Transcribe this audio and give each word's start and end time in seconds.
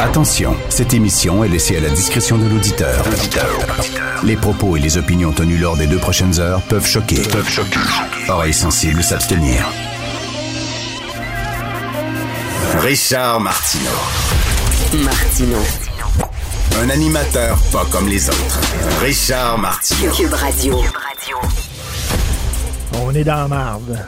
Attention, 0.00 0.56
cette 0.68 0.94
émission 0.94 1.44
est 1.44 1.48
laissée 1.48 1.76
à 1.76 1.80
la 1.80 1.88
discrétion 1.88 2.38
de 2.38 2.48
l'auditeur. 2.48 3.04
Les 4.22 4.36
propos 4.36 4.76
et 4.76 4.80
les 4.80 4.96
opinions 4.98 5.32
tenues 5.32 5.58
lors 5.58 5.76
des 5.76 5.86
deux 5.86 5.98
prochaines 5.98 6.38
heures 6.40 6.60
peuvent 6.62 6.86
choquer. 6.86 7.22
Peuvent 7.22 7.48
choquer. 7.48 7.78
Oreilles 8.28 8.52
sensibles 8.54 9.02
s'abstenir. 9.02 9.66
Richard 12.80 13.40
Martineau. 13.40 13.90
Martino. 15.04 15.58
Un 16.82 16.90
animateur 16.90 17.58
pas 17.72 17.86
comme 17.90 18.08
les 18.08 18.28
autres. 18.28 18.60
Richard 19.00 19.58
Martineau. 19.58 20.12
Cube 20.12 20.34
Radio. 20.34 20.80
On 23.02 23.14
est 23.14 23.24
dans 23.24 23.36
la 23.36 23.48
marde. 23.48 24.06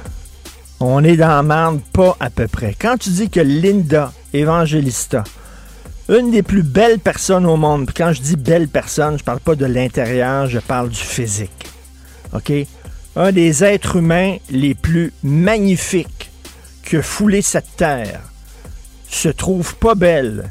On 0.80 1.02
est 1.04 1.16
dans 1.16 1.28
la 1.28 1.42
marde, 1.42 1.80
pas 1.92 2.16
à 2.20 2.28
peu 2.28 2.46
près. 2.48 2.76
Quand 2.78 2.96
tu 2.98 3.08
dis 3.08 3.30
que 3.30 3.40
Linda 3.40 4.12
Evangelista, 4.34 5.24
une 6.08 6.30
des 6.30 6.42
plus 6.42 6.62
belles 6.62 6.98
personnes 6.98 7.46
au 7.46 7.56
monde, 7.56 7.86
puis 7.86 7.94
quand 7.94 8.12
je 8.12 8.20
dis 8.20 8.36
belle 8.36 8.68
personne, 8.68 9.18
je 9.18 9.24
parle 9.24 9.40
pas 9.40 9.56
de 9.56 9.66
l'intérieur, 9.66 10.46
je 10.46 10.58
parle 10.58 10.88
du 10.88 11.00
physique. 11.00 11.66
OK? 12.32 12.52
Un 13.16 13.32
des 13.32 13.64
êtres 13.64 13.96
humains 13.96 14.36
les 14.50 14.74
plus 14.74 15.12
magnifiques 15.22 16.30
que 16.84 17.02
foulé 17.02 17.42
cette 17.42 17.76
terre 17.76 18.20
se 19.08 19.28
trouve 19.28 19.74
pas 19.76 19.94
belle 19.94 20.50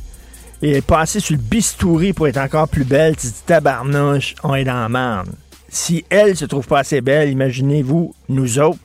et 0.62 0.78
est 0.78 0.86
passée 0.86 1.20
sur 1.20 1.36
le 1.36 1.42
bistouri 1.42 2.14
pour 2.14 2.28
être 2.28 2.38
encore 2.38 2.68
plus 2.68 2.86
belle, 2.86 3.16
tu 3.16 3.28
dis 3.28 3.44
tabarnouche, 3.46 4.36
on 4.44 4.56
est 4.56 4.64
dans 4.64 4.74
la 4.74 4.90
merde. 4.90 5.30
Si 5.70 6.06
elle 6.10 6.36
se 6.36 6.46
trouve 6.46 6.68
pas 6.68 6.80
assez 6.80 7.02
belle, 7.02 7.30
imaginez-vous, 7.30 8.16
nous 8.30 8.60
autres, 8.60 8.80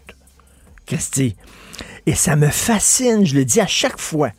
Christy. 0.87 1.37
Et 2.07 2.15
ça 2.15 2.37
me 2.37 2.49
fascine, 2.49 3.25
je 3.25 3.35
le 3.35 3.45
dis 3.45 3.61
à 3.61 3.67
chaque 3.67 4.01
fois. 4.01 4.31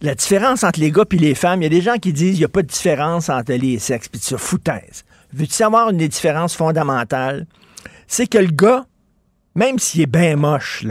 La 0.00 0.14
différence 0.14 0.62
entre 0.62 0.80
les 0.80 0.90
gars 0.90 1.04
et 1.10 1.16
les 1.16 1.34
femmes, 1.34 1.60
il 1.60 1.64
y 1.64 1.66
a 1.66 1.70
des 1.70 1.80
gens 1.80 1.96
qui 1.96 2.12
disent 2.12 2.32
qu'il 2.32 2.40
n'y 2.40 2.44
a 2.44 2.48
pas 2.48 2.62
de 2.62 2.68
différence 2.68 3.28
entre 3.28 3.52
les 3.52 3.78
sexes, 3.78 4.08
puis 4.08 4.20
ça, 4.20 4.36
foutaise. 4.36 5.04
Veux-tu 5.32 5.52
savoir 5.52 5.90
une 5.90 5.96
des 5.96 6.08
différences 6.08 6.54
fondamentales? 6.54 7.46
C'est 8.06 8.26
que 8.26 8.38
le 8.38 8.50
gars, 8.50 8.84
même 9.54 9.78
s'il 9.78 10.02
est 10.02 10.06
bien 10.06 10.36
moche, 10.36 10.84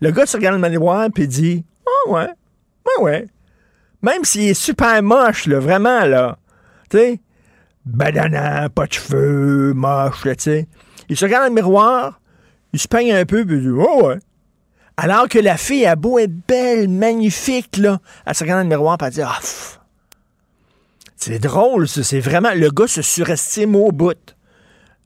le 0.00 0.10
gars 0.10 0.26
se 0.26 0.36
regarde 0.36 0.60
dans 0.60 0.66
le 0.66 0.70
miroir 0.70 1.08
et 1.16 1.26
dit 1.26 1.64
Ah 1.86 2.10
ouais, 2.10 2.28
ouais, 2.86 3.02
ouais. 3.02 3.26
Même 4.02 4.24
s'il 4.24 4.48
est 4.48 4.54
super 4.54 5.02
moche, 5.02 5.46
là, 5.46 5.60
vraiment, 5.60 6.04
là. 6.06 6.38
Tu 6.88 6.98
sais, 6.98 7.20
badana, 7.84 8.68
pas 8.68 8.86
de 8.86 8.92
cheveux, 8.92 9.74
moche, 9.74 10.22
tu 10.22 10.34
sais. 10.38 10.68
Il 11.08 11.16
se 11.16 11.24
regarde 11.24 11.44
dans 11.44 11.54
le 11.54 11.54
miroir, 11.54 12.20
il 12.72 12.80
se 12.80 12.88
peigne 12.88 13.12
un 13.12 13.24
peu, 13.24 13.44
puis 13.44 13.56
il 13.56 13.62
dit 13.62 13.68
Oh 13.68 14.06
ouais. 14.06 14.18
Alors 15.02 15.30
que 15.30 15.38
la 15.38 15.56
fille, 15.56 15.86
a 15.86 15.96
beau 15.96 16.18
être 16.18 16.46
belle, 16.46 16.86
magnifique, 16.90 17.78
là, 17.78 18.00
elle 18.26 18.34
se 18.34 18.44
regarde 18.44 18.58
dans 18.58 18.68
le 18.68 18.76
miroir 18.76 18.98
et 19.00 19.06
elle 19.06 19.12
dit 19.12 19.22
Ah, 19.22 19.38
c'est 21.16 21.38
drôle, 21.38 21.88
ça. 21.88 22.02
C'est 22.02 22.20
vraiment. 22.20 22.50
Le 22.54 22.68
gars 22.68 22.86
se 22.86 23.00
surestime 23.00 23.76
au 23.76 23.92
bout. 23.92 24.36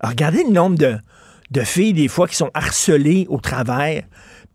Regardez 0.02 0.42
le 0.42 0.50
nombre 0.50 0.76
de, 0.76 0.96
de 1.52 1.60
filles, 1.60 1.92
des 1.92 2.08
fois, 2.08 2.26
qui 2.26 2.34
sont 2.34 2.50
harcelées 2.54 3.26
au 3.28 3.38
travers 3.38 4.02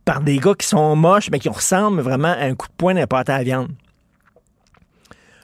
par 0.03 0.19
des 0.19 0.39
gars 0.39 0.55
qui 0.59 0.67
sont 0.67 0.97
moches, 0.97 1.29
mais 1.31 1.39
qui 1.39 1.47
ressemblent 1.47 2.01
vraiment 2.01 2.33
à 2.33 2.43
un 2.43 2.55
coup 2.55 2.67
de 2.67 2.73
poing 2.73 2.93
d'un 2.93 3.05
à 3.09 3.41
viande. 3.41 3.71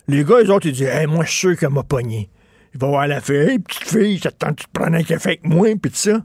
Les 0.09 0.25
gars, 0.25 0.41
eux 0.43 0.51
autres, 0.51 0.65
ils 0.65 0.73
disent 0.73 0.89
Hey, 0.89 1.07
moi, 1.07 1.23
je 1.23 1.31
suis 1.31 1.39
sûr 1.39 1.57
qu'elle 1.57 1.69
m'a 1.69 1.83
pogné. 1.83 2.29
Il 2.73 2.81
va 2.81 2.87
voir 2.87 3.07
la 3.07 3.21
fille 3.21 3.37
Hey, 3.37 3.59
petite 3.59 3.87
fille, 3.87 4.19
te 4.19 4.27
tente 4.27 4.57
de 4.57 4.63
te 4.63 4.69
prendre 4.73 4.97
un 4.97 5.03
café 5.03 5.29
avec 5.29 5.45
moi, 5.45 5.69
puis 5.81 5.89
tout 5.89 5.97
ça? 5.97 6.21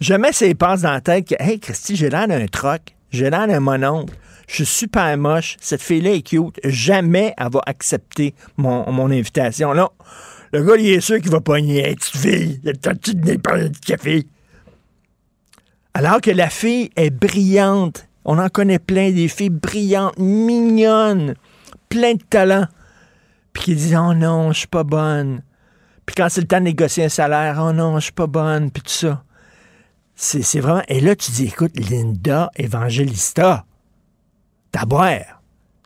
Jamais 0.00 0.32
ça 0.32 0.46
passe 0.54 0.80
dans 0.80 0.92
la 0.92 1.02
tête 1.02 1.28
que 1.28 1.34
Hey, 1.38 1.60
Christy, 1.60 1.94
j'ai 1.94 2.08
l'air 2.08 2.26
d'un 2.26 2.46
troc. 2.46 2.94
J'ai 3.12 3.30
l'air 3.30 3.46
d'un 3.46 3.60
mononcle. 3.60 4.14
Je 4.48 4.56
suis 4.56 4.66
super 4.66 5.16
moche. 5.16 5.56
Cette 5.60 5.82
fille-là 5.82 6.12
est 6.12 6.22
cute. 6.22 6.58
Jamais 6.64 7.34
elle 7.38 7.50
va 7.52 7.60
accepter 7.66 8.34
mon, 8.56 8.90
mon 8.90 9.10
invitation. 9.10 9.74
Non. 9.74 9.90
Le 10.52 10.62
gars, 10.62 10.76
il 10.78 10.88
est 10.88 11.00
sûr 11.00 11.20
qu'il 11.20 11.30
va 11.30 11.40
pogner. 11.40 11.86
Hey, 11.86 11.94
petite 11.94 12.16
fille, 12.16 12.60
t'as-tu 12.80 13.14
de 13.14 13.34
de 13.34 13.86
café? 13.86 14.26
Alors 15.94 16.20
que 16.20 16.30
la 16.30 16.48
fille 16.50 16.90
est 16.96 17.10
brillante. 17.10 18.08
On 18.24 18.38
en 18.38 18.48
connaît 18.48 18.78
plein 18.78 19.10
des 19.10 19.28
filles 19.28 19.50
brillantes, 19.50 20.18
mignonnes, 20.18 21.34
plein 21.88 22.14
de 22.14 22.22
talent. 22.22 22.66
Puis 23.52 23.64
qui 23.64 23.74
disent 23.74 23.96
Oh 23.98 24.14
non, 24.14 24.52
je 24.52 24.60
suis 24.60 24.68
pas 24.68 24.84
bonne. 24.84 25.42
Puis 26.06 26.14
quand 26.16 26.28
c'est 26.28 26.40
le 26.40 26.46
temps 26.46 26.58
de 26.58 26.64
négocier 26.64 27.04
un 27.04 27.08
salaire, 27.08 27.62
oh 27.62 27.72
non, 27.72 27.98
je 27.98 28.04
suis 28.04 28.12
pas 28.12 28.26
bonne, 28.26 28.70
puis 28.70 28.82
tout 28.82 28.90
ça. 28.90 29.22
C'est 30.14 30.60
vraiment. 30.60 30.82
Et 30.88 31.00
là, 31.00 31.16
tu 31.16 31.32
dis, 31.32 31.46
écoute, 31.46 31.72
Linda 31.78 32.50
Evangelista, 32.56 33.64
t'as 34.70 34.84
boire. 34.84 35.42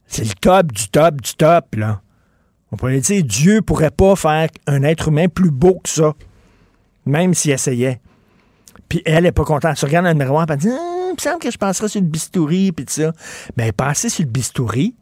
C'est 0.07 0.25
le 0.25 0.35
top 0.35 0.73
du 0.73 0.89
top 0.89 1.21
du 1.21 1.35
top, 1.35 1.75
là. 1.77 2.01
On 2.73 2.77
pourrait 2.77 3.01
dire, 3.01 3.23
Dieu 3.25 3.63
pourrait 3.63 3.91
pas 3.91 4.17
faire 4.17 4.49
un 4.67 4.83
être 4.83 5.09
humain 5.09 5.29
plus 5.29 5.51
beau 5.51 5.81
que 5.83 5.89
ça, 5.89 6.15
même 7.05 7.33
s'il 7.33 7.53
essayait. 7.53 8.01
Puis 8.89 9.03
elle 9.05 9.27
est 9.27 9.33
pas 9.33 9.45
contente. 9.45 9.71
Elle 9.71 9.77
se 9.77 9.87
regarde 9.87 10.05
dans 10.05 10.13
le 10.13 10.19
miroir 10.19 10.47
et 10.49 10.53
elle 10.53 10.59
dit, 10.59 10.69
Ah, 10.71 11.07
il 11.09 11.15
me 11.15 11.21
semble 11.21 11.39
que 11.39 11.51
je 11.51 11.59
passerais 11.59 11.89
sur 11.89 12.01
le 12.01 12.07
bistouri, 12.07 12.73
puis 12.73 12.85
tout 12.85 12.93
ça. 12.93 13.13
Ben, 13.57 13.73
passer 13.73 14.09
sur 14.09 14.25
le 14.25 14.31
bistouri, 14.31 14.95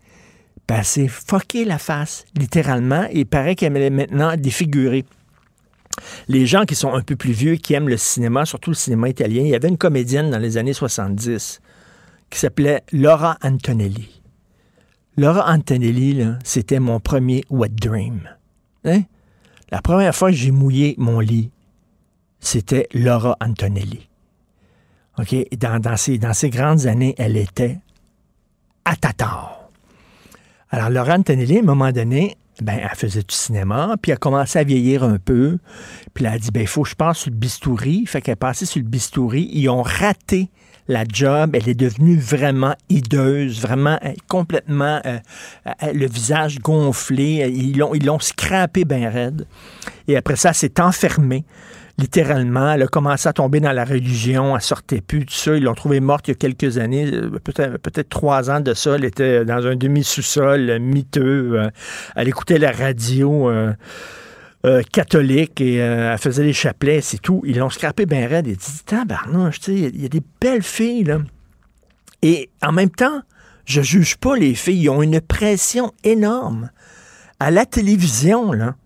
ben, 0.68 0.82
c'est 0.82 1.08
fucker 1.08 1.64
la 1.64 1.78
face, 1.78 2.24
littéralement. 2.36 3.04
Et 3.10 3.20
il 3.20 3.26
paraît 3.26 3.54
qu'elle 3.54 3.76
est 3.76 3.90
maintenant 3.90 4.36
défigurée 4.36 5.04
les 6.28 6.46
gens 6.46 6.64
qui 6.64 6.74
sont 6.74 6.92
un 6.92 7.02
peu 7.02 7.16
plus 7.16 7.32
vieux, 7.32 7.56
qui 7.56 7.74
aiment 7.74 7.88
le 7.88 7.96
cinéma, 7.96 8.44
surtout 8.44 8.70
le 8.70 8.76
cinéma 8.76 9.08
italien, 9.08 9.42
il 9.42 9.48
y 9.48 9.54
avait 9.54 9.68
une 9.68 9.78
comédienne 9.78 10.30
dans 10.30 10.38
les 10.38 10.56
années 10.56 10.72
70 10.72 11.60
qui 12.30 12.38
s'appelait 12.38 12.82
Laura 12.92 13.38
Antonelli. 13.42 14.22
Laura 15.16 15.52
Antonelli, 15.52 16.26
c'était 16.42 16.80
mon 16.80 16.98
premier 16.98 17.44
wet 17.50 17.68
dream. 17.68 18.28
Hein? 18.84 19.02
La 19.70 19.80
première 19.80 20.14
fois 20.14 20.30
que 20.30 20.36
j'ai 20.36 20.50
mouillé 20.50 20.94
mon 20.98 21.20
lit, 21.20 21.50
c'était 22.40 22.88
Laura 22.92 23.36
Antonelli. 23.40 24.08
OK? 25.18 25.34
Dans, 25.58 25.80
dans, 25.80 25.96
ses, 25.96 26.18
dans 26.18 26.32
grandes 26.44 26.86
années, 26.86 27.14
elle 27.18 27.36
était 27.36 27.78
à 28.84 28.96
tatar. 28.96 29.70
Alors, 30.70 30.90
Laura 30.90 31.14
Antonelli, 31.14 31.58
à 31.58 31.60
un 31.60 31.64
moment 31.64 31.92
donné, 31.92 32.36
ben, 32.62 32.78
elle 32.82 32.96
faisait 32.96 33.22
du 33.22 33.34
cinéma, 33.34 33.96
puis 34.00 34.10
elle 34.10 34.16
a 34.16 34.18
commencé 34.18 34.58
à 34.58 34.64
vieillir 34.64 35.02
un 35.02 35.18
peu. 35.18 35.58
Puis 36.12 36.24
elle 36.24 36.32
a 36.32 36.38
dit, 36.38 36.50
ben, 36.52 36.60
il 36.60 36.66
faut 36.66 36.82
que 36.82 36.90
je 36.90 36.94
passe 36.94 37.18
sur 37.18 37.30
le 37.30 37.36
bistouri. 37.36 38.04
Fait 38.06 38.20
qu'elle 38.20 38.32
est 38.32 38.36
passée 38.36 38.66
sur 38.66 38.80
le 38.80 38.88
bistouri. 38.88 39.50
Ils 39.52 39.68
ont 39.68 39.82
raté 39.82 40.50
la 40.88 41.04
job. 41.06 41.54
Elle 41.54 41.68
est 41.68 41.74
devenue 41.74 42.16
vraiment 42.16 42.74
hideuse, 42.88 43.60
vraiment 43.60 43.98
euh, 44.04 44.12
complètement 44.28 45.00
euh, 45.06 45.18
euh, 45.66 45.92
le 45.92 46.06
visage 46.06 46.58
gonflé. 46.60 47.50
Ils 47.54 47.76
l'ont, 47.78 47.94
ils 47.94 48.04
l'ont 48.04 48.18
scrappé 48.18 48.84
bien 48.84 49.10
raide. 49.10 49.46
Et 50.08 50.16
après 50.16 50.36
ça, 50.36 50.50
elle 50.50 50.54
s'est 50.54 50.80
enfermée. 50.80 51.44
Littéralement, 51.96 52.72
elle 52.72 52.82
a 52.82 52.86
commencé 52.88 53.28
à 53.28 53.32
tomber 53.32 53.60
dans 53.60 53.70
la 53.70 53.84
religion, 53.84 54.56
elle 54.56 54.62
sortait 54.62 55.00
plus, 55.00 55.26
tout 55.26 55.34
ça. 55.34 55.54
Ils 55.56 55.62
l'ont 55.62 55.74
trouvée 55.74 56.00
morte 56.00 56.26
il 56.26 56.32
y 56.32 56.34
a 56.34 56.34
quelques 56.34 56.78
années, 56.78 57.08
euh, 57.12 57.30
peut-être 57.30 58.08
trois 58.08 58.50
ans 58.50 58.58
de 58.58 58.74
ça. 58.74 58.96
Elle 58.96 59.04
était 59.04 59.44
dans 59.44 59.64
un 59.64 59.76
demi-sous-sol 59.76 60.70
euh, 60.70 60.78
miteux. 60.80 61.52
euh, 61.54 61.70
elle 62.16 62.28
écoutait 62.28 62.58
la 62.58 62.72
radio 62.72 63.50
catholique 64.92 65.60
et 65.60 65.76
elle 65.76 66.18
faisait 66.18 66.42
les 66.42 66.54
chapelets, 66.54 67.02
c'est 67.02 67.18
tout. 67.18 67.42
Ils 67.44 67.58
l'ont 67.58 67.70
scrappé 67.70 68.06
bien 68.06 68.26
raide. 68.26 68.46
Ils 68.46 68.56
dit 68.56 68.82
Tabarnouche, 68.86 69.60
tu 69.60 69.64
sais, 69.72 69.90
il 69.94 70.02
y 70.02 70.06
a 70.06 70.08
des 70.08 70.22
belles 70.40 70.62
filles, 70.62 71.04
là. 71.04 71.18
Et 72.22 72.50
en 72.62 72.72
même 72.72 72.90
temps, 72.90 73.20
Je 73.64 73.80
juge 73.80 74.16
pas 74.16 74.36
les 74.36 74.54
filles. 74.54 74.82
Ils 74.82 74.90
ont 74.90 75.02
une 75.02 75.20
pression 75.20 75.92
énorme. 76.04 76.70
À 77.40 77.50
la 77.50 77.66
télévision, 77.66 78.52
là, 78.52 78.76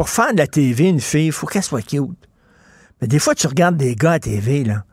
pour 0.00 0.08
faire 0.08 0.32
de 0.32 0.38
la 0.38 0.46
TV, 0.46 0.88
une 0.88 0.98
fille, 0.98 1.26
il 1.26 1.32
faut 1.32 1.46
qu'elle 1.46 1.62
soit 1.62 1.82
cute. 1.82 2.26
Mais 3.02 3.06
des 3.06 3.18
fois, 3.18 3.34
tu 3.34 3.46
regardes 3.46 3.76
des 3.76 3.94
gars 3.94 4.12
à 4.12 4.18
TV, 4.18 4.64
là, 4.64 4.84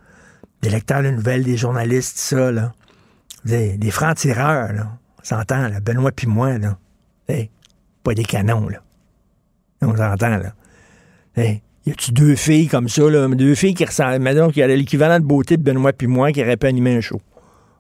des 0.62 0.70
lecteurs 0.70 1.02
de 1.02 1.12
nouvelles, 1.12 1.46
des 1.46 1.56
journalistes, 1.56 2.18
ça, 2.18 2.52
là, 2.52 2.74
des, 3.46 3.90
francs-tireurs, 3.90 4.74
là. 4.74 4.98
On 5.22 5.24
s'entend, 5.24 5.70
là, 5.70 5.80
Benoît 5.80 6.12
puis 6.12 6.28
moi, 6.28 6.58
là. 6.58 6.78
Hey, 7.30 7.50
pas 8.04 8.16
des 8.16 8.26
canons, 8.26 8.68
là. 8.68 8.80
On 9.82 9.96
s'entend, 9.96 10.40
là. 10.40 10.54
Hey, 11.38 11.62
y 11.86 11.92
a-tu 11.92 12.12
deux 12.12 12.36
filles 12.36 12.68
comme 12.68 12.90
ça, 12.90 13.10
là? 13.10 13.30
Deux 13.30 13.56
filles 13.56 13.76
qui 13.76 13.86
ressemblent, 13.86 14.28
a 14.28 14.68
l'équivalent 14.68 15.22
de 15.22 15.26
beauté 15.26 15.56
de 15.56 15.64
Benoît 15.64 15.94
puis 15.94 16.08
moi, 16.08 16.34
qui 16.34 16.44
auraient 16.44 16.58
pu 16.58 16.68
animer 16.68 16.98
un 16.98 17.02
show. 17.02 17.22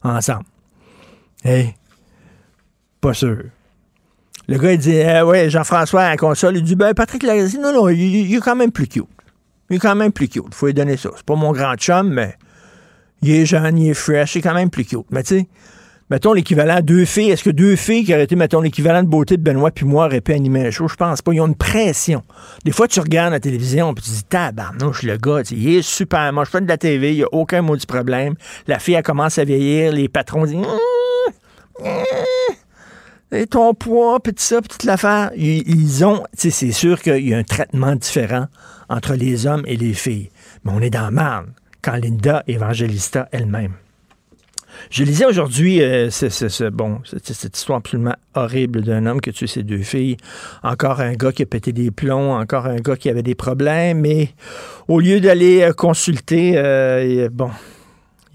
Ensemble. 0.01 0.45
Hey, 1.43 1.75
pas 3.01 3.13
sûr. 3.13 3.43
Le 4.47 4.57
gars, 4.57 4.71
il 4.71 4.77
dit, 4.77 4.97
euh, 4.97 5.25
ouais, 5.25 5.49
Jean-François 5.49 6.03
à 6.03 6.09
la 6.11 6.17
console, 6.17 6.57
il 6.57 6.63
dit, 6.63 6.75
ben, 6.75 6.93
Patrick 6.93 7.23
Lagacé, 7.23 7.57
non, 7.57 7.73
non, 7.73 7.89
il, 7.89 8.33
est 8.33 8.39
quand 8.39 8.55
même 8.55 8.71
plus 8.71 8.87
cute. 8.87 9.05
Il 9.69 9.75
est 9.75 9.79
quand 9.79 9.95
même 9.95 10.13
plus 10.13 10.29
cute. 10.29 10.53
Faut 10.53 10.67
lui 10.67 10.73
donner 10.73 10.95
ça. 10.95 11.09
C'est 11.15 11.25
pas 11.25 11.35
mon 11.35 11.51
grand 11.51 11.75
chum, 11.75 12.09
mais 12.09 12.35
il 13.21 13.31
est 13.31 13.45
jeune, 13.45 13.77
il 13.77 13.89
est 13.89 13.93
fresh, 13.93 14.35
il 14.35 14.37
est 14.39 14.41
quand 14.41 14.53
même 14.53 14.69
plus 14.69 14.85
cute. 14.85 15.05
Mais 15.11 15.23
tu 15.23 15.39
sais, 15.39 15.47
mettons 16.09 16.31
l'équivalent 16.31 16.77
à 16.77 16.81
deux 16.81 17.03
filles. 17.03 17.31
Est-ce 17.31 17.43
que 17.43 17.49
deux 17.49 17.75
filles 17.75 18.05
qui 18.05 18.13
auraient 18.13 18.23
été, 18.23 18.37
mettons, 18.37 18.61
l'équivalent 18.61 19.03
de 19.03 19.09
beauté 19.09 19.35
de 19.35 19.41
Benoît 19.41 19.71
puis 19.71 19.85
moi 19.85 20.05
auraient 20.05 20.21
pu 20.21 20.31
animer 20.31 20.67
un 20.67 20.71
show? 20.71 20.87
Je 20.87 20.95
pense 20.95 21.21
pas. 21.21 21.33
Ils 21.33 21.41
ont 21.41 21.47
une 21.47 21.55
pression. 21.55 22.23
Des 22.63 22.71
fois, 22.71 22.87
tu 22.87 23.01
regardes 23.01 23.33
la 23.33 23.41
télévision 23.41 23.93
puis 23.93 24.05
tu 24.05 24.11
dis, 24.11 24.23
tabarnouche, 24.23 25.03
le 25.03 25.17
gars, 25.17 25.41
il 25.51 25.75
est 25.75 25.81
super. 25.81 26.31
Moi, 26.31 26.45
je 26.45 26.51
fais 26.51 26.61
de 26.61 26.69
la 26.69 26.77
TV, 26.77 27.11
il 27.11 27.17
n'y 27.17 27.23
a 27.23 27.33
aucun 27.33 27.61
mot 27.61 27.75
du 27.75 27.85
problème. 27.85 28.35
La 28.67 28.79
fille, 28.79 28.93
elle 28.93 29.03
commence 29.03 29.37
à 29.39 29.43
vieillir, 29.43 29.91
les 29.91 30.07
patrons 30.07 30.45
disent, 30.45 30.55
Mmh, 30.55 31.83
mmh, 31.83 31.87
et 33.31 33.47
ton 33.47 33.73
poids, 33.73 34.19
puis 34.19 34.33
ça, 34.37 34.61
puis 34.61 34.69
toute 34.69 34.83
l'affaire. 34.83 35.31
Ils, 35.35 36.05
ont, 36.05 36.23
tu 36.37 36.51
c'est 36.51 36.71
sûr 36.71 37.01
qu'il 37.01 37.27
y 37.27 37.33
a 37.33 37.37
un 37.37 37.43
traitement 37.43 37.95
différent 37.95 38.47
entre 38.89 39.15
les 39.15 39.47
hommes 39.47 39.63
et 39.65 39.75
les 39.75 39.93
filles. 39.93 40.29
Mais 40.63 40.71
on 40.73 40.81
est 40.81 40.89
dans 40.89 41.11
marne 41.11 41.53
quand 41.81 41.95
Linda 41.95 42.43
Evangelista 42.47 43.27
elle-même. 43.31 43.73
Je 44.89 45.03
lisais 45.03 45.25
aujourd'hui 45.25 45.81
euh, 45.81 46.09
bon, 46.71 46.99
cette, 47.03 47.57
histoire 47.57 47.79
absolument 47.79 48.15
horrible 48.35 48.83
d'un 48.83 49.05
homme 49.05 49.21
qui 49.21 49.29
a 49.29 49.33
tué 49.33 49.47
ses 49.47 49.63
deux 49.63 49.81
filles. 49.81 50.17
Encore 50.63 51.01
un 51.01 51.13
gars 51.13 51.31
qui 51.31 51.43
a 51.43 51.45
pété 51.45 51.73
des 51.73 51.91
plombs, 51.91 52.39
encore 52.39 52.67
un 52.67 52.77
gars 52.77 52.95
qui 52.95 53.09
avait 53.09 53.23
des 53.23 53.35
problèmes, 53.35 54.01
mais 54.01 54.29
au 54.87 54.99
lieu 54.99 55.19
d'aller 55.19 55.61
euh, 55.63 55.73
consulter, 55.73 56.53
euh, 56.55 57.29
bon, 57.31 57.49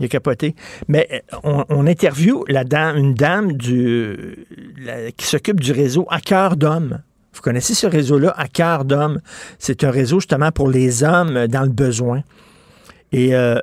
il 0.02 0.06
a 0.06 0.08
capoté. 0.08 0.54
Mais 0.88 1.22
euh, 1.34 1.64
on, 1.68 1.86
interviewe 1.86 2.44
une 2.48 3.14
dame 3.14 3.56
qui 3.56 5.26
s'occupe 5.26 5.60
du 5.60 5.72
réseau 5.72 6.06
à 6.10 6.20
cœur 6.20 6.56
d'homme. 6.56 7.00
Vous 7.34 7.40
connaissez 7.40 7.74
ce 7.74 7.86
réseau-là, 7.86 8.34
à 8.36 8.46
cœur 8.46 8.84
d'homme. 8.84 9.20
C'est 9.58 9.84
un 9.84 9.90
réseau 9.90 10.20
justement 10.20 10.50
pour 10.52 10.68
les 10.68 11.02
hommes 11.02 11.46
dans 11.46 11.62
le 11.62 11.70
besoin. 11.70 12.22
Et 13.12 13.34
euh, 13.34 13.58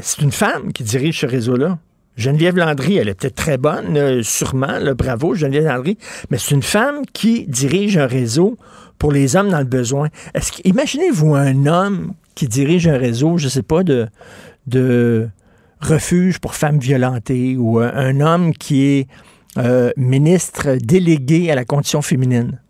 c'est 0.00 0.22
une 0.22 0.32
femme 0.32 0.72
qui 0.72 0.82
dirige 0.82 1.20
ce 1.20 1.26
réseau-là. 1.26 1.78
Geneviève 2.16 2.56
Landry, 2.56 2.96
elle 2.96 3.08
est 3.08 3.14
peut-être 3.14 3.34
très 3.34 3.58
bonne, 3.58 3.96
euh, 3.96 4.22
sûrement, 4.22 4.78
bravo 4.96 5.34
Geneviève 5.34 5.66
Landry, 5.66 5.98
mais 6.30 6.38
c'est 6.38 6.54
une 6.54 6.62
femme 6.62 7.02
qui 7.12 7.46
dirige 7.46 7.98
un 7.98 8.06
réseau 8.06 8.56
pour 8.98 9.12
les 9.12 9.36
hommes 9.36 9.50
dans 9.50 9.58
le 9.58 9.66
besoin. 9.66 10.08
Imaginez-vous 10.64 11.34
un 11.34 11.66
homme 11.66 12.14
qui 12.34 12.48
dirige 12.48 12.88
un 12.88 12.96
réseau, 12.96 13.36
je 13.36 13.48
sais 13.48 13.62
pas, 13.62 13.82
de, 13.82 14.06
de 14.66 15.28
refuge 15.80 16.38
pour 16.38 16.54
femmes 16.54 16.78
violentées 16.78 17.56
ou 17.56 17.78
un, 17.78 17.92
un 17.94 18.20
homme 18.20 18.52
qui 18.52 18.84
est 18.84 19.08
euh, 19.58 19.90
ministre 19.96 20.76
délégué 20.80 21.50
à 21.50 21.54
la 21.54 21.64
condition 21.64 22.02
féminine. 22.02 22.60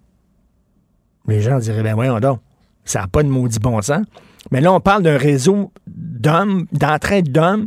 Les 1.27 1.41
gens 1.41 1.59
diraient, 1.59 1.83
ben 1.83 1.95
voyons 1.95 2.21
donc, 2.21 2.41
ça 2.85 3.01
n'a 3.01 3.09
pas 3.09 3.23
de 3.23 3.29
maudit 3.29 3.59
bon 3.59 3.81
sens. 3.83 4.05
Mais 4.53 4.61
là, 4.61 4.73
on 4.73 4.81
parle 4.81 5.03
d'un 5.03 5.19
réseau 5.19 5.73
d'hommes, 5.89 6.67
d'entraide 6.73 7.33
d'hommes, 7.33 7.67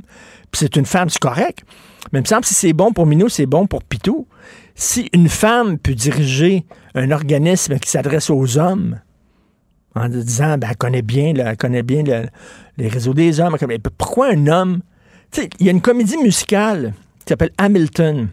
puis 0.52 0.60
c'est 0.60 0.76
une 0.78 0.86
femme, 0.86 1.10
c'est 1.10 1.20
correct. 1.20 1.66
Mais 2.14 2.20
il 2.20 2.22
me 2.22 2.28
semble 2.28 2.42
que 2.44 2.48
si 2.48 2.54
c'est 2.54 2.74
bon 2.74 2.94
pour 2.94 3.06
Minou, 3.06 3.28
c'est 3.28 3.46
bon 3.46 3.68
pour 3.68 3.84
Pitou. 3.84 4.28
Si 4.76 5.10
une 5.12 5.28
femme 5.28 5.78
peut 5.78 5.94
diriger 5.94 6.66
un 6.96 7.12
organisme 7.12 7.78
qui 7.80 7.90
s'adresse 7.90 8.30
aux 8.30 8.58
hommes, 8.58 9.00
en 9.96 10.08
disant, 10.08 10.58
ben, 10.58 10.68
elle 10.70 10.78
connaît 10.78 11.02
bien, 11.02 11.34
elle 11.36 11.58
connaît 11.58 11.84
bien 11.84 12.04
le- 12.04 12.30
les 12.78 12.88
réseaux 12.88 13.14
des 13.14 13.40
hommes, 13.42 13.58
pourquoi 13.98 14.32
un 14.32 14.48
homme... 14.48 14.82
Il 15.38 15.66
y 15.66 15.70
a 15.70 15.72
une 15.72 15.82
comédie 15.82 16.18
musicale 16.18 16.94
qui 17.20 17.30
s'appelle 17.30 17.52
Hamilton 17.58 18.30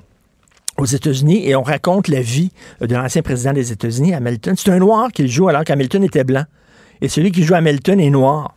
aux 0.79 0.85
États-Unis 0.85 1.47
et 1.49 1.55
on 1.55 1.63
raconte 1.63 2.09
la 2.09 2.21
vie 2.21 2.51
de 2.81 2.95
l'ancien 2.95 3.23
président 3.23 3.53
des 3.53 3.73
États-Unis, 3.73 4.15
Hamilton. 4.15 4.55
C'est 4.57 4.71
un 4.71 4.79
noir 4.79 5.11
qui 5.13 5.23
le 5.23 5.29
joue 5.29 5.49
alors 5.49 5.65
qu'Hamilton 5.65 6.03
était 6.05 6.25
blanc. 6.25 6.45
Et 7.01 7.09
celui 7.09 7.33
qui 7.33 7.43
joue 7.43 7.55
Hamilton 7.55 8.01
est 8.01 8.11
noir. 8.11 8.55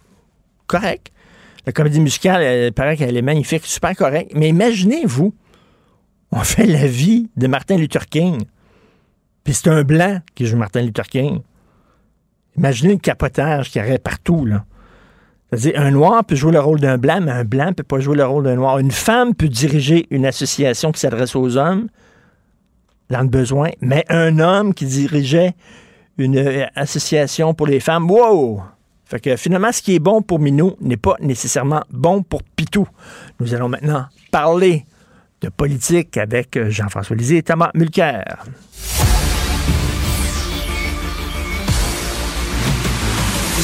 Correct. 0.67 1.11
La 1.65 1.73
comédie 1.73 1.99
musicale, 1.99 2.41
elle 2.41 2.73
paraît 2.73 2.95
qu'elle 2.95 3.17
est 3.17 3.21
magnifique, 3.21 3.65
super 3.65 3.95
correcte. 3.95 4.31
Mais 4.33 4.49
imaginez-vous, 4.49 5.33
on 6.31 6.39
fait 6.39 6.65
la 6.65 6.87
vie 6.87 7.29
de 7.35 7.47
Martin 7.47 7.77
Luther 7.77 8.05
King. 8.05 8.43
Puis 9.43 9.53
c'est 9.53 9.69
un 9.69 9.83
blanc 9.83 10.19
qui 10.35 10.45
joue 10.45 10.57
Martin 10.57 10.81
Luther 10.81 11.07
King. 11.07 11.41
Imaginez 12.57 12.93
le 12.93 12.99
capotage 12.99 13.69
qu'il 13.69 13.85
y 13.85 13.97
partout, 13.99 14.45
là. 14.45 14.65
C'est-à-dire, 15.51 15.81
un 15.81 15.91
noir 15.91 16.23
peut 16.23 16.35
jouer 16.35 16.51
le 16.51 16.59
rôle 16.59 16.79
d'un 16.79 16.97
blanc, 16.97 17.19
mais 17.21 17.31
un 17.31 17.43
blanc 17.43 17.73
peut 17.73 17.83
pas 17.83 17.99
jouer 17.99 18.15
le 18.15 18.25
rôle 18.25 18.43
d'un 18.43 18.55
noir. 18.55 18.77
Une 18.79 18.91
femme 18.91 19.33
peut 19.33 19.47
diriger 19.47 20.05
une 20.11 20.25
association 20.25 20.91
qui 20.91 20.99
s'adresse 20.99 21.35
aux 21.35 21.57
hommes 21.57 21.87
dans 23.09 23.21
le 23.21 23.27
besoin, 23.27 23.69
mais 23.81 24.05
un 24.09 24.37
homme 24.39 24.73
qui 24.73 24.85
dirigeait 24.85 25.55
une 26.17 26.37
euh, 26.37 26.65
association 26.75 27.53
pour 27.53 27.65
les 27.65 27.79
femmes, 27.79 28.09
wow! 28.09 28.61
Fait 29.05 29.19
que 29.19 29.35
finalement, 29.37 29.71
ce 29.71 29.81
qui 29.81 29.95
est 29.95 29.99
bon 29.99 30.21
pour 30.21 30.37
Minou 30.37 30.75
n'est 30.81 30.97
pas 30.97 31.15
nécessairement 31.19 31.81
bon 31.89 32.21
pour 32.21 32.43
Pitou. 32.43 32.87
Nous 33.39 33.55
allons 33.55 33.69
maintenant 33.69 34.05
parler 34.29 34.85
de 35.41 35.49
politique 35.49 36.15
avec 36.17 36.55
euh, 36.57 36.69
Jean-François 36.69 37.15
Lisée 37.15 37.37
et 37.37 37.43
Thomas 37.43 37.71
Mulcair. 37.73 38.45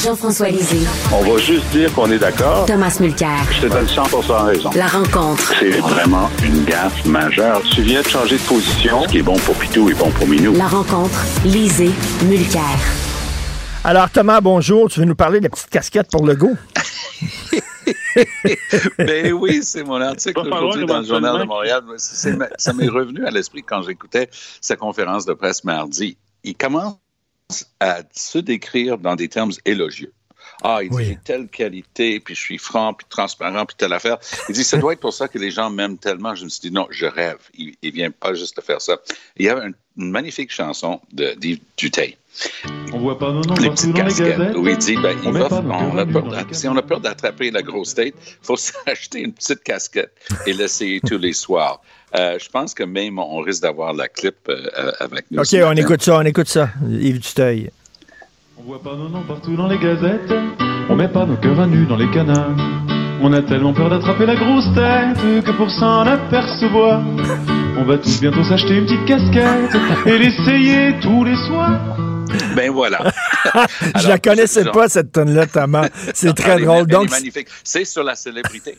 Jean-François 0.04 0.48
Lisée. 0.50 0.86
On 1.12 1.22
va 1.22 1.38
juste 1.38 1.66
dire 1.70 1.92
qu'on 1.94 2.10
est 2.10 2.18
d'accord. 2.18 2.66
Thomas 2.66 2.96
Mulcair. 3.00 3.38
Je 3.50 3.62
te 3.62 3.66
donne 3.66 3.88
100 3.88 4.02
raison. 4.44 4.70
La 4.74 4.86
rencontre. 4.86 5.54
C'est 5.58 5.78
vraiment 5.78 6.28
une 6.44 6.64
gaffe 6.64 7.04
majeure. 7.06 7.62
Tu 7.74 7.82
viens 7.82 8.02
de 8.02 8.06
changer 8.06 8.36
de 8.36 8.42
position. 8.42 9.02
Ce 9.04 9.08
qui 9.08 9.18
est 9.18 9.22
bon 9.22 9.36
pour 9.38 9.54
Pitou 9.54 9.88
est 9.88 9.94
bon 9.94 10.10
pour 10.10 10.26
Minou. 10.26 10.52
La 10.54 10.66
rencontre. 10.68 11.18
Lisée. 11.44 11.90
Mulcair. 12.24 12.62
Alors, 13.84 14.10
Thomas, 14.10 14.40
bonjour. 14.40 14.90
Tu 14.90 15.00
veux 15.00 15.06
nous 15.06 15.14
parler 15.14 15.38
de 15.38 15.44
la 15.44 15.50
petite 15.50 15.70
casquette 15.70 16.10
pour 16.10 16.26
Legault? 16.26 16.56
Ben 18.98 19.32
oui, 19.32 19.60
c'est 19.62 19.84
mon 19.84 20.00
article 20.00 20.40
aujourd'hui 20.40 20.86
dans 20.86 20.98
le 21.00 21.04
Journal 21.06 21.38
de. 21.38 21.44
Montréal. 21.44 21.82
Ça 21.96 22.72
m'est 22.72 22.88
revenu 22.88 23.24
à 23.26 23.30
l'esprit 23.30 23.62
quand 23.62 23.82
j'écoutais 23.82 24.28
sa 24.60 24.76
conférence 24.76 25.24
de 25.26 25.34
presse 25.34 25.62
mardi. 25.64 26.16
Il 26.42 26.56
commence 26.56 26.96
à 27.80 28.00
se 28.12 28.38
décrire 28.38 28.98
dans 28.98 29.14
des 29.16 29.28
termes 29.28 29.52
élogieux. 29.64 30.12
Ah, 30.62 30.78
il 30.82 30.88
dit 30.90 30.96
Oui. 30.96 31.04
j'ai 31.06 31.18
telle 31.22 31.48
qualité, 31.48 32.18
puis 32.18 32.34
je 32.34 32.40
suis 32.40 32.56
franc, 32.58 32.94
puis 32.94 33.06
transparent, 33.10 33.66
puis 33.66 33.76
telle 33.76 33.92
affaire. 33.92 34.16
Il 34.48 34.54
dit 34.54 34.64
ça 34.64 34.78
doit 34.78 34.94
être 34.94 35.00
pour 35.00 35.12
ça 35.12 35.28
que 35.28 35.38
les 35.38 35.50
gens 35.50 35.68
m'aiment 35.70 35.98
tellement. 35.98 36.34
Je 36.34 36.44
me 36.44 36.48
suis 36.48 36.60
dit 36.60 36.70
non, 36.70 36.86
je 36.90 37.04
rêve. 37.04 37.36
Il, 37.58 37.74
il 37.82 37.92
vient 37.92 38.10
pas 38.10 38.32
juste 38.34 38.56
de 38.56 38.62
faire 38.62 38.80
ça. 38.80 38.96
Il 39.36 39.44
y 39.44 39.48
a 39.50 39.58
un- 39.58 39.72
une 39.98 40.10
magnifique 40.10 40.50
chanson 40.52 41.00
de 41.12 41.34
d'Yves 41.34 41.60
Duteil. 41.76 42.16
On 42.92 42.98
voit 42.98 43.18
pas 43.18 43.32
nos 43.32 43.42
noms 43.42 43.54
les 43.54 43.70
petites 43.70 43.92
dans 43.92 44.04
les 44.04 44.08
casquettes 44.14 44.56
où 44.56 44.66
il 44.68 44.76
dit 44.78 44.96
ben, 44.96 45.16
il 45.22 45.28
On 45.28 45.32
va- 45.32 45.48
pas 45.48 45.60
on 45.62 45.98
a 45.98 46.06
peur 46.06 46.24
si 46.52 46.68
on 46.68 46.76
a 46.76 46.82
peur 46.82 47.00
d'attraper 47.00 47.50
la 47.50 47.62
grosse 47.62 47.94
tête, 47.94 48.14
il 48.26 48.36
faut 48.46 48.56
s'acheter 48.56 49.20
une 49.20 49.32
petite 49.34 49.62
casquette 49.62 50.12
et 50.46 50.52
l'essayer 50.54 51.00
tous 51.00 51.18
les 51.18 51.32
soirs. 51.34 51.82
Euh, 52.14 52.38
je 52.38 52.48
pense 52.48 52.72
que 52.72 52.84
même 52.84 53.18
on 53.18 53.40
risque 53.40 53.62
d'avoir 53.62 53.92
la 53.92 54.08
clip 54.08 54.36
euh, 54.48 54.66
euh, 54.78 54.92
avec 55.00 55.26
nous. 55.30 55.40
OK, 55.40 55.48
on 55.54 55.58
matin. 55.58 55.74
écoute 55.74 56.02
ça, 56.02 56.18
on 56.18 56.22
écoute 56.22 56.48
ça. 56.48 56.70
Yves 56.88 57.20
Duteuil. 57.20 57.70
On 58.58 58.62
voit 58.62 58.82
pas 58.82 58.94
nos 58.94 59.08
noms 59.08 59.24
partout 59.26 59.56
dans 59.56 59.66
les 59.66 59.78
gazettes. 59.78 60.32
On 60.88 60.94
met 60.94 61.08
pas 61.08 61.26
nos 61.26 61.36
cœurs 61.36 61.60
à 61.60 61.66
nu 61.66 61.84
dans 61.86 61.96
les 61.96 62.10
canards. 62.10 62.56
On 63.22 63.32
a 63.32 63.42
tellement 63.42 63.72
peur 63.72 63.90
d'attraper 63.90 64.26
la 64.26 64.36
grosse 64.36 64.72
tête 64.74 65.44
que 65.44 65.50
pour 65.56 65.70
s'en 65.70 66.06
apercevoir, 66.06 67.02
on 67.78 67.84
va 67.84 67.98
tous 67.98 68.20
bientôt 68.20 68.44
s'acheter 68.44 68.76
une 68.76 68.84
petite 68.84 69.04
casquette 69.06 69.74
et 70.06 70.18
l'essayer 70.18 70.94
tous 71.00 71.24
les 71.24 71.36
soirs. 71.48 72.15
Ben 72.54 72.70
voilà. 72.70 73.12
Je 73.44 73.90
Alors, 73.94 74.08
la 74.10 74.18
connaissais 74.18 74.64
pas, 74.64 74.88
cette 74.88 75.12
tonne-là, 75.12 75.46
Thomas. 75.46 75.88
C'est 76.14 76.34
très 76.34 76.52
Elle 76.52 76.62
est- 76.62 76.64
drôle. 76.66 76.86
Donc, 76.86 77.10
magnifique. 77.10 77.48
C'est 77.64 77.84
sur 77.84 78.02
la 78.02 78.14
célébrité. 78.14 78.78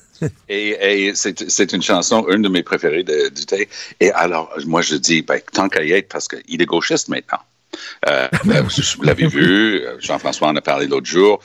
et 0.50 1.08
et 1.08 1.16
c'est 1.16 1.50
c'est 1.50 1.74
une 1.74 1.82
chanson, 1.82 2.26
une 2.30 2.42
de 2.42 2.50
mes 2.50 2.64
préférées 2.64 3.04
de, 3.04 3.30
du 3.30 3.46
thé. 3.46 3.70
Et 4.00 4.12
alors, 4.12 4.52
moi, 4.66 4.82
je 4.82 4.96
dis, 4.96 5.22
ben, 5.22 5.40
tant 5.54 5.70
qu'à 5.70 5.84
y 5.84 5.92
être, 5.92 6.10
parce 6.10 6.28
qu'il 6.28 6.62
est 6.62 6.66
gauchiste 6.66 7.08
maintenant. 7.10 7.40
Euh, 8.08 8.28
ben, 8.46 8.62
vous 8.62 9.04
l'avez 9.04 9.28
vu, 9.28 9.84
Jean-François 10.00 10.48
en 10.50 10.56
a 10.56 10.62
parlé 10.62 10.88
l'autre 10.88 11.06
jour. 11.08 11.42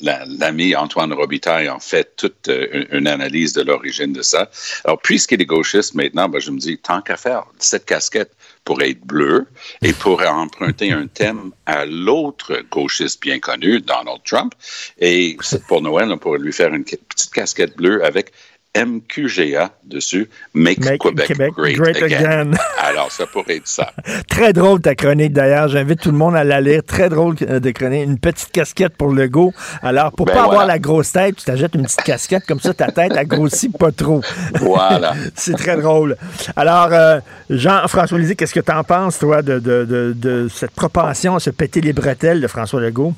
L'ami 0.00 0.74
Antoine 0.74 1.12
Robitaille 1.12 1.68
en 1.68 1.78
fait 1.80 2.14
toute 2.16 2.48
euh, 2.48 2.84
une, 2.92 3.06
analyse 3.06 3.52
de 3.52 3.62
l'origine 3.62 4.12
de 4.12 4.22
ça. 4.22 4.50
Alors, 4.84 5.00
puisqu'il 5.00 5.40
est 5.40 5.46
gauchiste 5.46 5.94
maintenant, 5.94 6.28
ben, 6.28 6.40
je 6.40 6.50
me 6.50 6.58
dis, 6.58 6.78
tant 6.78 7.00
qu'à 7.02 7.16
faire, 7.16 7.44
cette 7.58 7.84
casquette 7.84 8.32
pourrait 8.66 8.90
être 8.90 9.06
bleue 9.06 9.46
et 9.80 9.94
pourrait 9.94 10.26
emprunter 10.26 10.92
un 10.92 11.06
thème 11.06 11.52
à 11.64 11.86
l'autre 11.86 12.62
gauchiste 12.70 13.22
bien 13.22 13.38
connu, 13.38 13.80
Donald 13.80 14.20
Trump. 14.24 14.52
Et 14.98 15.38
pour 15.68 15.80
Noël, 15.80 16.10
on 16.12 16.18
pourrait 16.18 16.40
lui 16.40 16.52
faire 16.52 16.74
une 16.74 16.84
petite 16.84 17.32
casquette 17.32 17.76
bleue 17.76 18.04
avec 18.04 18.32
MQGA 18.84 19.70
dessus, 19.84 20.28
Make, 20.54 20.80
Quebec, 20.98 21.52
Great, 21.56 22.02
again. 22.02 22.52
Alors, 22.78 23.10
ça 23.10 23.26
pourrait 23.26 23.56
être 23.56 23.68
ça. 23.68 23.92
Très 24.28 24.52
drôle 24.52 24.80
ta 24.80 24.94
chronique 24.94 25.32
d'ailleurs. 25.32 25.68
J'invite 25.68 26.00
tout 26.00 26.10
le 26.10 26.16
monde 26.16 26.36
à 26.36 26.44
la 26.44 26.60
lire. 26.60 26.82
Très 26.86 27.08
drôle 27.08 27.34
de 27.36 27.70
chronique. 27.70 28.04
Une 28.04 28.18
petite 28.18 28.52
casquette 28.52 28.96
pour 28.96 29.12
le 29.12 29.28
go. 29.28 29.52
Alors, 29.82 30.12
pour 30.12 30.26
ne 30.26 30.32
ben 30.32 30.38
pas 30.38 30.44
avoir 30.44 30.66
la 30.66 30.78
grosse 30.78 31.12
tête, 31.12 31.36
tu 31.36 31.44
t'achètes 31.44 31.74
une 31.74 31.84
petite 31.84 32.02
casquette 32.02 32.44
comme 32.46 32.60
ça, 32.60 32.74
ta 32.74 32.90
tête 32.90 33.12
a 33.16 33.24
grossi 33.24 33.68
pas 33.68 33.92
trop. 33.92 34.20
Voilà. 34.60 35.14
C'est 35.34 35.54
très 35.54 35.76
drôle. 35.76 36.16
Alors, 36.56 36.88
euh, 36.92 37.20
Jean-François 37.50 38.18
Lisée, 38.18 38.36
qu'est-ce 38.36 38.54
que 38.54 38.60
tu 38.60 38.72
en 38.72 38.84
penses, 38.84 39.18
toi, 39.18 39.42
de, 39.42 39.58
de, 39.58 40.12
de 40.16 40.48
cette 40.52 40.72
propension 40.72 41.36
à 41.36 41.40
se 41.40 41.50
péter 41.50 41.80
les 41.80 41.92
bretelles 41.92 42.40
de 42.40 42.46
François 42.46 42.80
Legault? 42.80 43.14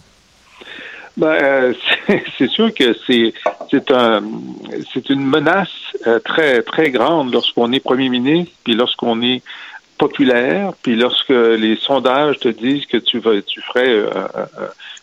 Ben, 1.18 1.36
euh, 1.42 1.74
c'est 2.38 2.48
sûr 2.48 2.72
que 2.72 2.94
c'est 3.04 3.34
c'est 3.70 3.90
un 3.90 4.22
c'est 4.94 5.10
une 5.10 5.24
menace 5.26 5.68
euh, 6.06 6.20
très 6.20 6.62
très 6.62 6.90
grande 6.92 7.32
lorsqu'on 7.32 7.72
est 7.72 7.80
premier 7.80 8.08
ministre, 8.08 8.52
puis 8.62 8.74
lorsqu'on 8.74 9.20
est 9.20 9.42
populaire, 9.98 10.74
puis 10.80 10.94
lorsque 10.94 11.30
les 11.30 11.74
sondages 11.74 12.38
te 12.38 12.48
disent 12.48 12.86
que 12.86 12.98
tu 12.98 13.18
vas 13.18 13.42
tu 13.42 13.60
ferais 13.62 13.88
euh, 13.88 14.10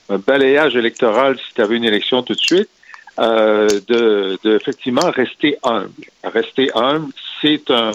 un 0.09 0.17
balayage 0.17 0.77
électoral 0.77 1.37
si 1.37 1.53
tu 1.53 1.61
avais 1.61 1.75
une 1.75 1.83
élection 1.83 2.23
tout 2.23 2.33
de 2.33 2.39
suite, 2.39 2.69
de, 3.17 4.39
de 4.41 4.55
effectivement 4.55 5.09
rester 5.11 5.57
humble. 5.63 5.89
Rester 6.23 6.69
humble, 6.75 7.11
c'est 7.41 7.69
un 7.71 7.91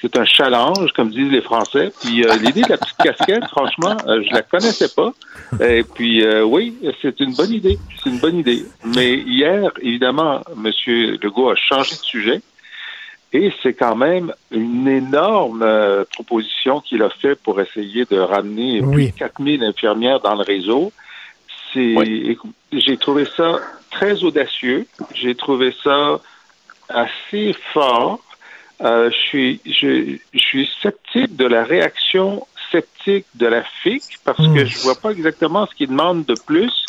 c'est 0.00 0.16
un 0.16 0.24
challenge, 0.24 0.92
comme 0.92 1.10
disent 1.10 1.30
les 1.30 1.42
Français. 1.42 1.92
Puis 2.00 2.24
euh, 2.24 2.36
l'idée 2.36 2.62
de 2.62 2.70
la 2.70 2.78
petite 2.78 2.96
casquette, 2.96 3.44
franchement, 3.50 3.96
euh, 4.06 4.22
je 4.26 4.32
la 4.32 4.42
connaissais 4.42 4.88
pas. 4.88 5.12
Et 5.60 5.82
puis 5.82 6.24
euh, 6.24 6.42
oui, 6.42 6.76
c'est 7.02 7.20
une 7.20 7.34
bonne 7.34 7.52
idée. 7.52 7.78
C'est 8.02 8.10
une 8.10 8.18
bonne 8.18 8.38
idée. 8.38 8.64
Mais 8.84 9.14
hier, 9.14 9.70
évidemment, 9.80 10.42
M. 10.56 10.72
Legault 11.22 11.50
a 11.50 11.56
changé 11.56 11.96
de 11.96 12.00
sujet. 12.00 12.40
Et 13.32 13.52
c'est 13.62 13.74
quand 13.74 13.94
même 13.94 14.32
une 14.50 14.88
énorme 14.88 15.64
proposition 16.12 16.80
qu'il 16.80 17.00
a 17.02 17.10
fait 17.10 17.36
pour 17.36 17.60
essayer 17.60 18.04
de 18.04 18.18
ramener 18.18 18.82
plus 18.82 19.12
de 19.12 19.16
4000 19.16 19.62
infirmières 19.62 20.18
dans 20.18 20.34
le 20.34 20.42
réseau. 20.42 20.92
C'est, 21.72 22.36
j'ai 22.72 22.96
trouvé 22.96 23.26
ça 23.36 23.60
très 23.92 24.24
audacieux. 24.24 24.86
J'ai 25.14 25.36
trouvé 25.36 25.72
ça 25.84 26.18
assez 26.88 27.54
fort. 27.72 28.18
Euh, 28.82 29.10
je, 29.10 29.16
suis, 29.16 29.60
je, 29.66 30.16
je, 30.32 30.38
suis 30.38 30.70
sceptique 30.80 31.36
de 31.36 31.44
la 31.44 31.64
réaction 31.64 32.46
sceptique 32.70 33.26
de 33.34 33.46
la 33.46 33.62
FIC 33.62 34.02
parce 34.24 34.38
que 34.38 34.62
hmm. 34.62 34.66
je 34.66 34.78
vois 34.78 34.94
pas 34.94 35.10
exactement 35.10 35.66
ce 35.66 35.74
qu'ils 35.74 35.88
demandent 35.88 36.24
de 36.24 36.34
plus. 36.46 36.86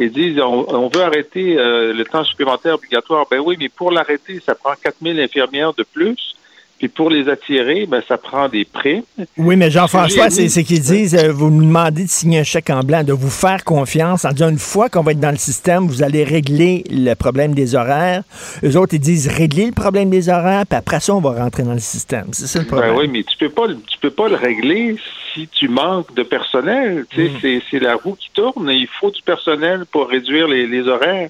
Ils 0.00 0.10
disent 0.10 0.40
on, 0.40 0.66
on 0.68 0.88
veut 0.88 1.02
arrêter 1.02 1.58
euh, 1.58 1.92
le 1.92 2.04
temps 2.04 2.24
supplémentaire 2.24 2.74
obligatoire. 2.74 3.26
Ben 3.30 3.38
oui, 3.38 3.56
mais 3.58 3.68
pour 3.68 3.92
l'arrêter, 3.92 4.40
ça 4.44 4.54
prend 4.54 4.74
4000 4.74 5.20
infirmières 5.20 5.74
de 5.74 5.84
plus. 5.84 6.34
Puis 6.78 6.86
pour 6.86 7.10
les 7.10 7.28
attirer, 7.28 7.86
ben, 7.86 8.00
ça 8.06 8.16
prend 8.16 8.48
des 8.48 8.64
primes. 8.64 9.02
Oui, 9.36 9.56
mais 9.56 9.68
Jean-François, 9.68 10.30
c'est 10.30 10.62
qu'ils 10.62 10.80
disent, 10.80 11.16
euh, 11.16 11.32
vous 11.32 11.50
nous 11.50 11.64
demandez 11.64 12.04
de 12.04 12.08
signer 12.08 12.38
un 12.38 12.44
chèque 12.44 12.70
en 12.70 12.80
blanc, 12.80 13.02
de 13.02 13.12
vous 13.12 13.30
faire 13.30 13.64
confiance 13.64 14.24
en 14.24 14.30
disant 14.30 14.48
une 14.48 14.58
fois 14.58 14.88
qu'on 14.88 15.02
va 15.02 15.10
être 15.10 15.20
dans 15.20 15.32
le 15.32 15.36
système, 15.36 15.88
vous 15.88 16.04
allez 16.04 16.22
régler 16.22 16.84
le 16.88 17.14
problème 17.14 17.52
des 17.52 17.74
horaires. 17.74 18.22
Eux 18.62 18.76
autres, 18.76 18.94
ils 18.94 19.00
disent 19.00 19.26
régler 19.26 19.66
le 19.66 19.72
problème 19.72 20.08
des 20.08 20.28
horaires, 20.28 20.64
puis 20.68 20.78
après 20.78 21.00
ça, 21.00 21.14
on 21.14 21.20
va 21.20 21.32
rentrer 21.32 21.64
dans 21.64 21.72
le 21.72 21.80
système. 21.80 22.26
C'est 22.30 22.46
ça 22.46 22.60
le 22.60 22.64
ben 22.66 22.70
problème. 22.70 22.96
oui, 22.96 23.08
mais 23.08 23.24
tu 23.24 23.36
peux 23.36 23.50
pas, 23.50 23.66
tu 23.66 23.98
peux 24.00 24.10
pas 24.10 24.28
le 24.28 24.36
régler 24.36 24.96
si 25.34 25.48
tu 25.48 25.68
manques 25.68 26.14
de 26.14 26.22
personnel. 26.22 27.06
Tu 27.10 27.28
sais, 27.40 27.56
mm. 27.56 27.60
c'est 27.72 27.80
la 27.80 27.96
roue 27.96 28.14
qui 28.14 28.30
tourne. 28.32 28.70
Il 28.70 28.86
faut 28.86 29.10
du 29.10 29.22
personnel 29.22 29.84
pour 29.90 30.08
réduire 30.08 30.46
les, 30.46 30.68
les 30.68 30.86
horaires. 30.86 31.28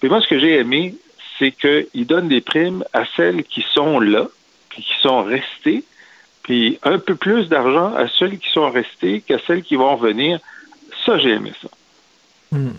Puis 0.00 0.08
moi, 0.08 0.20
ce 0.20 0.26
que 0.26 0.40
j'ai 0.40 0.58
aimé, 0.58 0.96
c'est 1.38 1.52
qu'ils 1.52 2.06
donnent 2.06 2.28
des 2.28 2.40
primes 2.40 2.82
à 2.92 3.04
celles 3.16 3.44
qui 3.44 3.64
sont 3.72 4.00
là 4.00 4.26
qui 4.76 4.94
sont 5.00 5.22
restés, 5.22 5.84
puis 6.42 6.78
un 6.82 6.98
peu 6.98 7.14
plus 7.14 7.48
d'argent 7.48 7.94
à 7.94 8.08
ceux 8.08 8.30
qui 8.30 8.50
sont 8.50 8.70
restés 8.70 9.20
qu'à 9.20 9.38
celles 9.46 9.62
qui 9.62 9.76
vont 9.76 9.96
venir. 9.96 10.40
Ça, 11.04 11.18
j'ai 11.18 11.30
aimé 11.30 11.52
ça. 11.60 11.68
Hmm. 12.52 12.72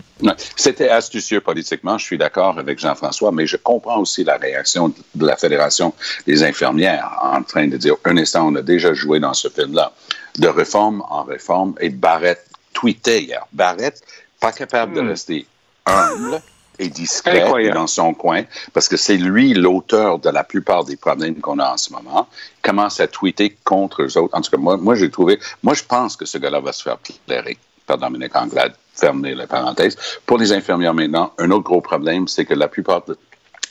C'était 0.54 0.88
astucieux 0.88 1.40
politiquement, 1.40 1.98
je 1.98 2.04
suis 2.04 2.16
d'accord 2.16 2.56
avec 2.56 2.78
Jean-François, 2.78 3.32
mais 3.32 3.44
je 3.44 3.56
comprends 3.56 3.98
aussi 3.98 4.22
la 4.22 4.36
réaction 4.36 4.94
de 5.16 5.26
la 5.26 5.36
Fédération 5.36 5.92
des 6.28 6.44
infirmières 6.44 7.18
en 7.20 7.42
train 7.42 7.66
de 7.66 7.76
dire, 7.76 7.96
un 8.04 8.16
instant, 8.16 8.46
on 8.46 8.54
a 8.54 8.62
déjà 8.62 8.94
joué 8.94 9.18
dans 9.18 9.34
ce 9.34 9.48
film-là, 9.48 9.92
de 10.38 10.46
réforme 10.46 11.02
en 11.10 11.24
réforme, 11.24 11.74
et 11.80 11.88
Barrett 11.88 12.46
tweetait 12.72 13.22
hier. 13.22 13.44
Barrett, 13.52 14.00
pas 14.40 14.52
capable 14.52 14.94
de 14.94 15.00
hmm. 15.00 15.08
rester 15.08 15.46
humble, 15.86 16.40
et 16.78 16.88
discret 16.88 17.70
dans 17.70 17.86
son 17.86 18.14
coin, 18.14 18.42
parce 18.72 18.88
que 18.88 18.96
c'est 18.96 19.16
lui 19.16 19.54
l'auteur 19.54 20.18
de 20.18 20.30
la 20.30 20.44
plupart 20.44 20.84
des 20.84 20.96
problèmes 20.96 21.40
qu'on 21.40 21.58
a 21.58 21.72
en 21.72 21.76
ce 21.76 21.92
moment, 21.92 22.28
commence 22.62 23.00
à 23.00 23.06
tweeter 23.06 23.56
contre 23.64 24.02
eux 24.02 24.18
autres. 24.18 24.36
En 24.36 24.40
tout 24.40 24.50
cas, 24.50 24.56
moi, 24.56 24.76
moi 24.76 24.94
j'ai 24.94 25.10
trouvé, 25.10 25.38
moi, 25.62 25.74
je 25.74 25.84
pense 25.84 26.16
que 26.16 26.24
ce 26.24 26.38
gars-là 26.38 26.60
va 26.60 26.72
se 26.72 26.82
faire 26.82 26.98
clairer 27.26 27.56
par 27.86 27.98
Dominique 27.98 28.34
Anglade, 28.34 28.74
fermer 28.94 29.34
la 29.34 29.46
parenthèse. 29.46 29.96
Pour 30.26 30.38
les 30.38 30.52
infirmières 30.52 30.94
maintenant, 30.94 31.32
un 31.38 31.50
autre 31.50 31.64
gros 31.64 31.80
problème, 31.80 32.26
c'est 32.28 32.44
que 32.44 32.54
la 32.54 32.68
plupart 32.68 33.02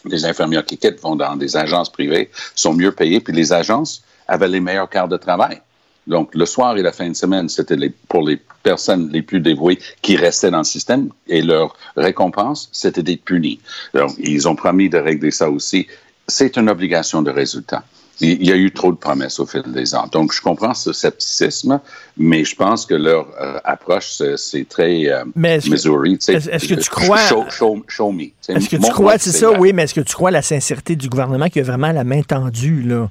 des 0.05 0.25
infirmières 0.25 0.65
qui 0.65 0.77
quittent 0.77 1.01
vont 1.01 1.15
dans 1.15 1.35
des 1.35 1.57
agences 1.57 1.89
privées, 1.89 2.29
sont 2.55 2.73
mieux 2.73 2.91
payées, 2.91 3.19
puis 3.19 3.33
les 3.33 3.53
agences 3.53 4.03
avaient 4.27 4.47
les 4.47 4.59
meilleurs 4.59 4.89
quarts 4.89 5.07
de 5.07 5.17
travail. 5.17 5.61
Donc, 6.07 6.35
le 6.35 6.45
soir 6.45 6.77
et 6.77 6.81
la 6.81 6.91
fin 6.91 7.09
de 7.09 7.15
semaine, 7.15 7.49
c'était 7.49 7.77
pour 8.09 8.27
les 8.27 8.39
personnes 8.61 9.09
les 9.11 9.21
plus 9.21 9.39
dévouées 9.39 9.79
qui 10.01 10.15
restaient 10.15 10.51
dans 10.51 10.59
le 10.59 10.63
système 10.63 11.09
et 11.27 11.41
leur 11.41 11.75
récompense, 11.95 12.69
c'était 12.71 13.03
d'être 13.03 13.23
punis. 13.23 13.59
Donc, 13.93 14.11
ils 14.19 14.47
ont 14.47 14.55
promis 14.55 14.89
de 14.89 14.97
régler 14.97 15.31
ça 15.31 15.49
aussi. 15.49 15.87
C'est 16.27 16.57
une 16.57 16.69
obligation 16.69 17.21
de 17.21 17.31
résultat. 17.31 17.83
Il 18.21 18.45
y 18.45 18.51
a 18.51 18.55
eu 18.55 18.71
trop 18.71 18.91
de 18.91 18.97
promesses 18.97 19.39
au 19.39 19.45
fil 19.45 19.63
des 19.63 19.95
ans. 19.95 20.07
Donc, 20.11 20.33
je 20.33 20.41
comprends 20.41 20.73
ce 20.73 20.93
scepticisme, 20.93 21.81
mais 22.15 22.45
je 22.45 22.55
pense 22.55 22.85
que 22.85 22.93
leur 22.93 23.27
euh, 23.41 23.57
approche, 23.63 24.21
c'est 24.37 24.69
très 24.69 25.07
euh, 25.09 25.25
Missouri. 25.35 26.19
Est-ce 26.27 26.67
que 26.67 26.75
tu 26.75 26.89
crois... 26.89 27.17
Show, 27.17 28.11
me. 28.11 28.25
Est-ce 28.47 28.69
que 28.69 28.75
tu 28.75 28.91
crois, 28.91 29.17
c'est 29.17 29.31
ça, 29.31 29.51
oui, 29.59 29.73
mais 29.73 29.83
est-ce 29.83 29.95
que 29.95 30.01
tu 30.01 30.13
crois 30.13 30.29
à 30.29 30.33
la 30.33 30.41
sincérité 30.41 30.95
du 30.95 31.09
gouvernement 31.09 31.49
qui 31.49 31.59
a 31.59 31.63
vraiment 31.63 31.91
la 31.91 32.03
main 32.03 32.21
tendue, 32.21 32.83
là? 32.83 33.09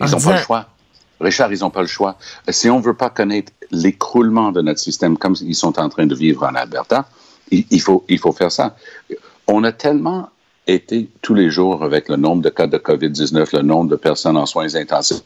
Ils 0.00 0.10
n'ont 0.10 0.20
pas 0.20 0.36
le 0.36 0.42
choix. 0.42 0.68
Richard, 1.20 1.52
ils 1.52 1.60
n'ont 1.60 1.70
pas 1.70 1.80
le 1.80 1.86
choix. 1.86 2.16
Si 2.48 2.68
on 2.68 2.78
ne 2.78 2.84
veut 2.84 2.94
pas 2.94 3.10
connaître 3.10 3.52
l'écroulement 3.70 4.52
de 4.52 4.60
notre 4.62 4.80
système 4.80 5.16
comme 5.16 5.36
ils 5.40 5.54
sont 5.54 5.78
en 5.78 5.88
train 5.88 6.06
de 6.06 6.14
vivre 6.14 6.44
en 6.44 6.54
Alberta, 6.54 7.06
il, 7.50 7.80
faut, 7.80 8.04
il 8.08 8.18
faut 8.18 8.32
faire 8.32 8.50
ça. 8.50 8.76
On 9.46 9.64
a 9.64 9.72
tellement 9.72 10.30
été 10.66 11.08
tous 11.20 11.34
les 11.34 11.50
jours 11.50 11.84
avec 11.84 12.08
le 12.08 12.16
nombre 12.16 12.42
de 12.42 12.48
cas 12.48 12.66
de 12.66 12.78
COVID-19, 12.78 13.56
le 13.56 13.62
nombre 13.62 13.90
de 13.90 13.96
personnes 13.96 14.36
en 14.36 14.46
soins 14.46 14.74
intensifs, 14.74 15.20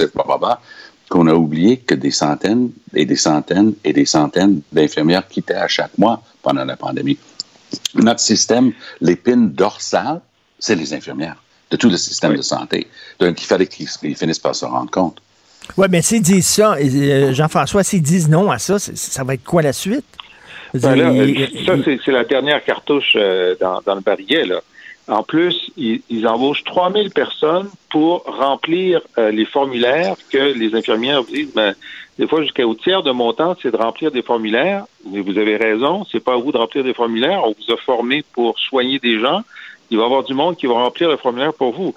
qu'on 1.08 1.26
a 1.26 1.34
oublié 1.34 1.78
que 1.78 1.94
des 1.94 2.10
centaines 2.10 2.70
et 2.94 3.06
des 3.06 3.16
centaines 3.16 3.74
et 3.84 3.92
des 3.92 4.04
centaines 4.04 4.60
d'infirmières 4.72 5.26
quittaient 5.26 5.54
à 5.54 5.68
chaque 5.68 5.96
mois 5.96 6.22
pendant 6.42 6.64
la 6.64 6.76
pandémie. 6.76 7.18
Notre 7.94 8.20
système, 8.20 8.72
l'épine 9.00 9.50
dorsale, 9.52 10.20
c'est 10.58 10.74
les 10.74 10.92
infirmières 10.92 11.36
de 11.70 11.76
tout 11.76 11.88
le 11.88 11.96
système 11.96 12.36
de 12.36 12.42
santé. 12.42 12.88
Donc, 13.20 13.40
il 13.40 13.46
fallait 13.46 13.66
qu'ils 13.66 13.88
finissent 13.88 14.38
par 14.38 14.54
se 14.54 14.64
rendre 14.64 14.90
compte. 14.90 15.20
Oui, 15.76 15.86
mais 15.90 16.02
s'ils 16.02 16.22
disent 16.22 16.46
ça, 16.46 16.74
euh, 16.74 17.32
Jean-François, 17.32 17.82
s'ils 17.84 18.02
disent 18.02 18.28
non 18.28 18.50
à 18.50 18.58
ça, 18.58 18.78
ça 18.78 19.24
va 19.24 19.34
être 19.34 19.44
quoi 19.44 19.62
la 19.62 19.72
suite? 19.72 20.04
Ben 20.74 20.98
euh, 20.98 21.46
ça, 21.64 21.74
c'est 22.04 22.12
la 22.12 22.24
dernière 22.24 22.62
cartouche 22.62 23.14
euh, 23.16 23.54
dans, 23.60 23.94
le 23.94 24.00
barillet. 24.00 24.44
Là. 24.44 24.60
En 25.06 25.22
plus, 25.22 25.70
ils, 25.76 26.26
embauchent 26.26 26.64
3000 26.64 27.10
personnes 27.10 27.68
pour 27.90 28.24
remplir 28.24 29.00
les 29.16 29.46
formulaires 29.46 30.16
que 30.30 30.52
les 30.52 30.74
infirmières 30.74 31.22
vous 31.22 31.32
disent, 31.32 31.54
ben, 31.54 31.74
des 32.18 32.26
fois 32.26 32.42
jusqu'au 32.42 32.74
tiers 32.74 33.02
de 33.02 33.12
mon 33.12 33.32
temps, 33.32 33.56
c'est 33.62 33.70
de 33.70 33.76
remplir 33.76 34.10
des 34.10 34.20
formulaires. 34.20 34.84
Mais 35.10 35.20
vous 35.20 35.38
avez 35.38 35.56
raison, 35.56 36.04
c'est 36.12 36.22
pas 36.22 36.34
à 36.34 36.36
vous 36.36 36.52
de 36.52 36.58
remplir 36.58 36.84
des 36.84 36.92
formulaires. 36.92 37.42
On 37.44 37.54
vous 37.54 37.72
a 37.72 37.76
formé 37.78 38.22
pour 38.32 38.58
soigner 38.58 38.98
des 38.98 39.18
gens. 39.20 39.42
Il 39.90 39.96
va 39.96 40.02
y 40.02 40.06
avoir 40.06 40.24
du 40.24 40.34
monde 40.34 40.56
qui 40.56 40.66
va 40.66 40.74
remplir 40.74 41.08
le 41.08 41.16
formulaire 41.16 41.54
pour 41.54 41.72
vous. 41.72 41.94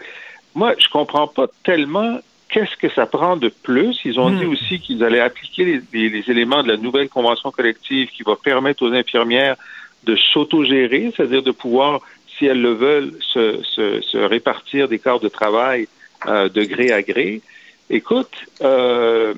Moi, 0.56 0.74
je 0.78 0.88
comprends 0.90 1.28
pas 1.28 1.48
tellement 1.64 2.20
qu'est-ce 2.52 2.76
que 2.78 2.90
ça 2.94 3.06
prend 3.06 3.38
de 3.38 3.50
plus? 3.50 4.00
Ils 4.06 4.20
ont 4.20 4.30
dit 4.30 4.46
hmm. 4.46 4.52
aussi 4.52 4.80
qu'ils 4.80 5.04
allaient 5.04 5.22
appliquer 5.22 5.82
les, 5.92 6.24
éléments 6.30 6.62
de 6.64 6.68
la 6.68 6.78
nouvelle 6.78 7.10
convention 7.10 7.52
collective 7.52 8.10
qui 8.10 8.24
va 8.24 8.36
permettre 8.36 8.84
aux 8.84 8.94
infirmières 8.94 9.56
de 10.04 10.16
s'autogérer, 10.16 11.14
c'est-à-dire 11.16 11.44
de 11.44 11.52
pouvoir, 11.52 12.02
si 12.38 12.46
elles 12.46 12.62
le 12.62 12.74
veulent, 12.74 13.14
se, 13.22 14.18
répartir 14.18 14.88
des 14.88 15.00
quarts 15.00 15.20
de 15.20 15.30
travail 15.30 15.88
euh, 16.28 16.50
de 16.50 16.64
gré 16.64 16.92
à 16.92 17.02
gré. 17.02 17.42
Écoute, 17.90 18.34
euh, 18.62 19.34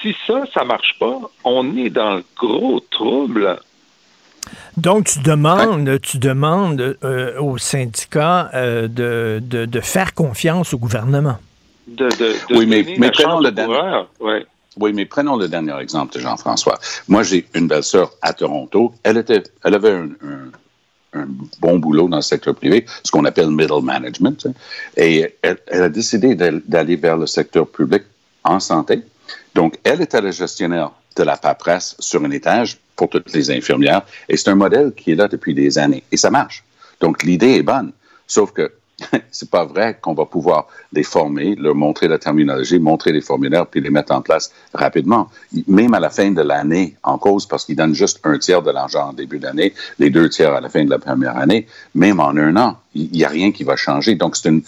si 0.00 0.14
ça, 0.26 0.44
ça 0.52 0.64
marche 0.64 0.96
pas, 0.98 1.18
on 1.44 1.76
est 1.76 1.90
dans 1.90 2.16
le 2.16 2.24
gros 2.36 2.80
trouble. 2.80 3.58
Donc, 4.76 5.06
tu 5.06 5.18
demandes, 5.20 6.00
tu 6.00 6.18
demandes 6.18 6.96
euh, 7.02 7.38
aux 7.40 7.58
syndicats 7.58 8.50
euh, 8.54 8.88
de, 8.88 9.40
de, 9.42 9.66
de, 9.66 9.80
faire 9.80 10.14
confiance 10.14 10.72
au 10.72 10.78
gouvernement. 10.78 11.38
De, 11.88 12.08
de, 12.08 12.34
oui, 12.50 12.66
mais, 12.66 12.96
mais 12.98 13.10
prenons 13.10 13.40
le 13.40 13.50
dernier. 13.50 14.02
Ouais. 14.20 14.46
Oui, 14.76 14.92
mais 14.92 15.06
prenons 15.06 15.36
le 15.36 15.48
dernier 15.48 15.76
exemple 15.80 16.14
de 16.14 16.20
Jean-François. 16.20 16.78
Moi, 17.08 17.22
j'ai 17.22 17.46
une 17.54 17.66
belle-sœur 17.66 18.12
à 18.22 18.32
Toronto. 18.32 18.94
Elle 19.02 19.16
était, 19.16 19.42
elle 19.64 19.74
avait 19.74 19.92
un, 19.92 20.10
un, 20.22 21.20
un, 21.20 21.26
bon 21.60 21.78
boulot 21.78 22.08
dans 22.08 22.16
le 22.16 22.22
secteur 22.22 22.54
privé, 22.54 22.84
ce 23.02 23.10
qu'on 23.10 23.24
appelle 23.24 23.50
middle 23.50 23.82
management, 23.82 24.46
et 24.96 25.34
elle, 25.42 25.58
elle 25.66 25.82
a 25.82 25.88
décidé 25.88 26.34
d'aller 26.34 26.96
vers 26.96 27.16
le 27.16 27.26
secteur 27.26 27.66
public 27.66 28.04
en 28.44 28.60
santé. 28.60 29.02
Donc, 29.54 29.78
elle 29.82 30.00
était 30.02 30.20
la 30.20 30.30
gestionnaire 30.30 30.92
de 31.16 31.22
la 31.24 31.36
paperasse 31.36 31.96
sur 31.98 32.22
un 32.22 32.30
étage 32.30 32.78
pour 32.94 33.08
toutes 33.08 33.32
les 33.32 33.50
infirmières. 33.50 34.02
Et 34.28 34.36
c'est 34.36 34.50
un 34.50 34.54
modèle 34.54 34.92
qui 34.94 35.12
est 35.12 35.16
là 35.16 35.26
depuis 35.26 35.54
des 35.54 35.78
années. 35.78 36.04
Et 36.12 36.16
ça 36.16 36.30
marche. 36.30 36.62
Donc, 37.00 37.22
l'idée 37.22 37.56
est 37.56 37.62
bonne. 37.62 37.92
Sauf 38.26 38.52
que 38.52 38.70
c'est 39.30 39.50
pas 39.50 39.64
vrai 39.64 39.98
qu'on 40.00 40.14
va 40.14 40.24
pouvoir 40.24 40.66
les 40.92 41.02
former, 41.02 41.54
leur 41.54 41.74
montrer 41.74 42.08
la 42.08 42.18
terminologie, 42.18 42.78
montrer 42.78 43.12
les 43.12 43.20
formulaires, 43.20 43.66
puis 43.66 43.80
les 43.80 43.90
mettre 43.90 44.12
en 44.12 44.22
place 44.22 44.52
rapidement. 44.74 45.28
Même 45.66 45.94
à 45.94 46.00
la 46.00 46.10
fin 46.10 46.30
de 46.30 46.42
l'année 46.42 46.96
en 47.02 47.18
cause, 47.18 47.46
parce 47.46 47.64
qu'ils 47.64 47.76
donnent 47.76 47.94
juste 47.94 48.20
un 48.24 48.38
tiers 48.38 48.62
de 48.62 48.70
l'argent 48.70 49.10
en 49.10 49.12
début 49.12 49.38
d'année, 49.38 49.72
les 49.98 50.10
deux 50.10 50.28
tiers 50.28 50.52
à 50.52 50.60
la 50.60 50.68
fin 50.68 50.84
de 50.84 50.90
la 50.90 50.98
première 50.98 51.36
année, 51.36 51.66
même 51.94 52.20
en 52.20 52.36
un 52.36 52.56
an, 52.56 52.76
il 52.94 53.10
n'y 53.12 53.24
a 53.24 53.28
rien 53.28 53.52
qui 53.52 53.64
va 53.64 53.76
changer. 53.76 54.16
Donc, 54.16 54.36
c'est 54.36 54.48
une, 54.48 54.62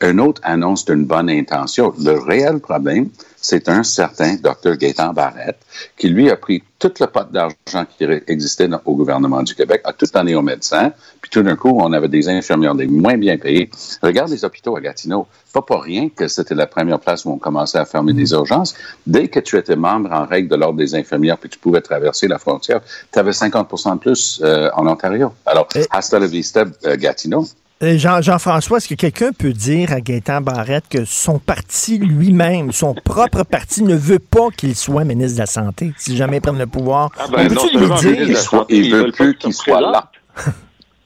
une 0.00 0.20
autre 0.20 0.40
annonce 0.44 0.84
d'une 0.84 1.04
bonne 1.04 1.28
intention. 1.28 1.92
Le 1.98 2.18
réel 2.18 2.60
problème, 2.60 3.10
c'est 3.48 3.68
un 3.68 3.84
certain 3.84 4.34
Dr. 4.34 4.76
Gaétan 4.76 5.12
Barrette 5.12 5.60
qui, 5.96 6.08
lui, 6.08 6.28
a 6.30 6.36
pris 6.36 6.64
toute 6.80 6.98
le 6.98 7.06
pot 7.06 7.30
d'argent 7.30 7.86
qui 7.96 8.04
existait 8.26 8.66
dans, 8.66 8.80
au 8.84 8.96
gouvernement 8.96 9.40
du 9.44 9.54
Québec, 9.54 9.82
a 9.84 9.92
tout 9.92 10.06
donné 10.12 10.34
aux 10.34 10.42
médecins, 10.42 10.90
puis 11.20 11.30
tout 11.30 11.44
d'un 11.44 11.54
coup, 11.54 11.70
on 11.80 11.92
avait 11.92 12.08
des 12.08 12.28
infirmières 12.28 12.74
des 12.74 12.88
moins 12.88 13.16
bien 13.16 13.38
payées. 13.38 13.70
Regarde 14.02 14.30
les 14.30 14.44
hôpitaux 14.44 14.76
à 14.76 14.80
Gatineau. 14.80 15.28
Pas 15.52 15.62
pour 15.62 15.84
rien 15.84 16.08
que 16.08 16.26
c'était 16.26 16.56
la 16.56 16.66
première 16.66 16.98
place 16.98 17.24
où 17.24 17.30
on 17.30 17.38
commençait 17.38 17.78
à 17.78 17.84
fermer 17.84 18.14
des 18.14 18.32
urgences. 18.32 18.74
Dès 19.06 19.28
que 19.28 19.38
tu 19.38 19.56
étais 19.56 19.76
membre 19.76 20.10
en 20.10 20.26
règle 20.26 20.48
de 20.48 20.56
l'Ordre 20.56 20.78
des 20.78 20.96
infirmières, 20.96 21.38
puis 21.38 21.48
tu 21.48 21.60
pouvais 21.60 21.80
traverser 21.80 22.26
la 22.26 22.40
frontière, 22.40 22.80
tu 23.12 23.18
avais 23.20 23.30
50% 23.30 23.94
de 23.94 23.98
plus 24.00 24.40
euh, 24.42 24.70
en 24.74 24.88
Ontario. 24.88 25.32
Alors, 25.46 25.68
hasta 25.90 26.18
la 26.18 26.26
vista, 26.26 26.64
euh, 26.84 26.96
Gatineau. 26.96 27.46
Jean, 27.82 28.22
Jean-François, 28.22 28.78
est-ce 28.78 28.88
que 28.88 28.94
quelqu'un 28.94 29.32
peut 29.32 29.52
dire 29.52 29.92
à 29.92 30.00
Gaétan 30.00 30.40
Barrette 30.40 30.86
que 30.88 31.04
son 31.04 31.38
parti 31.38 31.98
lui-même, 31.98 32.72
son 32.72 32.94
propre 32.94 33.42
parti, 33.42 33.82
ne 33.82 33.94
veut 33.94 34.18
pas 34.18 34.48
qu'il 34.56 34.74
soit 34.74 35.04
ministre 35.04 35.34
de 35.34 35.40
la 35.40 35.46
Santé, 35.46 35.92
si 35.98 36.16
jamais 36.16 36.38
il 36.38 36.40
prend 36.40 36.52
le 36.52 36.66
pouvoir? 36.66 37.10
Ah 37.18 37.26
ben, 37.30 37.48
lui 37.48 37.56
dire? 38.00 38.28
Il, 38.28 38.36
soit, 38.36 38.64
il 38.70 38.94
veut 38.94 39.12
plus 39.12 39.36
qu'il 39.36 39.52
soit 39.52 39.82
là. 39.82 40.10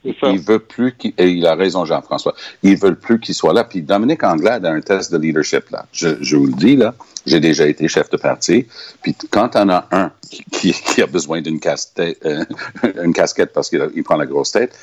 Il 0.03 0.39
veut 0.39 0.57
plus 0.57 0.95
qu'il, 0.97 1.13
et 1.15 1.29
il 1.29 1.45
a 1.45 1.53
raison, 1.53 1.85
Jean-François. 1.85 2.33
Ils 2.63 2.75
veulent 2.75 2.97
plus 2.97 3.19
qu'il 3.19 3.35
soit 3.35 3.53
là. 3.53 3.63
Puis 3.63 3.83
Dominique 3.83 4.23
Anglade 4.23 4.65
a 4.65 4.71
un 4.71 4.81
test 4.81 5.11
de 5.11 5.17
leadership, 5.19 5.69
là. 5.69 5.85
Je, 5.91 6.17
je 6.21 6.37
vous 6.37 6.47
le 6.47 6.53
dis, 6.53 6.75
là. 6.75 6.95
J'ai 7.27 7.39
déjà 7.39 7.67
été 7.67 7.87
chef 7.87 8.09
de 8.09 8.17
parti. 8.17 8.65
Puis 9.03 9.15
quand 9.29 9.55
on 9.55 9.69
a 9.69 9.85
un 9.91 10.11
qui, 10.51 10.73
qui 10.73 11.03
a 11.03 11.05
besoin 11.05 11.41
d'une 11.41 11.59
casquette, 11.59 12.17
euh, 12.25 12.43
une 13.03 13.13
casquette 13.13 13.53
parce 13.53 13.69
qu'il 13.69 14.03
prend 14.03 14.15
la 14.17 14.25
grosse 14.25 14.51
tête, 14.51 14.75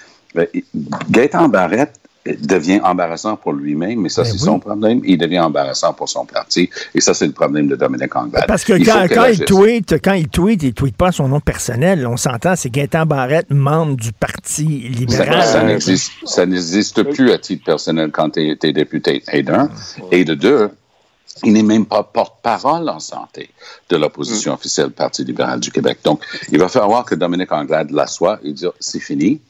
Gaëtan 1.11 1.49
Barrette 1.49 1.99
devient 2.37 2.81
embarrassant 2.83 3.37
pour 3.37 3.53
lui-même, 3.53 4.01
mais 4.01 4.09
ça, 4.09 4.23
ben 4.23 4.29
c'est 4.29 4.35
oui. 4.35 4.45
son 4.45 4.59
problème. 4.59 5.01
Il 5.05 5.19
devient 5.19 5.41
embarrassant 5.41 5.93
pour 5.93 6.09
son 6.09 6.27
parti. 6.27 6.69
Et 6.95 7.01
ça, 7.01 7.15
c'est 7.15 7.27
le 7.27 7.33
problème 7.33 7.69
de 7.69 7.77
Dominique 7.77 8.15
Anglade. 8.15 8.45
Parce 8.47 8.65
que 8.65 8.73
quand, 8.85 9.07
quand 9.09 9.27
il 9.27 9.45
tweet, 9.45 9.95
quand 10.03 10.13
il 10.13 10.29
tweet, 10.29 10.63
il 10.63 10.69
ne 10.69 10.73
tweet 10.73 10.97
pas 10.97 11.13
son 11.13 11.29
nom 11.29 11.41
personnel. 11.41 12.07
On 12.07 12.17
s'entend, 12.17 12.57
c'est 12.57 12.71
Gaëtan 12.71 13.07
Barrette, 13.07 13.51
membre 13.51 13.97
du 13.97 14.13
Parti 14.13 14.65
libéral. 14.65 15.43
Ça, 15.43 15.63
ça 16.27 16.47
n'existe 16.47 17.03
plus 17.05 17.33
à 17.33 17.39
titre 17.39 17.65
personnel 17.65 18.11
quand 18.11 18.31
tu 18.31 18.57
es, 18.63 18.73
député, 18.73 19.23
et 19.33 19.43
d'un. 19.43 19.71
Et 20.11 20.25
de 20.25 20.35
deux, 20.35 20.71
il 21.45 21.53
n'est 21.53 21.63
même 21.63 21.87
pas 21.87 22.03
porte-parole 22.03 22.89
en 22.89 23.01
santé 23.01 23.51
de 23.89 23.97
l'opposition 23.97 24.55
officielle 24.55 24.89
du 24.89 24.95
Parti 24.95 25.25
libéral 25.25 25.61
du 25.61 25.71
Québec. 25.71 25.99
Donc, 26.05 26.23
il 26.51 26.59
va 26.59 26.69
falloir 26.69 27.05
que 27.05 27.15
Dominique 27.15 27.53
Anglade 27.53 27.91
l'assoie 27.91 28.39
et 28.43 28.53
dire 28.53 28.73
c'est 28.81 29.01
fini 29.01 29.41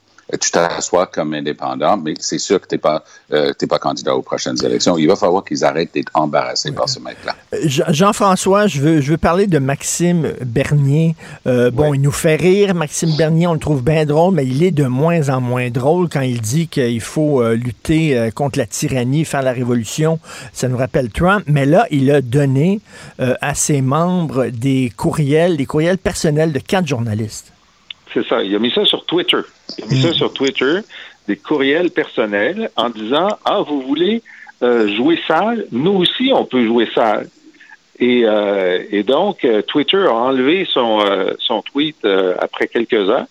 tu 0.40 0.50
t'assois 0.50 1.06
comme 1.06 1.34
indépendant, 1.34 1.96
mais 1.96 2.14
c'est 2.18 2.38
sûr 2.38 2.60
que 2.60 2.66
tu 2.66 2.74
n'es 2.74 2.78
pas, 2.78 3.04
euh, 3.32 3.52
pas 3.68 3.78
candidat 3.78 4.14
aux 4.14 4.22
prochaines 4.22 4.62
élections. 4.64 4.98
Il 4.98 5.08
va 5.08 5.16
falloir 5.16 5.44
qu'ils 5.44 5.64
arrêtent 5.64 5.94
d'être 5.94 6.10
embarrassés 6.14 6.72
par 6.72 6.88
ce 6.88 7.00
mec-là. 7.00 7.34
Jean-François, 7.64 8.66
je 8.66 8.80
veux, 8.80 9.00
je 9.00 9.12
veux 9.12 9.16
parler 9.16 9.46
de 9.46 9.58
Maxime 9.58 10.32
Bernier. 10.44 11.16
Euh, 11.46 11.70
bon, 11.70 11.94
il 11.94 12.00
nous 12.00 12.12
fait 12.12 12.36
rire, 12.36 12.74
Maxime 12.74 13.16
Bernier, 13.16 13.46
on 13.46 13.54
le 13.54 13.58
trouve 13.58 13.82
bien 13.82 14.04
drôle, 14.04 14.34
mais 14.34 14.46
il 14.46 14.62
est 14.62 14.70
de 14.70 14.84
moins 14.84 15.28
en 15.28 15.40
moins 15.40 15.70
drôle 15.70 16.08
quand 16.08 16.20
il 16.20 16.40
dit 16.40 16.68
qu'il 16.68 17.00
faut 17.00 17.42
euh, 17.42 17.54
lutter 17.54 18.16
euh, 18.16 18.30
contre 18.30 18.58
la 18.58 18.66
tyrannie, 18.66 19.24
faire 19.24 19.42
la 19.42 19.52
révolution. 19.52 20.18
Ça 20.52 20.68
nous 20.68 20.76
rappelle 20.76 21.10
Trump. 21.10 21.44
Mais 21.46 21.66
là, 21.66 21.86
il 21.90 22.10
a 22.10 22.20
donné 22.20 22.80
euh, 23.20 23.34
à 23.40 23.54
ses 23.54 23.80
membres 23.80 24.46
des 24.46 24.92
courriels, 24.96 25.56
des 25.56 25.66
courriels 25.66 25.98
personnels 25.98 26.52
de 26.52 26.58
quatre 26.58 26.86
journalistes. 26.86 27.52
C'est 28.12 28.26
ça. 28.26 28.42
Il 28.42 28.54
a 28.54 28.58
mis 28.58 28.70
ça 28.70 28.84
sur 28.84 29.04
Twitter. 29.04 29.38
Il 29.76 29.84
a 29.84 29.86
mis 29.88 30.02
ça 30.02 30.12
sur 30.12 30.32
Twitter, 30.32 30.80
des 31.26 31.36
courriels 31.36 31.90
personnels 31.90 32.70
en 32.76 32.90
disant 32.90 33.28
Ah, 33.44 33.60
vous 33.60 33.82
voulez 33.82 34.22
euh, 34.62 34.88
jouer 34.96 35.18
sale? 35.26 35.66
Nous 35.72 35.92
aussi, 35.92 36.30
on 36.34 36.44
peut 36.44 36.64
jouer 36.64 36.88
sale. 36.94 37.28
Et, 38.00 38.22
euh, 38.24 38.82
et 38.90 39.02
donc, 39.02 39.44
euh, 39.44 39.62
Twitter 39.62 40.04
a 40.06 40.14
enlevé 40.14 40.66
son, 40.72 41.00
euh, 41.00 41.32
son 41.38 41.62
tweet 41.62 41.96
euh, 42.04 42.34
après 42.38 42.68
quelques 42.68 42.92
heures, 42.94 43.26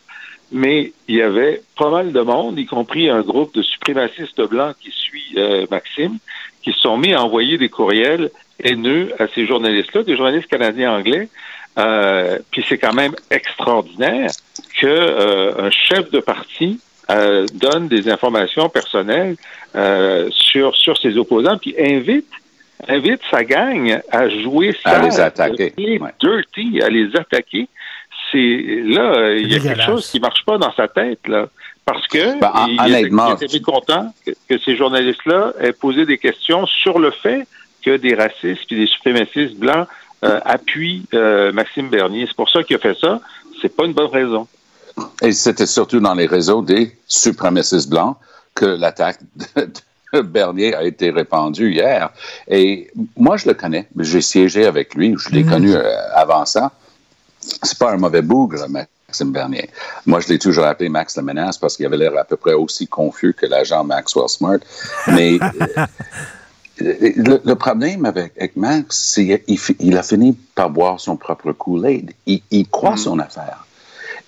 mais 0.51 0.91
il 1.07 1.15
y 1.15 1.21
avait 1.21 1.61
pas 1.77 1.89
mal 1.89 2.11
de 2.11 2.19
monde, 2.21 2.59
y 2.59 2.65
compris 2.65 3.09
un 3.09 3.21
groupe 3.21 3.53
de 3.53 3.61
suprémacistes 3.61 4.41
blancs 4.41 4.75
qui 4.81 4.91
suit 4.91 5.33
euh, 5.37 5.65
Maxime, 5.71 6.17
qui 6.63 6.73
se 6.73 6.79
sont 6.79 6.97
mis 6.97 7.13
à 7.13 7.23
envoyer 7.23 7.57
des 7.57 7.69
courriels 7.69 8.29
haineux 8.61 9.13
à 9.19 9.27
ces 9.29 9.45
journalistes-là, 9.45 10.03
des 10.03 10.17
journalistes 10.17 10.47
canadiens 10.47 10.91
anglais, 10.91 11.29
euh, 11.77 12.39
puis 12.51 12.65
c'est 12.67 12.77
quand 12.77 12.93
même 12.93 13.13
extraordinaire 13.29 14.31
que 14.79 14.87
euh, 14.87 15.67
un 15.67 15.69
chef 15.69 16.09
de 16.11 16.19
parti 16.19 16.79
euh, 17.09 17.45
donne 17.53 17.87
des 17.87 18.09
informations 18.09 18.67
personnelles 18.69 19.35
euh, 19.75 20.29
sur 20.31 20.75
sur 20.75 20.97
ses 20.97 21.17
opposants, 21.17 21.57
puis 21.57 21.75
invite 21.79 22.29
invite 22.87 23.21
sa 23.29 23.43
gang 23.43 24.01
à 24.11 24.29
jouer 24.29 24.75
ça, 24.83 24.91
à 24.91 25.03
les 25.03 25.19
attaquer, 25.19 25.73
les 25.77 25.99
dirty, 26.19 26.81
à 26.81 26.89
les 26.89 27.15
attaquer. 27.15 27.67
C'est 28.31 28.37
là, 28.85 29.33
il 29.33 29.51
y 29.51 29.55
a 29.55 29.59
quelque 29.59 29.83
chose 29.83 30.09
qui 30.09 30.19
marche 30.19 30.43
pas 30.45 30.57
dans 30.57 30.73
sa 30.73 30.87
tête 30.87 31.27
là. 31.27 31.47
Parce 31.85 32.05
que 32.07 32.37
ben, 32.41 32.51
en, 32.53 32.67
il, 32.67 32.95
était, 33.41 33.61
content 33.61 34.13
que, 34.25 34.31
que 34.49 34.57
ces 34.61 34.75
journalistes-là 34.75 35.53
aient 35.61 35.71
posé 35.71 36.05
des 36.05 36.17
questions 36.17 36.65
sur 36.65 36.99
le 36.99 37.11
fait 37.11 37.47
que 37.81 37.95
des 37.95 38.13
racistes 38.13 38.69
et 38.71 38.75
des 38.75 38.87
suprémacistes 38.87 39.55
blancs 39.55 39.87
euh, 40.23 40.39
appuie 40.45 41.05
euh, 41.13 41.51
Maxime 41.51 41.89
Bernier. 41.89 42.25
C'est 42.27 42.35
pour 42.35 42.49
ça 42.49 42.63
qu'il 42.63 42.75
a 42.75 42.79
fait 42.79 42.97
ça. 42.99 43.21
C'est 43.61 43.75
pas 43.75 43.85
une 43.85 43.93
bonne 43.93 44.11
raison. 44.11 44.47
Et 45.21 45.31
c'était 45.31 45.67
surtout 45.67 45.99
dans 45.99 46.15
les 46.15 46.25
réseaux 46.25 46.61
des 46.61 46.97
suprémacistes 47.07 47.89
blancs 47.89 48.17
que 48.55 48.65
l'attaque 48.65 49.19
de, 49.55 49.69
de 50.13 50.21
Bernier 50.21 50.73
a 50.73 50.83
été 50.83 51.11
répandue 51.11 51.71
hier. 51.71 52.09
Et 52.47 52.89
moi, 53.15 53.37
je 53.37 53.47
le 53.47 53.53
connais. 53.53 53.87
J'ai 53.99 54.21
siégé 54.21 54.65
avec 54.65 54.95
lui. 54.95 55.15
Je 55.17 55.29
l'ai 55.29 55.43
mmh. 55.43 55.49
connu 55.49 55.75
euh, 55.75 55.83
avant 56.13 56.45
ça. 56.45 56.71
C'est 57.39 57.77
pas 57.77 57.91
un 57.91 57.97
mauvais 57.97 58.21
bougre, 58.21 58.65
Maxime 58.67 59.31
Bernier. 59.31 59.69
Moi, 60.05 60.19
je 60.19 60.29
l'ai 60.29 60.39
toujours 60.39 60.65
appelé 60.65 60.89
Max 60.89 61.15
la 61.15 61.21
menace 61.21 61.57
parce 61.57 61.77
qu'il 61.77 61.85
avait 61.85 61.97
l'air 61.97 62.17
à 62.17 62.23
peu 62.23 62.37
près 62.37 62.53
aussi 62.53 62.87
confus 62.87 63.33
que 63.33 63.45
l'agent 63.45 63.83
Maxwell 63.83 64.27
Smart. 64.29 64.59
Mais 65.07 65.37
le, 66.79 67.41
le, 67.43 67.55
problème 67.55 68.05
avec, 68.05 68.33
avec 68.37 68.55
Max, 68.55 69.13
c'est 69.13 69.43
qu'il 69.45 69.59
il 69.79 69.97
a 69.97 70.03
fini 70.03 70.37
par 70.55 70.69
boire 70.69 70.99
son 70.99 71.17
propre 71.17 71.51
Kool-Aid. 71.51 72.11
Il, 72.25 72.41
il, 72.51 72.67
croit 72.67 72.93
mm. 72.93 72.97
son 72.97 73.19
affaire. 73.19 73.65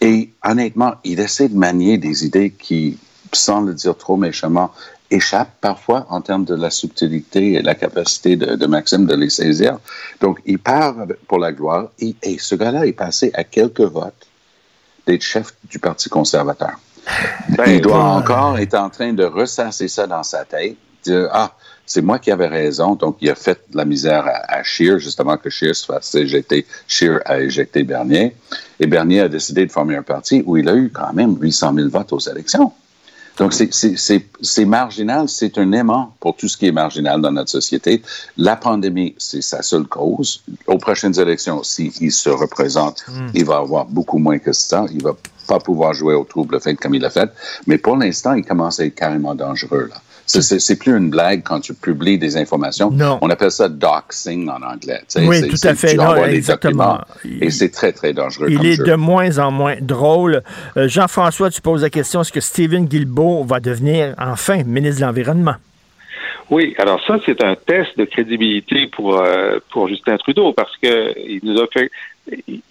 Et 0.01 0.29
honnêtement, 0.43 0.95
il 1.03 1.19
essaie 1.19 1.49
de 1.49 1.57
manier 1.57 1.97
des 1.97 2.25
idées 2.25 2.51
qui, 2.51 2.97
sans 3.33 3.61
le 3.61 3.73
dire 3.73 3.97
trop 3.97 4.17
méchamment, 4.17 4.71
échappent 5.11 5.59
parfois 5.59 6.05
en 6.09 6.21
termes 6.21 6.45
de 6.45 6.55
la 6.55 6.69
subtilité 6.69 7.53
et 7.53 7.61
la 7.61 7.75
capacité 7.75 8.35
de, 8.35 8.55
de 8.55 8.65
Maxime 8.67 9.05
de 9.05 9.15
les 9.15 9.29
saisir. 9.29 9.79
Donc, 10.21 10.39
il 10.45 10.59
part 10.59 10.95
pour 11.27 11.39
la 11.39 11.51
gloire 11.51 11.89
et, 11.99 12.15
et 12.21 12.37
ce 12.37 12.55
gars-là 12.55 12.85
est 12.85 12.93
passé 12.93 13.31
à 13.33 13.43
quelques 13.43 13.81
votes 13.81 14.27
d'être 15.07 15.23
chef 15.23 15.53
du 15.69 15.79
Parti 15.79 16.09
conservateur. 16.09 16.79
Ben, 17.57 17.65
il 17.67 17.81
doit 17.81 17.97
ben, 17.97 18.19
encore 18.19 18.57
être 18.59 18.75
en 18.75 18.89
train 18.89 19.13
de 19.13 19.23
ressasser 19.23 19.87
ça 19.87 20.05
dans 20.05 20.23
sa 20.23 20.45
tête, 20.45 20.77
ah, 21.31 21.53
c'est 21.89 22.03
moi 22.03 22.19
qui 22.19 22.29
avais 22.31 22.47
raison. 22.47 22.93
Donc, 22.93 23.17
il 23.19 23.29
a 23.31 23.35
fait 23.35 23.59
de 23.71 23.77
la 23.77 23.83
misère 23.83 24.25
à, 24.27 24.59
à 24.59 24.63
Scheer, 24.63 24.99
justement, 24.99 25.37
que 25.37 25.49
Scheer 25.49 25.75
se 25.75 25.85
fasse 25.87 26.13
éjecter. 26.13 26.65
Scheer 26.87 27.19
a 27.25 27.39
éjecté 27.41 27.83
Bernier. 27.83 28.35
Et 28.79 28.85
Bernier 28.85 29.21
a 29.21 29.27
décidé 29.27 29.65
de 29.65 29.71
former 29.71 29.95
un 29.95 30.03
parti 30.03 30.43
où 30.45 30.55
il 30.55 30.69
a 30.69 30.75
eu 30.75 30.91
quand 30.91 31.11
même 31.13 31.35
800 31.41 31.73
000 31.73 31.89
votes 31.89 32.13
aux 32.13 32.19
élections. 32.19 32.71
Donc, 33.37 33.53
c'est 33.53 34.65
marginal, 34.65 35.27
c'est 35.29 35.57
un 35.57 35.71
aimant 35.71 36.13
pour 36.19 36.35
tout 36.35 36.47
ce 36.47 36.57
qui 36.57 36.67
est 36.67 36.71
marginal 36.73 37.21
dans 37.21 37.31
notre 37.31 37.49
société. 37.49 38.03
La 38.37 38.55
pandémie, 38.55 39.15
c'est 39.17 39.41
sa 39.41 39.61
seule 39.63 39.85
cause. 39.85 40.43
Aux 40.67 40.77
prochaines 40.77 41.17
élections, 41.19 41.63
s'il 41.63 42.11
se 42.11 42.29
représente, 42.29 43.03
Hmm. 43.07 43.29
il 43.33 43.45
va 43.45 43.57
avoir 43.57 43.85
beaucoup 43.85 44.17
moins 44.19 44.39
que 44.39 44.51
ça. 44.53 44.85
Il 44.91 45.01
va 45.01 45.15
pas 45.47 45.59
pouvoir 45.59 45.93
jouer 45.93 46.13
au 46.13 46.25
trouble 46.25 46.59
fait 46.61 46.75
comme 46.75 46.93
il 46.93 47.01
l'a 47.01 47.09
fait. 47.09 47.31
Mais 47.65 47.77
pour 47.79 47.97
l'instant, 47.97 48.33
il 48.33 48.45
commence 48.45 48.79
à 48.79 48.85
être 48.85 48.95
carrément 48.95 49.33
dangereux. 49.33 49.87
Là. 49.89 50.01
C'est- 50.31 50.75
plus 50.79 50.95
une 50.95 51.09
blague 51.09 51.41
quand 51.43 51.59
tu 51.59 51.73
publies 51.73 52.19
des 52.19 52.37
informations. 52.37 52.91
Non. 52.91 53.17
On 53.21 53.29
appelle 53.31 53.49
ça 53.51 53.67
doxing 53.67 54.47
en 54.47 54.61
anglais. 54.61 54.99
Tu 55.09 55.19
sais, 55.21 55.27
Oui, 55.27 55.47
tout 55.47 55.57
à 55.67 55.73
fait. 55.73 55.91
Tu 55.91 55.97
Non, 55.97 56.23
exactement. 56.25 56.99
et 57.41 57.49
c'est 57.49 57.69
très, 57.69 57.91
très 57.91 58.13
dangereux 58.13 58.47
Il 58.49 58.57
comme 58.57 58.65
est 58.67 58.73
jeu. 58.75 58.83
de 58.83 58.93
moins 58.95 59.39
en 59.39 59.49
moins 59.51 59.75
drôle. 59.81 60.43
Euh, 60.77 60.87
Jean-François, 60.87 61.49
tu 61.49 61.61
poses 61.61 61.81
la 61.81 61.89
question, 61.89 62.21
est-ce 62.21 62.31
que 62.31 62.41
Stephen 62.41 62.85
Guilbeault 62.85 63.43
va 63.43 63.59
devenir 63.59 64.13
enfin 64.19 64.63
ministre 64.63 65.01
de 65.01 65.05
l'Environnement? 65.07 65.55
Oui, 66.51 66.75
alors 66.77 66.99
ça, 67.05 67.17
c'est 67.25 67.43
un 67.43 67.55
test 67.55 67.97
de 67.97 68.05
crédibilité 68.05 68.87
pour, 68.87 69.19
euh, 69.19 69.59
pour 69.71 69.87
Justin 69.87 70.17
Trudeau 70.17 70.53
parce 70.53 70.75
que 70.77 71.13
il 71.19 71.39
nous 71.43 71.59
a 71.59 71.65
fait. 71.73 71.89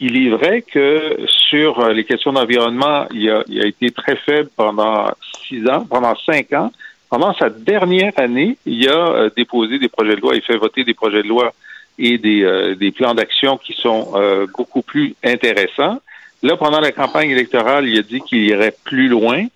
Il 0.01 0.17
est 0.27 0.31
vrai 0.31 0.63
que 0.63 1.17
sur 1.27 1.81
euh, 1.81 1.93
les 1.93 2.05
questions 2.05 2.33
d'environnement, 2.33 3.07
il 3.13 3.29
a, 3.31 3.43
il 3.49 3.61
a 3.61 3.67
été 3.67 3.91
très 3.91 4.15
faible 4.17 4.49
pendant 4.57 5.07
six 5.49 5.67
ans, 5.69 5.85
pendant 5.89 6.15
cinq 6.25 6.53
ans. 6.53 6.71
Pendant 7.11 7.35
sa 7.35 7.49
dernière 7.49 8.13
année, 8.17 8.57
il 8.67 8.89
a 8.89 9.09
euh, 9.09 9.31
déposé 9.37 9.79
des 9.79 9.89
projets 9.89 10.17
de 10.17 10.21
loi, 10.21 10.35
il 10.35 10.43
fait 10.43 10.57
voter 10.57 10.85
des 10.85 10.95
projets 10.95 11.23
de 11.23 11.29
loi 11.29 11.53
et 11.99 12.19
des, 12.19 12.43
euh, 12.43 12.75
des 12.75 12.91
plans 12.93 13.15
d'action 13.15 13.57
qui 13.57 13.73
sont 13.73 14.13
euh, 14.15 14.47
beaucoup 14.57 14.83
plus 14.83 15.15
intéressants. 15.25 16.01
Là, 16.43 16.57
pendant 16.57 16.81
la 16.81 16.93
campagne 16.93 17.31
électorale, 17.31 17.89
il 17.89 17.99
a 17.99 18.03
dit 18.03 18.21
qu'il 18.21 18.45
irait 18.45 18.75
plus 18.85 19.09
loin. 19.09 19.47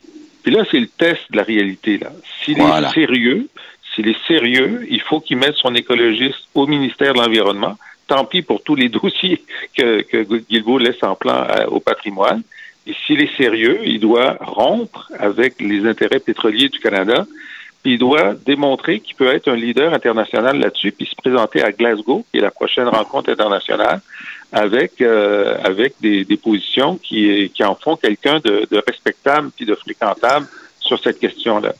Puis 0.42 0.52
là, 0.52 0.64
c'est 0.70 0.80
le 0.80 0.88
test 0.88 1.20
de 1.30 1.36
la 1.36 1.44
réalité. 1.44 1.98
Là. 1.98 2.10
S'il 2.42 2.56
Voilà. 2.56 2.88
est 2.88 2.92
sérieux, 2.92 3.48
s'il 3.94 4.08
est 4.08 4.26
sérieux, 4.26 4.84
il 4.90 5.00
faut 5.00 5.20
qu'il 5.20 5.36
mette 5.36 5.54
son 5.54 5.74
écologiste 5.74 6.48
au 6.54 6.66
ministère 6.66 7.12
de 7.14 7.20
l'Environnement. 7.20 7.76
Tant 8.08 8.24
pis 8.24 8.42
pour 8.42 8.62
tous 8.62 8.74
les 8.74 8.88
dossiers 9.00 9.42
que, 9.76 10.00
que 10.02 10.22
Guilbeault 10.48 10.78
laisse 10.78 11.02
en 11.02 11.14
plan 11.14 11.46
euh, 11.48 11.66
au 11.66 11.78
patrimoine. 11.80 12.42
Et 12.86 12.94
s'il 13.06 13.20
est 13.20 13.36
sérieux, 13.36 13.80
il 13.84 14.00
doit 14.00 14.36
rompre 14.40 15.10
avec 15.18 15.60
les 15.60 15.86
intérêts 15.86 16.18
pétroliers 16.18 16.68
du 16.68 16.80
Canada. 16.80 17.26
Puis 17.82 17.94
il 17.94 17.98
doit 17.98 18.34
démontrer 18.34 19.00
qu'il 19.00 19.16
peut 19.16 19.32
être 19.34 19.48
un 19.48 19.56
leader 19.56 19.92
international 19.92 20.58
là-dessus, 20.58 20.92
puis 20.92 21.06
se 21.06 21.16
présenter 21.16 21.62
à 21.62 21.72
Glasgow, 21.72 22.24
qui 22.30 22.38
est 22.38 22.42
la 22.42 22.52
prochaine 22.52 22.86
rencontre 22.86 23.30
internationale, 23.30 24.00
avec 24.52 25.00
euh, 25.00 25.56
avec 25.64 25.94
des, 26.00 26.24
des 26.24 26.36
positions 26.36 26.96
qui, 26.96 27.50
qui 27.52 27.64
en 27.64 27.74
font 27.74 27.96
quelqu'un 27.96 28.38
de, 28.38 28.66
de 28.70 28.82
respectable 28.86 29.50
puis 29.56 29.66
de 29.66 29.74
fréquentable 29.74 30.46
sur 30.78 31.00
cette 31.00 31.18
question-là. 31.18 31.72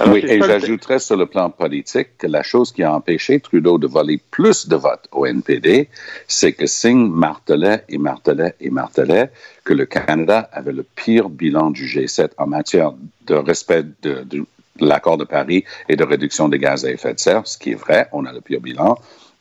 Alors, 0.00 0.14
Oui, 0.14 0.24
et 0.26 0.40
j'ajouterais 0.40 0.98
sur 0.98 1.16
le 1.16 1.26
plan 1.26 1.50
politique 1.50 2.16
que 2.16 2.26
la 2.26 2.42
chose 2.42 2.72
qui 2.72 2.82
a 2.82 2.94
empêché 2.94 3.38
Trudeau 3.38 3.76
de 3.76 3.86
voler 3.86 4.18
plus 4.30 4.66
de 4.66 4.76
votes 4.76 5.06
au 5.12 5.26
NPD, 5.26 5.88
c'est 6.26 6.52
que 6.52 6.66
Singh 6.66 7.10
martelait 7.10 7.84
et 7.88 7.98
martelait 7.98 8.54
et 8.60 8.70
martelait 8.70 9.30
que 9.62 9.74
le 9.74 9.84
Canada 9.84 10.48
avait 10.52 10.72
le 10.72 10.84
pire 10.84 11.28
bilan 11.28 11.70
du 11.70 11.84
G7 11.84 12.30
en 12.38 12.46
matière 12.46 12.92
de 13.26 13.34
respect 13.34 13.84
de, 14.02 14.22
de 14.24 14.46
l'accord 14.80 15.18
de 15.18 15.24
Paris 15.24 15.64
et 15.90 15.96
de 15.96 16.04
réduction 16.04 16.48
des 16.48 16.58
gaz 16.58 16.86
à 16.86 16.90
effet 16.90 17.12
de 17.12 17.18
serre, 17.18 17.46
ce 17.46 17.58
qui 17.58 17.72
est 17.72 17.74
vrai, 17.74 18.08
on 18.12 18.24
a 18.24 18.32
le 18.32 18.40
pire 18.40 18.60
bilan. 18.60 18.96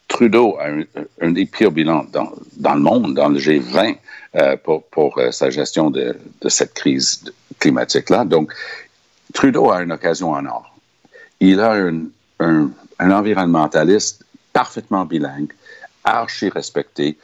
Trudeau 0.10 0.58
a 0.60 0.68
un, 0.68 0.84
un 1.22 1.32
des 1.32 1.46
pires 1.46 1.72
bilans 1.72 2.06
dans, 2.12 2.34
dans 2.58 2.74
le 2.74 2.82
monde, 2.82 3.14
dans 3.14 3.30
le 3.30 3.40
G20, 3.40 3.96
euh, 4.36 4.58
pour, 4.58 4.84
pour 4.88 5.18
euh, 5.20 5.32
sa 5.32 5.50
gestion 5.50 5.90
de, 5.90 6.18
de 6.42 6.50
cette 6.50 6.74
crise 6.74 7.32
climatique-là. 7.60 8.26
Donc, 8.26 8.52
Trudeau 9.34 9.72
a 9.72 9.82
une 9.82 9.92
occasion 9.92 10.32
en 10.32 10.46
or. 10.46 10.76
Il 11.40 11.60
a 11.60 11.74
un, 11.74 12.06
un, 12.40 12.72
environnementaliste 13.00 14.26
parfaitement 14.52 15.06
bilingue, 15.06 15.54
archi 16.04 16.50
respecté, 16.50 17.18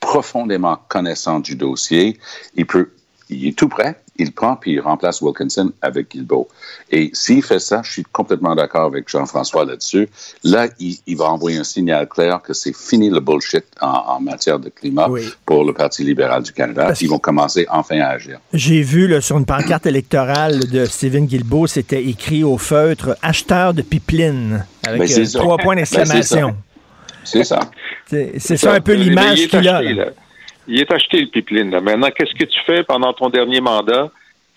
profondément 0.00 0.78
connaissant 0.88 1.40
du 1.40 1.54
dossier. 1.54 2.18
Il 2.54 2.66
peut, 2.66 2.90
il 3.28 3.48
est 3.48 3.58
tout 3.58 3.68
prêt. 3.68 4.01
Il 4.16 4.32
prend 4.32 4.56
puis 4.56 4.72
il 4.72 4.80
remplace 4.80 5.20
Wilkinson 5.22 5.72
avec 5.80 6.10
Guilbeault. 6.10 6.48
Et 6.90 7.10
s'il 7.14 7.42
fait 7.42 7.58
ça, 7.58 7.80
je 7.82 7.90
suis 7.92 8.02
complètement 8.12 8.54
d'accord 8.54 8.84
avec 8.86 9.08
Jean-François 9.08 9.64
là-dessus. 9.64 10.08
Là, 10.44 10.68
il, 10.78 10.98
il 11.06 11.16
va 11.16 11.30
envoyer 11.30 11.58
un 11.58 11.64
signal 11.64 12.06
clair 12.08 12.42
que 12.42 12.52
c'est 12.52 12.76
fini 12.76 13.08
le 13.08 13.20
bullshit 13.20 13.64
en, 13.80 13.86
en 13.88 14.20
matière 14.20 14.58
de 14.58 14.68
climat 14.68 15.08
Oui. 15.08 15.22
pour 15.46 15.64
le 15.64 15.72
Parti 15.72 16.04
libéral 16.04 16.42
du 16.42 16.52
Canada. 16.52 16.84
Parce 16.88 17.00
Ils 17.00 17.08
vont 17.08 17.18
commencer 17.18 17.66
enfin 17.70 18.00
à 18.00 18.08
agir. 18.08 18.38
J'ai 18.52 18.82
vu 18.82 19.08
là, 19.08 19.20
sur 19.22 19.38
une 19.38 19.46
pancarte 19.46 19.86
électorale 19.86 20.68
de 20.68 20.84
Stephen 20.84 21.24
Guilbeault, 21.26 21.66
c'était 21.66 22.04
écrit 22.04 22.44
au 22.44 22.58
feutre 22.58 23.16
acheteur 23.22 23.72
de 23.72 23.82
pipeline 23.82 24.66
avec 24.86 25.00
Ben, 25.00 25.18
euh, 25.20 25.26
trois 25.38 25.56
points 25.56 25.76
Ben, 25.76 25.84
c'est 25.86 25.96
d'exclamation. 25.96 26.56
C'est 27.24 27.44
ça. 27.44 27.60
c'est 28.06 28.56
ça 28.56 28.74
un 28.74 28.80
peu 28.80 28.94
l'image 28.94 29.46
qu'il 29.48 29.68
a. 29.68 29.80
là. 29.80 30.06
Il 30.68 30.80
est 30.80 30.90
acheté, 30.92 31.20
le 31.20 31.26
pipeline. 31.28 31.70
Là. 31.70 31.80
Maintenant, 31.80 32.08
qu'est-ce 32.16 32.34
que 32.34 32.44
tu 32.44 32.58
fais 32.66 32.82
pendant 32.84 33.12
ton 33.12 33.28
dernier 33.30 33.60
mandat? 33.60 34.10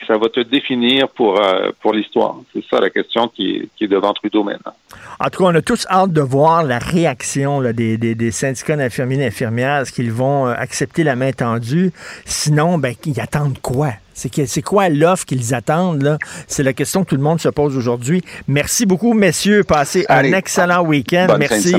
Ça 0.07 0.17
va 0.17 0.27
te 0.27 0.41
définir 0.41 1.07
pour, 1.09 1.41
euh, 1.41 1.71
pour 1.81 1.93
l'histoire. 1.93 2.35
C'est 2.53 2.63
ça 2.69 2.79
la 2.81 2.89
question 2.89 3.27
qui 3.29 3.55
est, 3.55 3.69
qui 3.75 3.85
est 3.85 3.87
devant 3.87 4.13
Trudeau 4.13 4.43
maintenant. 4.43 4.73
En 5.19 5.29
tout 5.29 5.41
cas, 5.41 5.49
on 5.49 5.55
a 5.55 5.61
tous 5.61 5.87
hâte 5.89 6.11
de 6.11 6.21
voir 6.21 6.63
la 6.63 6.77
réaction 6.79 7.61
là, 7.61 7.71
des, 7.71 7.97
des- 7.97 8.13
des 8.13 8.29
syndicats 8.31 8.75
d'infirmiers 8.75 9.15
et 9.15 9.19
d'infirmières. 9.25 9.77
Est-ce 9.81 9.93
qu'ils 9.93 10.11
vont 10.11 10.47
euh, 10.47 10.53
accepter 10.55 11.03
la 11.03 11.15
main 11.15 11.31
tendue? 11.31 11.91
Sinon, 12.25 12.77
ben, 12.77 12.93
ils 13.05 13.19
attendent 13.21 13.57
quoi? 13.61 13.91
C'est 14.13 14.29
que- 14.31 14.45
c'est 14.45 14.61
quoi 14.61 14.89
l'offre 14.89 15.25
qu'ils 15.25 15.55
attendent? 15.55 16.03
là? 16.03 16.17
C'est 16.47 16.63
la 16.63 16.73
question 16.73 17.03
que 17.05 17.09
tout 17.11 17.15
le 17.15 17.23
monde 17.23 17.39
se 17.39 17.49
pose 17.49 17.75
aujourd'hui. 17.77 18.21
Merci 18.49 18.85
beaucoup, 18.85 19.13
messieurs. 19.13 19.63
Passez 19.63 20.05
Allez, 20.09 20.33
un 20.33 20.37
excellent 20.37 20.83
week-end. 20.83 21.25
Bonne 21.29 21.39
Merci. 21.39 21.73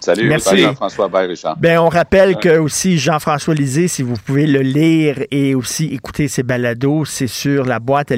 Salut, 0.00 0.28
Merci. 0.28 0.58
Jean-François, 0.58 1.08
Richard. 1.12 1.56
Ben, 1.58 1.78
on 1.78 1.88
rappelle 1.88 2.36
que 2.36 2.58
aussi 2.58 2.98
Jean-François 2.98 3.54
Lisée, 3.54 3.88
si 3.88 4.02
vous 4.02 4.14
pouvez 4.14 4.46
le 4.46 4.60
lire 4.60 5.24
et 5.30 5.54
aussi 5.54 5.86
écouter 5.86 6.28
ses 6.28 6.42
balados, 6.42 7.04
c'est 7.04 7.26
sur 7.26 7.64
la 7.64 7.80
boîte 7.80 8.12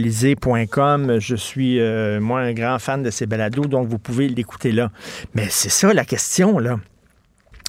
Je 1.21 1.37
suis, 1.37 1.81
euh, 1.81 2.21
moi, 2.21 2.41
un 2.41 2.53
grand 2.53 2.79
fan 2.79 3.03
de 3.03 3.11
ces 3.11 3.27
balados, 3.27 3.67
donc 3.67 3.89
vous 3.89 3.99
pouvez 3.99 4.29
l'écouter 4.29 4.73
là. 4.73 4.91
Mais 5.35 5.47
c'est 5.49 5.71
ça 5.71 5.93
la 5.95 6.05
question, 6.05 6.59
là. 6.59 6.79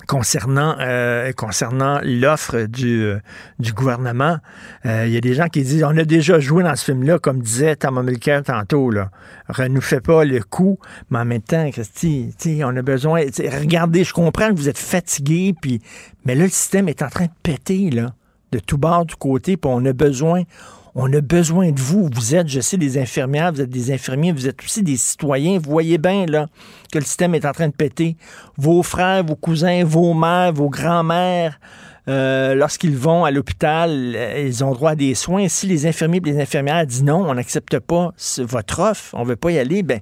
Concernant, 0.07 0.75
euh, 0.79 1.31
concernant 1.31 1.99
l'offre 2.03 2.63
du, 2.63 3.03
euh, 3.03 3.19
du 3.59 3.71
gouvernement, 3.73 4.37
Euh, 4.85 5.05
il 5.05 5.13
y 5.13 5.17
a 5.17 5.21
des 5.21 5.35
gens 5.35 5.47
qui 5.47 5.61
disent 5.61 5.83
on 5.83 5.95
a 5.95 6.03
déjà 6.03 6.39
joué 6.39 6.63
dans 6.63 6.75
ce 6.75 6.85
film-là, 6.85 7.19
comme 7.19 7.41
disait 7.41 7.75
Thomas 7.75 8.01
Mulcair 8.01 8.43
tantôt. 8.43 8.89
Là. 8.89 9.11
Ne 9.59 9.67
nous 9.67 9.81
fait 9.81 10.01
pas 10.01 10.25
le 10.25 10.41
coup, 10.41 10.79
mais 11.09 11.19
en 11.19 11.25
même 11.25 11.41
temps, 11.41 11.69
Christy, 11.69 12.33
on 12.63 12.75
a 12.75 12.81
besoin. 12.81 13.21
Regardez, 13.59 14.03
je 14.03 14.13
comprends 14.13 14.49
que 14.49 14.55
vous 14.55 14.69
êtes 14.69 14.77
fatigué, 14.77 15.53
puis, 15.61 15.81
mais 16.25 16.35
là, 16.35 16.45
le 16.45 16.49
système 16.49 16.89
est 16.89 17.03
en 17.03 17.09
train 17.09 17.25
de 17.25 17.31
péter, 17.43 17.91
là, 17.91 18.13
de 18.51 18.59
tout 18.59 18.77
bord, 18.77 19.05
du 19.05 19.15
côté, 19.15 19.55
puis 19.55 19.69
on 19.71 19.85
a 19.85 19.93
besoin. 19.93 20.43
On 20.93 21.11
a 21.13 21.21
besoin 21.21 21.71
de 21.71 21.79
vous. 21.79 22.09
Vous 22.13 22.35
êtes, 22.35 22.49
je 22.49 22.59
sais, 22.59 22.77
des 22.77 22.97
infirmières, 22.97 23.53
vous 23.53 23.61
êtes 23.61 23.69
des 23.69 23.91
infirmiers, 23.91 24.31
vous 24.31 24.47
êtes 24.47 24.61
aussi 24.61 24.83
des 24.83 24.97
citoyens. 24.97 25.57
Vous 25.57 25.71
voyez 25.71 25.97
bien, 25.97 26.25
là, 26.25 26.47
que 26.91 26.99
le 26.99 27.05
système 27.05 27.33
est 27.33 27.45
en 27.45 27.53
train 27.53 27.67
de 27.67 27.73
péter. 27.73 28.17
Vos 28.57 28.83
frères, 28.83 29.23
vos 29.23 29.35
cousins, 29.35 29.83
vos 29.85 30.13
mères, 30.13 30.51
vos 30.51 30.69
grands-mères, 30.69 31.59
euh, 32.07 32.55
lorsqu'ils 32.55 32.97
vont 32.97 33.23
à 33.23 33.31
l'hôpital, 33.31 33.89
euh, 34.15 34.43
ils 34.45 34.63
ont 34.63 34.71
droit 34.71 34.91
à 34.91 34.95
des 34.95 35.15
soins. 35.15 35.47
Si 35.47 35.67
les 35.67 35.85
infirmiers 35.85 36.17
et 36.17 36.31
les 36.31 36.41
infirmières 36.41 36.85
disent 36.85 37.03
non, 37.03 37.29
on 37.29 37.35
n'accepte 37.35 37.79
pas 37.79 38.11
votre 38.39 38.79
offre, 38.79 39.13
on 39.13 39.23
ne 39.23 39.29
veut 39.29 39.35
pas 39.35 39.51
y 39.51 39.59
aller, 39.59 39.83
ben, 39.83 40.01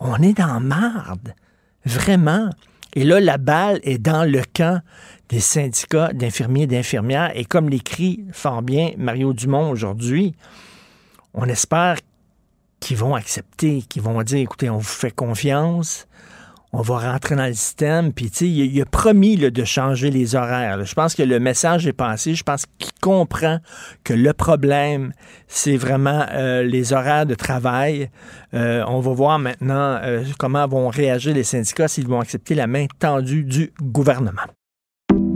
on 0.00 0.16
est 0.22 0.36
dans 0.36 0.58
marde. 0.58 1.34
Vraiment. 1.84 2.50
Et 2.94 3.04
là, 3.04 3.20
la 3.20 3.38
balle 3.38 3.78
est 3.82 3.98
dans 3.98 4.24
le 4.24 4.42
camp 4.54 4.80
des 5.28 5.40
syndicats 5.40 6.12
d'infirmiers 6.12 6.62
et 6.62 6.66
d'infirmières. 6.66 7.32
Et 7.34 7.44
comme 7.44 7.68
l'écrit 7.68 8.24
fort 8.32 8.62
bien 8.62 8.92
Mario 8.96 9.32
Dumont 9.32 9.70
aujourd'hui, 9.70 10.34
on 11.34 11.48
espère 11.48 11.96
qu'ils 12.80 12.96
vont 12.96 13.14
accepter, 13.14 13.82
qu'ils 13.82 14.02
vont 14.02 14.22
dire, 14.22 14.38
écoutez, 14.38 14.70
on 14.70 14.78
vous 14.78 14.84
fait 14.84 15.10
confiance, 15.10 16.06
on 16.72 16.82
va 16.82 17.12
rentrer 17.12 17.34
dans 17.34 17.46
le 17.46 17.54
système. 17.54 18.12
Puis, 18.12 18.30
tu 18.30 18.38
sais, 18.38 18.48
il, 18.48 18.80
a 18.80 18.84
promis 18.84 19.36
là, 19.36 19.50
de 19.50 19.64
changer 19.64 20.10
les 20.10 20.34
horaires. 20.34 20.84
Je 20.84 20.94
pense 20.94 21.14
que 21.14 21.22
le 21.22 21.40
message 21.40 21.86
est 21.86 21.92
passé. 21.92 22.34
Je 22.34 22.42
pense 22.42 22.66
qu'il 22.78 22.92
comprend 23.00 23.58
que 24.04 24.12
le 24.12 24.32
problème, 24.32 25.12
c'est 25.46 25.76
vraiment 25.76 26.26
euh, 26.30 26.62
les 26.62 26.92
horaires 26.92 27.26
de 27.26 27.34
travail. 27.34 28.10
Euh, 28.54 28.84
on 28.86 29.00
va 29.00 29.12
voir 29.12 29.38
maintenant 29.38 29.98
euh, 30.02 30.24
comment 30.38 30.66
vont 30.66 30.88
réagir 30.88 31.34
les 31.34 31.44
syndicats, 31.44 31.88
s'ils 31.88 32.06
vont 32.06 32.20
accepter 32.20 32.54
la 32.54 32.66
main 32.66 32.86
tendue 32.98 33.44
du 33.44 33.72
gouvernement. 33.80 34.42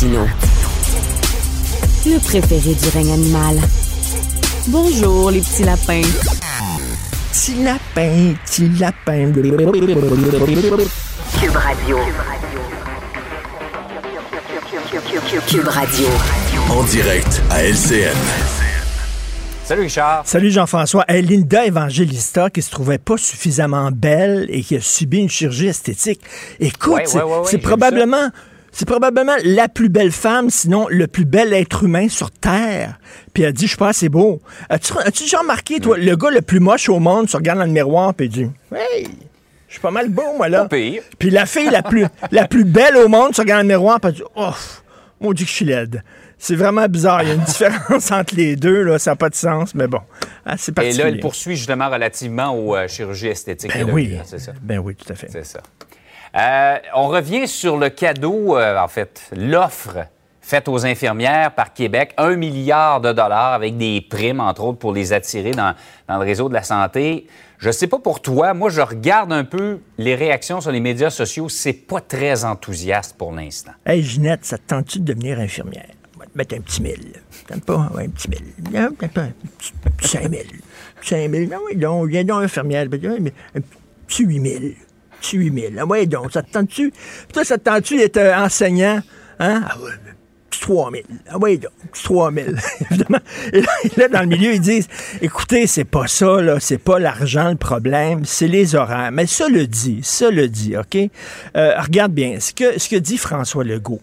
Le 0.00 0.26
préféré 2.20 2.72
du 2.74 2.88
règne 2.94 3.12
animal. 3.14 3.58
Bonjour, 4.68 5.32
les 5.32 5.40
petits 5.40 5.64
lapins. 5.64 6.02
Petit 7.32 7.64
lapin, 7.64 8.34
petit 8.44 8.68
lapin. 8.78 9.32
Cube 11.40 11.56
Radio. 11.56 11.98
Cube 15.48 15.66
Radio. 15.66 16.06
En 16.70 16.84
direct 16.84 17.42
à 17.50 17.64
LCN. 17.64 18.14
Salut 19.64 19.82
Richard. 19.82 20.22
Salut 20.26 20.50
Jean-François. 20.52 21.04
Hey, 21.08 21.22
Linda 21.22 21.66
Evangelista 21.66 22.50
qui 22.50 22.62
se 22.62 22.70
trouvait 22.70 22.98
pas 22.98 23.16
suffisamment 23.16 23.90
belle 23.90 24.46
et 24.48 24.62
qui 24.62 24.76
a 24.76 24.80
subi 24.80 25.18
une 25.18 25.28
chirurgie 25.28 25.66
esthétique. 25.66 26.20
Écoute, 26.60 26.92
Ouais, 26.92 27.02
c'est 27.04 27.18
ouais, 27.18 27.24
ouais, 27.24 27.30
ouais, 27.30 27.42
c'est 27.46 27.50
j'ai 27.50 27.56
vu 27.56 27.62
probablement 27.64 28.30
c'est 28.78 28.86
probablement 28.86 29.34
la 29.42 29.66
plus 29.66 29.88
belle 29.88 30.12
femme, 30.12 30.50
sinon 30.50 30.86
le 30.88 31.08
plus 31.08 31.24
bel 31.24 31.52
être 31.52 31.82
humain 31.82 32.08
sur 32.08 32.30
Terre. 32.30 33.00
Puis 33.34 33.42
elle 33.42 33.52
dit, 33.52 33.64
je 33.64 33.70
suis 33.70 33.76
pas 33.76 33.88
assez 33.88 34.08
beau. 34.08 34.40
As-tu 34.68 34.92
déjà 35.24 35.40
remarqué, 35.40 35.80
toi, 35.80 35.98
le 35.98 36.14
gars 36.14 36.30
le 36.30 36.42
plus 36.42 36.60
moche 36.60 36.88
au 36.88 37.00
monde 37.00 37.28
se 37.28 37.36
regarde 37.36 37.58
dans 37.58 37.64
le 37.64 37.72
miroir 37.72 38.14
puis 38.14 38.28
dit, 38.28 38.48
hey, 38.72 39.08
je 39.66 39.72
suis 39.72 39.80
pas 39.80 39.90
mal 39.90 40.08
beau, 40.10 40.22
moi, 40.36 40.48
là. 40.48 40.68
Pire. 40.68 41.02
Puis 41.18 41.30
la 41.30 41.44
fille 41.44 41.68
la 41.70 41.82
plus, 41.82 42.06
la 42.30 42.46
plus 42.46 42.62
belle 42.62 42.96
au 42.98 43.08
monde 43.08 43.34
se 43.34 43.40
regarde 43.40 43.62
dans 43.62 43.68
le 43.68 43.74
miroir 43.80 43.98
puis 43.98 44.10
elle 44.10 44.16
dit, 44.18 44.22
oh, 44.36 44.50
mon 45.20 45.32
Dieu 45.32 45.44
que 45.44 45.50
je 45.50 45.56
suis 45.56 45.64
laide. 45.64 46.04
C'est 46.38 46.54
vraiment 46.54 46.86
bizarre. 46.86 47.24
Il 47.24 47.30
y 47.30 47.32
a 47.32 47.34
une 47.34 47.40
différence 47.46 48.12
entre 48.12 48.36
les 48.36 48.54
deux, 48.54 48.82
là. 48.84 49.00
Ça 49.00 49.10
n'a 49.10 49.16
pas 49.16 49.28
de 49.28 49.34
sens, 49.34 49.74
mais 49.74 49.88
bon. 49.88 49.98
Ah, 50.46 50.54
c'est 50.56 50.70
Et 50.70 50.74
particulier. 50.74 51.02
là, 51.02 51.08
elle 51.08 51.18
poursuit 51.18 51.56
justement 51.56 51.90
relativement 51.90 52.56
aux 52.56 52.76
euh, 52.76 52.86
chirurgies 52.86 53.26
esthétiques. 53.26 53.72
Ben 53.74 53.90
oui. 53.90 54.16
hein, 54.16 54.22
c'est 54.24 54.38
ça. 54.38 54.52
Ben 54.62 54.78
oui, 54.78 54.94
tout 54.94 55.12
à 55.12 55.16
fait. 55.16 55.26
C'est 55.32 55.44
ça. 55.44 55.58
Euh, 56.38 56.76
on 56.94 57.08
revient 57.08 57.48
sur 57.48 57.76
le 57.76 57.88
cadeau, 57.88 58.56
euh, 58.56 58.78
en 58.78 58.86
fait, 58.86 59.30
l'offre 59.36 60.06
faite 60.40 60.68
aux 60.68 60.86
infirmières 60.86 61.52
par 61.54 61.74
Québec, 61.74 62.14
un 62.16 62.36
milliard 62.36 63.00
de 63.00 63.12
dollars 63.12 63.54
avec 63.54 63.76
des 63.76 64.00
primes, 64.08 64.40
entre 64.40 64.64
autres, 64.64 64.78
pour 64.78 64.92
les 64.92 65.12
attirer 65.12 65.50
dans, 65.50 65.74
le 66.08 66.16
réseau 66.18 66.48
de 66.48 66.54
la 66.54 66.62
santé. 66.62 67.26
Je 67.58 67.70
sais 67.70 67.88
pas 67.88 67.98
pour 67.98 68.22
toi, 68.22 68.54
moi, 68.54 68.70
je 68.70 68.80
regarde 68.80 69.32
un 69.32 69.44
peu 69.44 69.80
les 69.98 70.14
réactions 70.14 70.60
sur 70.60 70.70
les 70.70 70.80
médias 70.80 71.10
sociaux. 71.10 71.48
C'est 71.48 71.72
pas 71.72 72.00
très 72.00 72.44
enthousiaste 72.44 73.16
pour 73.18 73.32
l'instant. 73.32 73.72
Hey, 73.84 74.02
Ginette, 74.02 74.44
ça 74.44 74.58
te 74.58 74.68
tente-tu 74.68 75.00
de 75.00 75.12
devenir 75.12 75.40
infirmière? 75.40 75.90
On 76.16 76.20
va 76.20 76.26
te 76.26 76.38
mettre 76.38 76.54
un 76.54 76.60
petit 76.60 76.82
mille. 76.82 77.14
T'aimes 77.48 77.60
pas? 77.60 77.90
Ouais, 77.94 78.04
un 78.04 78.10
petit 78.10 78.30
mille. 78.30 78.54
Non? 78.72 78.90
Un 79.02 79.08
petit, 79.08 79.74
cinq 80.00 80.30
mille. 80.30 80.60
Cinq 81.02 81.28
mille. 81.28 81.50
Ah 81.52 81.58
oui, 81.66 81.76
donc, 81.76 82.08
viens 82.08 82.24
donc, 82.24 82.44
infirmière. 82.44 82.86
Ben, 82.88 83.32
Un 83.56 83.60
petit 84.06 84.24
huit 84.24 84.38
mille. 84.38 84.76
Un 85.18 85.20
petit 85.20 85.36
huit 85.36 85.50
mille. 85.50 85.76
Ah 85.78 85.86
ouais, 85.86 86.06
donc, 86.06 86.32
ça 86.32 86.42
te 86.42 86.52
tente-tu? 86.52 86.90
Puis 86.90 87.32
toi, 87.32 87.44
ça 87.44 87.58
te 87.58 87.64
tente-tu 87.64 87.96
d'être 87.96 88.20
enseignant? 88.20 89.00
Hein? 89.40 89.62
Ah 89.68 89.78
ouais, 89.80 89.90
mais 90.04 90.12
petit 90.50 90.60
3 90.60 90.90
000. 90.90 91.04
Ah 91.28 91.36
oui, 91.40 91.58
donc, 91.58 91.72
petit 91.92 92.02
3 92.04 92.32
000. 92.32 92.46
Évidemment. 92.90 93.20
Et 93.52 93.62
là, 93.96 94.08
dans 94.08 94.20
le 94.20 94.26
milieu, 94.26 94.54
ils 94.54 94.60
disent, 94.60 94.88
écoutez, 95.20 95.66
c'est 95.66 95.84
pas 95.84 96.06
ça, 96.06 96.40
là, 96.40 96.60
c'est 96.60 96.78
pas 96.78 96.98
l'argent 96.98 97.50
le 97.50 97.56
problème, 97.56 98.24
c'est 98.24 98.48
les 98.48 98.74
horaires. 98.74 99.10
Mais 99.12 99.26
ça 99.26 99.48
le 99.48 99.66
dit, 99.66 100.00
ça 100.02 100.30
le 100.30 100.48
dit, 100.48 100.76
OK? 100.76 100.96
Euh, 101.56 101.80
regarde 101.80 102.12
bien, 102.12 102.40
ce 102.40 102.52
que, 102.52 102.78
ce 102.78 102.88
que 102.88 102.96
dit 102.96 103.18
François 103.18 103.64
Legault, 103.64 104.00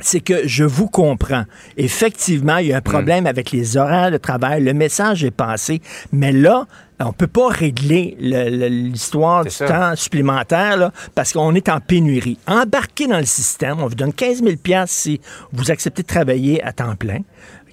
c'est 0.00 0.20
que 0.20 0.46
je 0.46 0.64
vous 0.64 0.88
comprends. 0.88 1.44
Effectivement, 1.76 2.56
il 2.56 2.68
y 2.68 2.72
a 2.72 2.78
un 2.78 2.82
problème 2.82 3.26
avec 3.26 3.52
les 3.52 3.76
horaires 3.76 4.10
de 4.10 4.16
travail. 4.16 4.62
Le 4.62 4.74
message 4.74 5.22
est 5.22 5.30
passé. 5.30 5.80
Mais 6.12 6.32
là, 6.32 6.66
on 7.06 7.12
peut 7.12 7.26
pas 7.26 7.48
régler 7.48 8.16
le- 8.20 8.48
le- 8.50 8.68
l'histoire 8.68 9.44
du 9.44 9.50
ça. 9.50 9.66
temps 9.66 9.96
supplémentaire 9.96 10.76
là, 10.76 10.92
parce 11.14 11.32
qu'on 11.32 11.54
est 11.54 11.68
en 11.68 11.80
pénurie. 11.80 12.38
Embarquez 12.46 13.06
dans 13.06 13.18
le 13.18 13.24
système. 13.26 13.80
On 13.80 13.86
vous 13.88 13.94
donne 13.94 14.12
15 14.12 14.42
000 14.42 14.56
si 14.86 15.20
vous 15.52 15.70
acceptez 15.70 16.02
de 16.02 16.06
travailler 16.06 16.62
à 16.62 16.72
temps 16.72 16.94
plein. 16.96 17.18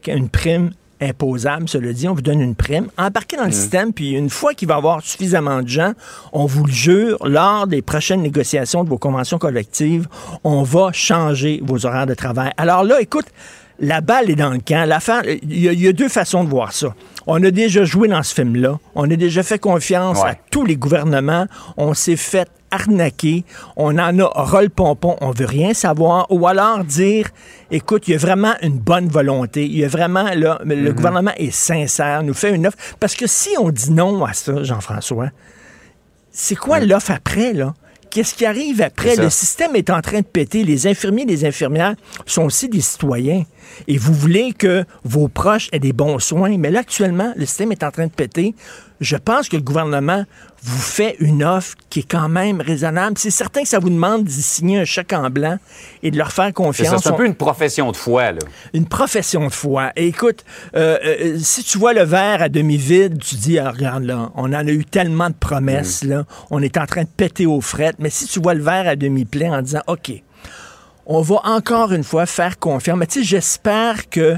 Une 0.07 0.29
prime 0.29 0.71
imposable, 1.01 1.69
cela 1.69 1.93
dit, 1.93 2.07
on 2.09 2.13
vous 2.13 2.21
donne 2.21 2.41
une 2.41 2.55
prime. 2.55 2.87
Embarquez 2.97 3.37
dans 3.37 3.45
le 3.45 3.51
système, 3.51 3.93
puis 3.93 4.11
une 4.11 4.29
fois 4.29 4.53
qu'il 4.53 4.67
va 4.67 4.75
y 4.75 4.77
avoir 4.77 5.01
suffisamment 5.01 5.61
de 5.61 5.67
gens, 5.67 5.93
on 6.33 6.45
vous 6.45 6.65
le 6.65 6.71
jure, 6.73 7.17
lors 7.25 7.67
des 7.67 7.81
prochaines 7.81 8.21
négociations 8.21 8.83
de 8.83 8.89
vos 8.89 8.97
conventions 8.97 9.37
collectives, 9.37 10.07
on 10.43 10.63
va 10.63 10.91
changer 10.91 11.61
vos 11.63 11.85
horaires 11.85 12.05
de 12.07 12.15
travail. 12.15 12.51
Alors 12.57 12.83
là, 12.83 12.99
écoute, 13.01 13.25
la 13.79 14.01
balle 14.01 14.29
est 14.29 14.35
dans 14.35 14.49
le 14.49 14.59
camp. 14.59 14.85
L'affaire, 14.85 15.21
il 15.25 15.57
y, 15.57 15.69
a- 15.69 15.71
il 15.71 15.79
y 15.79 15.87
a 15.87 15.93
deux 15.93 16.09
façons 16.09 16.43
de 16.43 16.49
voir 16.49 16.73
ça. 16.73 16.93
On 17.31 17.43
a 17.43 17.51
déjà 17.51 17.83
joué 17.83 18.07
dans 18.07 18.23
ce 18.23 18.33
film-là. 18.33 18.79
On 18.95 19.03
a 19.09 19.15
déjà 19.15 19.43
fait 19.43 19.59
confiance 19.59 20.17
Ouais. 20.19 20.31
à 20.31 20.35
tous 20.49 20.65
les 20.65 20.75
gouvernements. 20.77 21.45
On 21.77 21.93
s'est 21.93 22.15
fait 22.15 22.49
arnaquer. 22.71 23.45
On 23.75 23.99
en 23.99 24.17
a 24.19 24.25
rôle 24.25 24.71
pompon. 24.71 25.15
On 25.21 25.29
veut 25.29 25.45
rien 25.45 25.75
savoir. 25.75 26.25
Ou 26.31 26.47
alors 26.47 26.83
dire, 26.83 27.27
écoute, 27.69 28.07
il 28.07 28.11
y 28.11 28.15
a 28.15 28.17
vraiment 28.17 28.53
une 28.63 28.79
bonne 28.79 29.09
volonté. 29.09 29.63
Il 29.65 29.77
y 29.77 29.85
a 29.85 29.87
vraiment, 29.87 30.25
là, 30.35 30.59
le 30.65 30.91
gouvernement 30.91 31.31
est 31.37 31.51
sincère, 31.51 32.23
nous 32.23 32.33
fait 32.33 32.49
une 32.55 32.65
offre. 32.65 32.77
Parce 32.99 33.13
que 33.13 33.27
si 33.27 33.49
on 33.59 33.69
dit 33.69 33.91
non 33.91 34.25
à 34.25 34.33
ça, 34.33 34.63
Jean-François, 34.63 35.29
c'est 36.31 36.55
quoi 36.55 36.79
l'offre 36.79 37.11
après, 37.11 37.53
là? 37.53 37.75
Qu'est-ce 38.09 38.33
qui 38.33 38.45
arrive 38.45 38.81
après? 38.81 39.15
Le 39.15 39.29
système 39.29 39.75
est 39.75 39.89
en 39.89 40.01
train 40.01 40.21
de 40.21 40.25
péter. 40.25 40.63
Les 40.63 40.87
infirmiers 40.87 41.23
et 41.23 41.27
les 41.27 41.45
infirmières 41.45 41.95
sont 42.25 42.43
aussi 42.43 42.67
des 42.67 42.81
citoyens. 42.81 43.43
Et 43.87 43.97
vous 43.97 44.13
voulez 44.13 44.53
que 44.53 44.83
vos 45.03 45.27
proches 45.27 45.69
aient 45.71 45.79
des 45.79 45.93
bons 45.93 46.17
soins. 46.19 46.57
Mais 46.57 46.71
là, 46.71 46.79
actuellement, 46.79 47.33
le 47.35 47.45
système 47.45 47.71
est 47.71 47.83
en 47.83 47.91
train 47.91 48.07
de 48.07 48.11
péter. 48.11 48.55
Je 48.99 49.15
pense 49.15 49.47
que 49.47 49.55
le 49.55 49.61
gouvernement 49.61 50.25
vous 50.61 50.81
fait 50.81 51.15
une 51.19 51.43
offre 51.43 51.75
qui 51.89 51.99
est 51.99 52.09
quand 52.09 52.27
même 52.27 52.59
raisonnable. 52.59 53.17
C'est 53.17 53.29
certain 53.29 53.61
que 53.61 53.67
ça 53.67 53.79
vous 53.79 53.89
demande 53.89 54.25
d'y 54.25 54.41
signer 54.41 54.79
un 54.79 54.85
chèque 54.85 55.13
en 55.13 55.29
blanc 55.29 55.57
et 56.03 56.11
de 56.11 56.17
leur 56.17 56.31
faire 56.31 56.53
confiance. 56.53 57.01
c'est 57.01 57.09
un 57.09 57.13
peu 57.13 57.25
une 57.25 57.35
profession 57.35 57.91
de 57.91 57.95
foi, 57.95 58.33
là. 58.33 58.39
une 58.73 58.85
profession 58.85 59.47
de 59.47 59.53
foi. 59.53 59.91
Et 59.95 60.07
écoute, 60.07 60.43
euh, 60.75 60.97
euh, 61.05 61.37
si 61.39 61.63
tu 61.63 61.77
vois 61.77 61.93
le 61.93 62.03
verre 62.03 62.41
à 62.41 62.49
demi-vide, 62.49 63.19
tu 63.19 63.35
dis, 63.35 63.57
ah, 63.57 63.71
regarde 63.71 64.03
là, 64.03 64.31
on 64.35 64.47
en 64.47 64.53
a 64.53 64.63
eu 64.63 64.83
tellement 64.83 65.29
de 65.29 65.35
promesses, 65.35 66.03
là, 66.03 66.25
on 66.49 66.61
est 66.61 66.77
en 66.77 66.85
train 66.85 67.03
de 67.03 67.09
péter 67.09 67.45
aux 67.45 67.61
frettes. 67.61 67.97
Mais 67.99 68.09
si 68.09 68.25
tu 68.27 68.41
vois 68.41 68.53
le 68.53 68.63
verre 68.63 68.87
à 68.87 68.95
demi-plein 68.95 69.57
en 69.57 69.61
disant, 69.61 69.81
OK, 69.87 70.11
on 71.05 71.21
va 71.21 71.41
encore 71.45 71.91
une 71.93 72.03
fois 72.03 72.25
faire 72.25 72.59
confiance. 72.59 72.97
Mais 72.97 73.07
tu 73.07 73.19
sais, 73.19 73.25
j'espère 73.25 74.09
que 74.09 74.37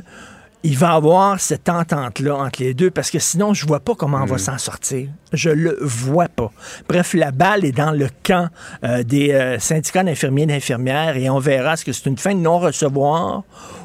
il 0.63 0.77
va 0.77 0.93
y 0.93 0.95
avoir 0.95 1.39
cette 1.39 1.69
entente-là 1.69 2.35
entre 2.35 2.61
les 2.61 2.73
deux, 2.73 2.91
parce 2.91 3.09
que 3.09 3.19
sinon, 3.19 3.53
je 3.53 3.65
vois 3.65 3.79
pas 3.79 3.95
comment 3.95 4.19
on 4.21 4.25
va 4.25 4.37
s'en 4.37 4.57
sortir. 4.57 5.09
Je 5.33 5.49
le 5.49 5.77
vois 5.81 6.27
pas. 6.27 6.51
Bref, 6.87 7.13
la 7.13 7.31
balle 7.31 7.65
est 7.65 7.71
dans 7.71 7.91
le 7.91 8.07
camp 8.23 8.49
euh, 8.83 9.03
des 9.03 9.31
euh, 9.31 9.59
syndicats 9.59 10.03
d'infirmiers 10.03 10.43
et 10.43 10.47
d'infirmières, 10.47 11.17
et 11.17 11.29
on 11.29 11.39
verra 11.39 11.77
ce 11.77 11.85
que 11.85 11.91
c'est 11.91 12.07
une 12.07 12.17
fin 12.17 12.35
de 12.35 12.41
non-recevoir, 12.41 13.43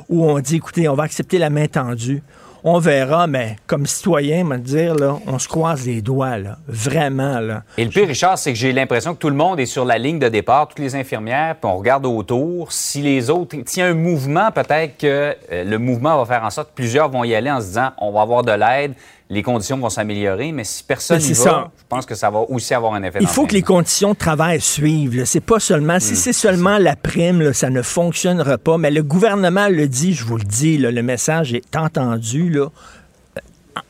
où 0.09 0.25
on 0.25 0.39
dit, 0.41 0.57
écoutez, 0.57 0.89
on 0.89 0.95
va 0.95 1.05
accepter 1.05 1.39
la 1.39 1.51
main 1.51 1.67
tendue. 1.67 2.23
On 2.69 2.81
verra, 2.81 3.29
mais 3.29 3.55
comme 3.69 3.87
citoyen, 3.87 4.43
me 4.43 4.59
dire, 4.59 4.97
là, 4.97 5.21
on 5.29 5.39
se 5.39 5.47
croise 5.47 5.87
les 5.87 6.03
doigts, 6.03 6.37
là. 6.37 6.59
Vraiment, 6.67 7.39
là. 7.39 7.63
Et 7.79 7.85
le 7.85 7.91
pire, 7.91 8.09
Richard, 8.09 8.39
c'est 8.39 8.53
que 8.53 8.59
j'ai 8.59 8.73
l'impression 8.73 9.15
que 9.15 9.21
tout 9.21 9.31
le 9.31 9.37
monde 9.37 9.61
est 9.61 9.67
sur 9.67 9.85
la 9.85 9.99
ligne 9.99 10.19
de 10.19 10.29
départ, 10.29 10.67
toutes 10.67 10.81
les 10.81 10.97
infirmières, 10.97 11.55
puis 11.61 11.71
on 11.71 11.79
regarde 11.79 12.05
autour. 12.07 12.73
Si 12.73 13.03
les 13.03 13.31
autres, 13.31 13.55
s'il 13.67 13.85
y 13.85 13.87
a 13.87 13.89
un 13.89 13.95
mouvement, 13.95 14.51
peut-être 14.51 14.99
que 14.99 15.37
euh, 15.53 15.63
le 15.63 15.79
mouvement 15.79 16.19
va 16.19 16.25
faire 16.25 16.43
en 16.43 16.51
sorte 16.51 16.71
que 16.71 16.75
plusieurs 16.75 17.09
vont 17.09 17.23
y 17.23 17.37
aller 17.37 17.53
en 17.53 17.61
se 17.61 17.67
disant 17.67 17.93
on 17.99 18.11
va 18.11 18.23
avoir 18.23 18.43
de 18.43 18.51
l'aide, 18.51 18.95
les 19.29 19.43
conditions 19.43 19.77
vont 19.79 19.89
s'améliorer, 19.91 20.53
mais 20.53 20.63
si 20.63 20.85
personne 20.85 21.19
n'y 21.19 21.29
va, 21.33 21.35
ça. 21.35 21.71
je 21.77 21.83
pense 21.89 22.07
que 22.07 22.15
ça 22.15 22.31
va 22.31 22.39
aussi 22.49 22.75
avoir 22.75 22.95
un 22.95 23.03
effet 23.03 23.19
Il 23.21 23.27
faut 23.27 23.47
que 23.47 23.55
les 23.55 23.63
conditions 23.63 24.13
de 24.13 24.17
travail 24.19 24.61
suivent. 24.61 25.25
C'est 25.25 25.41
pas 25.41 25.59
seulement, 25.59 25.97
Hmm, 25.97 26.01
si 26.01 26.15
c'est 26.17 26.33
seulement 26.33 26.79
la 26.79 26.95
prime, 26.95 27.41
là, 27.41 27.53
ça 27.53 27.69
ne 27.71 27.83
fonctionnera 27.83 28.57
pas. 28.59 28.79
Mais 28.79 28.91
le 28.93 29.03
gouvernement 29.03 29.69
le 29.69 29.89
dit, 29.89 30.15
je 30.15 30.25
vous 30.25 30.37
le 30.37 30.45
dis, 30.45 30.79
là, 30.79 30.91
le 30.93 31.03
message 31.03 31.53
est 31.55 31.75
entendu. 31.77 32.51
Là. 32.51 32.69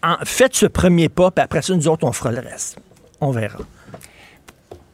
En- 0.02 0.16
faites 0.24 0.54
ce 0.54 0.66
premier 0.66 1.08
pas, 1.08 1.30
puis 1.30 1.42
après 1.44 1.62
ça, 1.62 1.74
nous 1.74 1.86
autres, 1.88 2.06
on 2.06 2.12
fera 2.12 2.32
le 2.32 2.40
reste. 2.40 2.78
On 3.20 3.30
verra. 3.30 3.58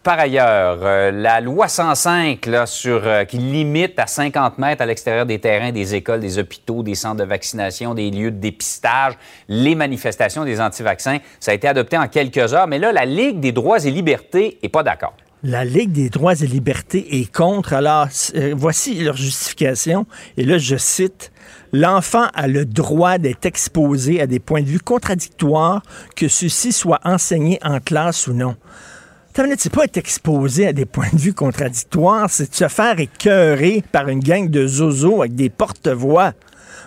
Par 0.02 0.18
ailleurs, 0.18 0.80
euh, 0.82 1.12
la 1.12 1.40
loi 1.40 1.68
105 1.68 2.46
là, 2.46 2.64
euh, 2.86 3.24
qui 3.24 3.36
limite 3.38 3.96
à 4.00 4.08
50 4.08 4.58
mètres 4.58 4.82
à 4.82 4.86
l'extérieur 4.86 5.26
des 5.26 5.38
terrains, 5.38 5.70
des 5.70 5.94
écoles, 5.94 6.18
des 6.18 6.40
hôpitaux, 6.40 6.82
des 6.82 6.96
centres 6.96 7.18
de 7.18 7.24
vaccination, 7.24 7.94
des 7.94 8.10
lieux 8.10 8.32
de 8.32 8.38
dépistage, 8.38 9.14
les 9.48 9.76
manifestations 9.76 10.44
des 10.44 10.60
anti-vaccins, 10.60 11.18
ça 11.38 11.52
a 11.52 11.54
été 11.54 11.68
adopté 11.68 11.96
en 11.96 12.08
quelques 12.08 12.52
heures. 12.52 12.66
Mais 12.66 12.80
là, 12.80 12.90
la 12.90 13.04
Ligue 13.04 13.38
des 13.38 13.52
droits 13.52 13.78
et 13.84 13.92
libertés 13.92 14.58
n'est 14.60 14.68
pas 14.68 14.82
d'accord. 14.82 15.14
La 15.44 15.64
Ligue 15.64 15.92
des 15.92 16.08
droits 16.08 16.34
et 16.34 16.46
libertés 16.48 17.20
est 17.20 17.32
contre. 17.32 17.72
Alors, 17.72 18.08
euh, 18.34 18.54
voici 18.56 18.94
leur 19.04 19.16
justification. 19.16 20.06
Et 20.36 20.44
là, 20.44 20.58
je 20.58 20.76
cite. 20.76 21.30
L'enfant 21.72 22.26
a 22.34 22.48
le 22.48 22.64
droit 22.64 23.18
d'être 23.18 23.46
exposé 23.46 24.20
à 24.20 24.26
des 24.26 24.40
points 24.40 24.62
de 24.62 24.66
vue 24.66 24.80
contradictoires, 24.80 25.82
que 26.16 26.26
ceux-ci 26.26 26.72
soient 26.72 27.00
enseignés 27.04 27.60
en 27.62 27.78
classe 27.78 28.26
ou 28.26 28.34
non. 28.34 28.56
C'est 29.34 29.72
pas 29.72 29.84
être 29.84 29.96
exposé 29.96 30.66
à 30.66 30.72
des 30.74 30.84
points 30.84 31.08
de 31.10 31.18
vue 31.18 31.32
contradictoires, 31.32 32.28
c'est 32.28 32.50
de 32.50 32.54
se 32.54 32.68
faire 32.68 33.00
écœurer 33.00 33.82
par 33.90 34.08
une 34.08 34.20
gang 34.20 34.50
de 34.50 34.66
zozos 34.66 35.22
avec 35.22 35.34
des 35.34 35.48
porte-voix. 35.48 36.32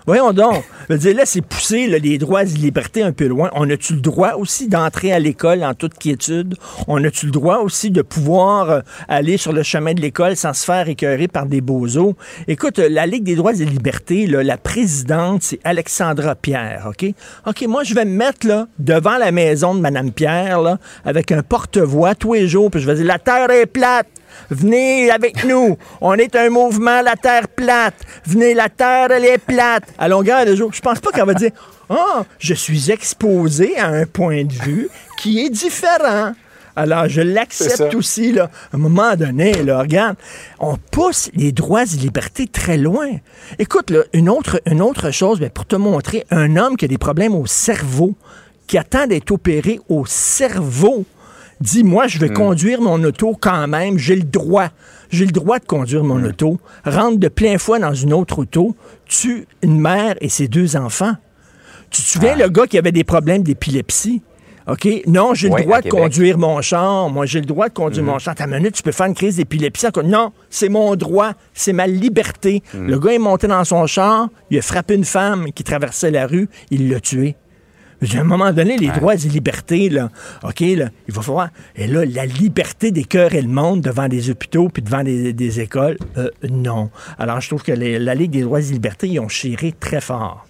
Voyons 0.05 0.33
donc. 0.33 0.63
Je 0.87 0.93
veux 0.93 0.99
dire, 0.99 1.15
là, 1.15 1.25
c'est 1.25 1.41
pousser 1.41 1.87
les 1.87 2.17
droits 2.19 2.43
et 2.43 2.45
libertés 2.45 3.01
un 3.01 3.11
peu 3.11 3.25
loin. 3.25 3.49
On 3.55 3.67
a-tu 3.71 3.93
le 3.95 4.01
droit 4.01 4.33
aussi 4.33 4.67
d'entrer 4.67 5.11
à 5.11 5.17
l'école 5.17 5.63
en 5.63 5.73
toute 5.73 5.95
quiétude? 5.95 6.55
On 6.87 7.03
a-tu 7.03 7.25
le 7.25 7.31
droit 7.31 7.57
aussi 7.57 7.89
de 7.89 8.03
pouvoir 8.03 8.69
euh, 8.69 8.79
aller 9.07 9.37
sur 9.37 9.51
le 9.51 9.63
chemin 9.63 9.95
de 9.95 10.01
l'école 10.01 10.35
sans 10.35 10.53
se 10.53 10.63
faire 10.63 10.87
écœurer 10.87 11.27
par 11.27 11.47
des 11.47 11.59
bozos? 11.59 12.13
Écoute, 12.47 12.77
euh, 12.77 12.87
la 12.87 13.07
Ligue 13.07 13.23
des 13.23 13.35
droits 13.35 13.53
et 13.53 13.65
libertés, 13.65 14.27
la 14.27 14.57
présidente, 14.57 15.41
c'est 15.41 15.59
Alexandra 15.63 16.35
Pierre, 16.35 16.85
OK? 16.87 17.11
OK, 17.47 17.65
moi, 17.67 17.83
je 17.83 17.95
vais 17.95 18.05
me 18.05 18.15
mettre 18.15 18.45
là, 18.45 18.67
devant 18.77 19.17
la 19.17 19.31
maison 19.31 19.73
de 19.73 19.79
Mme 19.79 20.11
Pierre, 20.11 20.61
là, 20.61 20.77
avec 21.03 21.31
un 21.31 21.41
porte-voix 21.41 22.13
tous 22.13 22.35
les 22.35 22.47
jours, 22.47 22.69
puis 22.69 22.79
je 22.79 22.85
vais 22.85 22.95
dire, 22.95 23.05
la 23.05 23.17
terre 23.17 23.49
est 23.49 23.65
plate! 23.65 24.07
Venez 24.49 25.11
avec 25.11 25.43
nous. 25.43 25.77
On 26.01 26.13
est 26.15 26.35
un 26.35 26.49
mouvement, 26.49 27.01
la 27.01 27.15
Terre 27.15 27.47
plate. 27.47 27.95
Venez, 28.25 28.53
la 28.53 28.69
Terre, 28.69 29.11
elle 29.11 29.25
est 29.25 29.37
plate. 29.37 29.83
À 29.97 30.07
longueur 30.07 30.45
de 30.45 30.55
jour. 30.55 30.71
Je 30.73 30.81
pense 30.81 30.99
pas 30.99 31.11
qu'elle 31.11 31.25
va 31.25 31.33
dire 31.33 31.51
Ah, 31.89 32.25
je 32.39 32.53
suis 32.53 32.91
exposé 32.91 33.77
à 33.77 33.87
un 33.87 34.05
point 34.05 34.43
de 34.43 34.53
vue 34.53 34.89
qui 35.17 35.45
est 35.45 35.49
différent. 35.49 36.33
Alors, 36.75 37.07
je 37.07 37.21
l'accepte 37.21 37.95
aussi, 37.95 38.33
là. 38.33 38.49
À 38.71 38.75
un 38.75 38.79
moment 38.79 39.15
donné, 39.15 39.53
là, 39.63 39.79
regarde, 39.79 40.17
on 40.59 40.75
pousse 40.91 41.29
les 41.33 41.53
droits 41.53 41.83
et 41.83 41.97
libertés 41.97 42.47
très 42.47 42.77
loin. 42.77 43.07
Écoute, 43.59 43.89
là, 43.91 44.03
une 44.11 44.29
autre, 44.29 44.61
une 44.65 44.81
autre 44.81 45.11
chose, 45.11 45.39
pour 45.53 45.65
te 45.65 45.77
montrer, 45.77 46.25
un 46.31 46.57
homme 46.57 46.75
qui 46.75 46.85
a 46.85 46.87
des 46.89 46.97
problèmes 46.97 47.33
au 47.33 47.45
cerveau, 47.45 48.13
qui 48.67 48.77
attend 48.77 49.07
d'être 49.07 49.31
opéré 49.31 49.79
au 49.87 50.05
cerveau, 50.05 51.05
dit 51.61 51.83
moi 51.83 52.07
je 52.07 52.19
vais 52.19 52.29
conduire 52.29 52.81
mon 52.81 53.03
auto 53.03 53.37
quand 53.39 53.67
même, 53.67 53.97
j'ai 53.97 54.15
le 54.15 54.23
droit. 54.23 54.69
J'ai 55.09 55.25
le 55.25 55.31
droit 55.31 55.59
de 55.59 55.65
conduire 55.65 56.03
mon 56.03 56.23
auto, 56.23 56.59
rentre 56.83 57.19
de 57.19 57.27
plein 57.27 57.57
fouet 57.57 57.79
dans 57.79 57.93
une 57.93 58.13
autre 58.13 58.39
auto, 58.39 58.75
tue 59.05 59.47
une 59.61 59.79
mère 59.79 60.15
et 60.19 60.29
ses 60.29 60.47
deux 60.47 60.75
enfants. 60.75 61.13
Tu 61.89 62.01
te 62.01 62.07
souviens 62.07 62.35
le 62.35 62.49
gars 62.49 62.67
qui 62.67 62.77
avait 62.77 62.91
des 62.91 63.03
problèmes 63.03 63.43
d'épilepsie? 63.43 64.21
OK? 64.67 64.87
Non, 65.05 65.33
j'ai 65.35 65.47
le 65.47 65.61
droit 65.61 65.81
de 65.81 65.89
conduire 65.89 66.37
mon 66.37 66.59
char. 66.61 67.09
Moi, 67.09 67.27
j'ai 67.27 67.39
le 67.39 67.45
droit 67.45 67.69
de 67.69 67.73
conduire 67.73 68.03
mon 68.03 68.17
char. 68.17 68.33
T'as 68.33 68.47
minute, 68.47 68.73
tu 68.73 68.81
peux 68.81 68.91
faire 68.91 69.05
une 69.05 69.13
crise 69.13 69.35
d'épilepsie. 69.35 69.85
Non, 70.03 70.31
c'est 70.49 70.69
mon 70.69 70.95
droit. 70.95 71.33
C'est 71.53 71.71
ma 71.71 71.85
liberté. 71.85 72.63
Le 72.73 72.97
gars 72.97 73.13
est 73.13 73.19
monté 73.19 73.47
dans 73.47 73.63
son 73.63 73.85
char. 73.85 74.27
Il 74.49 74.57
a 74.57 74.61
frappé 74.61 74.95
une 74.95 75.05
femme 75.05 75.51
qui 75.53 75.63
traversait 75.63 76.09
la 76.09 76.25
rue. 76.25 76.49
Il 76.71 76.89
l'a 76.89 76.99
tué. 76.99 77.35
À 78.01 78.19
un 78.19 78.23
moment 78.23 78.51
donné, 78.51 78.77
les 78.77 78.89
droits 78.89 79.15
et 79.15 79.17
libertés, 79.17 79.89
là, 79.89 80.09
OK, 80.43 80.59
là, 80.59 80.89
il 81.07 81.13
va 81.13 81.21
falloir. 81.21 81.49
Et 81.75 81.87
là, 81.87 82.05
la 82.05 82.25
liberté 82.25 82.91
des 82.91 83.03
cœurs 83.03 83.33
et 83.33 83.41
le 83.41 83.47
monde 83.47 83.81
devant 83.81 84.07
des 84.07 84.29
hôpitaux 84.29 84.69
puis 84.69 84.83
devant 84.83 85.03
des, 85.03 85.59
écoles, 85.59 85.97
euh, 86.17 86.29
non. 86.49 86.89
Alors, 87.17 87.39
je 87.41 87.47
trouve 87.47 87.63
que 87.63 87.71
la 87.71 88.15
Ligue 88.15 88.31
des 88.31 88.41
droits 88.41 88.59
et 88.59 88.63
libertés, 88.63 89.07
ils 89.07 89.19
ont 89.19 89.29
chiré 89.29 89.73
très 89.79 90.01
fort. 90.01 90.45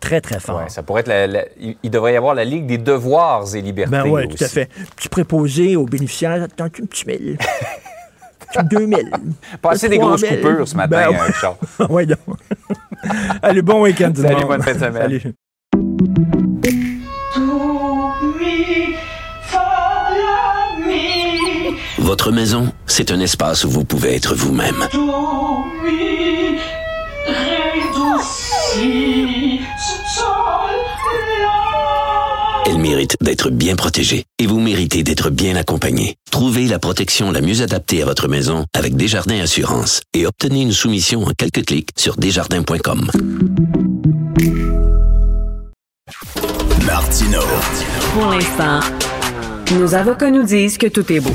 Très, 0.00 0.20
très 0.20 0.38
fort. 0.38 0.62
ça 0.68 0.84
pourrait 0.84 1.02
être 1.04 1.50
il 1.58 1.90
devrait 1.90 2.12
y 2.12 2.16
avoir 2.16 2.34
la 2.34 2.44
Ligue 2.44 2.66
des 2.66 2.78
devoirs 2.78 3.54
et 3.54 3.60
libertés. 3.60 3.90
Ben 3.90 4.06
oui, 4.06 4.28
tout 4.28 4.42
à 4.42 4.48
fait. 4.48 4.68
Tu 4.96 5.08
préposé 5.08 5.74
aux 5.74 5.86
bénéficiaires, 5.86 6.42
attends 6.42 6.66
un 6.66 6.68
petit 6.68 7.06
mille? 7.06 7.38
2000. 8.62 9.10
Passer 9.60 9.88
des 9.88 9.98
grosses 9.98 10.24
coupures 10.24 10.66
ce 10.66 10.76
matin, 10.76 11.10
ben, 11.10 11.32
Charles. 11.32 11.56
oui, 11.90 12.06
donc. 12.06 12.18
Allez, 13.42 13.62
bon 13.62 13.82
week-end. 13.82 14.12
Salut, 14.14 14.44
bonne 14.46 14.62
fin 14.62 14.74
de 14.74 14.78
semaine. 14.78 15.02
Salut. 15.02 16.44
Votre 22.08 22.32
maison, 22.32 22.72
c'est 22.86 23.10
un 23.10 23.20
espace 23.20 23.64
où 23.64 23.70
vous 23.70 23.84
pouvez 23.84 24.14
être 24.14 24.34
vous-même. 24.34 24.88
Elle 32.64 32.78
mérite 32.78 33.18
d'être 33.20 33.50
bien 33.50 33.76
protégée 33.76 34.24
et 34.38 34.46
vous 34.46 34.58
méritez 34.58 35.02
d'être 35.02 35.28
bien 35.28 35.54
accompagnée. 35.56 36.14
Trouvez 36.30 36.66
la 36.66 36.78
protection 36.78 37.30
la 37.30 37.42
mieux 37.42 37.60
adaptée 37.60 38.00
à 38.00 38.06
votre 38.06 38.26
maison 38.26 38.64
avec 38.74 38.96
Desjardins 38.96 39.42
Assurance 39.42 40.00
et 40.14 40.26
obtenez 40.26 40.62
une 40.62 40.72
soumission 40.72 41.24
en 41.24 41.32
quelques 41.36 41.66
clics 41.66 41.90
sur 41.94 42.16
desjardins.com. 42.16 43.10
Martino. 46.86 47.40
Pour 48.14 48.30
l'instant, 48.30 48.80
nos 49.72 49.94
avocats 49.94 50.30
nous 50.30 50.44
disent 50.44 50.78
que 50.78 50.86
tout 50.86 51.12
est 51.12 51.20
beau. 51.20 51.34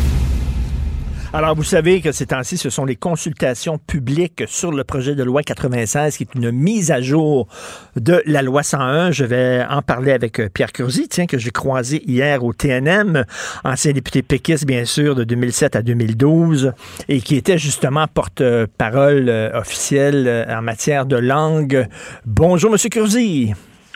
Alors, 1.36 1.56
vous 1.56 1.63
savez 1.63 2.00
que 2.00 2.12
ces 2.12 2.28
temps-ci, 2.28 2.58
ce 2.58 2.69
sont 2.69 2.86
les 2.86 2.96
consultations 2.96 3.80
publiques 3.80 4.43
sur 4.46 4.72
le 4.72 4.84
projet 4.84 5.15
de 5.15 5.24
loi 5.24 5.41
96, 5.41 6.15
qui 6.15 6.24
est 6.24 6.36
une 6.36 6.52
mise 6.52 6.91
à 6.91 7.02
jour 7.02 7.48
de 7.96 8.22
la 8.28 8.43
loi 8.43 8.62
101. 8.62 9.10
Je 9.10 9.26
vais 9.26 9.65
en 9.67 9.82
parler 9.82 10.12
avec 10.12 10.39
euh, 10.39 10.48
Pierre 10.54 10.72
Curzi, 10.72 11.08
tiens, 11.08 11.26
que 11.26 11.39
j'ai 11.39 11.50
croisé 11.50 12.04
hier 12.06 12.43
au 12.43 12.54
TNM, 12.54 13.26
ancien 13.63 13.93
député 13.93 14.22
péquiste, 14.22 14.67
bien 14.67 14.86
sûr, 14.86 15.15
de 15.15 15.24
2007 15.24 15.76
à 15.76 15.82
2012, 15.82 16.74
et 17.10 17.19
qui 17.19 17.36
était 17.36 17.58
justement 17.58 18.06
porte-parole 18.06 19.28
euh, 19.28 19.60
officielle 19.60 20.28
euh, 20.28 20.56
en 20.56 20.62
matière 20.62 21.08
de 21.08 21.15
langue. 21.15 21.88
Bonjour, 22.28 22.69
Monsieur 22.69 22.89
Curzi. 22.89 23.56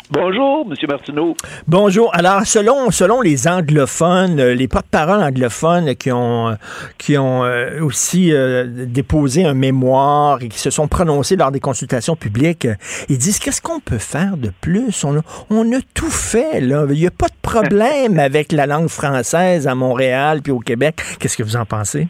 Bonjour, 0.10 0.66
M. 0.66 0.74
Martineau. 0.88 1.36
Bonjour. 1.68 2.16
Alors, 2.16 2.46
selon, 2.46 2.92
selon 2.92 3.20
les 3.20 3.46
anglophones, 3.46 4.40
euh, 4.40 4.54
les 4.54 4.70
porte-paroles 4.70 5.22
anglophones 5.22 5.96
qui 5.96 6.14
ont, 6.14 6.50
euh, 6.50 6.56
qui 6.98 7.18
ont 7.18 7.44
euh, 7.44 7.82
aussi 7.82 8.32
déposé 8.66 9.44
un 9.44 9.54
mémoire 9.54 10.42
et 10.42 10.48
qui 10.48 10.60
se 10.60 10.70
sont 10.70 10.88
prononcés 10.88 11.36
lors 11.36 11.52
des 11.52 11.60
consultations 11.60 12.16
publiques, 12.16 12.70
ils 13.10 13.18
disent 13.18 13.40
qu'est-ce 13.40 13.62
qu'on 13.62 13.82
peut 13.82 13.98
faire 13.98 14.38
de 14.38 14.52
plus? 14.62 15.04
On 15.04 15.18
a, 15.18 15.22
on 15.50 15.70
a 15.74 15.80
tout 15.94 16.10
fait, 16.10 16.62
là. 16.62 16.86
Il 16.90 17.00
n'y 17.00 17.08
a 17.08 17.12
pas 17.12 17.28
de 17.28 17.42
problème 17.42 18.18
avec 18.20 18.54
la 18.54 18.66
langue 18.66 18.88
française 18.88 19.68
à 19.68 19.76
Montréal 19.76 20.42
puis 20.42 20.54
au 20.54 20.60
Québec. 20.60 21.02
Qu'est-ce 21.20 21.36
que 21.36 21.44
vous 21.44 21.58
en 21.58 21.66
pensez? 21.66 22.08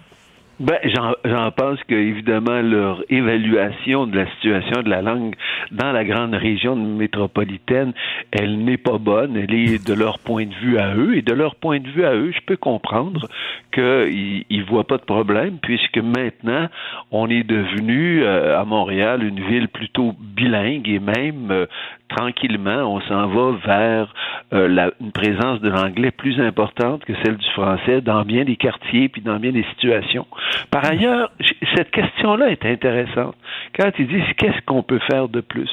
Ben, 0.59 0.79
j'en 1.23 1.51
pense 1.51 1.83
que 1.83 1.93
évidemment 1.93 2.61
leur 2.61 3.03
évaluation 3.09 4.07
de 4.07 4.17
la 4.17 4.25
situation 4.31 4.81
de 4.81 4.89
la 4.89 5.03
langue 5.03 5.35
dans 5.71 5.91
la 5.91 6.03
grande 6.03 6.33
région 6.33 6.75
métropolitaine, 6.75 7.93
elle 8.31 8.63
n'est 8.63 8.77
pas 8.77 8.97
bonne. 8.97 9.37
Elle 9.37 9.53
est 9.53 9.87
de 9.87 9.93
leur 9.93 10.17
point 10.17 10.47
de 10.47 10.55
vue 10.55 10.79
à 10.79 10.95
eux 10.95 11.15
et 11.15 11.21
de 11.21 11.33
leur 11.33 11.55
point 11.55 11.79
de 11.79 11.87
vue 11.87 12.05
à 12.05 12.15
eux, 12.15 12.31
je 12.31 12.41
peux 12.41 12.57
comprendre 12.57 13.27
qu'ils 13.71 14.45
ils 14.49 14.63
voient 14.63 14.87
pas 14.87 14.97
de 14.97 15.03
problème 15.03 15.59
puisque 15.61 15.97
maintenant 15.97 16.67
on 17.11 17.29
est 17.29 17.43
devenu 17.43 18.23
euh, 18.23 18.59
à 18.59 18.65
Montréal 18.65 19.23
une 19.23 19.39
ville 19.39 19.67
plutôt 19.67 20.15
bilingue 20.19 20.89
et 20.89 20.99
même 20.99 21.51
euh, 21.51 21.65
tranquillement 22.09 22.95
on 22.95 23.01
s'en 23.01 23.27
va 23.27 23.57
vers 23.65 24.13
euh, 24.53 24.67
la, 24.67 24.91
une 25.01 25.11
présence 25.11 25.61
de 25.61 25.69
l'anglais 25.69 26.11
plus 26.11 26.39
importante 26.39 27.05
que 27.05 27.13
celle 27.23 27.37
du 27.37 27.49
français 27.51 28.01
dans 28.01 28.23
bien 28.23 28.45
des 28.45 28.55
quartiers 28.55 29.09
puis 29.09 29.21
dans 29.21 29.37
bien 29.37 29.51
des 29.51 29.65
situations. 29.75 30.25
Par 30.71 30.85
ailleurs, 30.85 31.31
cette 31.75 31.91
question-là 31.91 32.49
est 32.49 32.65
intéressante. 32.65 33.35
Quand 33.77 33.91
ils 33.99 34.07
disent 34.07 34.33
qu'est-ce 34.37 34.61
qu'on 34.65 34.83
peut 34.83 34.99
faire 35.09 35.27
de 35.29 35.41
plus, 35.41 35.69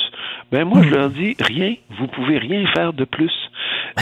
ben 0.52 0.64
moi 0.64 0.82
je 0.82 0.90
leur 0.90 1.10
dis 1.10 1.36
rien. 1.40 1.74
Vous 1.98 2.06
pouvez 2.08 2.38
rien 2.38 2.66
faire 2.74 2.92
de 2.92 3.04
plus. 3.04 3.32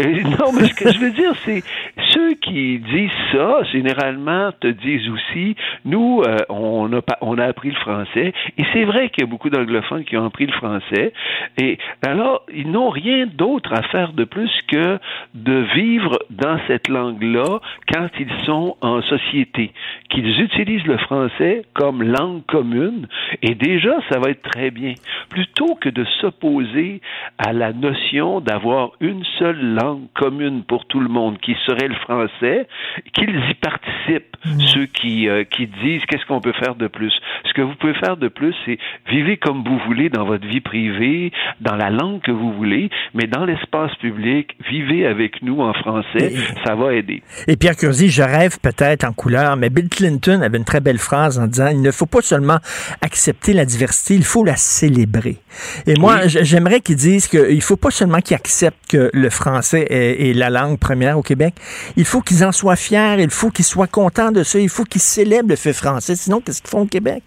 Euh, 0.00 0.22
non, 0.22 0.52
mais 0.52 0.66
ce 0.66 0.74
que 0.74 0.92
je 0.92 0.98
veux 0.98 1.12
dire, 1.12 1.32
c'est 1.44 1.62
ceux 2.08 2.34
qui 2.34 2.78
disent 2.78 3.10
ça, 3.32 3.62
généralement, 3.72 4.50
te 4.60 4.66
disent 4.66 5.08
aussi, 5.08 5.54
nous, 5.84 6.20
euh, 6.26 6.38
on, 6.48 6.92
a, 6.92 7.00
on 7.20 7.38
a 7.38 7.44
appris 7.44 7.70
le 7.70 7.76
français, 7.76 8.32
et 8.58 8.64
c'est 8.72 8.84
vrai 8.84 9.08
qu'il 9.10 9.22
y 9.22 9.26
a 9.26 9.30
beaucoup 9.30 9.50
d'anglophones 9.50 10.04
qui 10.04 10.16
ont 10.16 10.26
appris 10.26 10.46
le 10.46 10.52
français, 10.52 11.12
et 11.58 11.78
alors, 12.02 12.44
ils 12.52 12.70
n'ont 12.70 12.90
rien 12.90 13.26
d'autre 13.26 13.72
à 13.72 13.82
faire 13.82 14.12
de 14.12 14.24
plus 14.24 14.50
que 14.68 14.98
de 15.34 15.64
vivre 15.74 16.18
dans 16.30 16.58
cette 16.66 16.88
langue-là 16.88 17.60
quand 17.92 18.08
ils 18.18 18.32
sont 18.44 18.76
en 18.80 19.02
société, 19.02 19.72
qu'ils 20.10 20.40
utilisent 20.40 20.86
le 20.86 20.98
français 20.98 21.64
comme 21.74 22.02
langue 22.02 22.42
commune, 22.46 23.06
et 23.42 23.54
déjà, 23.54 23.96
ça 24.10 24.18
va 24.18 24.30
être 24.30 24.42
très 24.42 24.70
bien. 24.70 24.94
Plutôt 25.30 25.74
que 25.74 25.88
de 25.88 26.04
s'opposer 26.20 27.00
à 27.38 27.52
la 27.52 27.72
notion 27.72 28.40
d'avoir 28.40 28.92
une 29.00 29.24
seule 29.38 29.74
langue 29.74 30.06
commune 30.14 30.62
pour 30.64 30.86
tout 30.86 31.00
le 31.00 31.08
monde, 31.08 31.38
qui 31.38 31.56
serait 31.66 31.88
le 31.88 31.94
français, 31.96 32.66
qu'ils 33.12 33.36
y 33.50 33.54
participent, 33.54 34.36
ceux 34.72 34.86
qui, 34.86 35.28
euh, 35.28 35.44
qui 35.44 35.66
disent 35.66 36.02
qu'est-ce 36.06 36.26
qu'on 36.26 36.40
peut 36.40 36.52
faire 36.52 36.74
de 36.74 36.86
plus. 36.86 37.12
Ce 37.46 37.52
que 37.54 37.62
vous 37.62 37.74
pouvez 37.74 37.94
faire 37.94 38.16
de 38.16 38.28
plus, 38.28 38.54
c'est 38.64 38.78
vivre 39.08 39.34
comme 39.40 39.64
vous 39.64 39.78
voulez 39.86 40.08
dans 40.10 40.24
votre 40.24 40.46
vie 40.46 40.60
privée, 40.60 41.32
dans 41.60 41.76
la 41.76 41.90
langue 41.90 42.20
que 42.20 42.30
vous 42.30 42.52
voulez, 42.52 42.90
mais 43.14 43.26
dans 43.26 43.44
l'espace 43.44 43.94
public, 43.96 44.56
vivez 44.68 45.06
avec 45.06 45.42
nous 45.42 45.60
en 45.60 45.72
français, 45.72 46.30
ça 46.64 46.74
va 46.74 46.94
aider. 46.94 47.22
Et 47.48 47.56
Pierre 47.56 47.76
Curzi, 47.76 48.10
je 48.10 48.22
rêve 48.22 48.58
peut-être 48.62 49.04
en 49.04 49.12
couleur, 49.12 49.56
mais 49.56 49.70
Bill 49.70 49.83
Clinton 49.88 50.40
avait 50.42 50.58
une 50.58 50.64
très 50.64 50.80
belle 50.80 50.98
phrase 50.98 51.38
en 51.38 51.46
disant, 51.46 51.68
il 51.68 51.82
ne 51.82 51.90
faut 51.90 52.06
pas 52.06 52.22
seulement 52.22 52.58
accepter 53.00 53.52
la 53.52 53.64
diversité, 53.64 54.14
il 54.14 54.24
faut 54.24 54.44
la 54.44 54.56
célébrer. 54.56 55.40
Et 55.86 55.94
moi, 55.94 56.26
j'aimerais 56.26 56.80
qu'ils 56.80 56.96
disent 56.96 57.28
qu'il 57.28 57.56
ne 57.56 57.60
faut 57.60 57.76
pas 57.76 57.90
seulement 57.90 58.20
qu'ils 58.20 58.36
acceptent 58.36 58.86
que 58.88 59.10
le 59.12 59.30
français 59.30 59.86
est, 59.88 60.30
est, 60.30 60.34
la 60.34 60.50
langue 60.50 60.78
première 60.78 61.18
au 61.18 61.22
Québec, 61.22 61.54
il 61.96 62.04
faut 62.04 62.20
qu'ils 62.20 62.44
en 62.44 62.52
soient 62.52 62.76
fiers, 62.76 63.16
il 63.18 63.30
faut 63.30 63.50
qu'ils 63.50 63.64
soient 63.64 63.86
contents 63.86 64.32
de 64.32 64.42
ça, 64.42 64.58
il 64.58 64.68
faut 64.68 64.84
qu'ils 64.84 65.00
célèbrent 65.00 65.50
le 65.50 65.56
fait 65.56 65.72
français, 65.72 66.16
sinon 66.16 66.40
qu'est-ce 66.40 66.62
qu'ils 66.62 66.70
font 66.70 66.82
au 66.82 66.86
Québec? 66.86 67.22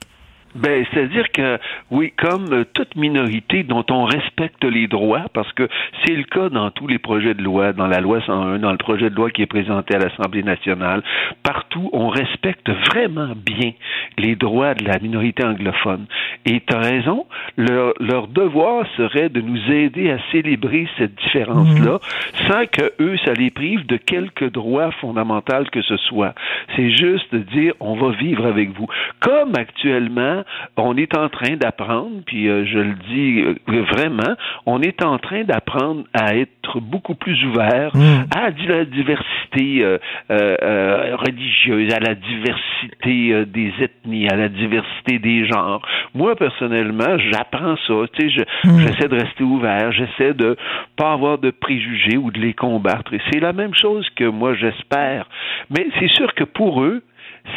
Ben, 0.57 0.85
c'est-à-dire 0.91 1.31
que, 1.31 1.59
oui, 1.91 2.13
comme 2.17 2.65
toute 2.73 2.95
minorité 2.95 3.63
dont 3.63 3.85
on 3.89 4.05
respecte 4.05 4.63
les 4.63 4.87
droits, 4.87 5.25
parce 5.33 5.51
que 5.53 5.67
c'est 6.03 6.15
le 6.15 6.23
cas 6.23 6.49
dans 6.49 6.71
tous 6.71 6.87
les 6.87 6.99
projets 6.99 7.33
de 7.33 7.43
loi, 7.43 7.73
dans 7.73 7.87
la 7.87 7.99
loi 7.99 8.21
101, 8.25 8.59
dans 8.59 8.71
le 8.71 8.77
projet 8.77 9.09
de 9.09 9.15
loi 9.15 9.29
qui 9.29 9.41
est 9.41 9.47
présenté 9.47 9.95
à 9.95 9.99
l'Assemblée 9.99 10.43
nationale, 10.43 11.03
partout, 11.43 11.89
on 11.93 12.09
respecte 12.09 12.69
vraiment 12.69 13.33
bien 13.35 13.71
les 14.17 14.35
droits 14.35 14.73
de 14.73 14.85
la 14.85 14.99
minorité 14.99 15.45
anglophone. 15.45 16.05
Et 16.45 16.61
tu 16.61 16.75
as 16.75 16.79
raison, 16.79 17.25
leur, 17.57 17.93
leur, 17.99 18.27
devoir 18.27 18.85
serait 18.97 19.29
de 19.29 19.41
nous 19.41 19.71
aider 19.71 20.11
à 20.11 20.17
célébrer 20.31 20.87
cette 20.97 21.15
différence-là, 21.15 21.99
sans 22.47 22.65
que 22.65 22.91
eux, 22.99 23.17
ça 23.25 23.33
les 23.33 23.51
prive 23.51 23.85
de 23.85 23.97
quelque 23.97 24.45
droit 24.45 24.91
fondamental 25.01 25.69
que 25.69 25.81
ce 25.81 25.97
soit. 25.97 26.33
C'est 26.75 26.91
juste 26.91 27.33
de 27.33 27.39
dire, 27.39 27.73
on 27.79 27.95
va 27.95 28.11
vivre 28.11 28.45
avec 28.45 28.71
vous. 28.71 28.87
Comme 29.19 29.55
actuellement, 29.55 30.43
on 30.77 30.95
est 30.97 31.15
en 31.15 31.29
train 31.29 31.55
d'apprendre, 31.55 32.21
puis 32.25 32.47
euh, 32.47 32.65
je 32.65 32.79
le 32.79 32.95
dis 33.09 33.41
euh, 33.41 33.81
vraiment, 33.83 34.35
on 34.65 34.81
est 34.81 35.03
en 35.03 35.17
train 35.17 35.43
d'apprendre 35.43 36.03
à 36.13 36.35
être 36.35 36.79
beaucoup 36.79 37.15
plus 37.15 37.43
ouvert 37.45 37.91
à 38.35 38.41
la 38.41 38.85
diversité 38.85 39.83
euh, 40.31 41.15
religieuse, 41.15 41.93
à 41.93 41.99
la 41.99 42.15
diversité 42.15 43.45
des 43.45 43.73
ethnies, 43.81 44.27
à 44.29 44.35
la 44.35 44.49
diversité 44.49 45.19
des 45.19 45.45
genres. 45.45 45.81
Moi, 46.13 46.35
personnellement, 46.35 47.17
j'apprends 47.17 47.75
ça. 47.87 47.93
Tu 48.13 48.29
sais, 48.29 48.45
j'essaie 48.63 49.07
de 49.07 49.15
rester 49.15 49.43
ouvert, 49.43 49.91
j'essaie 49.91 50.33
de 50.33 50.57
pas 50.95 51.13
avoir 51.13 51.37
de 51.37 51.51
préjugés 51.51 52.17
ou 52.17 52.31
de 52.31 52.39
les 52.39 52.53
combattre. 52.53 53.13
Et 53.13 53.21
c'est 53.31 53.39
la 53.39 53.53
même 53.53 53.73
chose 53.73 54.07
que 54.15 54.25
moi, 54.25 54.53
j'espère. 54.55 55.27
Mais 55.69 55.87
c'est 55.99 56.09
sûr 56.09 56.33
que 56.33 56.43
pour 56.43 56.83
eux, 56.83 57.01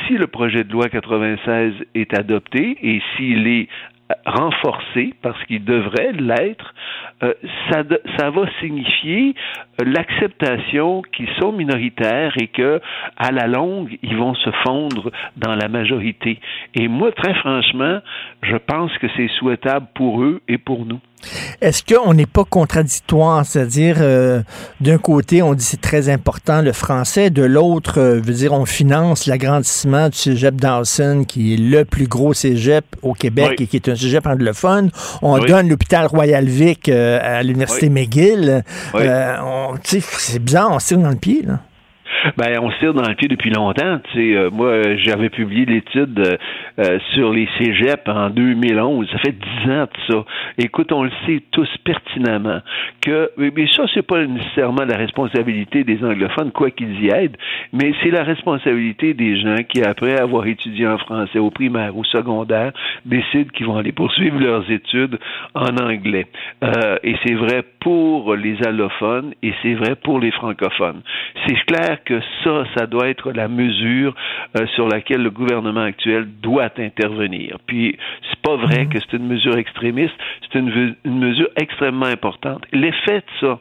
si 0.06 0.14
le 0.14 0.26
projet 0.26 0.64
de 0.64 0.72
loi 0.72 0.88
96 0.88 1.74
est 1.94 2.14
adopté 2.14 2.76
et 2.82 3.02
s'il 3.16 3.46
est 3.46 3.68
renforcé 4.26 5.14
parce 5.22 5.42
qu'il 5.44 5.64
devrait 5.64 6.12
l'être, 6.12 6.74
euh, 7.22 7.34
ça, 7.70 7.82
ça 8.18 8.30
va 8.30 8.42
signifier 8.60 9.34
l'acceptation 9.84 11.02
qu'ils 11.12 11.28
sont 11.38 11.52
minoritaires 11.52 12.32
et 12.40 12.48
que 12.48 12.80
à 13.16 13.30
la 13.30 13.46
longue 13.46 13.98
ils 14.02 14.16
vont 14.16 14.34
se 14.34 14.50
fondre 14.64 15.10
dans 15.36 15.54
la 15.54 15.68
majorité. 15.68 16.38
Et 16.74 16.88
moi, 16.88 17.12
très 17.12 17.34
franchement, 17.34 18.00
je 18.42 18.56
pense 18.56 18.96
que 18.98 19.06
c'est 19.16 19.28
souhaitable 19.38 19.86
pour 19.94 20.22
eux 20.22 20.40
et 20.48 20.58
pour 20.58 20.86
nous. 20.86 21.00
Est-ce 21.60 21.82
qu'on 21.84 22.14
n'est 22.14 22.26
pas 22.26 22.44
contradictoire? 22.44 23.44
C'est-à-dire, 23.44 23.96
euh, 24.00 24.40
d'un 24.80 24.98
côté, 24.98 25.42
on 25.42 25.54
dit 25.54 25.64
c'est 25.64 25.80
très 25.80 26.08
important 26.08 26.62
le 26.62 26.72
français, 26.72 27.30
de 27.30 27.42
l'autre, 27.42 27.98
euh, 27.98 28.20
veut 28.20 28.32
dire, 28.32 28.52
on 28.52 28.64
finance 28.64 29.26
l'agrandissement 29.26 30.08
du 30.08 30.16
cégep 30.16 30.54
Dawson, 30.54 31.24
qui 31.28 31.54
est 31.54 31.56
le 31.58 31.84
plus 31.84 32.08
gros 32.08 32.32
cégep 32.32 32.84
au 33.02 33.12
Québec 33.12 33.60
et 33.60 33.66
qui 33.66 33.76
est 33.76 33.88
un 33.88 33.96
cégep 33.96 34.09
anglophone. 34.26 34.90
On 35.22 35.38
donne 35.38 35.68
l'hôpital 35.68 36.06
Royal 36.06 36.44
Vic 36.44 36.88
euh, 36.88 37.18
à 37.22 37.42
l'Université 37.42 37.88
McGill. 37.88 38.64
c'est 39.82 40.38
bizarre, 40.38 40.70
on 40.72 40.78
se 40.78 40.88
tire 40.88 40.98
dans 40.98 41.10
le 41.10 41.16
pied, 41.16 41.42
là. 41.42 41.60
Ben, 42.36 42.58
on 42.60 42.70
se 42.70 42.78
tire 42.78 42.94
dans 42.94 43.08
le 43.08 43.14
pied 43.14 43.28
depuis 43.28 43.50
longtemps. 43.50 43.98
Tu 44.12 44.18
sais, 44.18 44.36
euh, 44.36 44.50
moi, 44.50 44.82
j'avais 44.96 45.30
publié 45.30 45.64
l'étude 45.64 46.18
euh, 46.18 46.36
euh, 46.78 46.98
sur 47.14 47.32
les 47.32 47.48
cégeps 47.58 48.08
en 48.08 48.30
2011. 48.30 49.08
Ça 49.10 49.18
fait 49.18 49.32
dix 49.32 49.70
ans 49.70 49.84
de 49.84 50.14
ça. 50.14 50.24
Écoute, 50.58 50.92
on 50.92 51.04
le 51.04 51.10
sait 51.26 51.42
tous 51.50 51.68
pertinemment 51.84 52.60
que, 53.00 53.30
mais 53.36 53.66
ça, 53.74 53.84
c'est 53.94 54.06
pas 54.06 54.24
nécessairement 54.24 54.84
la 54.84 54.96
responsabilité 54.96 55.84
des 55.84 56.04
anglophones, 56.04 56.50
quoi 56.52 56.70
qu'ils 56.70 57.04
y 57.04 57.08
aident, 57.08 57.36
mais 57.72 57.92
c'est 58.02 58.10
la 58.10 58.24
responsabilité 58.24 59.14
des 59.14 59.40
gens 59.40 59.56
qui, 59.68 59.82
après 59.82 60.20
avoir 60.20 60.46
étudié 60.46 60.86
en 60.86 60.98
français 60.98 61.38
au 61.38 61.50
primaire 61.50 61.96
ou 61.96 62.04
secondaire, 62.04 62.72
décident 63.04 63.50
qu'ils 63.54 63.66
vont 63.66 63.76
aller 63.76 63.92
poursuivre 63.92 64.38
leurs 64.38 64.70
études 64.70 65.18
en 65.54 65.76
anglais. 65.76 66.26
et 67.02 67.16
c'est 67.24 67.34
vrai 67.34 67.64
pour 67.80 68.34
les 68.34 68.56
allophones 68.66 69.32
et 69.42 69.52
c'est 69.62 69.74
vrai 69.74 69.94
pour 69.96 70.18
les 70.20 70.30
francophones. 70.30 71.00
C'est 71.46 71.54
clair 71.66 71.99
que 72.04 72.20
ça, 72.42 72.64
ça 72.76 72.86
doit 72.86 73.08
être 73.08 73.32
la 73.32 73.48
mesure 73.48 74.14
euh, 74.58 74.66
sur 74.74 74.88
laquelle 74.88 75.22
le 75.22 75.30
gouvernement 75.30 75.82
actuel 75.82 76.26
doit 76.42 76.70
intervenir. 76.78 77.58
Puis, 77.66 77.96
c'est 78.28 78.40
pas 78.42 78.56
vrai 78.56 78.86
que 78.86 78.98
c'est 78.98 79.16
une 79.16 79.26
mesure 79.26 79.56
extrémiste, 79.56 80.14
c'est 80.42 80.58
une, 80.58 80.96
une 81.04 81.18
mesure 81.18 81.48
extrêmement 81.56 82.06
importante. 82.06 82.64
L'effet 82.72 83.18
de 83.18 83.46
ça, 83.46 83.58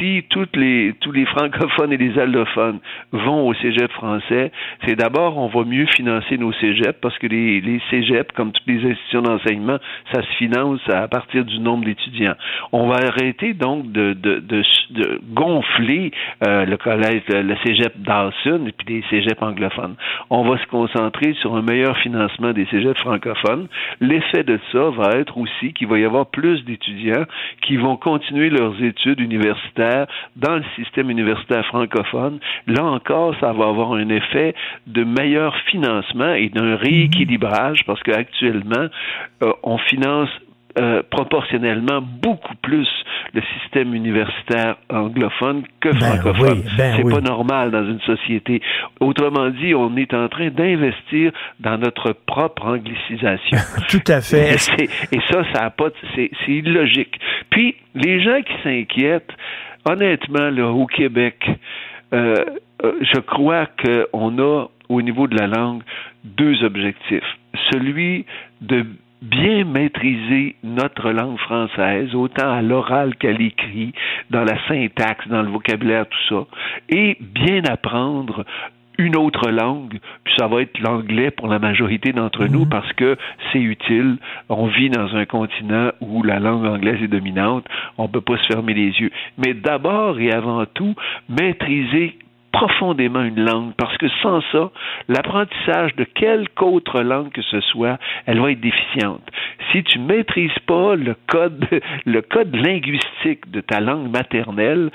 si 0.00 0.24
toutes 0.30 0.56
les, 0.56 0.94
tous 1.00 1.12
les 1.12 1.26
francophones 1.26 1.92
et 1.92 1.96
les 1.96 2.18
allophones 2.18 2.78
vont 3.12 3.46
au 3.46 3.54
cégep 3.54 3.90
français, 3.92 4.50
c'est 4.86 4.96
d'abord, 4.96 5.36
on 5.36 5.48
va 5.48 5.64
mieux 5.64 5.86
financer 5.86 6.38
nos 6.38 6.52
cégeps 6.54 6.98
parce 7.00 7.16
que 7.18 7.26
les, 7.26 7.60
les 7.60 7.80
cégeps, 7.90 8.32
comme 8.34 8.52
toutes 8.52 8.66
les 8.66 8.90
institutions 8.90 9.22
d'enseignement, 9.22 9.78
ça 10.12 10.22
se 10.22 10.28
finance 10.38 10.80
à 10.88 11.06
partir 11.08 11.44
du 11.44 11.58
nombre 11.58 11.84
d'étudiants. 11.84 12.34
On 12.72 12.88
va 12.88 12.96
arrêter 12.96 13.52
donc 13.52 13.92
de, 13.92 14.14
de, 14.14 14.40
gonfler 15.32 16.10
euh, 16.46 16.64
le 16.64 16.76
collège, 16.76 17.22
le, 17.28 17.42
le 17.42 17.56
cégep 17.64 17.92
Dawson 17.98 18.66
et 18.66 18.72
puis 18.72 18.94
les 18.94 19.04
cégeps 19.10 19.42
anglophones. 19.42 19.96
On 20.30 20.42
va 20.42 20.58
se 20.58 20.66
concentrer 20.66 21.34
sur 21.34 21.54
un 21.54 21.62
meilleur 21.62 21.96
financement 21.98 22.52
des 22.52 22.66
cégeps 22.66 23.00
francophones. 23.00 23.68
L'effet 24.00 24.44
de 24.44 24.58
ça 24.72 24.90
va 24.90 25.18
être 25.18 25.36
aussi 25.36 25.72
qu'il 25.74 25.88
va 25.88 25.98
y 25.98 26.04
avoir 26.04 26.26
plus 26.26 26.64
d'étudiants 26.64 27.24
qui 27.62 27.76
vont 27.76 27.96
continuer 27.96 28.48
leurs 28.48 28.82
études 28.82 29.20
universitaires 29.20 29.89
dans 30.36 30.56
le 30.56 30.64
système 30.76 31.10
universitaire 31.10 31.64
francophone. 31.66 32.38
Là 32.66 32.84
encore, 32.84 33.34
ça 33.40 33.52
va 33.52 33.68
avoir 33.68 33.92
un 33.92 34.08
effet 34.08 34.54
de 34.86 35.04
meilleur 35.04 35.56
financement 35.70 36.32
et 36.34 36.48
d'un 36.48 36.76
rééquilibrage 36.76 37.84
parce 37.86 38.02
qu'actuellement, 38.02 38.88
euh, 39.42 39.52
on 39.62 39.78
finance 39.78 40.30
euh, 40.78 41.02
proportionnellement 41.10 42.00
beaucoup 42.00 42.54
plus 42.62 42.86
le 43.34 43.42
système 43.58 43.92
universitaire 43.92 44.76
anglophone 44.88 45.64
que 45.80 45.88
Ben 45.88 45.98
francophone. 45.98 46.62
oui, 46.64 46.70
ben 46.78 46.94
c'est 46.96 47.02
oui. 47.02 47.12
pas 47.12 47.20
normal 47.20 47.72
dans 47.72 47.84
une 47.84 47.98
société. 48.02 48.62
Autrement 49.00 49.50
dit, 49.50 49.74
on 49.74 49.96
est 49.96 50.14
en 50.14 50.28
train 50.28 50.50
d'investir 50.50 51.32
dans 51.58 51.76
notre 51.76 52.12
propre 52.12 52.66
anglicisation. 52.66 53.58
Tout 53.88 54.04
à 54.06 54.20
fait. 54.20 54.54
Et, 55.10 55.20
ça, 55.28 55.42
ça 55.52 55.64
a 55.64 55.70
pas, 55.70 55.88
c'est 56.14 56.30
illogique. 56.46 57.18
Puis, 57.50 57.74
les 57.96 58.22
gens 58.22 58.40
qui 58.42 58.54
s'inquiètent, 58.62 59.32
honnêtement, 59.84 60.50
là, 60.50 60.68
au 60.68 60.86
Québec, 60.86 61.48
euh, 62.12 62.34
euh, 62.84 62.92
je 63.00 63.20
crois 63.20 63.66
qu'on 63.66 64.38
a, 64.38 64.66
au 64.88 65.02
niveau 65.02 65.26
de 65.26 65.36
la 65.38 65.46
langue, 65.46 65.82
deux 66.24 66.62
objectifs. 66.64 67.38
Celui 67.70 68.26
de 68.60 68.84
bien 69.22 69.64
maîtriser 69.64 70.56
notre 70.64 71.10
langue 71.10 71.38
française, 71.38 72.14
autant 72.14 72.50
à 72.50 72.62
l'oral 72.62 73.14
qu'à 73.16 73.32
l'écrit, 73.32 73.92
dans 74.30 74.44
la 74.44 74.56
syntaxe, 74.66 75.28
dans 75.28 75.42
le 75.42 75.50
vocabulaire, 75.50 76.06
tout 76.08 76.34
ça, 76.34 76.46
et 76.88 77.18
bien 77.20 77.62
apprendre 77.64 78.44
une 79.00 79.16
autre 79.16 79.50
langue, 79.50 79.98
puis 80.24 80.34
ça 80.38 80.46
va 80.46 80.60
être 80.60 80.78
l'anglais 80.80 81.30
pour 81.30 81.48
la 81.48 81.58
majorité 81.58 82.12
d'entre 82.12 82.44
nous 82.46 82.66
parce 82.66 82.92
que 82.92 83.16
c'est 83.50 83.60
utile. 83.60 84.18
On 84.48 84.66
vit 84.66 84.90
dans 84.90 85.16
un 85.16 85.24
continent 85.24 85.90
où 86.00 86.22
la 86.22 86.38
langue 86.38 86.66
anglaise 86.66 87.02
est 87.02 87.08
dominante, 87.08 87.64
on 87.96 88.08
peut 88.08 88.20
pas 88.20 88.36
se 88.36 88.46
fermer 88.52 88.74
les 88.74 88.90
yeux. 89.00 89.10
Mais 89.38 89.54
d'abord 89.54 90.20
et 90.20 90.30
avant 90.32 90.66
tout, 90.66 90.94
maîtriser 91.28 92.18
profondément 92.52 93.22
une 93.22 93.44
langue, 93.44 93.72
parce 93.76 93.96
que 93.96 94.08
sans 94.22 94.40
ça, 94.52 94.70
l'apprentissage 95.08 95.94
de 95.96 96.04
quelque 96.04 96.62
autre 96.62 97.00
langue 97.00 97.30
que 97.30 97.42
ce 97.42 97.60
soit, 97.60 97.98
elle 98.26 98.40
va 98.40 98.50
être 98.50 98.60
déficiente. 98.60 99.22
Si 99.70 99.82
tu 99.84 99.98
maîtrises 99.98 100.58
pas 100.66 100.96
le 100.96 101.16
code, 101.28 101.66
le 102.04 102.22
code 102.22 102.54
linguistique 102.54 103.50
de 103.50 103.60
ta 103.60 103.80
langue 103.80 104.10
maternelle, 104.10 104.90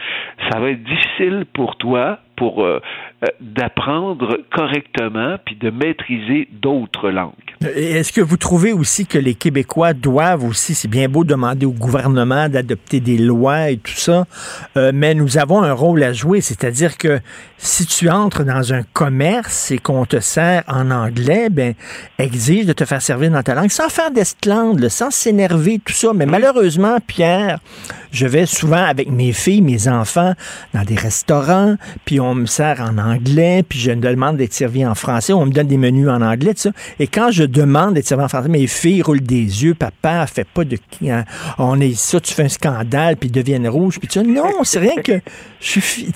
ça 0.51 0.59
va 0.59 0.71
être 0.71 0.83
difficile 0.83 1.45
pour 1.53 1.77
toi, 1.77 2.19
pour 2.35 2.63
euh, 2.63 2.79
euh, 3.23 3.27
d'apprendre 3.39 4.39
correctement 4.53 5.37
puis 5.45 5.55
de 5.55 5.69
maîtriser 5.69 6.47
d'autres 6.51 7.09
langues. 7.09 7.33
Est-ce 7.61 8.11
que 8.11 8.21
vous 8.21 8.37
trouvez 8.37 8.73
aussi 8.73 9.05
que 9.05 9.17
les 9.17 9.33
Québécois 9.33 9.93
doivent 9.93 10.43
aussi, 10.43 10.75
c'est 10.75 10.87
bien 10.87 11.07
beau 11.07 11.23
demander 11.23 11.65
au 11.65 11.71
gouvernement 11.71 12.49
d'adopter 12.49 12.99
des 12.99 13.17
lois 13.17 13.69
et 13.69 13.77
tout 13.77 13.93
ça, 13.93 14.25
euh, 14.77 14.91
mais 14.93 15.13
nous 15.13 15.37
avons 15.37 15.63
un 15.63 15.73
rôle 15.73 16.03
à 16.03 16.13
jouer, 16.13 16.41
c'est-à-dire 16.41 16.97
que 16.97 17.19
si 17.57 17.85
tu 17.85 18.09
entres 18.09 18.43
dans 18.43 18.73
un 18.73 18.83
commerce 18.93 19.71
et 19.71 19.77
qu'on 19.77 20.05
te 20.05 20.19
sert 20.19 20.63
en 20.67 20.91
anglais, 20.91 21.49
ben 21.49 21.73
exige 22.19 22.65
de 22.65 22.73
te 22.73 22.85
faire 22.85 23.01
servir 23.01 23.31
dans 23.31 23.43
ta 23.43 23.55
langue, 23.55 23.71
sans 23.71 23.89
faire 23.89 24.11
d'esclandre, 24.11 24.89
sans 24.91 25.09
s'énerver, 25.09 25.79
tout 25.83 25.93
ça. 25.93 26.11
Mais 26.13 26.25
malheureusement, 26.25 26.97
Pierre, 27.07 27.59
je 28.11 28.27
vais 28.27 28.45
souvent 28.45 28.83
avec 28.83 29.09
mes 29.09 29.33
filles, 29.33 29.61
mes 29.61 29.87
enfants, 29.87 30.33
dans 30.73 30.83
des 30.83 30.95
restaurants, 30.95 31.75
puis 32.05 32.19
on 32.19 32.24
me 32.33 32.45
sert 32.45 32.81
en 32.81 32.97
anglais, 32.97 33.63
puis 33.67 33.77
je 33.77 33.91
demande 33.91 34.37
d'être 34.37 34.53
servi 34.53 34.85
en 34.85 34.95
français, 34.95 35.33
on 35.33 35.45
me 35.45 35.51
donne 35.51 35.67
des 35.67 35.77
menus 35.77 36.07
en 36.07 36.21
anglais, 36.21 36.53
tout 36.53 36.61
ça. 36.61 36.71
Et 36.99 37.07
quand 37.07 37.29
je 37.31 37.43
demande 37.43 37.93
d'être 37.93 38.05
servi 38.05 38.23
en 38.23 38.29
français, 38.29 38.49
mes 38.49 38.67
filles 38.67 39.01
roulent 39.01 39.21
des 39.21 39.63
yeux, 39.63 39.73
papa, 39.73 40.25
fais 40.27 40.45
pas 40.45 40.63
de... 40.63 40.77
Hein, 41.07 41.25
on 41.57 41.79
est 41.79 41.95
ça, 41.95 42.19
tu 42.19 42.33
fais 42.33 42.43
un 42.43 42.49
scandale, 42.49 43.17
puis 43.17 43.29
ils 43.29 43.31
deviennent 43.31 43.67
rouges, 43.67 43.99
puis 43.99 44.07
tu 44.07 44.19
non, 44.23 44.63
c'est 44.63 44.79
rien 44.79 44.95
que... 45.03 45.19
Je 45.59 45.79
suis... 45.79 46.07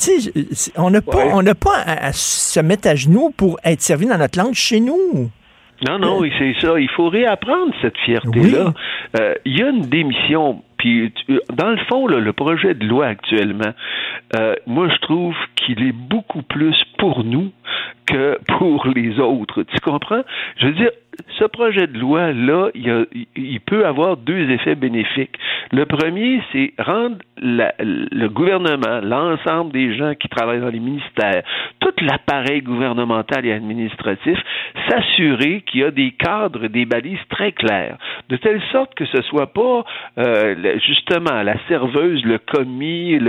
On 0.77 0.89
n'a 0.89 1.01
pas, 1.01 1.25
on 1.33 1.43
à 1.45 2.13
se 2.13 2.59
mettre 2.59 2.87
à 2.87 2.95
genoux 2.95 3.31
pour 3.35 3.59
être 3.63 3.81
servi 3.81 4.05
dans 4.05 4.17
notre 4.17 4.39
langue 4.39 4.53
chez 4.53 4.79
nous. 4.79 5.29
Non, 5.87 5.97
non, 5.97 6.21
c'est 6.37 6.55
ça. 6.61 6.79
Il 6.79 6.89
faut 6.89 7.09
réapprendre 7.09 7.73
cette 7.81 7.97
fierté-là. 8.05 8.73
Euh, 9.19 9.33
il 9.45 9.57
y 9.57 9.63
a 9.63 9.69
une 9.69 9.85
démission. 9.85 10.61
Puis, 10.79 11.13
dans 11.53 11.69
le 11.69 11.77
fond, 11.89 12.07
le 12.07 12.33
projet 12.33 12.73
de 12.73 12.87
loi 12.87 13.05
actuellement, 13.05 13.73
euh, 14.35 14.55
moi, 14.65 14.87
je 14.89 14.97
trouve 15.01 15.35
qu'il 15.55 15.83
est 15.83 15.91
beaucoup 15.91 16.41
plus 16.41 16.75
pour 16.97 17.23
nous 17.23 17.51
que 18.07 18.39
pour 18.57 18.87
les 18.87 19.19
autres. 19.19 19.63
Tu 19.63 19.79
comprends? 19.81 20.23
Je 20.57 20.67
veux 20.67 20.73
dire, 20.73 20.91
ce 21.37 21.45
projet 21.45 21.87
de 21.87 21.97
loi-là, 21.97 22.69
il, 22.73 23.59
peut 23.61 23.85
avoir 23.85 24.17
deux 24.17 24.49
effets 24.51 24.75
bénéfiques. 24.75 25.37
Le 25.71 25.85
premier, 25.85 26.41
c'est 26.51 26.73
rendre 26.79 27.17
le 27.41 28.27
gouvernement, 28.27 28.99
l'ensemble 29.01 29.71
des 29.71 29.95
gens 29.95 30.13
qui 30.15 30.27
travaillent 30.29 30.61
dans 30.61 30.69
les 30.69 30.79
ministères, 30.79 31.43
tout 31.79 31.93
l'appareil 32.01 32.61
gouvernemental 32.61 33.45
et 33.45 33.51
administratif, 33.51 34.37
s'assurer 34.89 35.61
qu'il 35.61 35.81
y 35.81 35.83
a 35.83 35.91
des 35.91 36.11
cadres, 36.11 36.67
des 36.67 36.85
balises 36.85 37.19
très 37.29 37.51
claires, 37.51 37.97
de 38.29 38.37
telle 38.37 38.61
sorte 38.71 38.93
que 38.95 39.05
ce 39.05 39.21
soit 39.23 39.53
pas 39.53 39.83
euh, 40.17 40.79
justement 40.85 41.43
la 41.43 41.55
serveuse, 41.67 42.23
le 42.25 42.37
commis, 42.37 43.19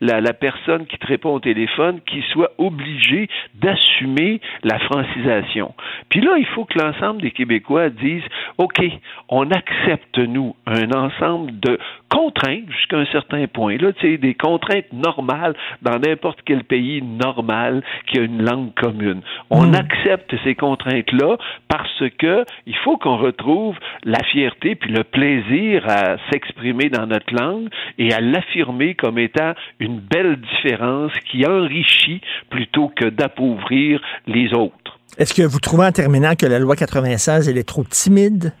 la, 0.00 0.32
personne 0.32 0.86
qui 0.86 0.96
te 0.96 1.06
répond 1.06 1.34
au 1.34 1.40
téléphone 1.40 2.00
qui 2.06 2.22
soit 2.32 2.52
obligé 2.58 3.28
d'assumer 3.54 4.40
la 4.62 4.78
francisation. 4.78 5.74
Puis 6.08 6.20
là, 6.20 6.36
il 6.38 6.46
faut 6.46 6.64
que 6.64 6.78
l'ensemble 6.78 7.20
des 7.20 7.30
Québécois 7.40 7.88
disent, 7.88 8.28
OK, 8.58 8.84
on 9.30 9.50
accepte, 9.50 10.18
nous, 10.18 10.54
un 10.66 10.90
ensemble 10.92 11.58
de 11.58 11.78
contraintes 12.10 12.70
jusqu'à 12.70 12.98
un 12.98 13.06
certain 13.06 13.46
point. 13.46 13.78
Là, 13.78 13.94
tu 13.94 14.00
sais, 14.02 14.18
des 14.18 14.34
contraintes 14.34 14.92
normales 14.92 15.54
dans 15.80 15.98
n'importe 15.98 16.40
quel 16.44 16.64
pays 16.64 17.00
normal 17.00 17.82
qui 18.06 18.18
a 18.18 18.22
une 18.22 18.42
langue 18.42 18.74
commune. 18.74 19.22
On 19.48 19.68
hmm. 19.68 19.74
accepte 19.74 20.34
ces 20.44 20.54
contraintes-là 20.54 21.38
parce 21.68 22.02
que 22.18 22.44
il 22.66 22.76
faut 22.76 22.98
qu'on 22.98 23.16
retrouve 23.16 23.78
la 24.04 24.22
fierté 24.24 24.74
puis 24.74 24.92
le 24.92 25.04
plaisir 25.04 25.88
à 25.88 26.18
s'exprimer 26.30 26.90
dans 26.90 27.06
notre 27.06 27.32
langue 27.34 27.68
et 27.96 28.12
à 28.12 28.20
l'affirmer 28.20 28.94
comme 28.94 29.18
étant 29.18 29.54
une 29.78 30.00
belle 30.00 30.36
différence 30.36 31.12
qui 31.30 31.46
enrichit 31.46 32.20
plutôt 32.50 32.88
que 32.94 33.06
d'appauvrir 33.06 34.02
les 34.26 34.52
autres. 34.52 34.74
Est-ce 35.18 35.34
que 35.34 35.42
vous 35.42 35.60
trouvez 35.60 35.86
en 35.86 35.92
terminant 35.92 36.34
que 36.34 36.46
la 36.46 36.58
loi 36.58 36.76
96 36.76 37.48
elle 37.48 37.58
est 37.58 37.68
trop 37.68 37.84
timide? 37.84 38.52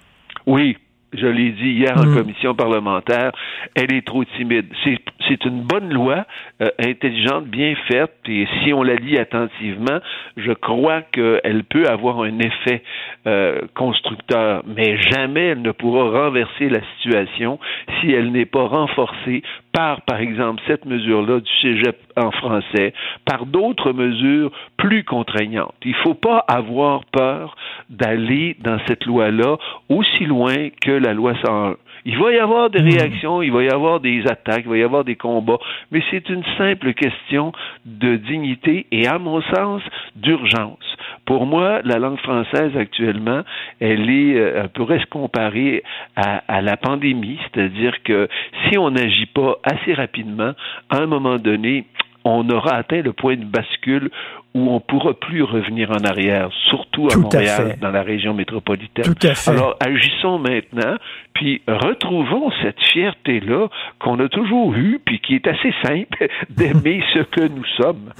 Oui, 0.46 0.76
je 1.12 1.26
l'ai 1.26 1.50
dit 1.50 1.70
hier 1.70 1.96
en 1.96 2.04
hmm. 2.04 2.14
commission 2.14 2.54
parlementaire, 2.54 3.32
elle 3.74 3.92
est 3.92 4.06
trop 4.06 4.24
timide. 4.24 4.66
C'est 4.84 5.44
une 5.44 5.62
bonne 5.62 5.92
loi, 5.92 6.24
euh, 6.60 6.68
intelligente, 6.78 7.46
bien 7.46 7.74
faite, 7.88 8.14
et 8.28 8.46
si 8.62 8.72
on 8.72 8.82
la 8.82 8.94
lit 8.94 9.18
attentivement, 9.18 10.00
je 10.36 10.52
crois 10.52 11.02
qu'elle 11.02 11.64
peut 11.68 11.86
avoir 11.86 12.20
un 12.20 12.38
effet 12.38 12.82
euh, 13.26 13.60
constructeur, 13.74 14.62
mais 14.66 15.00
jamais 15.02 15.48
elle 15.48 15.62
ne 15.62 15.72
pourra 15.72 16.24
renverser 16.24 16.68
la 16.68 16.80
situation 16.96 17.58
si 18.00 18.12
elle 18.12 18.32
n'est 18.32 18.46
pas 18.46 18.66
renforcée 18.66 19.42
par, 19.72 20.02
par 20.02 20.20
exemple, 20.20 20.62
cette 20.66 20.84
mesure-là 20.84 21.40
du 21.40 21.50
cégep 21.60 21.96
en 22.16 22.30
français, 22.30 22.92
par 23.24 23.46
d'autres 23.46 23.92
mesures 23.92 24.50
plus 24.76 25.04
contraignantes. 25.04 25.74
Il 25.84 25.92
ne 25.92 26.02
faut 26.02 26.14
pas 26.14 26.44
avoir 26.48 27.04
peur 27.06 27.56
d'aller 27.88 28.56
dans 28.60 28.78
cette 28.86 29.04
loi-là 29.06 29.56
aussi 29.88 30.24
loin 30.24 30.70
que 30.80 30.90
la 30.90 31.14
loi 31.14 31.34
101. 31.44 31.76
Il 32.04 32.18
va 32.18 32.32
y 32.32 32.38
avoir 32.38 32.70
des 32.70 32.82
hmm. 32.82 32.90
réactions, 32.90 33.42
il 33.42 33.52
va 33.52 33.62
y 33.62 33.68
avoir 33.68 34.00
des 34.00 34.26
attaques, 34.26 34.62
il 34.64 34.70
va 34.70 34.78
y 34.78 34.82
avoir 34.82 35.04
des 35.04 35.16
combats, 35.16 35.58
mais 35.90 36.02
c'est 36.10 36.28
une 36.28 36.44
simple 36.56 36.94
question 36.94 37.52
de 37.84 38.16
dignité 38.16 38.86
et, 38.90 39.06
à 39.06 39.18
mon 39.18 39.42
sens, 39.42 39.82
d'urgence. 40.16 40.96
Pour 41.26 41.46
moi, 41.46 41.80
la 41.84 41.98
langue 41.98 42.18
française 42.18 42.76
actuellement, 42.76 43.42
elle 43.80 44.10
est, 44.10 44.36
euh, 44.36 44.68
pourrait 44.74 45.00
se 45.00 45.06
comparer 45.06 45.82
à, 46.16 46.42
à 46.48 46.60
la 46.60 46.76
pandémie, 46.76 47.38
c'est-à-dire 47.42 48.02
que 48.02 48.28
si 48.64 48.78
on 48.78 48.90
n'agit 48.90 49.26
pas 49.26 49.58
assez 49.64 49.94
rapidement, 49.94 50.52
à 50.88 50.98
un 50.98 51.06
moment 51.06 51.36
donné, 51.36 51.84
on 52.24 52.48
aura 52.50 52.74
atteint 52.76 53.02
le 53.02 53.12
point 53.12 53.36
de 53.36 53.44
bascule 53.44 54.10
où 54.52 54.68
on 54.68 54.74
ne 54.74 54.78
pourra 54.80 55.14
plus 55.14 55.44
revenir 55.44 55.90
en 55.92 56.02
arrière, 56.04 56.50
surtout 56.68 57.08
à 57.12 57.16
Montréal, 57.16 57.76
dans 57.80 57.92
la 57.92 58.02
région 58.02 58.34
métropolitaine. 58.34 59.04
Tout 59.04 59.26
à 59.26 59.34
fait. 59.34 59.50
Alors, 59.52 59.76
agissons 59.78 60.40
maintenant, 60.40 60.96
puis 61.34 61.62
retrouvons 61.68 62.50
cette 62.60 62.80
fierté-là 62.92 63.68
qu'on 64.00 64.18
a 64.18 64.28
toujours 64.28 64.74
eue, 64.74 65.00
puis 65.04 65.20
qui 65.20 65.36
est 65.36 65.46
assez 65.46 65.72
simple 65.84 66.26
d'aimer 66.50 67.00
ce 67.14 67.20
que 67.20 67.46
nous 67.46 67.64
sommes. 67.76 68.12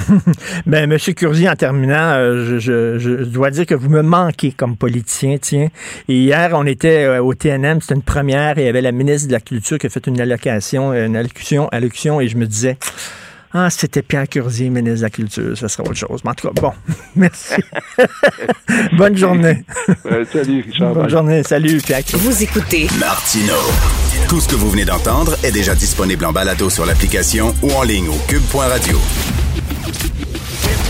Mais 0.67 0.87
ben, 0.87 0.93
M. 0.93 1.15
Curzi, 1.15 1.49
en 1.49 1.57
terminant, 1.57 2.13
euh, 2.13 2.59
je, 2.61 2.99
je, 2.99 3.25
dois 3.25 3.51
dire 3.51 3.67
que 3.67 3.75
vous 3.75 3.91
me 3.91 4.03
manquez 4.03 4.53
comme 4.53 4.77
politicien, 4.77 5.37
tiens. 5.39 5.67
Hier, 6.07 6.51
on 6.55 6.65
était 6.65 7.07
euh, 7.07 7.25
au 7.25 7.35
TNM, 7.35 7.81
c'était 7.81 7.97
une 7.97 8.05
première, 8.05 8.57
et 8.57 8.63
il 8.63 8.67
y 8.67 8.69
avait 8.69 8.83
la 8.83 8.93
ministre 8.93 9.27
de 9.27 9.33
la 9.33 9.41
Culture 9.41 9.79
qui 9.79 9.87
a 9.87 9.91
fait 9.91 10.07
une 10.07 10.21
allocation, 10.21 10.93
une 10.95 11.17
allocution, 11.17 11.69
allocution 11.71 12.21
et 12.21 12.29
je 12.29 12.37
me 12.37 12.47
disais... 12.47 12.77
Ah, 13.53 13.69
c'était 13.69 14.03
Pierre 14.03 14.29
Curzier, 14.29 14.69
ministre 14.71 14.99
de 14.99 15.03
la 15.03 15.11
Culture. 15.11 15.59
Ça 15.59 15.69
serait 15.69 15.83
autre 15.89 15.97
chose. 15.99 16.21
Mais 16.25 16.31
en 16.31 16.35
tout 16.35 16.49
cas, 16.49 16.61
bon, 16.61 16.73
merci. 17.17 17.55
Bonne 18.97 19.17
journée. 19.17 19.65
salut, 20.33 20.63
Richard. 20.63 20.95
Bonne 20.95 21.11
journée. 21.11 21.43
Salut, 21.43 21.79
Pierre. 21.79 22.03
Vous 22.15 22.43
écoutez 22.43 22.87
Martino. 22.99 23.55
Tout 24.29 24.41
ce 24.41 24.49
que 24.49 24.55
vous 24.55 24.71
venez 24.71 24.85
d'entendre 24.85 25.37
est 25.43 25.51
déjà 25.51 25.75
disponible 25.75 26.25
en 26.25 26.33
balado 26.33 26.71
sur 26.71 26.87
l'application 26.87 27.53
ou 27.63 27.73
en 27.73 27.83
ligne 27.83 28.09
au 28.09 28.19
cube.radio. 28.29 28.99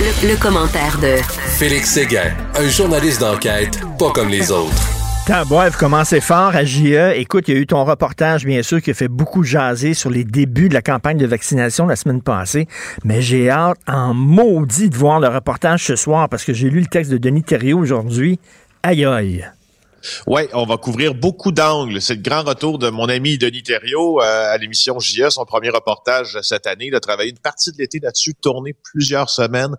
Le, 0.01 0.29
le 0.29 0.37
commentaire 0.37 0.99
de 0.99 1.17
Félix 1.59 1.91
Séguin, 1.91 2.33
un 2.55 2.69
journaliste 2.69 3.21
d'enquête 3.21 3.81
pas 3.99 4.11
comme 4.13 4.29
les 4.29 4.51
autres. 4.51 5.00
Bref, 5.47 5.77
commencez 5.77 6.21
fort 6.21 6.57
à 6.57 6.65
JE. 6.65 7.13
Écoute, 7.15 7.47
il 7.47 7.55
y 7.55 7.57
a 7.57 7.61
eu 7.61 7.67
ton 7.67 7.85
reportage, 7.85 8.45
bien 8.45 8.65
sûr, 8.65 8.83
qui 8.83 8.91
a 8.91 8.95
fait 8.95 9.07
beaucoup 9.07 9.45
jaser 9.45 9.95
sur 9.95 10.11
les 10.11 10.25
débuts 10.25 10.69
de 10.69 10.75
la 10.75 10.83
campagne 10.83 11.19
de 11.19 11.27
vaccination 11.27 11.87
la 11.87 11.95
semaine 11.95 12.21
passée. 12.21 12.67
Mais 13.05 13.23
j'ai 13.23 13.49
hâte 13.49 13.79
en 13.87 14.13
maudit 14.13 14.91
de 14.91 14.97
voir 14.97 15.21
le 15.21 15.29
reportage 15.29 15.85
ce 15.85 15.95
soir 15.95 16.29
parce 16.29 16.45
que 16.45 16.53
j'ai 16.53 16.69
lu 16.69 16.81
le 16.81 16.87
texte 16.87 17.13
de 17.13 17.17
Denis 17.17 17.45
Thériault 17.45 17.79
aujourd'hui. 17.79 18.41
Aïe 18.83 19.05
aïe. 19.05 19.47
Oui, 20.27 20.43
on 20.53 20.65
va 20.65 20.77
couvrir 20.77 21.15
beaucoup 21.15 21.53
d'angles. 21.53 22.01
C'est 22.01 22.15
le 22.15 22.23
grand 22.23 22.43
retour 22.43 22.79
de 22.79 22.89
mon 22.89 23.09
ami 23.09 23.39
Denis 23.39 23.63
Thériault 23.63 24.21
euh, 24.21 24.53
à 24.53 24.57
l'émission 24.59 24.99
JE, 24.99 25.29
son 25.31 25.45
premier 25.45 25.71
reportage 25.71 26.39
cette 26.43 26.67
année. 26.67 26.87
Il 26.87 26.95
a 26.95 27.01
travaillé 27.01 27.31
une 27.31 27.39
partie 27.39 27.71
de 27.73 27.77
l'été 27.79 27.99
là-dessus, 28.01 28.35
tourné 28.35 28.73
plusieurs 28.73 29.31
semaines 29.31 29.75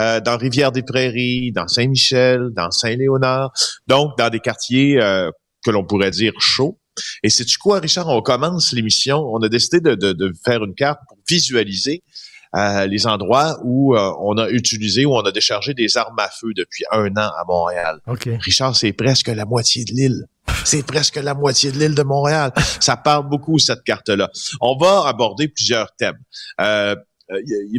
euh, 0.00 0.20
dans 0.20 0.36
Rivière-des-Prairies, 0.36 1.52
dans 1.52 1.68
Saint-Michel, 1.68 2.48
dans 2.54 2.70
Saint-Léonard, 2.70 3.52
donc 3.86 4.16
dans 4.18 4.30
des 4.30 4.40
quartiers 4.40 5.00
euh, 5.00 5.30
que 5.64 5.70
l'on 5.70 5.84
pourrait 5.84 6.10
dire 6.10 6.32
chauds. 6.38 6.78
Et 7.22 7.28
c'est 7.28 7.44
tu 7.44 7.58
quoi, 7.58 7.80
Richard? 7.80 8.08
On 8.08 8.22
commence 8.22 8.72
l'émission. 8.72 9.18
On 9.18 9.42
a 9.42 9.48
décidé 9.48 9.80
de, 9.80 9.94
de 9.94 10.32
faire 10.44 10.64
une 10.64 10.74
carte 10.74 11.00
pour 11.08 11.18
visualiser 11.28 12.02
les 12.86 13.06
endroits 13.06 13.58
où 13.62 13.94
euh, 13.94 14.12
on 14.20 14.38
a 14.38 14.48
utilisé 14.48 15.04
ou 15.04 15.14
on 15.14 15.20
a 15.20 15.32
déchargé 15.32 15.74
des 15.74 15.96
armes 15.96 16.18
à 16.18 16.28
feu 16.28 16.52
depuis 16.56 16.84
un 16.90 17.08
an 17.16 17.30
à 17.38 17.44
Montréal. 17.46 18.00
Richard, 18.40 18.74
c'est 18.74 18.92
presque 18.92 19.28
la 19.28 19.44
moitié 19.44 19.84
de 19.84 19.92
l'île. 19.92 20.26
C'est 20.64 20.84
presque 20.84 21.16
la 21.16 21.34
moitié 21.34 21.70
de 21.70 21.78
l'île 21.78 21.94
de 21.94 22.02
Montréal. 22.02 22.52
Ça 22.80 22.96
parle 22.96 23.28
beaucoup, 23.28 23.58
cette 23.58 23.82
carte-là. 23.82 24.30
On 24.60 24.76
va 24.76 25.06
aborder 25.06 25.48
plusieurs 25.48 25.94
thèmes. 25.96 26.18
Euh, 26.60 26.96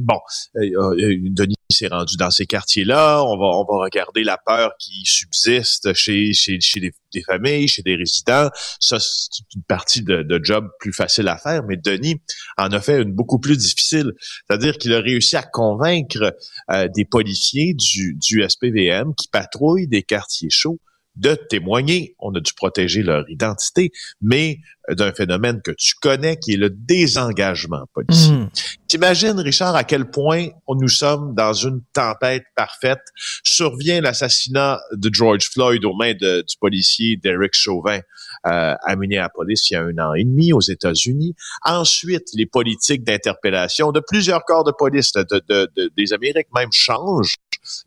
bon, 0.02 0.20
Denis 0.56 1.56
s'est 1.72 1.88
rendu 1.88 2.16
dans 2.18 2.32
ces 2.32 2.46
quartiers-là. 2.46 3.24
On 3.24 3.38
va, 3.38 3.46
on 3.46 3.66
va 3.66 3.84
regarder 3.84 4.24
la 4.24 4.38
peur 4.38 4.72
qui 4.80 5.02
subsiste 5.06 5.94
chez, 5.94 6.34
chez, 6.34 6.60
chez 6.60 6.80
des, 6.80 6.94
des 7.14 7.22
familles, 7.22 7.68
chez 7.68 7.82
des 7.82 7.96
résidents. 7.96 8.50
Ça, 8.80 8.98
c'est 9.00 9.44
une 9.56 9.64
partie 9.64 10.02
de, 10.02 10.24
de 10.24 10.40
job 10.44 10.70
plus 10.80 10.94
facile 10.94 11.28
à 11.28 11.38
faire. 11.38 11.64
Mais 11.64 11.78
Denis 11.78 12.22
en 12.58 12.72
a 12.72 12.82
fait 12.82 13.02
une 13.02 13.12
beaucoup 13.12 13.40
plus 13.40 13.58
difficile. 13.58 14.14
C'est-à-dire 14.48 14.78
qu'il 14.78 14.94
a 14.94 15.00
réussi 15.00 15.36
à 15.36 15.44
convaincre 15.44 16.36
euh, 16.72 16.88
des 16.94 17.06
policiers 17.06 17.74
du, 17.74 18.16
du 18.16 18.44
SPVM 18.48 19.14
qui 19.16 19.28
patrouillent 19.28 19.88
des 19.88 20.04
quartiers 20.04 20.50
chauds 20.50 20.80
de 21.18 21.36
témoigner. 21.36 22.16
On 22.20 22.34
a 22.36 22.40
dû 22.40 22.54
protéger 22.54 23.02
leur 23.04 23.30
identité, 23.30 23.92
mais 24.22 24.60
euh, 24.90 24.96
d'un 24.96 25.12
phénomène 25.12 25.62
que 25.64 25.72
tu 25.72 25.94
connais, 26.02 26.38
qui 26.38 26.54
est 26.54 26.58
le 26.58 26.70
désengagement 26.70 27.86
policier. 27.94 28.34
Mhm. 28.34 28.50
T'imagines, 28.88 29.40
Richard, 29.40 29.76
à 29.76 29.84
quel 29.84 30.10
point 30.10 30.48
nous 30.70 30.88
sommes 30.88 31.34
dans 31.36 31.54
une 31.54 31.82
tempête 31.94 32.44
parfaite? 32.56 33.02
Survient 33.44 34.00
l'assassinat 34.02 34.80
de 34.94 35.10
George 35.14 35.50
Floyd 35.52 35.84
aux 35.86 35.94
mains 35.96 36.14
de- 36.14 36.42
du 36.48 36.56
policier 36.60 37.18
Derek 37.18 37.52
Chauvin 37.54 38.00
euh, 38.46 38.76
à 38.86 38.96
Minneapolis 38.96 39.70
il 39.70 39.74
y 39.74 39.76
a 39.78 39.82
un 39.82 39.98
an 39.98 40.14
et 40.14 40.24
demi 40.24 40.54
aux 40.54 40.62
États-Unis. 40.62 41.36
Ensuite, 41.64 42.28
les 42.34 42.46
politiques 42.46 43.04
d'interpellation 43.04 43.92
de 43.92 44.00
plusieurs 44.00 44.46
corps 44.46 44.64
de 44.64 44.72
police 44.72 45.12
de- 45.14 45.24
de- 45.50 45.70
de- 45.76 45.92
des 45.98 46.14
Amériques 46.14 46.48
même 46.56 46.70
changent 46.72 47.34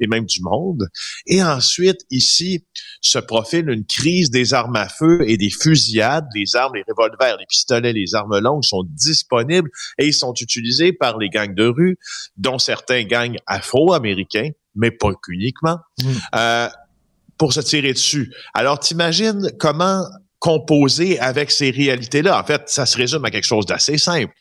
et 0.00 0.06
même 0.06 0.24
du 0.24 0.42
monde. 0.42 0.88
Et 1.26 1.42
ensuite, 1.42 2.00
ici, 2.10 2.64
se 3.00 3.18
profile 3.18 3.68
une 3.70 3.84
crise 3.84 4.30
des 4.30 4.54
armes 4.54 4.76
à 4.76 4.88
feu 4.88 5.22
et 5.26 5.36
des 5.36 5.50
fusillades. 5.50 6.26
Les 6.34 6.56
armes, 6.56 6.74
les 6.74 6.84
revolvers, 6.88 7.36
les 7.38 7.46
pistolets, 7.46 7.92
les 7.92 8.14
armes 8.14 8.38
longues 8.38 8.64
sont 8.64 8.84
disponibles 8.88 9.70
et 9.98 10.06
ils 10.06 10.14
sont 10.14 10.34
utilisés 10.34 10.92
par 10.92 11.18
les 11.18 11.28
gangs 11.28 11.54
de 11.54 11.66
rue, 11.66 11.98
dont 12.36 12.58
certains 12.58 13.04
gangs 13.04 13.36
afro-américains, 13.46 14.50
mais 14.74 14.90
pas 14.90 15.12
qu'uniquement, 15.22 15.78
euh, 16.34 16.68
pour 17.38 17.52
se 17.52 17.60
tirer 17.60 17.92
dessus. 17.92 18.32
Alors, 18.54 18.78
t'imagines 18.78 19.50
comment 19.58 20.04
composer 20.38 21.18
avec 21.20 21.50
ces 21.50 21.70
réalités-là? 21.70 22.40
En 22.40 22.44
fait, 22.44 22.62
ça 22.66 22.86
se 22.86 22.96
résume 22.96 23.24
à 23.24 23.30
quelque 23.30 23.44
chose 23.44 23.66
d'assez 23.66 23.98
simple. 23.98 24.32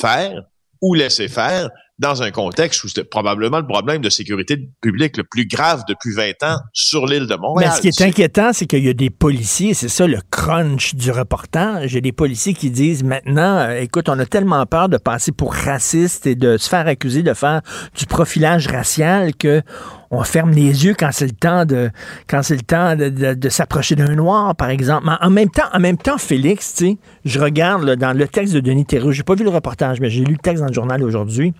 Faire 0.00 0.42
ou 0.80 0.94
laisser 0.94 1.28
faire 1.28 1.68
dans 2.00 2.22
un 2.22 2.30
contexte 2.30 2.82
où 2.82 2.88
c'était 2.88 3.04
probablement 3.04 3.58
le 3.58 3.66
problème 3.66 4.00
de 4.00 4.08
sécurité 4.08 4.70
publique 4.80 5.18
le 5.18 5.24
plus 5.24 5.46
grave 5.46 5.84
depuis 5.86 6.14
20 6.14 6.42
ans 6.44 6.56
sur 6.72 7.06
l'île 7.06 7.26
de 7.26 7.34
Mais 7.34 7.36
Montréal. 7.36 7.72
ce 7.76 7.82
qui 7.82 7.88
est 7.88 8.00
inquiétant, 8.00 8.52
c'est 8.54 8.66
qu'il 8.66 8.82
y 8.82 8.88
a 8.88 8.94
des 8.94 9.10
policiers, 9.10 9.74
c'est 9.74 9.88
ça 9.88 10.06
le 10.06 10.18
crunch 10.30 10.94
du 10.94 11.10
reportage. 11.10 11.92
Il 11.92 11.96
y 11.96 11.98
a 11.98 12.00
des 12.00 12.12
policiers 12.12 12.54
qui 12.54 12.70
disent 12.70 13.04
maintenant, 13.04 13.58
euh, 13.58 13.80
écoute, 13.80 14.08
on 14.08 14.18
a 14.18 14.24
tellement 14.24 14.64
peur 14.64 14.88
de 14.88 14.96
passer 14.96 15.30
pour 15.30 15.52
raciste 15.54 16.26
et 16.26 16.34
de 16.34 16.56
se 16.56 16.70
faire 16.70 16.86
accuser 16.86 17.22
de 17.22 17.34
faire 17.34 17.60
du 17.94 18.06
profilage 18.06 18.66
racial 18.66 19.36
que 19.36 19.62
on 20.10 20.24
ferme 20.24 20.50
les 20.50 20.86
yeux 20.86 20.94
quand 20.98 21.10
c'est 21.12 21.26
le 21.26 21.32
temps 21.32 21.64
de 21.66 21.90
quand 22.26 22.42
c'est 22.42 22.56
le 22.56 22.62
temps 22.62 22.96
de, 22.96 23.48
s'approcher 23.48 23.94
d'un 23.94 24.14
noir, 24.14 24.56
par 24.56 24.70
exemple. 24.70 25.04
Mais 25.06 25.12
en 25.20 25.30
même 25.30 25.50
temps, 25.50 25.68
en 25.72 25.78
même 25.78 25.98
temps, 25.98 26.18
Félix, 26.18 26.82
je 27.24 27.38
regarde 27.38 27.94
dans 27.96 28.16
le 28.16 28.26
texte 28.26 28.54
de 28.54 28.60
Denis 28.60 28.86
Thériault, 28.86 29.12
j'ai 29.12 29.22
pas 29.22 29.34
vu 29.34 29.44
le 29.44 29.50
reportage, 29.50 30.00
mais 30.00 30.10
j'ai 30.10 30.24
lu 30.24 30.32
le 30.32 30.38
texte 30.38 30.62
dans 30.62 30.68
le 30.68 30.74
journal 30.74 31.02
aujourd'hui. 31.02 31.52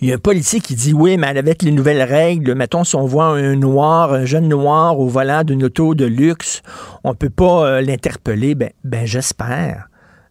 Il 0.00 0.08
y 0.08 0.12
a 0.12 0.16
un 0.16 0.18
policier 0.18 0.60
qui 0.60 0.74
dit 0.74 0.92
oui, 0.92 1.16
mais 1.16 1.28
avec 1.28 1.62
les 1.62 1.72
nouvelles 1.72 2.02
règles, 2.02 2.54
mettons, 2.54 2.84
si 2.84 2.96
on 2.96 3.06
voit 3.06 3.26
un 3.26 3.56
noir, 3.56 4.12
un 4.12 4.24
jeune 4.24 4.48
noir 4.48 4.98
au 4.98 5.08
volant 5.08 5.44
d'une 5.44 5.64
auto 5.64 5.94
de 5.94 6.04
luxe, 6.04 6.62
on 7.02 7.14
peut 7.14 7.30
pas 7.30 7.66
euh, 7.66 7.80
l'interpeller. 7.80 8.54
Ben, 8.54 8.70
ben 8.84 9.06
j'espère. 9.06 9.88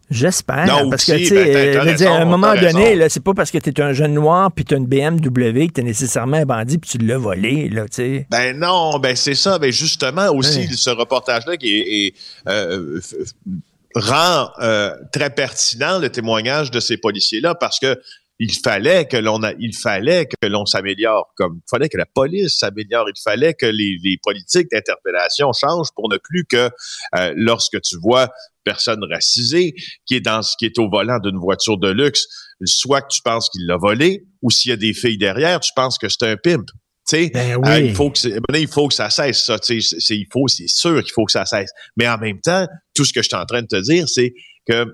J'espère. 0.10 0.68
Non, 0.68 0.90
parce 0.90 1.06
que, 1.06 1.14
tu 1.14 1.26
sais, 1.26 1.74
ben, 1.74 2.08
à 2.08 2.22
un 2.22 2.26
moment 2.26 2.54
donné, 2.56 2.96
là, 2.96 3.10
c'est 3.10 3.24
pas 3.24 3.34
parce 3.34 3.50
que 3.50 3.58
tu 3.58 3.70
es 3.70 3.82
un 3.82 3.94
jeune 3.94 4.14
noir 4.14 4.52
puis 4.52 4.64
tu 4.64 4.76
as 4.76 4.78
une 4.78 4.86
BMW 4.86 5.68
que 5.68 5.74
tu 5.74 5.82
es 5.82 5.84
nécessairement 5.84 6.38
un 6.38 6.46
bandit 6.46 6.78
puis 6.78 6.90
tu 6.92 6.98
l'as 7.00 7.18
volé, 7.18 7.68
là, 7.70 7.84
tu 7.84 7.96
sais. 7.96 8.28
Ben 8.30 8.58
non, 8.58 9.00
ben 9.00 9.16
c'est 9.16 9.34
ça. 9.34 9.58
Ben 9.58 9.72
justement 9.72 10.30
aussi 10.32 10.68
ce 10.76 10.90
reportage-là 10.92 11.58
qui 11.58 11.80
est, 11.80 12.08
est, 12.08 12.14
euh, 12.48 13.00
rend 13.96 14.50
euh, 14.62 14.96
très 15.12 15.30
pertinent 15.30 16.00
le 16.00 16.10
témoignage 16.10 16.70
de 16.70 16.80
ces 16.80 16.98
policiers-là 16.98 17.56
parce 17.56 17.80
que 17.80 18.00
il 18.44 18.54
fallait 18.62 19.06
que 19.06 19.16
l'on 19.16 19.42
a, 19.42 19.54
il 19.58 19.74
fallait 19.74 20.26
que 20.26 20.48
l'on 20.48 20.66
s'améliore, 20.66 21.32
comme 21.38 21.62
il 21.66 21.70
fallait 21.70 21.88
que 21.88 21.98
la 21.98 22.06
police 22.06 22.58
s'améliore, 22.58 23.08
il 23.08 23.22
fallait 23.24 23.54
que 23.54 23.66
les, 23.66 23.98
les 24.04 24.18
politiques 24.22 24.68
d'interpellation 24.70 25.54
changent 25.54 25.92
pour 25.96 26.10
ne 26.10 26.18
plus 26.18 26.46
que 26.46 26.70
euh, 27.16 27.34
lorsque 27.38 27.80
tu 27.82 27.96
vois 28.02 28.30
personne 28.66 29.00
racisée 29.10 29.76
qui 30.06 30.16
est 30.16 30.22
dans 30.22 30.42
qui 30.60 30.66
est 30.66 30.78
au 30.78 30.90
volant 30.90 31.20
d'une 31.20 31.38
voiture 31.38 31.78
de 31.78 31.90
luxe, 31.90 32.28
soit 32.66 33.02
que 33.02 33.14
tu 33.14 33.22
penses 33.22 33.50
qu'il 33.50 33.66
l'a 33.66 33.78
volé 33.78 34.26
ou 34.42 34.52
s'il 34.52 34.72
y 34.72 34.74
a 34.74 34.78
des 34.78 34.94
filles 34.94 35.18
derrière, 35.18 35.62
tu 35.62 35.72
penses 35.74 35.98
que 35.98 36.10
c'est 36.10 36.24
un 36.24 36.36
pimp. 36.36 36.66
Ben 37.12 37.30
euh, 37.36 37.58
oui. 37.58 37.88
il 37.88 37.96
faut 37.96 38.10
que 38.10 38.58
il 38.58 38.68
faut 38.68 38.88
que 38.88 38.94
ça 38.94 39.10
cesse 39.10 39.44
ça, 39.44 39.58
c'est 39.62 39.78
il 39.78 40.28
faut 40.32 40.48
c'est 40.48 40.68
sûr 40.68 41.02
qu'il 41.04 41.14
faut 41.14 41.26
que 41.26 41.32
ça 41.32 41.46
cesse. 41.46 41.70
Mais 41.96 42.10
en 42.10 42.18
même 42.18 42.40
temps, 42.42 42.68
tout 42.94 43.06
ce 43.06 43.14
que 43.14 43.22
je 43.22 43.28
suis 43.28 43.38
en 43.38 43.46
train 43.46 43.62
de 43.62 43.68
te 43.68 43.82
dire 43.82 44.08
c'est 44.10 44.34
que 44.68 44.86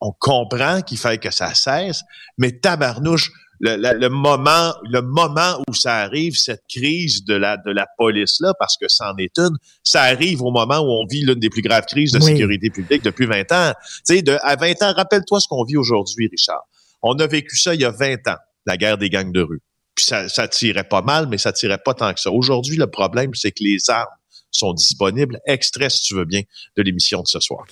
on 0.00 0.12
comprend 0.12 0.82
qu'il 0.82 0.98
fait 0.98 1.18
que 1.18 1.30
ça 1.30 1.54
cesse, 1.54 2.02
mais 2.38 2.52
tabarnouche 2.58 3.30
le, 3.62 3.76
le- 3.76 3.98
le 3.98 4.08
moment 4.08 4.72
le 4.84 5.02
moment 5.02 5.62
où 5.68 5.74
ça 5.74 5.96
arrive 5.98 6.34
cette 6.34 6.62
crise 6.68 7.24
de 7.26 7.34
la 7.34 7.58
de 7.58 7.70
la 7.70 7.86
police 7.98 8.38
là 8.40 8.54
parce 8.58 8.76
que 8.78 8.86
c'en 8.88 9.14
est 9.18 9.36
une, 9.38 9.54
ça 9.82 10.02
arrive 10.04 10.40
au 10.42 10.50
moment 10.50 10.78
où 10.78 10.88
on 11.02 11.04
vit 11.06 11.22
l'une 11.26 11.34
des 11.40 11.50
plus 11.50 11.60
graves 11.60 11.84
crises 11.84 12.12
de 12.12 12.18
Oui. 12.18 12.32
sécurité 12.32 12.70
publique 12.70 13.02
depuis 13.04 13.26
20 13.26 13.52
ans. 13.52 13.72
Tu 14.06 14.16
sais 14.16 14.22
de 14.22 14.38
à 14.42 14.56
20 14.56 14.82
ans, 14.82 14.92
rappelle-toi 14.94 15.40
ce 15.40 15.46
qu'on 15.48 15.64
vit 15.64 15.76
aujourd'hui 15.76 16.28
Richard. 16.30 16.62
On 17.02 17.14
a 17.18 17.26
vécu 17.26 17.56
ça 17.58 17.74
il 17.74 17.82
y 17.82 17.84
a 17.84 17.90
20 17.90 18.28
ans, 18.28 18.36
la 18.64 18.76
guerre 18.78 18.96
des 18.96 19.10
gangs 19.10 19.30
de 19.32 19.42
rue. 19.42 19.60
Puis 19.94 20.06
ça, 20.06 20.28
ça 20.30 20.48
tirait 20.48 20.84
pas 20.84 21.02
mal, 21.02 21.26
mais 21.28 21.36
ça 21.36 21.52
tirait 21.52 21.76
pas 21.84 21.92
tant 21.92 22.14
que 22.14 22.20
ça. 22.20 22.30
Aujourd'hui, 22.30 22.76
le 22.76 22.86
problème, 22.86 23.34
c'est 23.34 23.50
que 23.52 23.62
les 23.62 23.90
armes 23.90 24.06
sont 24.50 24.72
disponibles. 24.72 25.38
Extrait, 25.46 25.90
si 25.90 26.00
tu 26.02 26.14
veux 26.14 26.24
bien, 26.24 26.40
de 26.76 26.82
l'émission 26.82 27.20
de 27.20 27.26
ce 27.26 27.40
soir. 27.40 27.66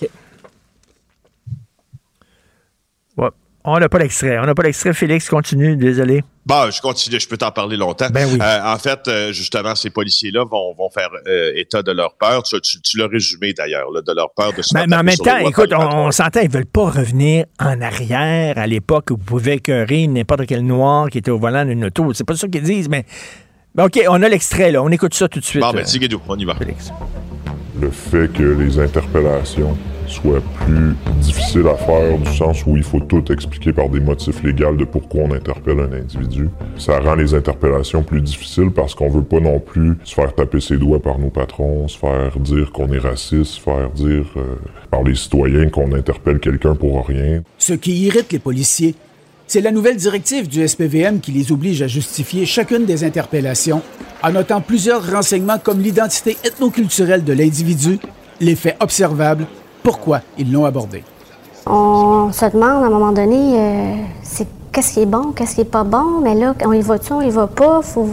On 3.75 3.79
n'a 3.79 3.89
pas 3.89 3.99
l'extrait. 3.99 4.37
On 4.39 4.45
n'a 4.45 4.53
pas 4.55 4.63
l'extrait. 4.63 4.93
Félix, 4.93 5.29
continue. 5.29 5.75
Désolé. 5.75 6.23
Bon, 6.45 6.71
je 6.71 6.81
continue, 6.81 7.19
je 7.19 7.27
peux 7.27 7.37
t'en 7.37 7.51
parler 7.51 7.77
longtemps. 7.77 8.07
Ben 8.11 8.27
oui. 8.31 8.39
Euh, 8.41 8.59
en 8.73 8.77
fait, 8.79 8.99
euh, 9.07 9.31
justement, 9.31 9.75
ces 9.75 9.91
policiers-là 9.91 10.45
vont, 10.49 10.73
vont 10.73 10.89
faire 10.89 11.09
euh, 11.27 11.51
état 11.55 11.83
de 11.83 11.91
leur 11.91 12.15
peur. 12.15 12.41
Tu, 12.43 12.59
tu- 12.61 12.81
tu 12.81 12.97
l'as 12.97 13.07
résumé 13.07 13.53
d'ailleurs, 13.53 13.91
de 13.91 14.13
leur 14.13 14.31
peur 14.33 14.51
de 14.53 14.61
se 14.63 14.69
faire 14.75 14.87
mais 14.87 14.95
en 14.95 15.03
même 15.03 15.15
temps, 15.15 15.37
écoute, 15.37 15.71
on, 15.77 16.07
on 16.07 16.11
s'entend, 16.11 16.39
ils 16.39 16.49
veulent 16.49 16.65
pas 16.65 16.89
revenir 16.89 17.45
en 17.59 17.79
arrière 17.81 18.57
à 18.57 18.65
l'époque 18.65 19.11
où 19.11 19.17
vous 19.17 19.23
pouvez 19.23 19.53
écœurer 19.53 20.07
n'importe 20.07 20.47
quel 20.47 20.65
noir 20.65 21.09
qui 21.09 21.19
était 21.19 21.31
au 21.31 21.37
volant 21.39 21.65
d'une 21.65 21.85
auto. 21.85 22.13
C'est 22.13 22.23
pas 22.23 22.35
ça 22.35 22.47
qu'ils 22.47 22.63
disent, 22.63 22.89
mais. 22.89 23.05
OK, 23.77 23.99
on 24.09 24.23
a 24.23 24.27
l'extrait, 24.29 24.71
là. 24.71 24.81
On 24.81 24.89
écoute 24.89 25.13
ça 25.13 25.27
tout 25.27 25.39
de 25.39 25.45
suite. 25.45 25.61
Bon, 25.61 25.71
ben, 25.71 25.85
on 26.27 26.35
y 26.37 26.45
va. 26.45 26.55
Félix. 26.55 26.91
Le 27.81 27.89
fait 27.89 28.31
que 28.31 28.43
les 28.43 28.79
interpellations 28.79 29.77
soient 30.07 30.41
plus 30.65 30.95
difficiles 31.21 31.67
à 31.67 31.75
faire 31.75 32.17
du 32.17 32.35
sens 32.35 32.65
où 32.65 32.75
il 32.75 32.83
faut 32.83 32.99
tout 32.99 33.31
expliquer 33.31 33.71
par 33.71 33.89
des 33.89 33.99
motifs 33.99 34.43
légaux 34.43 34.75
de 34.75 34.85
pourquoi 34.85 35.21
on 35.23 35.33
interpelle 35.33 35.79
un 35.79 35.93
individu. 35.93 36.49
Ça 36.77 36.99
rend 36.99 37.15
les 37.15 37.33
interpellations 37.33 38.03
plus 38.03 38.21
difficiles 38.21 38.71
parce 38.71 38.95
qu'on 38.95 39.09
veut 39.09 39.23
pas 39.23 39.39
non 39.39 39.59
plus 39.59 39.97
se 40.03 40.15
faire 40.15 40.33
taper 40.33 40.59
ses 40.59 40.77
doigts 40.77 41.01
par 41.01 41.19
nos 41.19 41.29
patrons, 41.29 41.87
se 41.87 41.97
faire 41.97 42.37
dire 42.39 42.71
qu'on 42.71 42.91
est 42.91 42.99
raciste, 42.99 43.45
se 43.45 43.61
faire 43.61 43.89
dire 43.91 44.25
euh, 44.37 44.55
par 44.89 45.03
les 45.03 45.15
citoyens 45.15 45.69
qu'on 45.69 45.93
interpelle 45.93 46.39
quelqu'un 46.39 46.75
pour 46.75 47.05
rien. 47.05 47.41
Ce 47.57 47.73
qui 47.73 48.05
irrite 48.05 48.31
les 48.31 48.39
policiers, 48.39 48.95
c'est 49.49 49.61
la 49.61 49.71
nouvelle 49.71 49.97
directive 49.97 50.47
du 50.47 50.65
SPVM 50.65 51.21
qui 51.21 51.31
les 51.31 51.51
oblige 51.51 51.81
à 51.81 51.87
justifier 51.87 52.45
chacune 52.45 52.85
des 52.85 53.03
interpellations 53.03 53.81
en 54.21 54.31
notant 54.31 54.61
plusieurs 54.61 55.11
renseignements 55.11 55.57
comme 55.57 55.79
l'identité 55.79 56.37
ethnoculturelle 56.43 57.23
de 57.23 57.33
l'individu, 57.33 57.97
les 58.39 58.55
faits 58.55 58.77
observables, 58.79 59.47
pourquoi 59.81 60.21
ils 60.37 60.51
l'ont 60.51 60.65
abordé. 60.65 61.03
On 61.65 62.31
se 62.31 62.45
demande 62.45 62.83
à 62.83 62.87
un 62.87 62.89
moment 62.91 63.11
donné, 63.11 63.59
euh, 63.59 63.95
c'est 64.21 64.47
qu'est-ce 64.71 64.93
qui 64.93 64.99
est 65.01 65.07
bon, 65.07 65.31
qu'est-ce 65.31 65.55
qui 65.55 65.61
est 65.61 65.65
pas 65.65 65.83
bon, 65.83 66.21
mais 66.21 66.35
là, 66.35 66.53
on 66.63 66.73
y 66.73 66.81
va-tu, 66.81 67.11
on 67.13 67.21
y 67.21 67.31
va 67.31 67.47
pas? 67.47 67.81
Faut, 67.81 68.07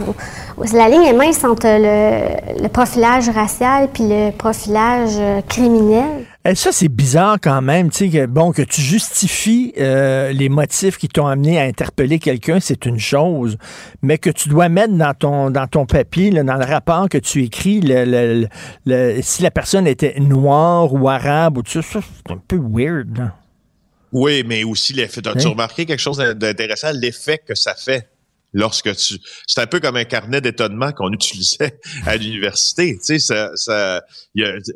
la 0.73 0.89
ligne 0.89 1.03
est 1.03 1.13
mince 1.13 1.43
entre 1.43 1.67
le, 1.67 2.63
le 2.63 2.67
profilage 2.67 3.29
racial 3.29 3.89
puis 3.93 4.05
le 4.07 4.31
profilage 4.31 5.13
euh, 5.19 5.41
criminel. 5.47 6.25
Eh, 6.49 6.55
Ça, 6.55 6.71
c'est 6.71 6.87
bizarre 6.87 7.37
quand 7.41 7.61
même, 7.61 7.89
tu 7.89 7.97
sais, 7.97 8.09
que, 8.09 8.25
bon, 8.25 8.53
que 8.53 8.61
tu 8.61 8.79
justifies 8.79 9.73
euh, 9.77 10.31
les 10.31 10.47
motifs 10.47 10.97
qui 10.97 11.09
t'ont 11.09 11.27
amené 11.27 11.59
à 11.59 11.63
interpeller 11.63 12.19
quelqu'un, 12.19 12.59
c'est 12.61 12.85
une 12.85 12.99
chose, 12.99 13.57
mais 14.01 14.17
que 14.17 14.29
tu 14.29 14.47
dois 14.47 14.69
mettre 14.69 14.93
dans 14.93 15.13
ton, 15.13 15.49
dans 15.51 15.67
ton 15.67 15.85
papier, 15.85 16.31
là, 16.31 16.43
dans 16.43 16.55
le 16.55 16.63
rapport 16.63 17.09
que 17.09 17.17
tu 17.17 17.43
écris, 17.43 17.81
le, 17.81 18.05
le- 18.05 18.41
le- 18.41 18.47
le- 19.15 19.21
si 19.21 19.43
la 19.43 19.51
personne 19.51 19.87
était 19.87 20.15
noire 20.19 20.93
ou 20.93 21.09
arabe 21.09 21.57
ou 21.57 21.63
tout 21.63 21.81
ça, 21.81 21.81
ça, 21.81 21.99
c'est 22.01 22.31
un 22.33 22.41
peu 22.47 22.57
weird. 22.57 23.17
là. 23.17 23.35
Oui, 24.13 24.41
mais 24.47 24.63
aussi 24.63 24.93
l'effet. 24.93 25.27
As-tu 25.27 25.47
Hein? 25.47 25.49
remarqué 25.49 25.85
quelque 25.85 25.99
chose 25.99 26.17
d'intéressant? 26.17 26.91
L'effet 26.93 27.41
que 27.45 27.55
ça 27.55 27.75
fait? 27.75 28.07
Lorsque 28.53 28.95
tu. 28.95 29.15
C'est 29.45 29.61
un 29.61 29.67
peu 29.67 29.79
comme 29.79 29.95
un 29.95 30.05
carnet 30.05 30.41
d'étonnement 30.41 30.91
qu'on 30.91 31.11
utilisait 31.13 31.79
à 32.05 32.17
l'université. 32.17 32.97
Tu 32.97 33.03
sais, 33.03 33.19
ça, 33.19 33.51
ça, 33.55 34.01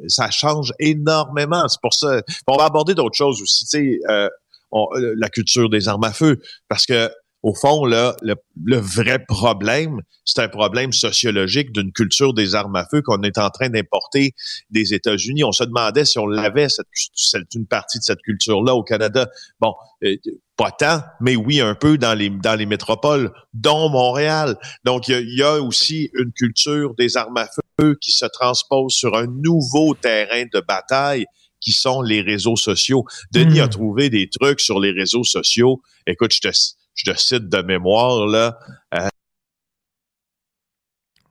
ça 0.08 0.32
change 0.32 0.74
énormément. 0.80 1.68
C'est 1.68 1.82
pour 1.82 1.94
ça. 1.94 2.22
On 2.48 2.58
va 2.58 2.66
aborder 2.66 2.94
d'autres 2.94 3.18
choses 3.18 3.42
aussi. 3.42 3.66
Tu 3.66 3.70
sais, 3.70 4.00
euh, 4.10 4.30
euh, 4.74 5.16
la 5.18 5.30
culture 5.30 5.70
des 5.70 5.88
armes 5.88 6.06
à 6.06 6.14
feu, 6.14 6.40
parce 6.70 6.86
que 6.86 7.10
au 7.44 7.56
fond, 7.56 7.86
là, 7.86 8.16
le, 8.22 8.36
le 8.64 8.78
vrai 8.78 9.24
problème, 9.26 10.02
c'est 10.26 10.42
un 10.42 10.48
problème 10.48 10.92
sociologique 10.92 11.72
d'une 11.72 11.92
culture 11.92 12.34
des 12.34 12.54
armes 12.54 12.76
à 12.76 12.86
feu 12.86 13.02
qu'on 13.02 13.22
est 13.24 13.38
en 13.38 13.50
train 13.50 13.70
d'importer 13.70 14.34
des 14.70 14.94
États-Unis. 14.94 15.44
On 15.44 15.52
se 15.52 15.64
demandait 15.64 16.06
si 16.06 16.20
on 16.20 16.28
l'avait, 16.28 16.70
cette, 16.70 16.86
cette, 17.16 17.54
une 17.56 17.66
partie 17.66 17.98
de 17.98 18.04
cette 18.04 18.22
culture-là 18.22 18.76
au 18.76 18.84
Canada. 18.84 19.28
Bon, 19.60 19.74
euh, 20.04 20.16
pas 20.56 20.72
tant, 20.72 21.02
mais 21.20 21.36
oui, 21.36 21.60
un 21.62 21.74
peu 21.74 21.98
dans 21.98 22.14
les, 22.14 22.30
dans 22.30 22.56
les 22.56 22.68
métropoles, 22.68 23.32
dont 23.54 23.90
Montréal. 23.90 24.56
Donc, 24.84 25.08
il 25.08 25.28
y, 25.28 25.40
y, 25.40 25.44
a 25.44 25.60
aussi 25.60 26.12
une 26.14 26.32
culture 26.34 26.94
des 26.96 27.18
armes 27.18 27.38
à 27.38 27.48
feu 27.80 27.98
qui 28.00 28.12
se 28.12 28.26
transpose 28.26 28.94
sur 28.94 29.16
un 29.18 29.26
nouveau 29.26 29.96
terrain 29.96 30.44
de 30.54 30.60
bataille 30.60 31.26
qui 31.60 31.72
sont 31.72 32.02
les 32.02 32.22
réseaux 32.22 32.56
sociaux. 32.56 33.06
Denis 33.32 33.60
Hmm. 33.60 33.64
a 33.64 33.68
trouvé 33.68 34.10
des 34.10 34.30
trucs 34.30 34.60
sur 34.60 34.80
les 34.80 34.92
réseaux 34.92 35.24
sociaux. 35.24 35.82
Écoute, 36.08 36.34
je 36.34 36.42
te, 36.42 36.50
je 36.94 37.12
te 37.12 37.18
cite 37.18 37.50
de 37.50 37.62
mémoire, 37.62 38.26
là. 38.28 38.58
Euh, 38.96 39.08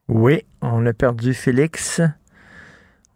Oui, 0.08 0.42
on 0.60 0.84
a 0.86 0.92
perdu 0.92 1.34
Félix. 1.34 2.00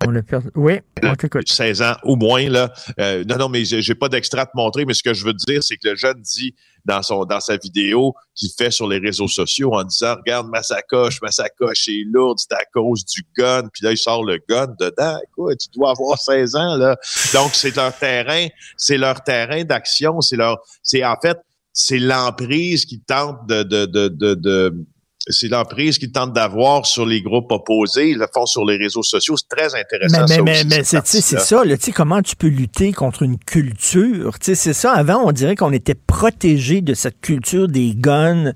On 0.07 0.15
a 0.17 0.23
perdu. 0.23 0.49
Oui, 0.55 0.81
on 1.03 1.15
t'écoute. 1.15 1.49
16 1.49 1.83
ans 1.83 1.95
au 2.03 2.17
moins 2.17 2.49
là. 2.49 2.73
Euh, 3.01 3.25
non 3.25 3.37
non 3.37 3.49
mais 3.49 3.65
j'ai 3.65 3.81
j'ai 3.81 3.95
pas 3.95 4.09
d'extrait 4.09 4.43
à 4.43 4.47
te 4.47 4.53
montrer 4.55 4.85
mais 4.85 4.93
ce 4.93 5.03
que 5.03 5.15
je 5.15 5.25
veux 5.25 5.33
te 5.33 5.45
dire 5.47 5.63
c'est 5.63 5.77
que 5.77 5.89
le 5.89 5.97
jeune 5.97 6.21
dit 6.21 6.55
dans 6.85 7.03
son 7.03 7.25
dans 7.25 7.41
sa 7.41 7.57
vidéo 7.57 8.15
qu'il 8.35 8.51
fait 8.51 8.71
sur 8.71 8.87
les 8.87 8.99
réseaux 8.99 9.29
sociaux 9.29 9.73
en 9.75 9.85
disant 9.85 10.17
regarde 10.17 10.49
ma 10.49 10.63
sacoche 10.63 11.23
ma 11.23 11.31
sacoche 11.31 11.89
est 11.89 12.05
lourde 12.07 12.39
c'est 12.39 12.55
à 12.55 12.65
cause 12.73 13.05
du 13.07 13.23
gun 13.37 13.63
puis 13.73 13.85
là 13.85 13.93
il 13.93 13.99
sort 13.99 14.25
le 14.25 14.39
gun 14.49 14.67
dedans 14.79 15.19
écoute 15.27 15.59
tu 15.59 15.69
dois 15.79 15.93
avoir 15.93 16.19
16 16.19 16.55
ans 16.57 16.77
là 16.77 16.97
donc 17.33 17.55
c'est 17.55 17.75
leur 17.75 17.97
terrain 17.97 18.49
c'est 18.77 18.99
leur 18.99 19.23
terrain 19.23 19.65
d'action 19.65 20.21
c'est 20.21 20.37
leur 20.37 20.59
c'est 20.83 21.05
en 21.05 21.17
fait 21.21 21.39
c'est 21.75 21.99
l'emprise 21.99 22.87
qui 22.87 23.01
tente 23.01 23.47
de 23.47 23.63
de 23.65 23.85
de 23.85 24.09
de, 24.09 24.35
de 24.35 24.87
c'est 25.27 25.49
l'emprise 25.49 25.97
qu'ils 25.97 26.13
tentent 26.13 26.35
d'avoir 26.35 26.85
sur 26.85 27.07
les 27.07 27.23
groupes 27.23 27.51
opposés. 27.51 28.11
Ils 28.11 28.19
le 28.19 28.27
font 28.33 28.45
sur 28.45 28.65
les 28.67 28.77
réseaux 28.77 29.03
sociaux. 29.03 29.37
C'est 29.39 29.49
très 29.49 29.75
intéressant. 29.75 30.21
Mais, 30.21 30.35
ça 30.37 30.43
mais, 30.43 30.65
mais, 30.65 30.85
c'est 30.85 31.23
ça, 31.39 31.65
là, 31.65 31.79
tu 31.79 31.85
sais, 31.85 31.93
comment 31.93 32.21
tu 32.21 32.37
peux 32.37 32.49
lutter 32.49 32.93
contre 32.93 33.23
une 33.23 33.39
culture? 33.39 34.39
Tu 34.39 34.47
sais, 34.49 34.55
C'est 34.55 34.73
ça, 34.75 34.93
avant, 34.93 35.23
on 35.25 35.33
dirait 35.33 35.57
qu'on 35.57 35.73
était 35.73 35.95
protégé 35.95 36.83
de 36.83 36.93
cette 36.93 37.23
culture 37.23 37.69
des 37.69 37.95
guns 37.97 38.53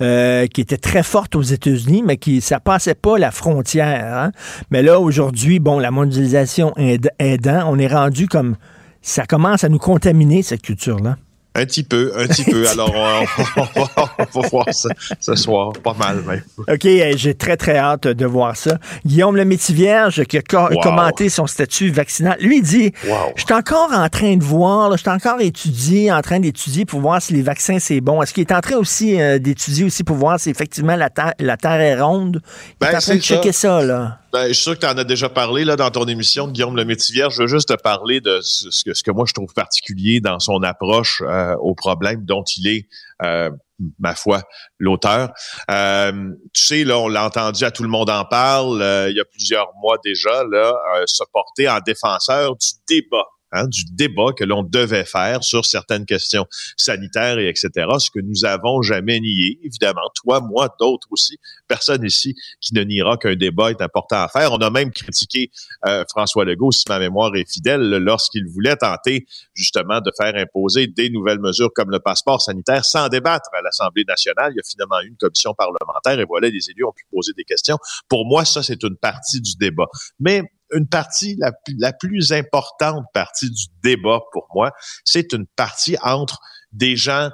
euh, 0.00 0.46
qui 0.46 0.60
était 0.60 0.76
très 0.76 1.02
forte 1.02 1.34
aux 1.34 1.42
États-Unis, 1.42 2.04
mais 2.06 2.18
qui 2.18 2.40
ça 2.40 2.60
passait 2.60 2.94
pas 2.94 3.18
la 3.18 3.32
frontière. 3.32 4.16
hein. 4.16 4.32
Mais 4.70 4.82
là, 4.82 5.00
aujourd'hui, 5.00 5.58
bon, 5.58 5.80
la 5.80 5.90
mondialisation 5.90 6.72
aidant, 7.18 7.64
on 7.68 7.78
est 7.80 7.92
rendu 7.92 8.28
comme... 8.28 8.56
Ça 9.04 9.26
commence 9.26 9.64
à 9.64 9.68
nous 9.68 9.78
contaminer, 9.80 10.44
cette 10.44 10.62
culture-là. 10.62 11.16
Un 11.54 11.66
petit 11.66 11.82
peu, 11.82 12.12
un 12.16 12.26
petit 12.26 12.44
peu. 12.44 12.66
Alors, 12.68 12.90
on, 12.94 13.60
on 13.60 13.80
va, 13.80 13.88
on 14.34 14.40
va 14.40 14.48
voir 14.48 14.66
ça 14.72 14.88
ce 15.20 15.34
soir. 15.34 15.72
Pas 15.84 15.92
mal, 15.92 16.22
même. 16.26 16.42
OK, 16.58 16.84
euh, 16.86 17.12
j'ai 17.16 17.34
très, 17.34 17.58
très 17.58 17.76
hâte 17.76 18.06
de 18.06 18.24
voir 18.24 18.56
ça. 18.56 18.78
Guillaume 19.04 19.36
le 19.36 19.44
Métivierge, 19.44 20.24
qui 20.24 20.38
a 20.38 20.42
Wow. 20.52 20.80
commenté 20.80 21.28
son 21.28 21.46
statut 21.46 21.90
vaccinal, 21.90 22.36
lui 22.40 22.62
dit 22.62 22.92
Wow. 23.06 23.32
Je 23.36 23.42
suis 23.44 23.52
encore 23.54 23.90
en 23.92 24.08
train 24.08 24.36
de 24.36 24.44
voir, 24.44 24.92
je 24.92 24.96
suis 25.02 25.10
encore 25.10 25.40
étudié, 25.40 26.10
en 26.10 26.22
train 26.22 26.40
d'étudier 26.40 26.84
pour 26.86 27.00
voir 27.00 27.20
si 27.20 27.32
les 27.34 27.42
vaccins 27.42 27.78
c'est 27.78 28.00
bon. 28.00 28.22
Est-ce 28.22 28.32
qu'il 28.32 28.42
est 28.42 28.52
en 28.52 28.60
train 28.60 28.76
aussi 28.76 29.20
euh, 29.20 29.38
d'étudier 29.38 29.84
aussi 29.84 30.04
pour 30.04 30.16
voir 30.16 30.40
si 30.40 30.48
effectivement 30.50 30.96
la, 30.96 31.10
terre- 31.10 31.34
la 31.38 31.56
Terre 31.58 31.80
est 31.80 32.00
ronde? 32.00 32.40
Il 32.80 32.86
est 32.86 32.90
Ben, 32.92 32.96
en 32.96 33.00
train 33.00 33.14
de 33.16 33.20
checker 33.20 33.52
ça, 33.52 33.82
là. 33.82 34.18
Ben, 34.32 34.48
je 34.48 34.54
suis 34.54 34.62
sûr 34.62 34.74
que 34.74 34.80
tu 34.80 34.86
en 34.86 34.96
as 34.96 35.04
déjà 35.04 35.28
parlé 35.28 35.62
là, 35.62 35.76
dans 35.76 35.90
ton 35.90 36.06
émission 36.06 36.46
de 36.46 36.52
Guillaume 36.52 36.74
le 36.74 36.86
Métivier. 36.86 37.26
Je 37.30 37.42
veux 37.42 37.48
juste 37.48 37.68
te 37.68 37.74
parler 37.74 38.22
de 38.22 38.40
ce 38.40 38.82
que, 38.82 38.94
ce 38.94 39.02
que 39.02 39.10
moi 39.10 39.26
je 39.28 39.34
trouve 39.34 39.52
particulier 39.52 40.20
dans 40.20 40.40
son 40.40 40.62
approche 40.62 41.22
euh, 41.26 41.54
au 41.56 41.74
problème 41.74 42.24
dont 42.24 42.42
il 42.56 42.66
est, 42.66 42.88
euh, 43.22 43.50
ma 43.98 44.14
foi, 44.14 44.42
l'auteur. 44.78 45.32
Euh, 45.70 46.30
tu 46.54 46.62
sais, 46.62 46.84
là, 46.84 46.98
on 46.98 47.08
l'a 47.08 47.26
entendu, 47.26 47.62
à 47.64 47.70
tout 47.70 47.82
le 47.82 47.90
monde 47.90 48.08
en 48.08 48.24
parle, 48.24 48.80
euh, 48.80 49.10
il 49.10 49.16
y 49.16 49.20
a 49.20 49.24
plusieurs 49.26 49.70
mois 49.82 49.98
déjà, 50.02 50.44
là, 50.44 50.72
euh, 50.96 51.02
se 51.04 51.24
porter 51.30 51.68
en 51.68 51.80
défenseur 51.80 52.56
du 52.56 52.68
débat. 52.88 53.26
Hein, 53.52 53.66
du 53.66 53.84
débat 53.92 54.32
que 54.36 54.44
l'on 54.44 54.62
devait 54.62 55.04
faire 55.04 55.44
sur 55.44 55.64
certaines 55.64 56.06
questions 56.06 56.46
sanitaires 56.76 57.38
et 57.38 57.48
etc., 57.48 57.70
ce 57.98 58.10
que 58.10 58.20
nous 58.20 58.44
avons 58.44 58.82
jamais 58.82 59.20
nié, 59.20 59.58
évidemment, 59.62 60.10
toi, 60.14 60.40
moi, 60.40 60.74
d'autres 60.80 61.08
aussi, 61.10 61.38
personne 61.68 62.04
ici 62.04 62.34
qui 62.60 62.74
ne 62.74 62.82
niera 62.82 63.16
qu'un 63.16 63.36
débat 63.36 63.70
est 63.70 63.80
important 63.80 64.16
à 64.16 64.28
faire. 64.28 64.52
On 64.52 64.58
a 64.58 64.70
même 64.70 64.90
critiqué 64.90 65.50
euh, 65.86 66.04
François 66.08 66.44
Legault, 66.44 66.72
si 66.72 66.84
ma 66.88 66.98
mémoire 66.98 67.34
est 67.36 67.50
fidèle, 67.50 67.80
lorsqu'il 67.80 68.46
voulait 68.46 68.76
tenter 68.76 69.26
justement 69.54 70.00
de 70.00 70.10
faire 70.16 70.34
imposer 70.36 70.86
des 70.86 71.10
nouvelles 71.10 71.40
mesures 71.40 71.70
comme 71.74 71.90
le 71.90 72.00
passeport 72.00 72.40
sanitaire 72.40 72.84
sans 72.84 73.08
débattre 73.08 73.50
à 73.52 73.62
l'Assemblée 73.62 74.04
nationale. 74.06 74.52
Il 74.54 74.56
y 74.56 74.60
a 74.60 74.68
finalement 74.68 75.00
eu 75.00 75.08
une 75.08 75.16
commission 75.16 75.54
parlementaire 75.54 76.18
et 76.18 76.24
voilà, 76.24 76.48
les 76.48 76.70
élus 76.70 76.84
ont 76.84 76.92
pu 76.92 77.04
poser 77.10 77.32
des 77.36 77.44
questions. 77.44 77.78
Pour 78.08 78.26
moi, 78.26 78.44
ça, 78.44 78.62
c'est 78.62 78.82
une 78.82 78.96
partie 78.96 79.40
du 79.40 79.56
débat. 79.56 79.86
Mais 80.20 80.42
une 80.72 80.86
partie, 80.88 81.36
la, 81.38 81.52
plus- 81.52 81.76
la 81.78 81.92
plus 81.92 82.32
importante 82.32 83.04
partie 83.12 83.50
du 83.50 83.64
débat 83.82 84.20
pour 84.32 84.46
moi, 84.54 84.72
c'est 85.04 85.32
une 85.32 85.46
partie 85.56 85.96
entre 86.02 86.38
des 86.72 86.96
gens 86.96 87.30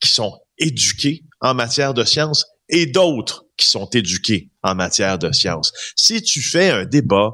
qui 0.00 0.10
sont 0.10 0.38
éduqués 0.58 1.24
en 1.40 1.54
matière 1.54 1.94
de 1.94 2.04
sciences 2.04 2.46
et 2.68 2.86
d'autres 2.86 3.44
qui 3.56 3.66
sont 3.66 3.86
éduqués 3.90 4.50
en 4.62 4.74
matière 4.74 5.18
de 5.18 5.32
sciences. 5.32 5.72
Si 5.96 6.22
tu 6.22 6.40
fais 6.42 6.70
un 6.70 6.84
débat 6.84 7.30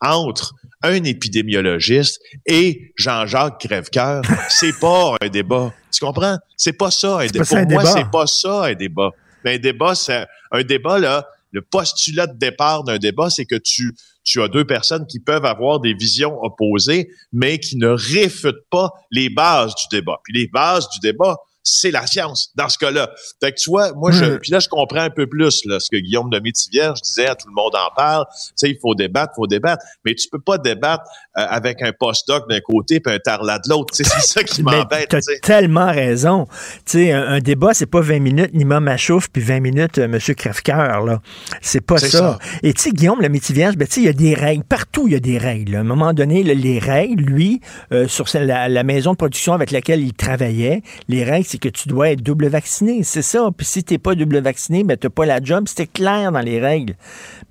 entre 0.00 0.54
un 0.82 1.02
épidémiologiste 1.04 2.20
et 2.46 2.92
Jean-Jacques 2.96 3.60
Crèvecoeur, 3.60 4.22
c'est 4.48 4.78
pas 4.80 5.14
un 5.20 5.28
débat. 5.28 5.72
Tu 5.92 6.00
comprends? 6.04 6.38
C'est 6.56 6.72
pas 6.72 6.90
ça 6.90 7.18
un 7.20 7.26
débat. 7.26 7.44
Pour 7.44 7.70
moi, 7.70 7.82
c'est 7.92 8.10
pas 8.10 8.26
ça 8.26 8.64
un 8.64 8.74
débat. 8.74 9.10
Mais 9.44 9.54
un 9.56 9.58
débat, 9.58 9.94
c'est 9.94 10.26
un 10.52 10.62
débat 10.62 10.98
là. 10.98 11.26
Le 11.52 11.62
postulat 11.62 12.26
de 12.26 12.38
départ 12.38 12.84
d'un 12.84 12.98
débat, 12.98 13.30
c'est 13.30 13.44
que 13.44 13.56
tu 13.56 13.94
as 14.40 14.48
deux 14.48 14.64
personnes 14.64 15.06
qui 15.06 15.20
peuvent 15.20 15.44
avoir 15.44 15.80
des 15.80 15.94
visions 15.94 16.38
opposées, 16.42 17.10
mais 17.32 17.58
qui 17.58 17.76
ne 17.76 17.88
réfutent 17.88 18.68
pas 18.70 18.90
les 19.10 19.30
bases 19.30 19.74
du 19.74 19.96
débat. 19.96 20.20
Puis 20.24 20.32
les 20.34 20.46
bases 20.46 20.88
du 20.90 21.00
débat, 21.00 21.36
c'est 21.62 21.90
la 21.90 22.06
science 22.06 22.50
dans 22.54 22.68
ce 22.68 22.78
cas-là. 22.78 23.10
Fait 23.42 23.52
que 23.52 23.58
tu 23.60 23.70
vois, 23.70 23.92
moi, 23.92 24.10
je, 24.10 24.36
puis 24.38 24.50
là, 24.50 24.60
je 24.60 24.68
comprends 24.68 25.00
un 25.00 25.10
peu 25.10 25.26
plus 25.26 25.60
là, 25.66 25.78
ce 25.80 25.88
que 25.90 25.98
Guillaume 25.98 26.30
de 26.30 26.40
Métivierge 26.40 27.00
disait, 27.02 27.26
à 27.26 27.34
tout 27.34 27.48
le 27.48 27.54
monde 27.54 27.74
en 27.74 27.94
parle. 27.94 28.24
Tu 28.30 28.52
sais, 28.56 28.70
il 28.70 28.78
faut 28.80 28.94
débattre, 28.94 29.32
il 29.36 29.40
faut 29.40 29.46
débattre, 29.46 29.84
mais 30.04 30.14
tu 30.14 30.28
peux 30.28 30.40
pas 30.40 30.58
débattre 30.58 31.04
euh, 31.36 31.46
avec 31.48 31.82
un 31.82 31.92
postdoc 31.92 32.48
d'un 32.48 32.60
côté 32.60 33.00
puis 33.00 33.12
un 33.14 33.18
tarlat 33.18 33.58
de 33.58 33.68
l'autre. 33.68 33.94
C'est 33.94 34.04
ça 34.04 34.42
qui 34.42 34.62
Mais 34.62 34.72
m'embête. 34.78 35.08
t'as 35.08 35.20
tellement 35.42 35.90
raison. 35.90 36.46
Tu 36.86 36.92
sais, 36.92 37.12
un, 37.12 37.22
un 37.22 37.38
débat, 37.40 37.74
c'est 37.74 37.86
pas 37.86 38.00
20 38.00 38.20
minutes 38.20 38.54
Nima 38.54 38.80
Machouf 38.80 39.28
puis 39.28 39.42
20 39.42 39.60
minutes 39.60 39.98
euh, 39.98 40.08
Monsieur 40.08 40.34
Crèvecoeur, 40.34 41.04
là. 41.04 41.20
C'est 41.60 41.80
pas 41.80 41.98
ça. 41.98 42.08
ça. 42.08 42.38
Et 42.62 42.72
tu 42.72 42.82
sais, 42.82 42.90
Guillaume, 42.90 43.20
le 43.20 43.28
métivierge, 43.28 43.76
ben, 43.76 43.86
tu 43.86 43.94
sais, 43.94 44.00
il 44.00 44.06
y 44.06 44.08
a 44.08 44.12
des 44.12 44.34
règles. 44.34 44.64
Partout, 44.64 45.06
il 45.06 45.12
y 45.12 45.16
a 45.16 45.20
des 45.20 45.38
règles. 45.38 45.76
À 45.76 45.80
un 45.80 45.84
moment 45.84 46.12
donné, 46.12 46.42
les 46.42 46.78
règles, 46.78 47.22
lui, 47.24 47.60
euh, 47.92 48.08
sur 48.08 48.26
la 48.34 48.82
maison 48.82 49.12
de 49.12 49.16
production 49.16 49.52
avec 49.52 49.70
laquelle 49.70 50.00
il 50.00 50.14
travaillait, 50.14 50.82
les 51.08 51.24
règles, 51.24 51.46
c'est 51.50 51.58
que 51.58 51.68
tu 51.68 51.88
dois 51.88 52.10
être 52.10 52.22
double 52.22 52.46
vacciné. 52.46 53.02
C'est 53.02 53.22
ça. 53.22 53.48
Puis 53.56 53.66
si 53.66 53.82
t'es 53.82 53.98
pas 53.98 54.14
double 54.14 54.38
vacciné, 54.38 54.84
ben, 54.84 54.96
t'as 54.96 55.08
pas 55.08 55.26
la 55.26 55.42
job. 55.42 55.64
C'était 55.66 55.88
clair 55.88 56.30
dans 56.30 56.40
les 56.40 56.60
règles. 56.60 56.94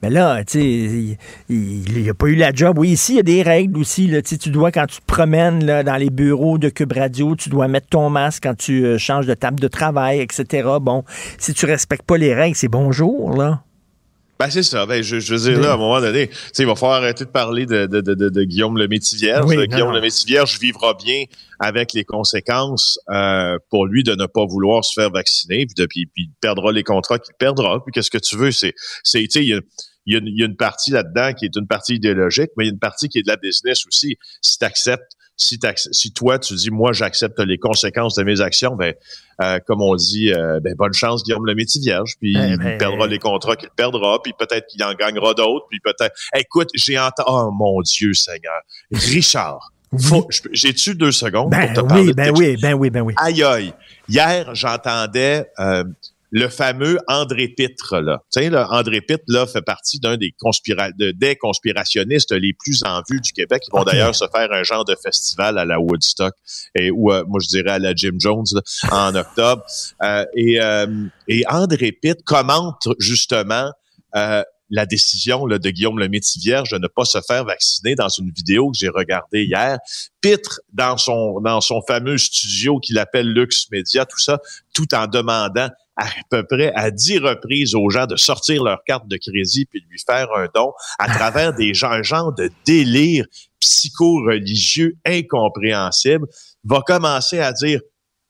Mais 0.02 0.10
là, 0.10 0.44
tu 0.46 0.60
sais, 0.60 1.18
il 1.50 2.02
n'y 2.02 2.10
a 2.10 2.14
pas 2.14 2.28
eu 2.28 2.36
la 2.36 2.54
job. 2.54 2.80
Oui, 2.80 2.92
ici, 2.92 3.14
il 3.14 3.16
y 3.18 3.20
a 3.20 3.24
des 3.24 3.42
règles 3.42 3.78
aussi. 3.78 4.10
Tu 4.24 4.50
dois, 4.50 4.72
quand 4.72 4.86
tu 4.86 5.02
te 5.02 5.06
promènes 5.06 5.84
dans 5.84 5.98
les 5.98 6.10
bureaux 6.10 6.58
de 6.58 6.70
Cube 6.70 6.94
Radio, 6.94 7.36
tu 7.36 7.50
dois 7.50 7.68
mettre 7.68 7.88
ton 7.88 8.10
masque 8.10 8.44
quand 8.44 8.56
tu 8.56 8.86
euh, 8.86 8.98
changes 8.98 9.28
de 9.28 9.34
table 9.34 9.60
de 9.60 9.68
travail, 9.68 10.22
etc. 10.22 10.70
Bon, 10.82 11.04
si 11.38 11.54
tu 11.54 11.66
respectes 11.66 12.04
pas 12.04 12.18
les 12.18 12.34
règles, 12.34 12.56
c'est 12.56 12.70
bonjour, 12.70 13.36
là. 13.36 13.64
Ben, 14.40 14.50
c'est 14.50 14.64
ça. 14.64 14.86
Ben, 14.86 15.04
je, 15.04 15.20
je 15.20 15.36
veux 15.36 15.52
dire, 15.52 15.60
là, 15.60 15.72
à 15.72 15.74
un 15.74 15.78
moment 15.78 16.00
donné, 16.00 16.30
tu 16.30 16.36
sais, 16.54 16.64
il 16.64 16.66
va 16.66 16.76
falloir 16.76 17.02
arrêter 17.02 17.26
de 17.26 17.30
parler 17.30 17.66
de, 17.66 17.88
de, 17.88 18.00
de, 18.00 18.14
de, 18.14 18.30
de 18.30 18.44
Guillaume 18.46 18.78
le 18.78 18.88
Métivierge. 18.88 19.44
Oui, 19.46 19.58
non, 19.58 19.66
Guillaume 19.66 19.92
le 19.94 20.00
Métivierge 20.00 20.58
vivra 20.60 20.94
bien 20.94 21.26
avec 21.60 21.92
les 21.92 22.06
conséquences 22.06 23.00
euh, 23.10 23.58
pour 23.70 23.86
lui 23.86 24.02
de 24.04 24.16
ne 24.16 24.28
pas 24.28 24.46
vouloir 24.46 24.86
se 24.86 24.94
faire 24.94 25.10
vacciner, 25.12 25.66
puis, 25.66 25.76
de, 25.76 25.86
puis, 25.86 26.06
puis 26.06 26.24
il 26.24 26.32
perdra 26.40 26.72
les 26.72 26.84
contrats 26.84 27.20
qu'il 27.20 27.34
perdra. 27.38 27.84
Puis 27.84 27.92
qu'est-ce 27.92 28.10
que 28.10 28.18
tu 28.18 28.38
veux? 28.38 28.52
C'est, 28.52 28.74
c'est, 29.04 29.20
tu 29.24 29.28
sais, 29.30 29.44
il 29.44 29.50
y 29.50 29.54
a, 29.54 29.60
il 30.06 30.14
y, 30.14 30.16
a, 30.16 30.20
une- 30.20 30.28
il 30.28 30.40
y 30.40 30.44
a 30.44 30.46
une 30.46 30.56
partie 30.56 30.92
là-dedans 30.92 31.34
qui 31.34 31.44
est 31.44 31.56
une 31.58 31.68
partie 31.68 31.96
idéologique, 31.96 32.52
mais 32.56 32.64
il 32.64 32.68
y 32.68 32.70
a 32.70 32.74
une 32.74 32.80
partie 32.80 33.10
qui 33.10 33.20
est 33.20 33.24
de 33.24 33.28
la 33.28 33.36
business 33.36 33.86
aussi. 33.88 34.16
Si 34.42 34.58
tu 34.58 34.64
acceptes, 34.64 35.12
si, 35.40 35.58
si 35.92 36.12
toi, 36.12 36.38
tu 36.38 36.54
dis, 36.54 36.70
moi, 36.70 36.92
j'accepte 36.92 37.40
les 37.40 37.58
conséquences 37.58 38.16
de 38.16 38.24
mes 38.24 38.42
actions, 38.42 38.76
ben, 38.76 38.94
euh, 39.42 39.60
comme 39.66 39.82
on 39.82 39.96
dit, 39.96 40.34
euh, 40.34 40.60
ben, 40.60 40.76
bonne 40.76 40.94
chance, 40.94 41.24
Guillaume 41.24 41.46
le 41.46 41.56
métier 41.56 41.80
vierge, 41.82 42.16
puis 42.20 42.36
Eh 42.38 42.50
il 42.50 42.58
ben, 42.58 42.78
perdra 42.78 43.08
les 43.08 43.20
contrats 43.20 43.56
qu'il 43.56 43.70
perdra, 43.70 44.22
puis 44.22 44.34
peut-être 44.38 44.68
qu'il 44.68 44.84
en 44.84 44.94
gagnera 44.94 45.34
d'autres, 45.34 45.66
puis 45.70 45.80
peut-être... 45.80 46.14
Écoute, 46.36 46.70
j'ai 46.76 47.00
entendu... 47.00 47.30
Oh, 47.32 47.52
mon 47.52 47.82
Dieu 47.82 48.14
Seigneur. 48.14 48.62
Richard, 48.92 49.72
j'ai-tu 50.52 50.96
deux 50.96 51.12
secondes 51.12 51.50
Ben 51.50 51.74
pour 51.74 51.84
te 51.84 51.88
parler 51.88 52.04
oui, 52.04 52.14
ben 52.14 52.34
oui, 52.36 52.58
ben 52.62 52.74
oui, 52.74 52.90
ben 52.90 53.02
oui. 53.02 53.14
Aïe 53.18 53.44
aïe. 53.44 53.74
Hier, 54.08 54.54
j'entendais 54.54 55.50
euh, 55.60 55.84
le 56.32 56.48
fameux 56.48 57.00
André 57.08 57.48
Pitre, 57.48 58.00
là. 58.00 58.22
Tu 58.32 58.42
sais, 58.42 58.50
là, 58.50 58.68
André 58.72 59.02
Pitre, 59.02 59.24
là, 59.28 59.48
fait 59.48 59.62
partie 59.62 60.00
d'un 60.00 60.18
des, 60.18 60.34
conspira 60.40 60.92
de, 60.92 61.12
des 61.12 61.36
conspirationnistes 61.36 62.32
les 62.32 62.54
plus 62.54 62.84
en 62.84 63.02
vue 63.10 63.20
du 63.20 63.32
Québec. 63.32 63.64
Ils 63.68 63.72
vont 63.72 63.84
d'ailleurs 63.84 64.16
se 64.16 64.26
faire 64.34 64.52
un 64.52 64.64
genre 64.64 64.86
de 64.86 64.96
festival 65.02 65.58
à 65.58 65.66
la 65.66 65.80
Woodstock, 65.80 66.34
et, 66.76 66.92
ou 66.92 67.12
euh, 67.12 67.24
moi 67.28 67.40
je 67.42 67.48
dirais 67.48 67.72
à 67.72 67.80
la 67.80 67.94
Jim 67.96 68.16
Jones, 68.20 68.46
là, 68.52 68.62
en 68.92 69.16
octobre. 69.16 69.64
Euh, 70.04 70.26
et, 70.36 70.62
euh, 70.62 70.88
et 71.28 71.44
André 71.48 71.92
Pitre 71.92 72.24
commente 72.24 72.88
justement 73.00 73.72
la 74.70 74.86
décision 74.86 75.46
là, 75.46 75.58
de 75.58 75.70
Guillaume 75.70 76.00
le 76.00 76.10
Métivierge 76.10 76.72
de 76.72 76.78
ne 76.78 76.88
pas 76.88 77.06
se 77.06 77.20
faire 77.22 77.46
vacciner 77.46 77.96
dans 77.96 78.10
une 78.10 78.32
vidéo 78.32 78.72
que 78.72 78.78
j'ai 78.78 78.90
regardée 78.90 79.44
hier. 79.44 79.80
Pitre, 80.22 80.62
dans 80.74 80.98
son, 80.98 81.40
dans 81.42 81.62
son 81.62 81.82
fameux 81.88 82.18
studio 82.18 82.80
qu'il 82.80 83.00
appelle 83.00 83.28
Lux 83.32 83.68
Media, 83.72 84.06
tout 84.06 84.20
ça, 84.20 84.40
tout 84.74 84.94
en 84.94 85.08
demandant 85.08 85.70
à 86.00 86.08
peu 86.30 86.44
près 86.44 86.72
à 86.76 86.92
dix 86.92 87.20
reprises 87.20 87.76
aux 87.76 87.90
gens 87.90 88.06
de 88.06 88.16
sortir 88.16 88.64
leur 88.64 88.84
carte 88.86 89.08
de 89.08 89.18
crédit 89.18 89.66
puis 89.66 89.82
de 89.82 89.86
lui 89.88 90.00
faire 90.00 90.28
un 90.36 90.48
don 90.54 90.72
à 90.98 91.08
travers 91.16 91.54
des 91.54 91.74
gens, 91.74 91.92
un 91.92 92.04
genre 92.04 92.34
de 92.34 92.50
délire 92.66 93.26
psycho-religieux 93.60 94.96
incompréhensible, 95.06 96.26
va 96.64 96.82
commencer 96.82 97.40
à 97.40 97.52
dire 97.52 97.82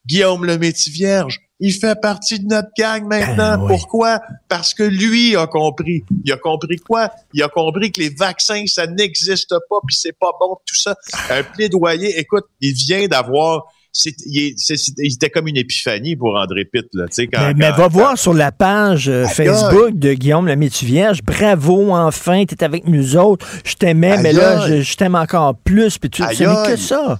Guillaume 0.05 0.45
le 0.45 0.57
Métivierge, 0.57 1.39
il 1.59 1.73
fait 1.73 1.99
partie 1.99 2.39
de 2.39 2.45
notre 2.45 2.69
gang 2.77 3.05
maintenant. 3.05 3.67
Pourquoi? 3.67 4.21
Parce 4.47 4.73
que 4.73 4.83
lui 4.83 5.35
a 5.35 5.45
compris. 5.45 6.03
Il 6.23 6.31
a 6.31 6.37
compris 6.37 6.77
quoi? 6.77 7.11
Il 7.33 7.43
a 7.43 7.49
compris 7.49 7.91
que 7.91 7.99
les 7.99 8.09
vaccins, 8.09 8.63
ça 8.65 8.87
n'existe 8.87 9.53
pas, 9.69 9.77
puis 9.85 9.95
c'est 9.95 10.17
pas 10.17 10.31
bon, 10.39 10.57
tout 10.65 10.75
ça. 10.75 10.95
Un 11.29 11.43
plaidoyer, 11.43 12.17
écoute, 12.17 12.45
il 12.61 12.73
vient 12.73 13.07
d'avoir... 13.07 13.65
c'est- 14.01 14.15
il, 14.25 14.41
est- 14.47 14.53
c'est- 14.57 14.77
c'est- 14.77 14.93
il 14.97 15.13
était 15.13 15.29
comme 15.29 15.47
une 15.47 15.57
épiphanie 15.57 16.15
pour 16.15 16.35
André 16.35 16.65
Pitt, 16.65 16.85
là, 16.93 17.05
tu 17.07 17.15
sais, 17.15 17.27
quand, 17.27 17.41
Mais, 17.41 17.53
mais 17.53 17.69
quand- 17.71 17.77
va 17.77 17.87
voir 17.89 18.17
sur 18.17 18.33
la 18.33 18.51
page 18.51 19.09
euh, 19.09 19.25
Facebook 19.25 19.97
de 19.97 20.13
Guillaume 20.13 20.47
le 20.47 20.55
Vierge. 20.83 21.19
Bravo, 21.23 21.91
enfin, 21.93 22.45
t'es 22.45 22.63
avec 22.63 22.87
nous 22.87 23.17
autres. 23.17 23.45
Je 23.65 23.73
t'aimais, 23.75 24.21
mais 24.21 24.31
là, 24.33 24.67
je, 24.67 24.81
je 24.81 24.95
t'aime 24.95 25.15
encore 25.15 25.55
plus. 25.55 25.97
Puis 25.97 26.09
tu 26.09 26.21
que 26.67 26.75
ça. 26.77 27.19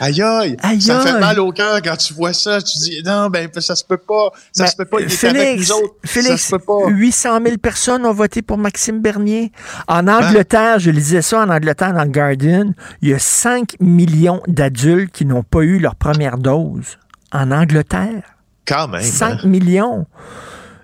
Aïe 0.00 0.22
aïe, 0.22 0.56
Aïe, 0.62 0.80
ça 0.80 1.00
fait 1.00 1.18
mal 1.18 1.40
au 1.40 1.50
cœur 1.52 1.80
quand 1.82 1.96
tu 1.96 2.14
vois 2.14 2.32
ça. 2.32 2.60
Tu 2.62 2.78
dis 2.78 3.02
non, 3.04 3.28
ben 3.28 3.48
ça 3.58 3.74
se 3.74 3.84
peut 3.84 3.98
pas, 3.98 4.30
ça 4.52 4.64
Ben, 4.64 4.70
se 4.70 4.76
peut 4.76 4.84
pas. 4.84 5.00
Il 5.00 5.12
est 5.12 5.24
avec 5.24 5.38
Félix, 5.38 5.68
nous 5.68 5.76
autres, 5.76 5.94
Félix, 6.04 6.30
ça 6.30 6.36
se 6.38 6.50
peut 6.50 6.58
pas. 6.58 6.88
800 6.88 7.40
000 7.44 7.56
personnes 7.58 8.06
ont 8.06 8.12
voté 8.12 8.42
pour 8.42 8.58
Maxime 8.58 9.00
Bernier. 9.00 9.52
En 9.88 10.04
Ben. 10.04 10.16
Angleterre, 10.16 10.78
je 10.78 10.90
lisais 10.90 11.22
ça 11.22 11.40
en 11.40 11.48
Angleterre 11.48 11.92
dans 11.92 12.04
le 12.04 12.10
Guardian, 12.10 12.72
il 13.02 13.08
y 13.08 13.14
a 13.14 13.18
5 13.18 13.76
millions 13.80 14.42
d'adultes 14.46 15.12
qui 15.12 15.24
n'ont 15.24 15.42
pas 15.42 15.60
eu 15.60 15.78
leur 15.78 15.96
première 15.96 16.38
dose. 16.38 16.98
En 17.32 17.50
Angleterre. 17.50 18.22
Quand 18.66 18.88
même. 18.88 19.02
5 19.02 19.40
hein. 19.44 19.46
millions. 19.46 20.06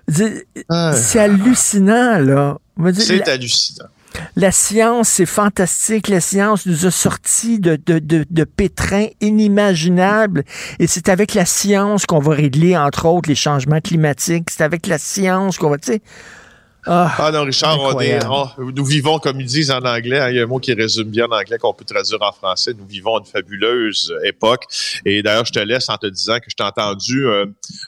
C'est 0.07 0.47
c'est 0.93 1.19
hallucinant, 1.19 2.19
là. 2.19 2.57
C'est 2.93 3.27
hallucinant. 3.27 3.87
La 4.35 4.51
science, 4.51 5.09
c'est 5.09 5.25
fantastique. 5.25 6.07
La 6.07 6.21
science 6.21 6.65
nous 6.65 6.85
a 6.85 6.91
sortis 6.91 7.59
de, 7.59 7.79
de, 7.85 7.99
de, 7.99 8.25
de 8.29 8.43
pétrins 8.43 9.07
inimaginables. 9.21 10.43
Et 10.79 10.87
c'est 10.87 11.09
avec 11.09 11.33
la 11.33 11.45
science 11.45 12.05
qu'on 12.05 12.19
va 12.19 12.33
régler, 12.33 12.77
entre 12.77 13.05
autres, 13.05 13.29
les 13.29 13.35
changements 13.35 13.81
climatiques. 13.81 14.49
C'est 14.51 14.63
avec 14.63 14.87
la 14.87 14.97
science 14.97 15.57
qu'on 15.57 15.69
va, 15.69 15.77
tu 15.77 15.93
sais. 15.93 16.01
Ah, 16.85 17.13
Ah 17.17 17.31
non, 17.31 17.43
Richard, 17.43 17.79
on 17.79 17.99
est, 17.99 18.23
on- 18.25 18.47
nous 18.75 18.85
vivons, 18.85 19.19
comme 19.19 19.39
ils 19.41 19.45
disent 19.47 19.71
en 19.71 19.79
anglais, 19.79 20.19
hein, 20.19 20.29
il 20.29 20.35
y 20.35 20.39
a 20.39 20.43
un 20.43 20.45
mot 20.45 20.59
qui 20.59 20.73
résume 20.73 21.09
bien 21.09 21.25
en 21.25 21.31
anglais 21.35 21.57
qu'on 21.57 21.73
peut 21.73 21.85
traduire 21.85 22.21
en 22.21 22.31
français, 22.31 22.73
nous 22.77 22.85
vivons 22.85 23.19
une 23.19 23.25
fabuleuse 23.25 24.13
époque. 24.23 24.63
Et 25.05 25.23
d'ailleurs, 25.23 25.45
je 25.45 25.51
te 25.53 25.59
laisse 25.59 25.89
en 25.89 25.97
te 25.97 26.07
disant 26.07 26.37
que 26.37 26.45
je 26.49 26.55
t'ai 26.55 26.63
entendu 26.63 27.25
euh, 27.27 27.45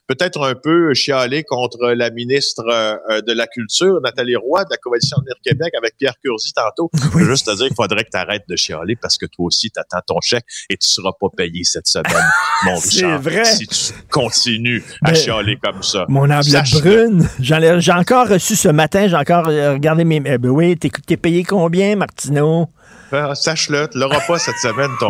peut-être 0.07 0.41
un 0.43 0.55
peu 0.55 0.93
chialer 0.93 1.43
contre 1.43 1.91
la 1.91 2.09
ministre 2.09 2.63
euh, 2.69 3.21
de 3.21 3.33
la 3.33 3.47
Culture, 3.47 3.99
Nathalie 4.03 4.35
Roy, 4.35 4.63
de 4.63 4.69
la 4.71 4.77
Coalition 4.77 5.17
Avenir 5.17 5.35
Québec, 5.43 5.73
avec 5.77 5.95
Pierre 5.97 6.15
Curzi 6.23 6.53
tantôt. 6.53 6.89
Veux 7.13 7.25
juste 7.25 7.45
te 7.45 7.55
dire 7.55 7.67
qu'il 7.67 7.75
faudrait 7.75 8.03
que 8.03 8.09
tu 8.11 8.17
arrêtes 8.17 8.45
de 8.49 8.55
chialer 8.55 8.95
parce 8.95 9.17
que 9.17 9.25
toi 9.25 9.45
aussi, 9.45 9.69
tu 9.69 9.79
attends 9.79 10.01
ton 10.07 10.21
chèque 10.21 10.45
et 10.69 10.77
tu 10.77 10.87
seras 10.87 11.11
pas 11.19 11.27
payé 11.35 11.63
cette 11.63 11.87
semaine, 11.87 12.13
mon 12.65 12.77
C'est 12.77 13.05
Richard. 13.05 13.21
vrai. 13.21 13.45
Si 13.45 13.67
tu 13.67 13.93
continues 14.09 14.83
à 15.03 15.11
Ben, 15.11 15.15
chialer 15.15 15.57
comme 15.63 15.83
ça. 15.83 16.05
Mon 16.09 16.29
enveloppe 16.29 16.71
brune. 16.81 17.29
J'en 17.39 17.61
ai- 17.61 17.79
J'ai 17.79 17.91
encore 17.91 18.27
reçu 18.27 18.55
ce 18.55 18.69
matin, 18.69 18.86
j'ai 18.93 19.15
encore 19.15 19.47
euh, 19.47 19.73
regardé 19.73 20.03
mes. 20.03 20.21
eh 20.25 20.37
ben 20.37 20.49
oui, 20.49 20.77
t'es 20.77 20.89
t'es 21.05 21.17
payé 21.17 21.43
combien, 21.43 21.95
Martineau? 21.95 22.69
Ah, 23.11 23.35
Sache-le, 23.35 23.87
tu 23.89 23.97
l'auras 23.99 24.19
pas 24.27 24.37
cette 24.37 24.57
semaine, 24.57 24.91
ton. 24.99 25.09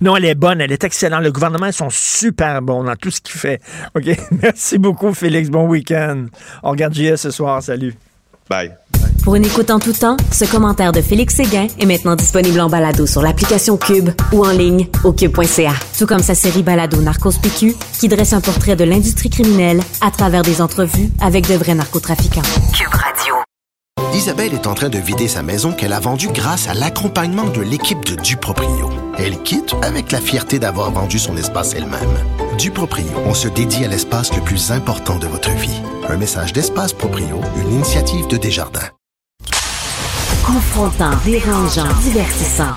Non, 0.00 0.16
elle 0.16 0.24
est 0.24 0.34
bonne, 0.34 0.60
elle 0.60 0.72
est 0.72 0.82
excellente. 0.82 1.22
Le 1.22 1.30
gouvernement, 1.30 1.66
ils 1.66 1.72
sont 1.72 1.90
super 1.90 2.60
bons 2.62 2.82
dans 2.82 2.96
tout 2.96 3.10
ce 3.10 3.20
qu'il 3.20 3.38
fait. 3.38 3.60
OK. 3.94 4.04
Merci 4.42 4.78
beaucoup, 4.78 5.12
Félix. 5.14 5.48
Bon 5.48 5.66
week-end. 5.68 6.26
On 6.62 6.70
regarde 6.70 6.94
JS 6.94 7.16
ce 7.16 7.30
soir. 7.30 7.62
Salut. 7.62 7.94
Bye. 8.48 8.72
Pour 9.22 9.34
une 9.34 9.44
écoute 9.44 9.70
en 9.70 9.78
tout 9.78 9.92
temps, 9.92 10.16
ce 10.32 10.44
commentaire 10.46 10.92
de 10.92 11.02
Félix 11.02 11.34
Séguin 11.34 11.66
est 11.78 11.86
maintenant 11.86 12.16
disponible 12.16 12.60
en 12.60 12.68
balado 12.68 13.06
sur 13.06 13.20
l'application 13.20 13.76
Cube 13.76 14.10
ou 14.32 14.44
en 14.44 14.50
ligne 14.50 14.86
au 15.04 15.12
cube.ca. 15.12 15.72
Tout 15.98 16.06
comme 16.06 16.22
sa 16.22 16.34
série 16.34 16.62
balado 16.62 17.00
Narcos 17.02 17.38
PQ 17.42 17.74
qui 18.00 18.08
dresse 18.08 18.32
un 18.32 18.40
portrait 18.40 18.76
de 18.76 18.84
l'industrie 18.84 19.30
criminelle 19.30 19.80
à 20.00 20.10
travers 20.10 20.42
des 20.42 20.62
entrevues 20.62 21.10
avec 21.20 21.46
de 21.46 21.54
vrais 21.54 21.74
narcotrafiquants. 21.74 22.42
Cube 22.72 22.94
Radio. 22.94 23.47
Isabelle 24.14 24.54
est 24.54 24.66
en 24.66 24.74
train 24.74 24.88
de 24.88 24.98
vider 24.98 25.28
sa 25.28 25.42
maison 25.42 25.72
qu'elle 25.72 25.92
a 25.92 26.00
vendue 26.00 26.28
grâce 26.28 26.66
à 26.68 26.74
l'accompagnement 26.74 27.44
de 27.44 27.60
l'équipe 27.60 28.04
de 28.04 28.14
Duproprio. 28.14 28.90
Elle 29.18 29.42
quitte 29.42 29.74
avec 29.82 30.12
la 30.12 30.20
fierté 30.20 30.58
d'avoir 30.58 30.90
vendu 30.90 31.18
son 31.18 31.36
espace 31.36 31.74
elle-même. 31.74 32.16
Duproprio, 32.56 33.06
on 33.26 33.34
se 33.34 33.48
dédie 33.48 33.84
à 33.84 33.88
l'espace 33.88 34.34
le 34.34 34.40
plus 34.40 34.72
important 34.72 35.18
de 35.18 35.26
votre 35.26 35.50
vie. 35.50 35.80
Un 36.08 36.16
message 36.16 36.52
d'Espace 36.52 36.92
Proprio, 36.92 37.40
une 37.56 37.72
initiative 37.74 38.26
de 38.28 38.36
Desjardins. 38.36 38.88
Confrontant, 40.44 41.10
dérangeant, 41.24 41.92
divertissant. 42.02 42.74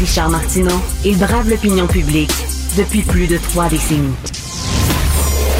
Richard 0.00 0.30
Martineau, 0.30 0.80
il 1.04 1.18
brave 1.18 1.48
l'opinion 1.48 1.86
publique 1.86 2.32
depuis 2.76 3.02
plus 3.02 3.26
de 3.26 3.36
trois 3.36 3.68
décennies. 3.68 4.14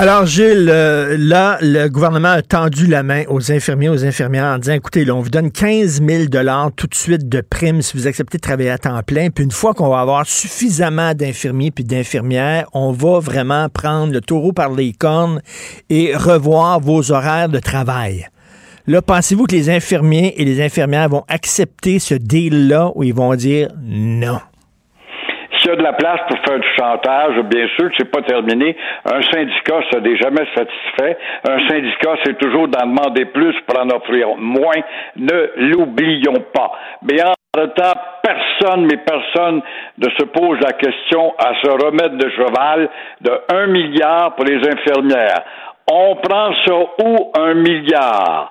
Alors, 0.00 0.26
Gilles, 0.26 0.70
euh, 0.70 1.16
là, 1.18 1.58
le 1.60 1.88
gouvernement 1.88 2.28
a 2.28 2.40
tendu 2.40 2.86
la 2.86 3.02
main 3.02 3.24
aux 3.26 3.50
infirmiers, 3.50 3.88
aux 3.88 4.04
infirmières 4.04 4.44
en 4.44 4.58
disant, 4.58 4.74
écoutez, 4.74 5.04
là, 5.04 5.16
on 5.16 5.22
vous 5.22 5.28
donne 5.28 5.50
15 5.50 6.00
000 6.06 6.24
tout 6.76 6.86
de 6.86 6.94
suite 6.94 7.28
de 7.28 7.40
primes 7.40 7.82
si 7.82 7.96
vous 7.96 8.06
acceptez 8.06 8.38
de 8.38 8.40
travailler 8.40 8.70
à 8.70 8.78
temps 8.78 9.02
plein. 9.02 9.30
Puis 9.30 9.42
une 9.42 9.50
fois 9.50 9.74
qu'on 9.74 9.88
va 9.88 9.98
avoir 9.98 10.24
suffisamment 10.24 11.14
d'infirmiers 11.14 11.72
puis 11.72 11.82
d'infirmières, 11.82 12.68
on 12.74 12.92
va 12.92 13.18
vraiment 13.18 13.68
prendre 13.68 14.12
le 14.12 14.20
taureau 14.20 14.52
par 14.52 14.70
les 14.70 14.92
cornes 14.92 15.42
et 15.90 16.14
revoir 16.14 16.78
vos 16.78 17.10
horaires 17.10 17.48
de 17.48 17.58
travail. 17.58 18.28
Là, 18.86 19.02
pensez-vous 19.02 19.46
que 19.46 19.56
les 19.56 19.68
infirmiers 19.68 20.32
et 20.40 20.44
les 20.44 20.62
infirmières 20.64 21.08
vont 21.08 21.24
accepter 21.26 21.98
ce 21.98 22.14
deal-là 22.14 22.92
ou 22.94 23.02
ils 23.02 23.14
vont 23.14 23.34
dire 23.34 23.70
non? 23.82 24.38
S'il 25.58 25.70
y 25.70 25.72
a 25.72 25.76
de 25.76 25.82
la 25.82 25.92
place 25.92 26.20
pour 26.28 26.38
faire 26.46 26.58
du 26.58 26.68
chantage, 26.78 27.40
bien 27.44 27.66
sûr 27.76 27.88
que 27.90 27.94
c'est 27.98 28.10
pas 28.10 28.22
terminé. 28.22 28.76
Un 29.04 29.22
syndicat, 29.22 29.80
ça 29.90 30.00
n'est 30.00 30.16
jamais 30.16 30.46
satisfait. 30.54 31.18
Un 31.48 31.68
syndicat, 31.68 32.14
c'est 32.24 32.38
toujours 32.38 32.68
d'en 32.68 32.86
demander 32.86 33.24
plus 33.26 33.54
pour 33.66 33.80
en 33.80 33.88
offrir 33.88 34.36
moins. 34.36 34.80
Ne 35.16 35.50
l'oublions 35.56 36.44
pas. 36.54 36.72
Mais 37.02 37.20
en 37.22 37.32
temps, 37.66 38.00
personne, 38.22 38.86
mais 38.86 38.98
personne 38.98 39.62
ne 39.98 40.08
se 40.10 40.24
pose 40.26 40.58
la 40.60 40.72
question 40.72 41.34
à 41.38 41.54
se 41.62 41.70
remettre 41.70 42.16
de 42.16 42.30
cheval 42.30 42.88
de 43.22 43.32
1 43.52 43.66
milliard 43.66 44.34
pour 44.36 44.44
les 44.44 44.58
infirmières. 44.58 45.42
On 45.90 46.16
prend 46.16 46.52
ça 46.66 46.74
où 47.02 47.32
un 47.38 47.54
milliard? 47.54 48.50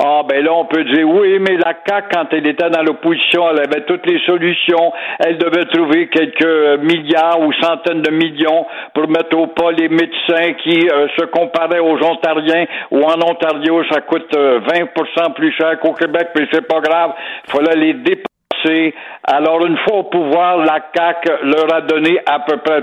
Ah, 0.00 0.22
ben 0.28 0.44
là, 0.44 0.52
on 0.52 0.66
peut 0.66 0.84
dire, 0.84 1.08
oui, 1.08 1.40
mais 1.40 1.56
la 1.56 1.74
CAQ, 1.84 2.08
quand 2.12 2.26
elle 2.30 2.46
était 2.46 2.70
dans 2.70 2.82
l'opposition, 2.82 3.50
elle 3.50 3.58
avait 3.58 3.84
toutes 3.84 4.06
les 4.06 4.20
solutions. 4.20 4.92
Elle 5.18 5.38
devait 5.38 5.64
trouver 5.64 6.06
quelques 6.06 6.80
milliards 6.82 7.40
ou 7.40 7.52
centaines 7.54 8.02
de 8.02 8.10
millions 8.12 8.64
pour 8.94 9.08
mettre 9.08 9.36
au 9.36 9.48
pas 9.48 9.72
les 9.72 9.88
médecins 9.88 10.52
qui 10.62 10.88
euh, 10.88 11.08
se 11.18 11.24
comparaient 11.24 11.80
aux 11.80 12.00
Ontariens 12.00 12.66
ou 12.92 13.02
en 13.02 13.20
Ontario, 13.28 13.82
ça 13.90 14.00
coûte 14.02 14.32
euh, 14.36 14.60
20% 14.60 15.32
plus 15.34 15.52
cher 15.52 15.80
qu'au 15.80 15.94
Québec, 15.94 16.28
mais 16.36 16.46
c'est 16.52 16.68
pas 16.68 16.78
grave. 16.78 17.14
Il 17.48 17.50
fallait 17.50 17.80
les 17.80 17.94
dépenser. 17.94 18.94
Alors, 19.24 19.66
une 19.66 19.78
fois 19.78 19.98
au 19.98 20.02
pouvoir, 20.04 20.58
la 20.58 20.78
CAQ 20.94 21.28
leur 21.42 21.74
a 21.74 21.80
donné 21.80 22.20
à 22.24 22.38
peu 22.40 22.58
près 22.58 22.82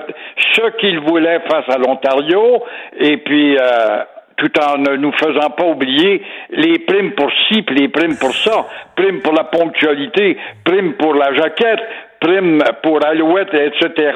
ce 0.53 0.69
qu'ils 0.79 0.99
voulaient 0.99 1.39
face 1.49 1.69
à 1.73 1.77
l'Ontario. 1.77 2.61
Et 2.99 3.17
puis, 3.17 3.57
euh, 3.57 4.03
tout 4.37 4.51
en 4.59 4.77
ne 4.77 4.97
nous 4.97 5.11
faisant 5.13 5.49
pas 5.51 5.65
oublier 5.65 6.21
les 6.49 6.79
primes 6.79 7.11
pour 7.11 7.31
ci, 7.47 7.61
puis 7.61 7.75
les 7.75 7.87
primes 7.87 8.17
pour 8.17 8.33
ça, 8.33 8.65
primes 8.95 9.21
pour 9.21 9.33
la 9.33 9.45
ponctualité, 9.45 10.37
primes 10.63 10.93
pour 10.93 11.15
la 11.15 11.33
jaquette, 11.33 11.79
primes 12.19 12.61
pour 12.81 13.05
Alouette, 13.05 13.53
etc. 13.53 14.13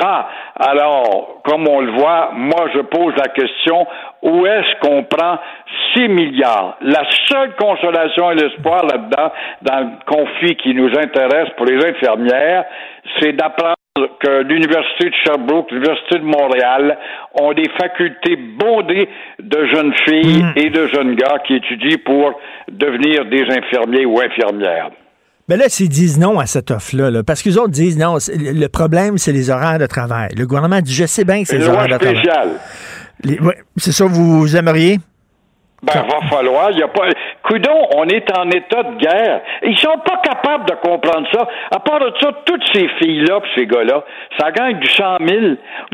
Alors, 0.60 1.42
comme 1.44 1.68
on 1.68 1.80
le 1.82 1.92
voit, 1.92 2.32
moi, 2.34 2.70
je 2.74 2.80
pose 2.82 3.14
la 3.18 3.30
question, 3.30 3.86
où 4.22 4.46
est-ce 4.46 4.80
qu'on 4.82 5.04
prend 5.04 5.38
6 5.94 6.08
milliards? 6.08 6.78
La 6.82 7.04
seule 7.28 7.56
consolation 7.56 8.32
et 8.32 8.36
l'espoir 8.36 8.86
là-dedans, 8.86 9.32
dans 9.62 9.80
le 9.80 9.90
conflit 10.06 10.56
qui 10.56 10.74
nous 10.74 10.90
intéresse 10.98 11.50
pour 11.56 11.66
les 11.66 11.86
infirmières, 11.86 12.66
c'est 13.20 13.34
d'apprendre 13.34 13.79
que 14.22 14.44
l'Université 14.44 15.10
de 15.10 15.16
Sherbrooke, 15.24 15.72
l'Université 15.72 16.20
de 16.20 16.24
Montréal 16.26 16.98
ont 17.40 17.54
des 17.54 17.70
facultés 17.80 18.36
bondées 18.36 19.08
de 19.42 19.66
jeunes 19.74 19.94
filles 20.08 20.46
et 20.56 20.70
de 20.70 20.88
jeunes 20.88 21.16
gars 21.16 21.38
qui 21.46 21.56
étudient 21.56 21.98
pour 22.06 22.40
devenir 22.72 23.26
des 23.26 23.44
infirmiers 23.44 24.06
ou 24.06 24.20
infirmières. 24.20 24.92
Mais 25.48 25.58
là, 25.58 25.68
s'ils 25.68 25.90
disent 25.90 26.20
non 26.20 26.38
à 26.40 26.46
cette 26.46 26.70
offre-là, 26.70 27.10
là, 27.10 27.24
parce 27.24 27.42
que 27.42 27.50
les 27.50 27.58
autres 27.58 27.70
disent 27.72 27.98
non, 27.98 28.18
le 28.38 28.68
problème, 28.68 29.18
c'est 29.18 29.32
les 29.32 29.50
horaires 29.50 29.80
de 29.80 29.88
travail. 29.88 30.30
Le 30.38 30.46
gouvernement 30.46 30.80
dit, 30.80 30.94
je 30.94 31.06
sais 31.06 31.24
bien 31.26 31.42
que 31.42 31.48
c'est 31.48 31.58
les 31.58 31.68
horaires 31.68 31.88
de 31.88 31.98
travail. 31.98 32.50
Les- 33.24 33.40
ouais, 33.40 33.58
c'est 33.76 33.92
ça, 33.92 34.06
vous, 34.06 34.40
vous 34.42 34.56
aimeriez? 34.56 34.98
Ben, 35.82 36.04
va 36.04 36.28
falloir. 36.28 36.72
Il 36.72 36.80
y 36.80 36.84
a 36.84 36.88
pas. 36.88 37.08
Coudon, 37.44 37.88
on 37.96 38.06
est 38.06 38.38
en 38.38 38.50
état 38.50 38.84
de 38.84 38.98
guerre. 38.98 39.42
Ils 39.64 39.78
sont 39.78 39.98
pas 40.00 40.18
capables 40.24 40.66
de 40.66 40.76
comprendre 40.76 41.28
ça. 41.32 41.48
À 41.74 41.80
part 41.80 42.00
de 42.00 42.14
ça, 42.22 42.32
toutes 42.46 42.64
ces 42.74 42.88
filles-là, 43.00 43.40
pis 43.40 43.50
ces 43.56 43.66
gars-là, 43.66 44.04
ça 44.38 44.52
gagne 44.52 44.80
du 44.80 44.88
100 44.88 45.18
000. 45.26 45.40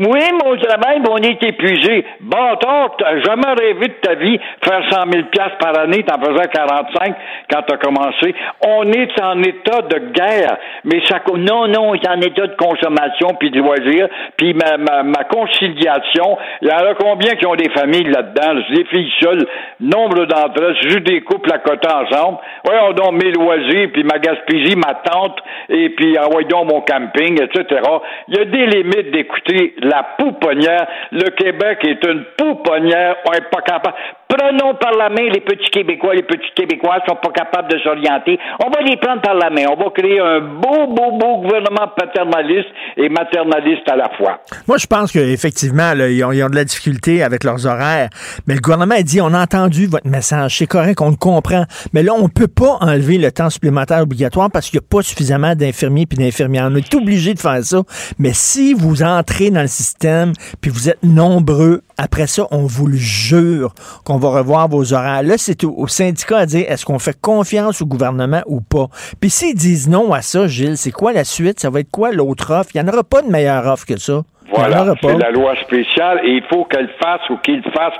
Oui, 0.00 0.20
mon 0.44 0.56
travail, 0.58 1.00
on 1.08 1.18
est 1.18 1.42
épuisé. 1.42 2.04
Bâtard, 2.20 2.96
t'as 2.98 3.20
jamais 3.20 3.52
rêvé 3.58 3.88
de 3.88 3.94
ta 4.02 4.14
vie 4.14 4.38
faire 4.62 4.82
100 4.90 5.10
000 5.12 5.24
piastres 5.30 5.58
par 5.58 5.78
année, 5.78 6.02
t'en 6.02 6.20
faisais 6.20 6.48
45 6.52 7.14
quand 7.50 7.62
t'as 7.62 7.76
commencé. 7.76 8.34
On 8.66 8.90
est 8.90 9.22
en 9.22 9.40
état 9.42 9.82
de 9.82 9.98
guerre. 10.12 10.56
Mais 10.84 11.00
ça, 11.06 11.20
non, 11.36 11.68
non, 11.68 11.90
on 11.90 11.94
est 11.94 12.08
en 12.08 12.20
état 12.20 12.46
de 12.46 12.56
consommation 12.56 13.28
puis 13.38 13.50
de 13.50 13.60
loisirs. 13.60 14.08
Puis 14.36 14.54
ma, 14.54 14.76
ma, 14.78 15.02
ma 15.02 15.24
conciliation, 15.24 16.38
il 16.62 16.68
y 16.68 16.72
en 16.72 16.90
a 16.90 16.94
combien 16.94 17.34
qui 17.36 17.46
ont 17.46 17.54
des 17.54 17.70
familles 17.70 18.10
là-dedans? 18.10 18.60
Des 18.70 18.84
filles 18.86 19.12
seules. 19.20 19.46
Nombre 19.78 20.24
d'entre 20.24 20.62
elles, 20.62 20.76
c'est 20.80 20.90
juste 20.90 21.06
des 21.06 21.20
couples 21.20 21.52
à 21.52 21.58
côté 21.58 21.86
ensemble. 21.88 22.38
Voyons 22.64 22.92
donc 22.92 23.22
mes 23.22 23.30
loisirs, 23.32 23.90
puis 23.92 24.04
ma 24.04 24.18
Gaspésie, 24.18 24.74
ma 24.74 24.94
tante, 24.94 25.38
et 25.68 25.90
puis 25.90 26.18
envoyons 26.18 26.64
donc 26.64 26.72
mon 26.72 26.80
camping, 26.80 27.42
etc. 27.42 27.82
Il 28.28 28.36
y 28.36 28.40
a 28.40 28.44
des 28.46 28.66
limites 28.66 29.10
d'écouter 29.10 29.74
la 29.82 30.02
pouponnière. 30.18 30.86
Le 31.12 31.28
Québec 31.30 31.78
est 31.86 32.04
une 32.06 32.24
pouponnière. 32.38 33.16
On 33.26 33.32
n'est 33.32 33.48
pas 33.50 33.60
capable. 33.62 33.96
Prenons 34.28 34.74
par 34.74 34.92
la 34.92 35.08
main 35.08 35.28
les 35.32 35.40
petits 35.40 35.70
Québécois. 35.70 36.14
Les 36.14 36.22
petits 36.22 36.50
Québécois 36.54 36.98
sont 37.08 37.16
pas 37.16 37.30
capables 37.30 37.70
de 37.70 37.78
s'orienter. 37.78 38.38
On 38.64 38.70
va 38.70 38.80
les 38.82 38.96
prendre 38.96 39.22
par 39.22 39.34
la 39.34 39.50
main. 39.50 39.64
On 39.70 39.76
va 39.76 39.90
créer 39.90 40.18
un 40.18 40.40
beau, 40.40 40.86
beau, 40.88 41.16
beau 41.16 41.42
gouvernement 41.42 41.88
paternaliste 41.96 42.68
et 42.96 43.08
maternaliste 43.08 43.88
à 43.88 43.96
la 43.96 44.10
fois. 44.16 44.40
Moi, 44.66 44.78
je 44.78 44.86
pense 44.86 45.12
qu'effectivement, 45.12 45.92
ils 45.94 46.24
ont, 46.24 46.32
ils 46.32 46.42
ont 46.42 46.48
de 46.48 46.56
la 46.56 46.64
difficulté 46.64 47.22
avec 47.22 47.44
leurs 47.44 47.66
horaires. 47.66 48.08
Mais 48.46 48.54
le 48.54 48.60
gouvernement 48.60 48.96
a 48.96 49.02
dit, 49.02 49.20
on 49.20 49.32
a 49.32 49.42
entendu 49.42 49.86
votre 49.86 50.08
message, 50.08 50.58
c'est 50.58 50.66
correct, 50.66 51.00
on 51.00 51.10
le 51.10 51.16
comprend. 51.16 51.64
Mais 51.92 52.02
là, 52.02 52.12
on 52.14 52.24
ne 52.24 52.28
peut 52.28 52.48
pas 52.48 52.78
enlever 52.80 53.18
le 53.18 53.30
temps 53.30 53.50
supplémentaire 53.50 54.00
obligatoire 54.00 54.50
parce 54.50 54.70
qu'il 54.70 54.80
n'y 54.80 54.84
a 54.84 54.88
pas 54.88 55.02
suffisamment 55.02 55.54
d'infirmiers 55.54 56.06
puis 56.06 56.18
d'infirmières. 56.18 56.68
On 56.70 56.76
est 56.76 56.94
obligé 56.94 57.34
de 57.34 57.38
faire 57.38 57.62
ça. 57.62 57.82
Mais 58.18 58.32
si 58.32 58.74
vous 58.74 59.02
entrez 59.02 59.50
dans 59.50 59.62
le 59.62 59.66
système 59.68 60.32
puis 60.60 60.70
vous 60.70 60.88
êtes 60.88 61.02
nombreux, 61.02 61.82
après 61.98 62.26
ça, 62.26 62.46
on 62.50 62.66
vous 62.66 62.86
le 62.86 62.96
jure 62.96 63.72
qu'on 64.04 64.18
va 64.18 64.28
revoir 64.28 64.68
vos 64.68 64.92
horaires. 64.92 65.22
Là, 65.22 65.34
c'est 65.38 65.64
au, 65.64 65.86
syndicat 65.86 66.38
à 66.38 66.46
dire, 66.46 66.64
est-ce 66.68 66.84
qu'on 66.84 66.98
fait 66.98 67.18
confiance 67.20 67.80
au 67.82 67.86
gouvernement 67.86 68.42
ou 68.46 68.60
pas? 68.60 68.86
Puis 69.20 69.30
s'ils 69.30 69.54
disent 69.54 69.88
non 69.88 70.12
à 70.12 70.20
ça, 70.22 70.46
Gilles, 70.46 70.76
c'est 70.76 70.90
quoi 70.92 71.12
la 71.12 71.24
suite? 71.24 71.60
Ça 71.60 71.70
va 71.70 71.80
être 71.80 71.90
quoi 71.90 72.12
l'autre 72.12 72.52
offre? 72.52 72.70
Il 72.74 72.82
n'y 72.82 72.88
en 72.88 72.92
aura 72.92 73.02
pas 73.04 73.22
de 73.22 73.28
meilleure 73.28 73.66
offre 73.66 73.86
que 73.86 73.98
ça. 73.98 74.22
Il 74.48 74.50
y 74.50 74.52
en 74.52 74.60
Voilà, 74.60 74.82
aura 74.82 74.94
pas. 74.94 75.08
c'est 75.08 75.18
la 75.18 75.30
loi 75.32 75.54
spéciale 75.56 76.20
et 76.24 76.30
il 76.36 76.42
faut 76.52 76.64
qu'elle 76.66 76.88
fasse 77.02 77.28
ou 77.30 77.36
qu'il 77.38 77.62
fasse 77.74 77.94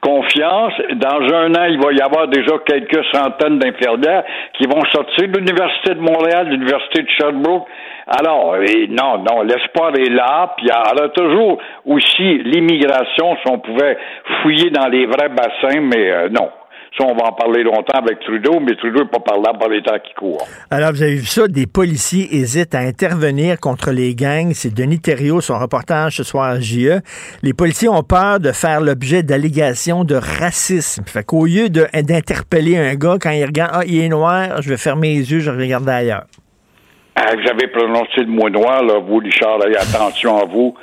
confiance. 0.00 0.72
Dans 0.96 1.20
un 1.34 1.54
an, 1.54 1.64
il 1.68 1.78
va 1.82 1.92
y 1.92 2.00
avoir 2.00 2.28
déjà 2.28 2.52
quelques 2.66 3.04
centaines 3.12 3.58
d'infirmières 3.58 4.24
qui 4.56 4.64
vont 4.66 4.82
sortir 4.92 5.28
de 5.28 5.38
l'Université 5.38 5.94
de 5.94 6.00
Montréal, 6.00 6.46
de 6.46 6.52
l'Université 6.52 7.02
de 7.02 7.08
Sherbrooke. 7.18 7.66
Alors, 8.12 8.56
non, 8.88 9.18
non, 9.18 9.42
l'espoir 9.42 9.92
est 9.96 10.10
là, 10.10 10.52
puis 10.56 10.66
aura 10.68 11.08
toujours 11.10 11.58
aussi 11.86 12.38
l'immigration, 12.44 13.36
si 13.36 13.48
on 13.48 13.60
pouvait 13.60 13.96
fouiller 14.42 14.70
dans 14.70 14.88
les 14.88 15.06
vrais 15.06 15.28
bassins, 15.28 15.80
mais 15.80 16.10
euh, 16.10 16.28
non. 16.28 16.50
Ça, 16.98 17.04
on 17.04 17.14
va 17.14 17.28
en 17.28 17.32
parler 17.32 17.62
longtemps 17.62 17.98
avec 18.02 18.18
Trudeau, 18.18 18.58
mais 18.58 18.74
Trudeau 18.74 19.04
n'est 19.04 19.10
pas 19.10 19.20
parlable 19.20 19.60
par 19.60 19.68
les 19.68 19.80
temps 19.80 19.96
qui 20.04 20.12
courent. 20.14 20.44
Alors, 20.72 20.90
vous 20.90 21.04
avez 21.04 21.14
vu 21.14 21.24
ça, 21.24 21.46
des 21.46 21.68
policiers 21.68 22.34
hésitent 22.34 22.74
à 22.74 22.80
intervenir 22.80 23.60
contre 23.60 23.92
les 23.92 24.16
gangs. 24.16 24.50
C'est 24.54 24.74
Denis 24.74 24.98
Thériault, 24.98 25.40
son 25.40 25.56
reportage 25.60 26.16
ce 26.16 26.24
soir 26.24 26.46
à 26.46 26.58
JE. 26.58 27.00
Les 27.44 27.54
policiers 27.54 27.88
ont 27.88 28.02
peur 28.02 28.40
de 28.40 28.50
faire 28.50 28.80
l'objet 28.80 29.22
d'allégations 29.22 30.02
de 30.02 30.16
racisme. 30.16 31.04
Fait 31.06 31.22
qu'au 31.22 31.46
lieu 31.46 31.68
d'interpeller 31.68 32.76
un 32.76 32.96
gars 32.96 33.18
quand 33.20 33.30
il 33.30 33.44
regarde, 33.44 33.70
ah, 33.72 33.82
il 33.86 34.02
est 34.02 34.08
noir, 34.08 34.60
je 34.60 34.68
vais 34.68 34.76
fermer 34.76 35.14
les 35.14 35.30
yeux, 35.30 35.38
je 35.38 35.50
vais 35.52 35.62
regarder 35.62 35.92
ailleurs. 35.92 36.24
Ah, 37.16 37.34
vous 37.34 37.50
avez 37.50 37.66
prononcé 37.66 38.20
le 38.20 38.26
mot 38.26 38.48
noir, 38.48 38.82
là, 38.82 38.98
vous, 38.98 39.18
Richard, 39.18 39.58
attention 39.60 40.38
à 40.38 40.44
vous. 40.44 40.74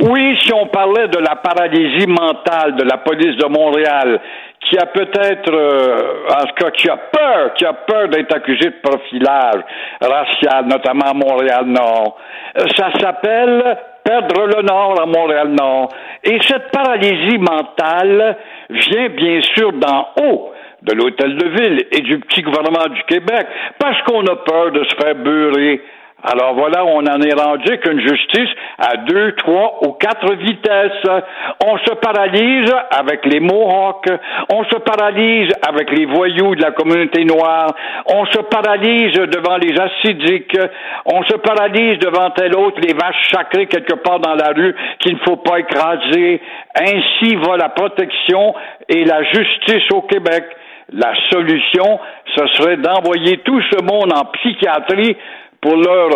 Oui, 0.00 0.38
si 0.40 0.52
on 0.52 0.66
parlait 0.66 1.08
de 1.08 1.18
la 1.18 1.36
paralysie 1.36 2.06
mentale 2.06 2.76
de 2.76 2.84
la 2.84 2.98
police 2.98 3.36
de 3.36 3.46
Montréal, 3.46 4.20
qui 4.60 4.76
a 4.78 4.86
peut-être, 4.86 5.52
euh, 5.52 6.26
en 6.28 6.46
tout 6.46 6.54
cas, 6.64 6.70
qui 6.70 6.88
a 6.88 6.96
peur, 6.96 7.54
qui 7.54 7.64
a 7.64 7.72
peur 7.72 8.08
d'être 8.08 8.34
accusé 8.36 8.70
de 8.70 8.76
profilage 8.82 9.62
racial, 10.00 10.66
notamment 10.66 11.06
à 11.06 11.14
Montréal-Nord, 11.14 12.18
euh, 12.58 12.66
ça 12.76 12.90
s'appelle 13.00 13.78
perdre 14.04 14.46
le 14.46 14.62
Nord 14.62 15.00
à 15.00 15.06
Montréal-Nord. 15.06 15.88
Et 16.24 16.38
cette 16.46 16.70
paralysie 16.70 17.38
mentale 17.38 18.36
vient 18.68 19.08
bien 19.08 19.40
sûr 19.54 19.72
d'en 19.72 20.08
haut 20.22 20.52
de 20.82 20.92
l'hôtel 20.94 21.36
de 21.36 21.48
ville 21.48 21.86
et 21.92 22.00
du 22.00 22.18
petit 22.20 22.42
gouvernement 22.42 22.88
du 22.88 23.02
Québec, 23.04 23.46
parce 23.78 24.00
qu'on 24.02 24.24
a 24.26 24.36
peur 24.36 24.72
de 24.72 24.84
se 24.84 24.96
faire 24.96 25.14
beurrer. 25.14 25.82
Alors 26.22 26.54
voilà, 26.54 26.84
on 26.84 26.98
en 26.98 27.20
est 27.22 27.32
rendu 27.32 27.78
qu'une 27.78 28.00
justice 28.00 28.50
à 28.78 28.98
deux, 28.98 29.32
trois 29.36 29.78
ou 29.86 29.92
quatre 29.92 30.34
vitesses. 30.34 31.22
On 31.64 31.78
se 31.78 31.94
paralyse 31.94 32.70
avec 32.90 33.24
les 33.24 33.40
Mohawks, 33.40 34.10
on 34.52 34.64
se 34.64 34.76
paralyse 34.80 35.50
avec 35.66 35.90
les 35.96 36.04
voyous 36.04 36.54
de 36.54 36.62
la 36.62 36.72
communauté 36.72 37.24
noire, 37.24 37.68
on 38.06 38.26
se 38.26 38.38
paralyse 38.38 39.14
devant 39.14 39.56
les 39.56 39.74
acidiques, 39.80 40.58
on 41.06 41.22
se 41.22 41.36
paralyse 41.38 41.98
devant 42.00 42.30
tel 42.30 42.54
autre, 42.54 42.80
les 42.82 42.92
vaches 42.92 43.30
sacrées 43.32 43.66
quelque 43.66 43.94
part 43.94 44.20
dans 44.20 44.34
la 44.34 44.52
rue 44.54 44.74
qu'il 44.98 45.14
ne 45.14 45.20
faut 45.20 45.36
pas 45.36 45.60
écraser. 45.60 46.42
Ainsi 46.78 47.36
va 47.36 47.56
la 47.56 47.70
protection 47.70 48.54
et 48.88 49.04
la 49.04 49.22
justice 49.22 49.90
au 49.92 50.02
Québec. 50.02 50.44
La 50.92 51.12
solution, 51.30 52.00
ce 52.36 52.46
serait 52.54 52.76
d'envoyer 52.76 53.38
tout 53.38 53.60
ce 53.70 53.82
monde 53.82 54.12
en 54.12 54.24
psychiatrie 54.32 55.16
pour 55.60 55.76
leur 55.76 56.08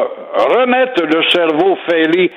remettre 0.56 1.02
le 1.04 1.22
cerveau 1.30 1.78
fêlé 1.88 2.32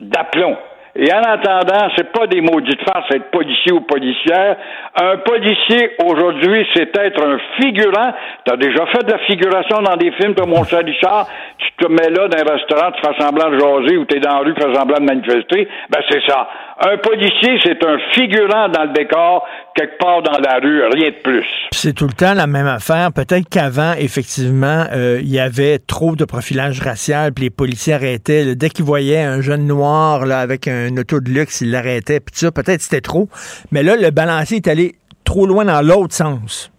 d'aplomb. 0.00 0.56
Et 0.98 1.12
en 1.12 1.20
attendant, 1.20 1.90
c'est 1.94 2.10
pas 2.10 2.26
des 2.26 2.40
maudites 2.40 2.80
farces 2.82 3.10
être 3.14 3.30
policier 3.30 3.70
ou 3.72 3.82
policière. 3.82 4.56
Un 4.98 5.18
policier, 5.18 5.90
aujourd'hui, 6.02 6.66
c'est 6.74 6.96
être 6.96 7.22
un 7.22 7.38
figurant. 7.60 8.14
Tu 8.46 8.52
as 8.52 8.56
déjà 8.56 8.86
fait 8.86 9.04
de 9.04 9.12
la 9.12 9.18
figuration 9.18 9.82
dans 9.82 9.96
des 9.96 10.10
films, 10.12 10.34
toi, 10.34 10.46
mon 10.46 10.62
Richard? 10.62 11.28
Tu 11.58 11.70
te 11.78 11.92
mets 11.92 12.08
là 12.08 12.28
dans 12.28 12.38
un 12.38 12.56
restaurant, 12.56 12.92
tu 12.92 13.02
fais 13.06 13.22
semblant 13.22 13.50
de 13.50 13.58
jaser 13.58 13.98
ou 13.98 14.06
tu 14.06 14.16
es 14.16 14.20
dans 14.20 14.36
la 14.36 14.38
rue, 14.38 14.54
tu 14.54 14.62
fais 14.62 14.74
semblant 14.74 14.98
de 14.98 15.04
manifester. 15.04 15.68
Ben, 15.90 16.00
c'est 16.08 16.22
ça. 16.26 16.48
Un 16.78 16.98
policier, 16.98 17.58
c'est 17.64 17.82
un 17.86 17.96
figurant 18.12 18.68
dans 18.68 18.84
le 18.84 18.92
décor, 18.92 19.46
quelque 19.74 19.96
part 19.96 20.20
dans 20.20 20.38
la 20.38 20.58
rue, 20.58 20.82
rien 20.92 21.08
de 21.08 21.22
plus. 21.22 21.46
C'est 21.70 21.94
tout 21.94 22.04
le 22.04 22.12
temps 22.12 22.34
la 22.34 22.46
même 22.46 22.66
affaire. 22.66 23.12
Peut-être 23.14 23.48
qu'avant, 23.48 23.94
effectivement, 23.98 24.84
euh, 24.92 25.18
il 25.22 25.32
y 25.32 25.40
avait 25.40 25.78
trop 25.78 26.16
de 26.16 26.26
profilage 26.26 26.80
racial, 26.80 27.32
puis 27.32 27.44
les 27.44 27.50
policiers 27.50 27.94
arrêtaient. 27.94 28.44
là, 28.44 28.54
dès 28.54 28.68
qu'ils 28.68 28.84
voyaient 28.84 29.22
un 29.22 29.40
jeune 29.40 29.66
noir 29.66 30.26
là, 30.26 30.40
avec 30.40 30.68
un 30.68 30.94
auto 30.98 31.20
de 31.20 31.30
luxe, 31.30 31.62
ils 31.62 31.70
l'arrêtaient. 31.70 32.20
Puis 32.20 32.34
ça, 32.34 32.52
peut-être 32.52 32.82
c'était 32.82 33.00
trop. 33.00 33.28
Mais 33.72 33.82
là, 33.82 33.96
le 33.96 34.10
balancier 34.10 34.58
est 34.58 34.68
allé 34.68 34.96
trop 35.24 35.46
loin 35.46 35.64
dans 35.64 35.80
l'autre 35.80 36.12
sens. 36.12 36.70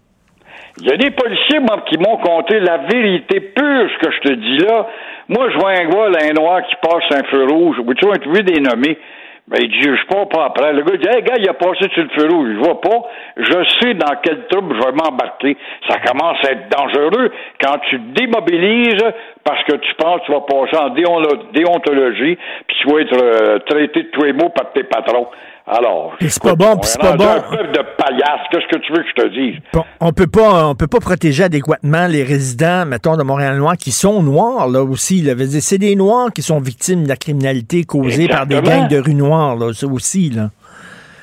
Il 0.79 0.87
y 0.87 0.93
a 0.93 0.97
des 0.97 1.09
policiers, 1.09 1.59
moi, 1.59 1.83
qui 1.89 1.97
m'ont 1.97 2.17
conté 2.17 2.59
la 2.59 2.77
vérité 2.77 3.39
pure, 3.39 3.89
ce 3.89 4.05
que 4.05 4.13
je 4.13 4.29
te 4.29 4.33
dis 4.35 4.57
là. 4.59 4.87
Moi, 5.27 5.49
je 5.51 5.57
vois 5.57 5.71
un 5.71 5.89
gars, 5.89 6.09
là, 6.09 6.19
un 6.29 6.33
noir, 6.33 6.61
qui 6.69 6.75
passe 6.83 7.19
un 7.19 7.23
feu 7.31 7.45
rouge. 7.49 7.77
Ou 7.79 7.93
tu 7.95 8.05
vois, 8.05 8.17
tu 8.17 8.29
veux 8.29 8.43
des 8.43 8.61
nommés. 8.61 8.99
Ben, 9.49 9.59
il 9.61 9.69
dit, 9.69 9.81
je 9.81 10.05
pas 10.07 10.25
pas 10.25 10.45
après. 10.45 10.73
Le 10.73 10.81
gars 10.81 10.97
dit, 10.97 11.07
hey, 11.07 11.23
gars, 11.23 11.35
il 11.39 11.47
a 11.47 11.53
passé 11.53 11.87
sur 11.93 12.03
le 12.03 12.09
feu 12.09 12.27
rouge. 12.29 12.49
Je 12.53 12.57
vois 12.59 12.81
pas. 12.81 13.01
Je 13.37 13.63
sais 13.79 13.93
dans 13.93 14.13
quel 14.21 14.45
trouble 14.47 14.75
je 14.75 14.85
vais 14.85 14.91
m'embarquer. 14.91 15.55
Ça 15.89 15.99
commence 15.99 16.37
à 16.45 16.51
être 16.51 16.67
dangereux 16.69 17.31
quand 17.61 17.77
tu 17.89 17.97
te 17.97 18.19
démobilises 18.19 19.05
parce 19.45 19.63
que 19.63 19.77
tu 19.77 19.93
penses 19.95 20.19
que 20.21 20.25
tu 20.25 20.31
vas 20.33 20.41
passer 20.41 20.75
en 20.77 20.89
déon- 20.89 21.51
déontologie, 21.53 22.37
puis 22.67 22.77
tu 22.81 22.89
vas 22.89 22.99
être 22.99 23.23
euh, 23.23 23.59
traité 23.59 24.03
de 24.03 24.07
tous 24.09 24.23
les 24.23 24.33
mots 24.33 24.49
par 24.49 24.73
tes 24.73 24.83
patrons. 24.83 25.27
Alors, 25.69 26.15
c'est 26.21 26.41
pas 26.41 26.55
bon, 26.55 26.79
c'est 26.81 26.97
est 26.97 27.01
pas 27.01 27.17
bon. 27.17 27.25
un 27.27 27.41
peuple 27.41 27.71
de 27.73 27.81
paillasses. 27.97 28.39
Qu'est-ce 28.51 28.67
que 28.67 28.77
tu 28.79 28.93
veux 28.93 29.03
que 29.03 29.09
je 29.09 29.21
te 29.23 29.27
dise? 29.27 29.55
Bon, 29.73 29.83
on 29.99 30.13
peut 30.13 30.27
pas, 30.27 30.65
on 30.67 30.75
peut 30.75 30.87
pas 30.87 30.99
protéger 30.99 31.43
adéquatement 31.43 32.07
les 32.07 32.23
résidents, 32.23 32.85
mettons, 32.85 33.17
de 33.17 33.23
Montréal-Noir 33.23 33.75
qui 33.75 33.91
sont 33.91 34.23
noirs, 34.23 34.69
là 34.69 34.81
aussi. 34.81 35.21
Là. 35.21 35.33
C'est 35.59 35.77
des 35.77 35.95
Noirs 35.97 36.29
qui 36.33 36.41
sont 36.41 36.59
victimes 36.61 37.03
de 37.03 37.09
la 37.09 37.17
criminalité 37.17 37.83
causée 37.83 38.29
par 38.29 38.45
des 38.47 38.61
gangs 38.61 38.87
de 38.87 38.97
rue 38.97 39.13
noire, 39.15 39.57
là, 39.57 39.73
ça 39.73 39.87
aussi, 39.87 40.29
là. 40.29 40.51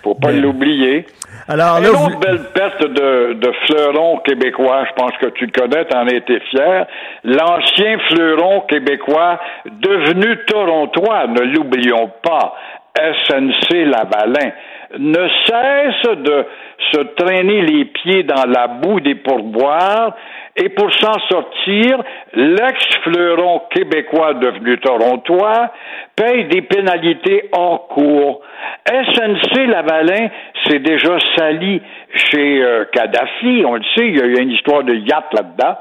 Faut 0.02 0.14
pas 0.14 0.32
l'oublier. 0.32 1.06
Alors 1.48 1.78
Une 1.78 1.84
là, 1.84 1.90
autre 1.92 2.10
vous- 2.10 2.18
belle 2.18 2.40
perte 2.54 2.80
de, 2.82 3.32
de 3.34 3.52
fleuron 3.66 4.18
québécois, 4.18 4.84
je 4.88 4.92
pense 5.02 5.12
que 5.20 5.26
tu 5.30 5.46
le 5.46 5.52
connais, 5.52 5.84
t'en 5.86 6.06
as 6.06 6.14
été 6.14 6.38
fier. 6.50 6.86
L'ancien 7.24 7.98
fleuron 8.10 8.60
québécois 8.68 9.40
devenu 9.80 10.38
torontois, 10.46 11.26
ne 11.28 11.40
l'oublions 11.40 12.10
pas, 12.22 12.54
SNC 12.96 13.86
Lavalin, 13.86 14.52
ne 14.98 15.28
cesse 15.46 16.16
de 16.18 16.46
se 16.92 17.00
traîner 17.16 17.62
les 17.62 17.84
pieds 17.86 18.22
dans 18.22 18.44
la 18.48 18.68
boue 18.68 19.00
des 19.00 19.16
pourboires 19.16 20.14
et 20.56 20.68
pour 20.68 20.92
s'en 20.94 21.18
sortir, 21.28 22.00
l'ex-fleuron 22.34 23.62
québécois 23.70 24.34
devenu 24.34 24.78
torontois 24.78 25.72
paye 26.14 26.44
des 26.44 26.62
pénalités 26.62 27.48
hors 27.52 27.88
cours. 27.88 28.40
SNC 28.88 29.66
Lavalin 29.66 30.28
s'est 30.64 30.78
déjà 30.78 31.18
sali 31.36 31.82
chez 32.14 32.62
euh, 32.62 32.84
Kadhafi, 32.92 33.64
on 33.66 33.74
le 33.74 33.82
sait, 33.96 34.06
il 34.06 34.16
y 34.16 34.22
a 34.22 34.26
eu 34.26 34.36
une 34.40 34.52
histoire 34.52 34.84
de 34.84 34.94
yacht 34.94 35.34
là-dedans. 35.34 35.76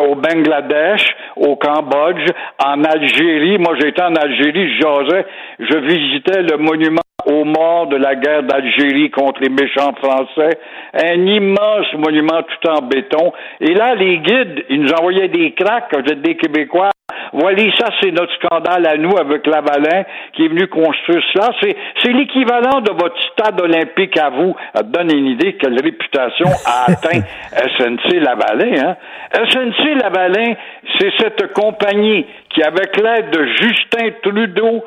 Au 0.00 0.14
Bangladesh, 0.14 1.14
au 1.36 1.56
Cambodge, 1.56 2.26
en 2.64 2.84
Algérie. 2.84 3.58
Moi, 3.58 3.74
j'étais 3.80 4.02
en 4.02 4.14
Algérie, 4.14 4.78
je 4.78 5.22
je 5.58 5.78
visitais 5.78 6.42
le 6.42 6.56
monument 6.56 7.00
aux 7.26 7.44
morts 7.44 7.86
de 7.88 7.96
la 7.96 8.14
guerre 8.14 8.42
d'Algérie 8.42 9.10
contre 9.10 9.40
les 9.40 9.48
méchants 9.48 9.94
Français. 10.02 10.58
Un 10.94 11.26
immense 11.26 11.92
monument 11.98 12.42
tout 12.42 12.68
en 12.68 12.82
béton. 12.82 13.32
Et 13.60 13.74
là, 13.74 13.94
les 13.94 14.18
guides, 14.18 14.64
ils 14.68 14.82
nous 14.82 14.92
envoyaient 14.92 15.28
des 15.28 15.52
cracks, 15.52 15.92
vous 15.92 16.12
êtes 16.12 16.22
des 16.22 16.36
Québécois. 16.36 16.90
Voilà, 17.32 17.62
ça, 17.78 17.86
c'est 18.00 18.10
notre 18.10 18.32
scandale 18.34 18.86
à 18.86 18.96
nous 18.96 19.16
avec 19.16 19.46
Lavalin 19.46 20.04
qui 20.32 20.44
est 20.44 20.48
venu 20.48 20.66
construire 20.66 21.22
cela. 21.32 21.50
C'est, 21.60 21.76
c'est 22.02 22.12
l'équivalent 22.12 22.80
de 22.80 22.90
votre 22.90 23.20
stade 23.32 23.60
olympique 23.60 24.16
à 24.18 24.30
vous. 24.30 24.56
Ça 24.74 24.82
donne 24.82 25.14
une 25.16 25.26
idée 25.26 25.54
quelle 25.54 25.80
réputation 25.80 26.48
a 26.66 26.90
atteint 26.90 27.20
SNC 27.52 28.14
Lavalin. 28.20 28.82
Hein? 28.84 28.96
SNC 29.32 30.02
Lavalin, 30.02 30.54
c'est 30.98 31.12
cette 31.18 31.52
compagnie 31.52 32.26
qui, 32.50 32.62
avec 32.62 32.96
l'aide 32.96 33.30
de 33.30 33.46
Justin 33.46 34.10
Trudeau, 34.22 34.84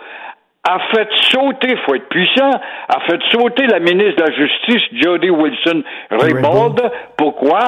a 0.63 0.79
fait 0.93 1.09
sauter, 1.31 1.75
faut 1.85 1.95
être 1.95 2.07
puissant, 2.07 2.51
a 2.87 2.99
fait 3.01 3.19
sauter 3.31 3.67
la 3.67 3.79
ministre 3.79 4.23
de 4.23 4.29
la 4.29 4.35
Justice, 4.35 4.83
Jody 4.93 5.29
Wilson-Raybould. 5.29 6.91
Pourquoi? 7.17 7.59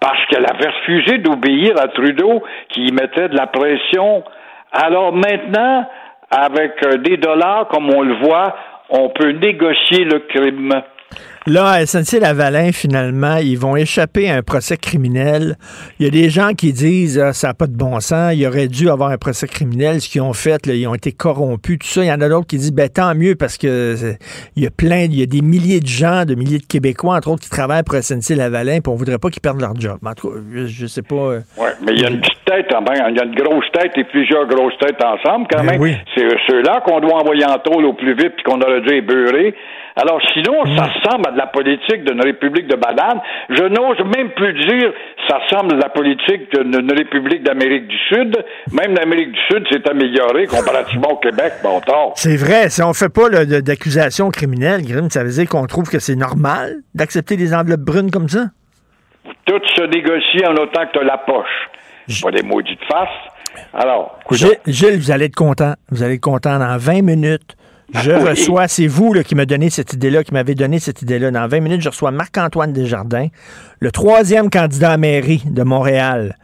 Parce 0.00 0.24
qu'elle 0.26 0.46
avait 0.46 0.68
refusé 0.68 1.18
d'obéir 1.18 1.74
à 1.80 1.88
Trudeau 1.88 2.42
qui 2.68 2.86
y 2.86 2.92
mettait 2.92 3.28
de 3.28 3.36
la 3.36 3.48
pression. 3.48 4.22
Alors 4.72 5.12
maintenant, 5.12 5.86
avec 6.30 6.84
euh, 6.84 6.98
des 6.98 7.16
dollars, 7.16 7.68
comme 7.68 7.92
on 7.92 8.02
le 8.02 8.14
voit, 8.16 8.56
on 8.90 9.08
peut 9.08 9.30
négocier 9.30 10.04
le 10.04 10.20
crime. 10.20 10.72
Là, 11.46 11.66
à 11.72 11.84
SNC-Lavalin, 11.84 12.72
finalement, 12.72 13.36
ils 13.36 13.58
vont 13.58 13.76
échapper 13.76 14.30
à 14.30 14.36
un 14.36 14.42
procès 14.42 14.78
criminel. 14.78 15.56
Il 15.98 16.06
y 16.06 16.08
a 16.08 16.10
des 16.10 16.30
gens 16.30 16.52
qui 16.56 16.72
disent 16.72 17.18
ah, 17.18 17.34
ça 17.34 17.48
n'a 17.48 17.54
pas 17.54 17.66
de 17.66 17.76
bon 17.76 18.00
sens, 18.00 18.32
il 18.34 18.46
aurait 18.46 18.66
dû 18.66 18.88
avoir 18.88 19.10
un 19.10 19.18
procès 19.18 19.46
criminel. 19.46 20.00
Ce 20.00 20.08
qu'ils 20.08 20.22
ont 20.22 20.32
fait, 20.32 20.66
là, 20.66 20.72
ils 20.72 20.86
ont 20.88 20.94
été 20.94 21.12
corrompus, 21.12 21.78
tout 21.80 21.86
ça. 21.86 22.02
Il 22.02 22.06
y 22.08 22.12
en 22.12 22.20
a 22.22 22.28
d'autres 22.30 22.46
qui 22.46 22.56
disent 22.56 22.72
ben, 22.72 22.88
tant 22.88 23.14
mieux 23.14 23.34
parce 23.34 23.58
que 23.58 23.66
euh, 23.68 24.12
il 24.56 24.62
y 24.62 24.66
a 24.66 24.70
plein, 24.70 25.00
il 25.02 25.18
y 25.18 25.22
a 25.22 25.26
des 25.26 25.42
milliers 25.42 25.80
de 25.80 25.86
gens, 25.86 26.24
de 26.24 26.34
milliers 26.34 26.60
de 26.60 26.66
Québécois, 26.66 27.16
entre 27.16 27.28
autres, 27.30 27.42
qui 27.42 27.50
travaillent 27.50 27.82
pour 27.82 27.94
SNC-Lavalin, 27.96 28.80
puis 28.80 28.90
on 28.90 28.94
voudrait 28.96 29.18
pas 29.18 29.28
qu'ils 29.28 29.42
perdent 29.42 29.60
leur 29.60 29.78
job. 29.78 29.98
En 30.02 30.14
tout 30.14 30.30
cas, 30.30 30.36
je, 30.54 30.66
je 30.66 30.86
sais 30.86 31.02
pas. 31.02 31.14
euh, 31.14 31.40
Oui, 31.58 31.68
mais 31.84 31.92
il 31.94 32.00
y 32.00 32.06
a 32.06 32.08
une 32.08 32.20
petite 32.20 32.42
tête, 32.46 32.66
il 32.70 33.16
y 33.16 33.20
a 33.20 33.24
une 33.24 33.34
grosse 33.34 33.70
tête 33.72 33.92
et 33.96 34.04
plusieurs 34.04 34.46
grosses 34.46 34.78
têtes 34.80 35.02
ensemble 35.04 35.46
quand 35.50 35.58
Ben 35.62 35.72
même. 35.72 35.80
oui. 35.82 35.94
C'est 36.14 36.26
ceux-là 36.48 36.80
qu'on 36.86 37.00
doit 37.00 37.20
envoyer 37.20 37.44
en 37.44 37.58
tôle 37.58 37.84
au 37.84 37.92
plus 37.92 38.14
vite 38.14 38.32
puis 38.36 38.44
qu'on 38.44 38.60
aurait 38.62 38.80
dû 38.80 38.94
ébeurrer. 38.94 39.54
Alors 39.96 40.20
sinon, 40.32 40.64
Mm. 40.64 40.76
ça 40.76 40.84
ressemble 40.86 41.28
à 41.28 41.30
de 41.32 41.38
la 41.38 41.46
politique 41.46 42.02
d'une 42.04 42.20
république 42.20 42.66
de 42.66 42.74
bananes. 42.74 43.20
Je 43.48 43.62
n'ose 43.62 43.98
même 44.16 44.30
plus 44.30 44.52
dire 44.66 44.92
ça 45.28 45.38
ressemble 45.38 45.74
à 45.74 45.76
la 45.78 45.88
politique 45.88 46.50
d'une 46.52 46.90
république 46.92 47.44
d'Amérique 47.44 47.86
du 47.86 47.96
Sud. 48.08 48.36
Même 48.72 48.94
l'Amérique 48.94 49.30
du 49.32 49.38
Sud 49.50 49.64
s'est 49.70 49.88
améliorée 49.88 50.46
comparativement 50.46 51.12
au 51.12 51.16
Québec, 51.18 51.52
bon 51.62 51.80
tort. 51.80 52.12
C'est 52.16 52.36
vrai, 52.36 52.70
si 52.70 52.82
on 52.82 52.92
fait 52.92 53.08
pas 53.08 53.28
de- 53.28 53.60
d'accusation 53.60 54.30
criminelle, 54.30 54.82
Grim, 54.82 55.08
ça 55.10 55.22
veut 55.22 55.30
dire 55.30 55.48
qu'on 55.48 55.66
trouve 55.66 55.88
que 55.88 56.00
c'est 56.00 56.16
normal 56.16 56.78
d'accepter 56.94 57.36
des 57.36 57.54
enveloppes 57.54 57.80
brunes 57.82 58.10
comme 58.10 58.28
ça? 58.28 58.46
Tout 59.46 59.60
se 59.76 59.82
négocie 59.82 60.44
en 60.46 60.54
autant 60.54 60.86
que 60.86 60.98
tu 60.98 61.04
la 61.04 61.18
poche. 61.18 61.68
Pas 62.22 62.30
des 62.32 62.42
maudites 62.42 62.82
faces. 62.90 63.08
Alors, 63.72 64.18
Gilles, 64.32 64.58
Gilles, 64.66 64.98
vous 64.98 65.10
allez 65.12 65.26
être 65.26 65.36
content. 65.36 65.74
Vous 65.90 66.02
allez 66.02 66.14
être 66.14 66.20
content 66.20 66.58
dans 66.58 66.76
20 66.76 67.02
minutes. 67.02 67.56
Je 67.92 68.10
Oui. 68.12 68.28
reçois, 68.30 68.66
c'est 68.68 68.86
vous 68.86 69.12
là, 69.12 69.22
qui 69.22 69.34
me 69.34 69.44
donné 69.46 69.68
cette 69.70 69.92
idée-là, 69.92 70.24
qui 70.24 70.32
m'avez 70.32 70.54
donné 70.54 70.78
cette 70.78 71.02
idée-là. 71.02 71.30
Dans 71.30 71.46
20 71.46 71.60
minutes, 71.60 71.80
je 71.82 71.88
reçois 71.90 72.10
Marc-Antoine 72.10 72.72
Desjardins, 72.72 73.28
le 73.80 73.90
troisième 73.92 74.48
candidat 74.50 74.92
à 74.92 74.96
mairie 74.96 75.42
de 75.46 75.62
Montréal. 75.62 76.36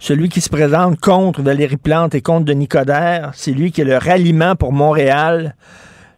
Celui 0.00 0.28
qui 0.28 0.40
se 0.40 0.48
présente 0.50 0.98
contre 1.00 1.42
Valérie 1.42 1.76
Plante 1.76 2.14
et 2.14 2.20
contre 2.20 2.44
Denis 2.46 2.68
Coderre. 2.68 3.30
C'est 3.34 3.52
lui 3.52 3.72
qui 3.72 3.80
est 3.80 3.84
le 3.84 3.96
ralliement 3.96 4.54
pour 4.56 4.72
Montréal. 4.72 5.54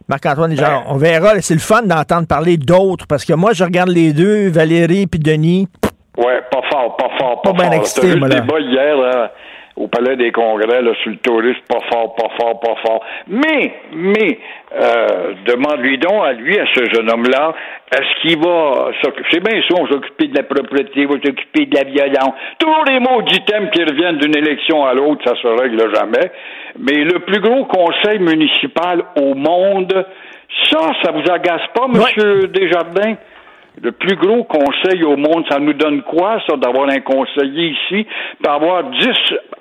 Marc-Antoine 0.07 0.49
Desjardins, 0.51 0.83
on 0.87 0.97
verra. 0.97 1.39
C'est 1.41 1.53
le 1.53 1.59
fun 1.59 1.83
d'entendre 1.83 2.27
parler 2.27 2.57
d'autres 2.57 3.07
parce 3.07 3.23
que 3.23 3.33
moi, 3.33 3.53
je 3.53 3.63
regarde 3.63 3.89
les 3.89 4.13
deux, 4.13 4.49
Valérie 4.49 5.07
puis 5.07 5.19
Denis. 5.19 5.67
Ouais, 6.17 6.41
pas 6.51 6.61
fort, 6.69 6.97
pas 6.97 7.07
fort, 7.17 7.41
pas, 7.41 7.51
Pas 7.53 7.57
bien 7.57 7.71
fort. 7.71 7.81
excité, 7.81 8.01
T'as 8.09 8.13
vu 8.15 8.19
moi, 8.19 8.27
le 8.27 8.33
là. 8.35 8.41
débat 8.41 8.59
hier 8.59 8.97
là, 8.97 9.31
au 9.81 9.87
Palais 9.87 10.15
des 10.15 10.31
Congrès 10.31 10.81
là, 10.81 10.91
sur 11.01 11.11
le 11.11 11.17
tourisme, 11.17 11.61
pas 11.67 11.79
fort, 11.91 12.15
pas 12.15 12.29
fort, 12.39 12.59
pas 12.59 12.75
fort. 12.85 13.03
Mais, 13.27 13.73
mais, 13.93 14.39
euh, 14.73 15.33
demande-lui 15.45 15.97
donc 15.97 16.23
à 16.23 16.33
lui, 16.33 16.57
à 16.59 16.65
ce 16.73 16.85
jeune 16.93 17.11
homme-là, 17.11 17.53
est-ce 17.91 18.21
qu'il 18.21 18.37
va 18.37 18.91
s'occuper, 19.01 19.29
c'est 19.31 19.43
bien 19.43 19.61
sûr, 19.63 19.79
on 19.79 19.87
s'occuper 19.87 20.27
de 20.27 20.37
la 20.37 20.43
propriété, 20.43 21.05
on 21.07 21.13
va 21.13 21.21
s'occuper 21.25 21.65
de 21.65 21.75
la 21.75 21.83
violence. 21.83 22.33
Tous 22.59 22.83
les 22.87 22.99
maudits 22.99 23.43
thèmes 23.45 23.69
qui 23.71 23.83
reviennent 23.83 24.17
d'une 24.17 24.37
élection 24.37 24.85
à 24.85 24.93
l'autre, 24.93 25.21
ça 25.25 25.35
se 25.41 25.47
règle 25.47 25.93
jamais. 25.95 26.31
Mais 26.79 27.03
le 27.03 27.19
plus 27.19 27.41
gros 27.41 27.65
conseil 27.65 28.19
municipal 28.19 29.03
au 29.19 29.33
monde, 29.33 30.05
ça, 30.69 30.91
ça 31.03 31.11
vous 31.11 31.31
agace 31.31 31.67
pas, 31.73 31.87
monsieur 31.87 32.47
Desjardins? 32.47 33.15
Le 33.81 33.91
plus 33.93 34.15
gros 34.15 34.43
conseil 34.43 35.03
au 35.03 35.15
monde, 35.15 35.45
ça 35.49 35.57
nous 35.59 35.73
donne 35.73 36.01
quoi, 36.03 36.39
ça, 36.47 36.55
d'avoir 36.57 36.89
un 36.89 36.99
conseiller 36.99 37.69
ici, 37.69 38.05
d'avoir 38.41 38.83
10 38.83 39.07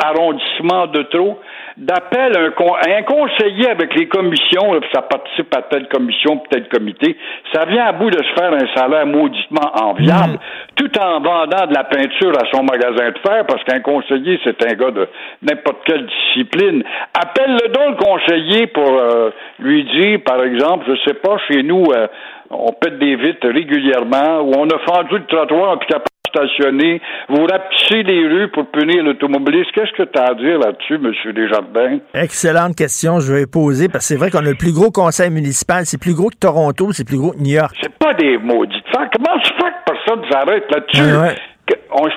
arrondissements 0.05 0.87
de 0.89 1.03
trop, 1.05 1.39
d'appel 1.77 2.37
un, 2.37 2.51
con- 2.51 2.75
un 2.87 3.03
conseiller 3.03 3.69
avec 3.71 3.95
les 3.95 4.09
commissions, 4.09 4.79
ça 4.93 5.03
participe 5.03 5.55
à 5.57 5.63
telle 5.63 5.87
commission, 5.89 6.39
puis 6.39 6.49
tel 6.51 6.69
comité, 6.69 7.17
ça 7.53 7.65
vient 7.67 7.87
à 7.87 7.93
bout 7.93 8.11
de 8.11 8.19
se 8.23 8.33
faire 8.35 8.53
un 8.53 8.67
salaire 8.75 9.07
mauditement 9.07 9.71
enviable, 9.81 10.39
tout 10.75 10.91
en 10.99 11.21
vendant 11.21 11.67
de 11.69 11.75
la 11.75 11.85
peinture 11.85 12.33
à 12.37 12.47
son 12.53 12.65
magasin 12.65 13.11
de 13.11 13.19
fer, 13.27 13.45
parce 13.47 13.63
qu'un 13.65 13.81
conseiller, 13.81 14.39
c'est 14.45 14.61
un 14.71 14.75
gars 14.75 14.91
de 14.91 15.09
n'importe 15.43 15.79
quelle 15.85 16.07
discipline. 16.07 16.83
Appelle-le 17.15 17.69
donc 17.73 17.91
le 18.01 18.05
conseiller 18.05 18.67
pour 18.67 18.91
euh, 18.91 19.31
lui 19.61 19.85
dire, 19.85 20.19
par 20.27 20.43
exemple, 20.43 20.85
je 20.89 20.97
sais 21.09 21.15
pas, 21.15 21.37
chez 21.49 21.63
nous, 21.63 21.85
euh, 21.97 22.07
on 22.51 22.73
pète 22.73 22.99
des 22.99 23.17
vitres 23.17 23.49
régulièrement, 23.49 24.41
ou 24.43 24.53
on 24.57 24.67
a 24.69 24.79
fendu 24.87 25.19
le 25.19 25.27
trottoir, 25.27 25.79
capable 25.81 26.05
de 26.05 26.41
stationner, 26.41 27.01
vous 27.29 27.45
rapetissez 27.45 28.03
les 28.03 28.27
rues 28.27 28.49
pour 28.49 28.67
punir 28.71 29.03
l'automobiliste. 29.03 29.73
Qu'est-ce 29.73 29.93
que 29.93 30.03
tu 30.03 30.19
as 30.19 30.31
à 30.31 30.35
dire 30.35 30.59
là-dessus, 30.59 30.95
M. 30.95 31.33
Desjardins? 31.33 31.99
Excellente 32.15 32.77
question, 32.77 33.21
je 33.21 33.33
vais 33.33 33.47
poser, 33.47 33.89
parce 33.89 34.07
que 34.09 34.15
c'est 34.15 34.21
vrai 34.21 34.31
qu'on 34.31 34.47
a 34.47 34.51
le 34.51 34.59
plus 34.59 34.73
gros 34.73 34.91
conseil 34.91 35.31
municipal. 35.31 35.87
C'est 35.87 36.01
plus 36.01 36.15
gros 36.15 36.29
que 36.29 36.39
Toronto, 36.39 36.93
c'est 36.93 37.07
plus 37.07 37.19
gros 37.19 37.33
que 37.33 37.39
New 37.39 37.55
York. 37.55 37.75
C'est 37.81 37.99
pas 37.99 38.15
des 38.15 38.39
maudits 38.39 38.83
faire. 38.95 39.09
Comment 39.13 39.43
se 39.43 39.53
fait 39.55 39.71
que 39.71 39.93
personne 39.93 40.23
s'arrête 40.31 40.65
là-dessus? 40.71 41.17
Ouais, 41.17 41.29
ouais. 41.29 41.37
On 41.93 42.09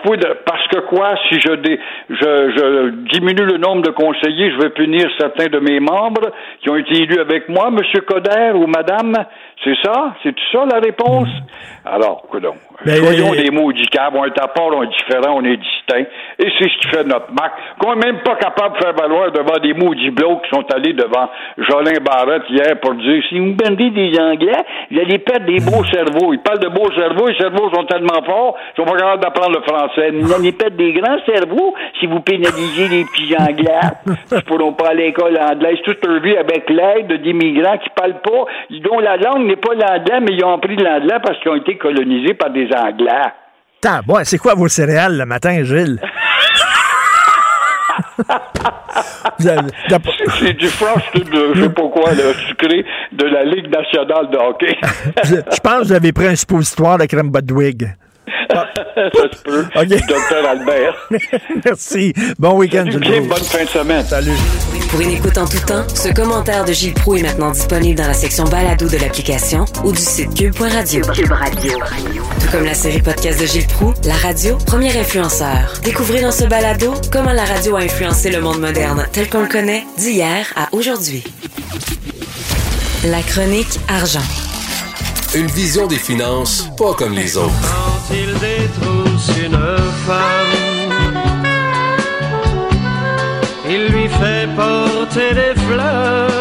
parce 0.46 0.68
que 0.68 0.80
quoi, 0.88 1.16
si 1.30 1.40
je, 1.40 1.54
dé- 1.56 1.80
je, 2.10 2.16
je 2.16 2.90
diminue 3.14 3.46
le 3.46 3.58
nombre 3.58 3.84
de 3.84 3.92
conseillers, 3.92 4.52
je 4.52 4.58
vais 4.58 4.70
punir 4.70 5.08
certains 5.20 5.46
de 5.48 5.60
mes 5.60 5.80
membres 5.80 6.32
qui 6.62 6.70
ont 6.70 6.76
été 6.76 7.04
élus 7.04 7.20
avec 7.20 7.50
moi, 7.50 7.70
M. 7.70 7.78
Coder 8.08 8.52
ou 8.56 8.66
Madame? 8.66 9.14
C'est 9.64 9.76
ça? 9.84 10.14
C'est 10.22 10.34
tout 10.34 10.44
ça 10.52 10.66
la 10.66 10.80
réponse? 10.80 11.30
Alors, 11.86 12.22
coudonc. 12.30 12.56
Ben, 12.86 12.96
Soyons 12.96 13.32
des 13.32 13.52
maudits 13.52 13.88
câbles, 13.88 14.18
on 14.18 14.26
est 14.26 14.40
à 14.40 14.48
part, 14.48 14.68
on 14.68 14.84
est 14.84 14.88
différent, 14.88 15.36
on 15.38 15.44
est 15.44 15.58
distinct. 15.58 16.06
Et 16.40 16.52
c'est 16.58 16.70
ce 16.70 16.78
qui 16.80 16.88
fait 16.90 17.04
notre 17.04 17.32
marque. 17.32 17.54
Qu'on 17.80 17.96
n'est 17.96 18.06
même 18.06 18.22
pas 18.24 18.36
capable 18.36 18.78
de 18.78 18.84
faire 18.84 18.94
valoir 18.94 19.32
devant 19.32 19.58
des 19.62 19.74
maudits 19.74 20.10
blocs 20.10 20.44
qui 20.44 20.50
sont 20.50 20.66
allés 20.74 20.94
devant 20.94 21.30
Jolin 21.58 22.00
Barrette 22.04 22.44
hier 22.50 22.80
pour 22.82 22.96
dire 22.96 23.24
si 23.30 23.40
vous 23.40 23.56
vendez 23.62 23.90
des 23.92 24.20
Anglais, 24.20 24.64
vous 24.92 25.00
allez 25.00 25.20
perdre 25.20 25.46
des 25.46 25.60
beaux 25.60 25.84
cerveaux. 25.92 26.34
Ils 26.34 26.40
parlent 26.40 26.60
de 26.60 26.70
beaux 26.70 26.92
cerveaux, 26.94 27.28
les 27.28 27.38
cerveaux 27.38 27.70
sont 27.74 27.86
tellement 27.86 28.22
forts, 28.26 28.56
ils 28.74 28.82
sont 28.82 28.86
pas 28.86 28.98
capables 28.98 29.22
d'apprendre 29.22 29.58
apprendre 29.58 29.60
le 29.60 29.64
français. 29.64 30.12
Vous 30.12 30.28
n'allez 30.30 30.52
perdre 30.52 30.78
des 30.78 30.94
grands 30.94 31.20
cerveaux 31.26 31.74
si 32.00 32.08
vous 32.08 32.20
pénalisez 32.22 32.88
les 32.88 33.06
petits 33.06 33.36
anglais. 33.38 33.80
Ils 34.32 34.36
ne 34.36 34.42
pourront 34.42 34.74
pas 34.74 34.90
à 34.90 34.94
l'école 34.94 35.38
anglaise 35.38 35.80
toute 35.84 36.06
leur 36.06 36.22
vie 36.22 36.36
avec 36.38 36.70
l'aide 36.70 37.22
d'immigrants 37.22 37.78
qui 37.78 37.90
parlent 37.90 38.22
pas, 38.22 38.46
dont 38.82 39.00
la 39.00 39.18
langue 39.18 39.53
n'est 39.54 39.62
pas 39.62 39.74
l'anglais, 39.74 40.20
mais 40.22 40.34
ils 40.34 40.44
ont 40.44 40.56
appris 40.56 40.76
l'anglais 40.76 41.18
parce 41.24 41.40
qu'ils 41.40 41.52
ont 41.52 41.56
été 41.56 41.78
colonisés 41.78 42.34
par 42.34 42.50
des 42.50 42.68
anglais. 42.76 43.32
C'est 44.24 44.38
quoi 44.38 44.56
vos 44.56 44.68
céréales 44.68 45.18
le 45.18 45.26
matin, 45.26 45.64
Gilles? 45.64 46.00
C'est 49.40 50.54
du 50.54 50.68
frosted, 50.68 51.30
de, 51.30 51.54
je 51.54 51.64
sais 51.64 51.70
pas 51.70 51.88
quoi, 51.90 52.12
le 52.14 52.34
sucré 52.48 52.86
de 53.12 53.26
la 53.26 53.44
Ligue 53.44 53.70
nationale 53.70 54.30
de 54.32 54.38
hockey. 54.38 54.78
je, 55.24 55.36
je 55.36 55.60
pense 55.60 55.80
que 55.80 55.84
vous 55.86 55.94
avez 55.94 56.12
pris 56.12 56.28
un 56.28 56.36
suppositoire 56.36 56.98
de 56.98 57.06
crème 57.06 57.30
Budwig. 57.30 57.94
Ça 58.50 58.68
se 59.32 59.44
peut. 59.44 59.66
OK. 59.76 60.08
Docteur 60.08 60.48
Albert. 60.48 61.08
Merci. 61.66 62.14
Bon 62.40 62.58
week-end, 62.58 62.86
Salut, 62.92 63.22
bonne 63.28 63.38
fin 63.38 63.64
de 63.64 63.70
semaine. 63.70 64.04
Salut. 64.04 64.83
Pour 64.94 65.02
une 65.02 65.10
écoute 65.10 65.40
en 65.40 65.48
tout 65.48 65.58
temps, 65.66 65.84
ce 65.96 66.10
commentaire 66.10 66.66
de 66.66 66.72
Gilles 66.72 66.94
Proux 66.94 67.16
est 67.16 67.24
maintenant 67.24 67.50
disponible 67.50 67.98
dans 67.98 68.06
la 68.06 68.14
section 68.14 68.44
balado 68.44 68.88
de 68.88 68.98
l'application 68.98 69.66
ou 69.84 69.92
du 69.92 69.98
site 69.98 70.36
cube.radio. 70.36 71.04
Cube 71.16 71.32
Radio. 71.32 71.80
Tout 72.40 72.52
comme 72.52 72.64
la 72.64 72.76
série 72.76 73.02
podcast 73.02 73.42
de 73.42 73.48
Gilles 73.48 73.66
Proux, 73.66 73.96
la 74.06 74.14
radio, 74.14 74.56
premier 74.68 74.96
influenceur. 74.96 75.80
Découvrez 75.84 76.22
dans 76.22 76.32
ce 76.32 76.44
balado 76.44 76.94
comment 77.12 77.32
la 77.32 77.44
radio 77.44 77.76
a 77.76 77.80
influencé 77.80 78.30
le 78.30 78.40
monde 78.40 78.60
moderne 78.60 79.08
tel 79.12 79.28
qu'on 79.32 79.42
le 79.42 79.48
connaît 79.48 79.84
d'hier 79.98 80.54
à 80.56 80.70
aujourd'hui. 80.74 81.24
La 83.06 83.24
chronique 83.24 83.80
argent. 83.88 84.22
Une 85.34 85.48
vision 85.48 85.88
des 85.88 85.98
finances 85.98 86.70
pas 86.78 86.94
comme 86.94 87.14
les 87.14 87.36
autres. 87.36 87.52
Quand 87.64 88.14
il 88.14 88.32
détrousse 88.34 89.38
une 89.44 89.58
femme, 90.06 90.84
il 93.68 93.88
lui 93.88 94.03
fait 94.24 94.48
porter 94.56 95.34
des 95.34 95.56
fleurs. 95.66 96.34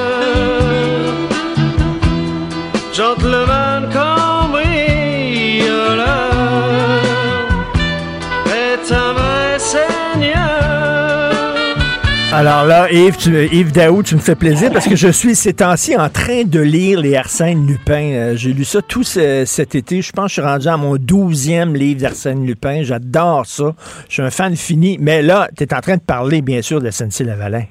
Alors 12.35 12.65
là, 12.65 12.91
Yves, 12.91 13.17
tu, 13.19 13.31
Yves 13.55 13.73
Daou, 13.73 14.03
tu 14.03 14.15
me 14.15 14.21
fais 14.21 14.35
plaisir 14.35 14.71
parce 14.73 14.89
que 14.89 14.97
je 14.97 15.09
suis 15.09 15.35
ces 15.35 15.53
temps-ci 15.55 15.97
en 15.97 16.09
train 16.09 16.45
de 16.45 16.61
lire 16.61 16.99
les 17.01 17.15
Arsène 17.17 17.67
Lupin. 17.67 18.13
Euh, 18.15 18.33
J'ai 18.37 18.53
lu 18.55 18.65
ça 18.65 18.81
tout 18.81 19.03
ce- 19.03 19.45
cet 19.45 19.75
été. 19.75 20.01
Je 20.01 20.13
pense 20.13 20.25
que 20.27 20.29
je 20.37 20.41
suis 20.41 20.49
rendu 20.49 20.69
à 20.69 20.77
mon 20.79 20.97
douzième 20.97 21.75
livre 21.75 22.01
d'Arsène 22.01 22.47
Lupin. 22.47 22.83
J'adore 22.83 23.45
ça. 23.45 23.73
Je 24.09 24.15
suis 24.15 24.23
un 24.23 24.31
fan 24.31 24.57
fini. 24.57 24.97
Mais 24.99 25.21
là, 25.23 25.49
tu 25.57 25.65
es 25.65 25.75
en 25.75 25.81
train 25.81 25.97
de 25.97 26.03
parler, 26.03 26.41
bien 26.41 26.63
sûr, 26.63 26.81
de 26.81 26.91
SNC-Lavalin. 26.91 27.65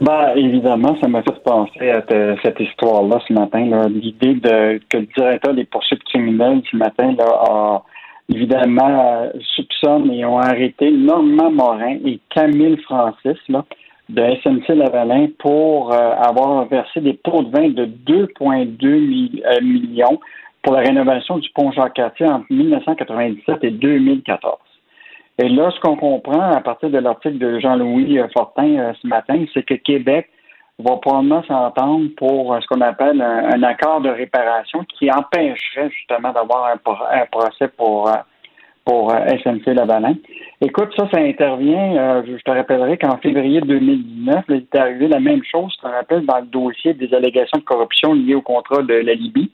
Ben, 0.00 0.32
évidemment, 0.36 0.96
ça 1.02 1.08
m'a 1.08 1.22
fait 1.22 1.42
penser 1.44 1.90
à 1.90 2.00
te- 2.02 2.36
cette 2.42 2.60
histoire-là 2.60 3.18
ce 3.28 3.32
matin. 3.34 3.60
L'idée 3.88 4.34
de 4.34 4.80
que 4.88 4.98
le 4.98 5.06
directeur 5.16 5.54
des 5.54 5.64
poursuites 5.64 6.04
criminelles 6.04 6.62
ce 6.70 6.76
matin 6.76 7.14
là, 7.18 7.24
a 7.26 7.82
évidemment 8.32 9.22
euh, 9.24 9.30
soupçonne 9.56 10.10
et 10.12 10.24
ont 10.24 10.38
arrêté 10.38 10.90
Normand 10.92 11.50
Morin 11.50 11.96
et 12.06 12.20
Camille 12.34 12.76
Francis 12.84 13.38
là, 13.48 13.64
de 14.08 14.22
SNC 14.42 14.68
Lavalin 14.74 15.28
pour 15.38 15.92
euh, 15.92 16.14
avoir 16.16 16.64
versé 16.66 17.00
des 17.00 17.12
pots 17.12 17.42
de 17.42 17.50
vin 17.50 17.68
de 17.68 17.84
2,2 17.84 18.86
mi- 19.00 19.42
euh, 19.44 19.60
millions 19.60 20.18
pour 20.62 20.74
la 20.74 20.80
rénovation 20.80 21.38
du 21.38 21.48
pont 21.50 21.70
Jacques-Cartier 21.72 22.26
entre 22.26 22.46
1997 22.50 23.64
et 23.64 23.70
2014. 23.70 24.56
Et 25.40 25.48
là, 25.48 25.70
ce 25.70 25.78
qu'on 25.80 25.96
comprend 25.96 26.52
à 26.52 26.60
partir 26.60 26.90
de 26.90 26.98
l'article 26.98 27.38
de 27.38 27.60
Jean-Louis 27.60 28.18
euh, 28.18 28.26
Fortin 28.32 28.78
euh, 28.78 28.92
ce 29.00 29.06
matin, 29.06 29.44
c'est 29.54 29.62
que 29.62 29.74
Québec 29.74 30.28
va 30.78 30.96
probablement 30.96 31.42
s'entendre 31.42 32.08
pour 32.16 32.56
ce 32.60 32.66
qu'on 32.68 32.80
appelle 32.80 33.20
un, 33.20 33.62
accord 33.64 34.00
de 34.00 34.10
réparation 34.10 34.84
qui 34.84 35.10
empêcherait 35.10 35.90
justement 35.90 36.32
d'avoir 36.32 36.66
un, 36.66 37.20
un 37.20 37.26
procès 37.26 37.66
pour, 37.76 38.08
pour 38.84 39.10
SNC 39.10 39.66
Lavalin. 39.74 40.14
Écoute, 40.60 40.92
ça, 40.96 41.08
ça 41.12 41.20
intervient, 41.20 41.96
euh, 41.96 42.22
je 42.26 42.42
te 42.42 42.50
rappellerai 42.50 42.98
qu'en 42.98 43.16
février 43.18 43.60
2019, 43.60 44.34
là, 44.34 44.42
il 44.48 44.56
est 44.56 44.74
arrivé 44.76 45.06
la 45.06 45.20
même 45.20 45.42
chose, 45.44 45.72
je 45.76 45.86
te 45.86 45.92
rappelle, 45.92 46.26
dans 46.26 46.38
le 46.40 46.46
dossier 46.46 46.94
des 46.94 47.14
allégations 47.14 47.58
de 47.58 47.64
corruption 47.64 48.12
liées 48.12 48.34
au 48.34 48.42
contrat 48.42 48.82
de 48.82 48.94
la 48.94 49.14
Libye 49.14 49.52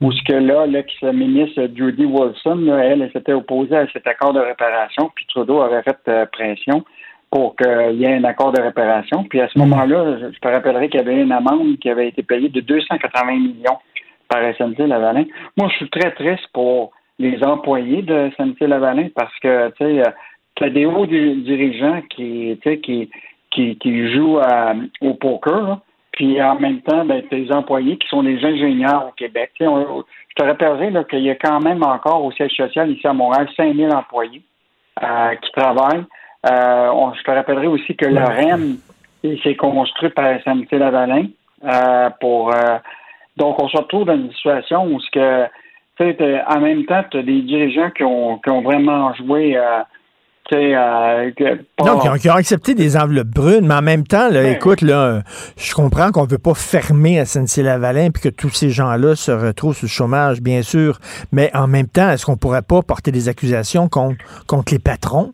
où 0.00 0.12
ce 0.12 0.22
que 0.22 0.34
là, 0.34 0.66
l'ex-ministre 0.66 1.68
Judy 1.74 2.04
Wilson, 2.04 2.66
elle, 2.68 3.02
elle 3.02 3.12
s'était 3.12 3.32
opposée 3.32 3.76
à 3.76 3.86
cet 3.92 4.06
accord 4.06 4.32
de 4.32 4.40
réparation, 4.40 5.10
puis 5.14 5.26
Trudeau 5.26 5.60
avait 5.60 5.82
fait 5.82 5.98
euh, 6.08 6.26
pression 6.26 6.84
pour 7.30 7.56
qu'il 7.56 7.96
y 7.96 8.04
ait 8.04 8.14
un 8.14 8.24
accord 8.24 8.52
de 8.52 8.60
réparation. 8.60 9.24
Puis 9.24 9.40
à 9.40 9.48
ce 9.48 9.58
moment-là, 9.58 10.18
je, 10.32 10.38
te 10.38 10.48
rappellerai 10.48 10.88
qu'il 10.88 11.00
y 11.00 11.02
avait 11.02 11.20
une 11.20 11.32
amende 11.32 11.78
qui 11.78 11.90
avait 11.90 12.08
été 12.08 12.22
payée 12.22 12.48
de 12.48 12.60
280 12.60 13.32
millions 13.32 13.78
par 14.28 14.40
SNC 14.54 14.78
Lavalin. 14.78 15.24
Moi, 15.56 15.68
je 15.70 15.76
suis 15.76 15.90
très 15.90 16.12
triste 16.12 16.46
pour 16.54 16.92
les 17.18 17.42
employés 17.42 18.02
de 18.02 18.30
SNC 18.36 18.60
Lavalin 18.60 19.08
parce 19.14 19.36
que, 19.40 19.68
tu 19.72 19.84
sais, 19.84 20.02
tu 20.04 20.10
as 20.64 20.70
des 20.70 20.86
hauts 20.86 21.06
di- 21.06 21.36
dirigeants 21.42 22.02
qui, 22.10 22.58
qui, 22.82 23.10
qui, 23.50 23.76
qui 23.78 24.12
jouent 24.12 24.38
à- 24.38 24.74
au 25.00 25.14
poker, 25.14 25.62
là. 25.62 25.80
Puis 26.12 26.42
en 26.42 26.58
même 26.58 26.80
temps, 26.80 27.04
ben, 27.04 27.22
tes 27.30 27.52
employés 27.52 27.96
qui 27.96 28.08
sont 28.08 28.24
des 28.24 28.44
ingénieurs 28.44 29.06
au 29.08 29.12
Québec. 29.12 29.52
On- 29.60 30.02
je 30.30 30.34
te 30.34 30.42
rappellerai 30.42 30.90
qu'il 31.08 31.20
y 31.20 31.30
a 31.30 31.36
quand 31.36 31.60
même 31.60 31.82
encore 31.84 32.24
au 32.24 32.32
siège 32.32 32.52
social 32.56 32.90
ici 32.90 33.06
à 33.06 33.12
Montréal 33.12 33.48
5000 33.56 33.92
employés 33.92 34.42
euh, 35.02 35.34
qui 35.36 35.52
travaillent. 35.52 36.04
Euh, 36.50 36.90
on- 36.92 37.14
je 37.14 37.22
te 37.22 37.30
rappellerai 37.30 37.68
aussi 37.68 37.94
que 37.94 38.06
le 38.06 38.18
REM 38.20 38.78
il 39.22 39.40
s'est 39.42 39.54
construit 39.56 40.10
par 40.10 40.26
SMT 40.40 40.72
Lavalin 40.78 41.26
euh, 41.64 42.10
pour 42.20 42.52
euh, 42.54 42.78
donc 43.36 43.60
on 43.62 43.68
se 43.68 43.76
retrouve 43.76 44.04
dans 44.06 44.14
une 44.16 44.32
situation 44.32 44.86
où 44.86 45.00
ce 45.00 45.10
que 45.12 45.46
en 46.00 46.60
même 46.60 46.84
temps, 46.84 47.02
tu 47.10 47.18
as 47.18 47.22
des 47.22 47.42
dirigeants 47.42 47.90
qui 47.90 48.04
ont, 48.04 48.38
qui 48.38 48.50
ont 48.50 48.62
vraiment 48.62 49.12
joué 49.14 49.56
euh, 50.52 51.30
sais, 51.36 51.44
euh, 51.44 52.16
qui 52.18 52.28
ont, 52.28 52.34
accepté 52.34 52.74
des 52.74 52.96
enveloppes 52.96 53.28
brunes, 53.28 53.66
mais 53.66 53.74
en 53.74 53.82
même 53.82 54.06
temps, 54.06 54.28
là, 54.28 54.50
écoute, 54.50 54.82
là, 54.82 55.22
je 55.56 55.74
comprends 55.74 56.10
qu'on 56.10 56.24
ne 56.24 56.30
veut 56.30 56.38
pas 56.38 56.54
fermer 56.54 57.24
SNC-Lavalin 57.24 58.10
puis 58.10 58.22
que 58.22 58.28
tous 58.28 58.50
ces 58.50 58.70
gens-là 58.70 59.14
se 59.14 59.30
retrouvent 59.30 59.76
sous 59.76 59.86
le 59.86 59.90
chômage, 59.90 60.40
bien 60.40 60.62
sûr. 60.62 60.98
Mais 61.32 61.50
en 61.54 61.66
même 61.66 61.88
temps, 61.88 62.10
est-ce 62.10 62.26
qu'on 62.26 62.36
pourrait 62.36 62.62
pas 62.62 62.82
porter 62.82 63.12
des 63.12 63.28
accusations 63.28 63.88
contre, 63.88 64.24
contre 64.46 64.72
les 64.72 64.78
patrons? 64.78 65.32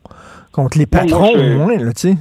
Contre 0.52 0.78
les 0.78 0.86
moi, 0.90 1.02
patrons, 1.02 1.34
au 1.34 1.58
moins, 1.58 1.76
là, 1.76 1.92
tu 1.92 2.08
sais. 2.10 2.14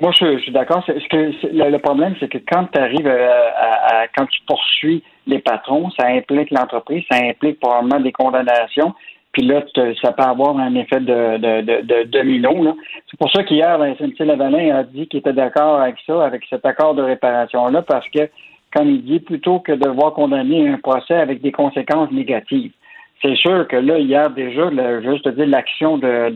Moi, 0.00 0.12
je, 0.12 0.36
je 0.36 0.42
suis 0.42 0.52
d'accord. 0.52 0.84
Le, 0.88 1.70
le 1.70 1.78
problème, 1.78 2.14
c'est 2.20 2.28
que 2.28 2.38
quand 2.38 2.66
tu 2.72 2.78
arrives 2.78 3.06
à, 3.06 4.02
à- 4.02 4.08
quand 4.16 4.26
tu 4.26 4.40
poursuis 4.46 5.02
les 5.26 5.38
patrons, 5.38 5.90
ça 5.98 6.06
implique 6.08 6.50
l'entreprise, 6.50 7.04
ça 7.10 7.18
implique 7.18 7.58
probablement 7.60 8.00
des 8.00 8.12
condamnations. 8.12 8.94
Là, 9.42 9.62
te- 9.62 9.94
ça 10.02 10.12
peut 10.12 10.22
avoir 10.22 10.58
un 10.58 10.74
effet 10.74 11.00
de, 11.00 11.36
de, 11.38 11.60
de, 11.62 11.80
de 11.82 12.02
domino. 12.04 12.62
là. 12.64 12.74
C'est 13.10 13.18
pour 13.18 13.30
ça 13.30 13.42
qu'hier, 13.44 13.78
SNC 13.98 14.18
Lavalin 14.20 14.74
a 14.76 14.82
dit 14.84 15.06
qu'il 15.08 15.20
était 15.20 15.32
d'accord 15.32 15.80
avec 15.80 15.96
ça, 16.06 16.24
avec 16.24 16.42
cet 16.48 16.64
accord 16.64 16.94
de 16.94 17.02
réparation-là, 17.02 17.82
parce 17.82 18.08
que, 18.08 18.28
comme 18.74 18.88
il 18.88 19.04
dit, 19.04 19.20
plutôt 19.20 19.60
que 19.60 19.72
de 19.72 19.84
devoir 19.84 20.12
condamner 20.14 20.68
un 20.68 20.78
procès 20.78 21.14
avec 21.14 21.40
des 21.42 21.52
conséquences 21.52 22.10
négatives. 22.10 22.72
C'est 23.22 23.36
sûr 23.36 23.66
que 23.68 23.76
là, 23.76 23.98
hier 23.98 24.30
déjà, 24.30 24.70
le, 24.70 25.02
juste 25.02 25.24
te 25.24 25.30
dire, 25.30 25.46
l'action 25.46 25.98
de, 25.98 26.32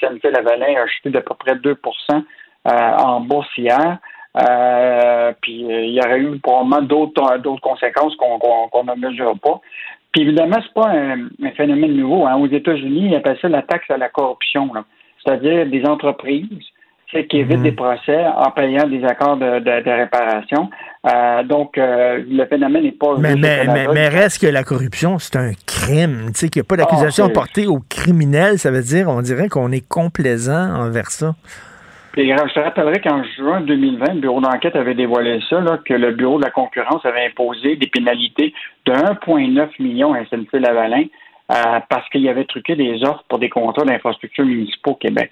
SNC 0.00 0.22
Lavalin 0.32 0.80
a 0.80 0.86
chuté 0.86 1.10
d'à 1.10 1.20
peu 1.22 1.34
près 1.34 1.54
2% 1.54 1.74
euh, 2.12 2.70
en 2.70 3.20
bourse 3.20 3.48
hier. 3.56 3.98
Euh, 4.36 5.32
puis 5.40 5.64
euh, 5.64 5.86
il 5.86 5.94
y 5.94 6.00
aurait 6.00 6.20
eu 6.20 6.38
probablement 6.38 6.82
d'autres 6.82 7.60
conséquences 7.62 8.14
qu'on 8.14 8.84
ne 8.84 9.08
mesure 9.08 9.34
pas. 9.40 9.60
Puis 10.12 10.22
évidemment, 10.22 10.58
c'est 10.62 10.74
pas 10.74 10.88
un, 10.90 11.26
un 11.44 11.50
phénomène 11.56 11.96
nouveau. 11.96 12.26
Hein. 12.26 12.36
Aux 12.36 12.48
États-Unis, 12.48 13.08
ils 13.10 13.14
appellent 13.14 13.38
ça 13.40 13.48
la 13.48 13.62
taxe 13.62 13.90
à 13.90 13.96
la 13.96 14.08
corruption. 14.08 14.72
là. 14.74 14.84
C'est-à-dire 15.24 15.66
des 15.66 15.84
entreprises 15.86 16.48
qui 17.28 17.38
évitent 17.38 17.62
des 17.62 17.72
procès 17.72 18.24
en 18.36 18.52
payant 18.52 18.86
des 18.88 19.04
accords 19.04 19.36
de, 19.36 19.58
de, 19.58 19.84
de 19.84 19.90
réparation. 19.90 20.70
Euh, 21.12 21.42
donc, 21.42 21.76
euh, 21.76 22.22
le 22.28 22.44
phénomène 22.46 22.84
n'est 22.84 22.92
pas 22.92 23.16
Mais, 23.18 23.34
mais, 23.34 23.66
mais, 23.66 23.86
mais 23.92 24.08
reste 24.08 24.40
que 24.40 24.46
la 24.46 24.62
corruption, 24.62 25.18
c'est 25.18 25.34
un 25.36 25.50
crime. 25.66 26.26
Tu 26.32 26.38
sais, 26.40 26.48
qu'il 26.48 26.60
n'y 26.60 26.66
a 26.66 26.68
pas 26.68 26.76
d'accusation 26.76 27.24
Ah, 27.24 27.28
c'est- 27.28 27.32
portée 27.34 27.66
aux 27.66 27.80
criminels, 27.88 28.58
ça 28.60 28.70
veut 28.70 28.82
dire, 28.82 29.08
on 29.08 29.22
dirait 29.22 29.48
qu'on 29.48 29.72
est 29.72 29.86
complaisant 29.86 30.72
envers 30.76 31.10
ça. 31.10 31.34
Je 32.16 32.52
te 32.54 32.60
rappellerai 32.60 33.00
qu'en 33.00 33.22
juin 33.36 33.60
2020, 33.60 34.14
le 34.14 34.20
bureau 34.20 34.40
d'enquête 34.40 34.74
avait 34.76 34.94
dévoilé 34.94 35.40
ça, 35.48 35.60
là, 35.60 35.78
que 35.84 35.94
le 35.94 36.12
bureau 36.12 36.38
de 36.38 36.44
la 36.44 36.50
concurrence 36.50 37.04
avait 37.06 37.26
imposé 37.26 37.76
des 37.76 37.86
pénalités 37.86 38.52
de 38.86 38.92
1,9 38.92 39.68
million 39.78 40.12
à 40.12 40.24
SNC 40.24 40.54
Lavalin 40.54 41.04
euh, 41.52 41.54
parce 41.88 42.08
qu'il 42.10 42.22
y 42.22 42.28
avait 42.28 42.44
truqué 42.44 42.74
des 42.74 43.02
offres 43.04 43.24
pour 43.28 43.38
des 43.38 43.48
contrats 43.48 43.84
d'infrastructures 43.84 44.44
municipaux 44.44 44.92
au 44.92 44.94
Québec. 44.94 45.30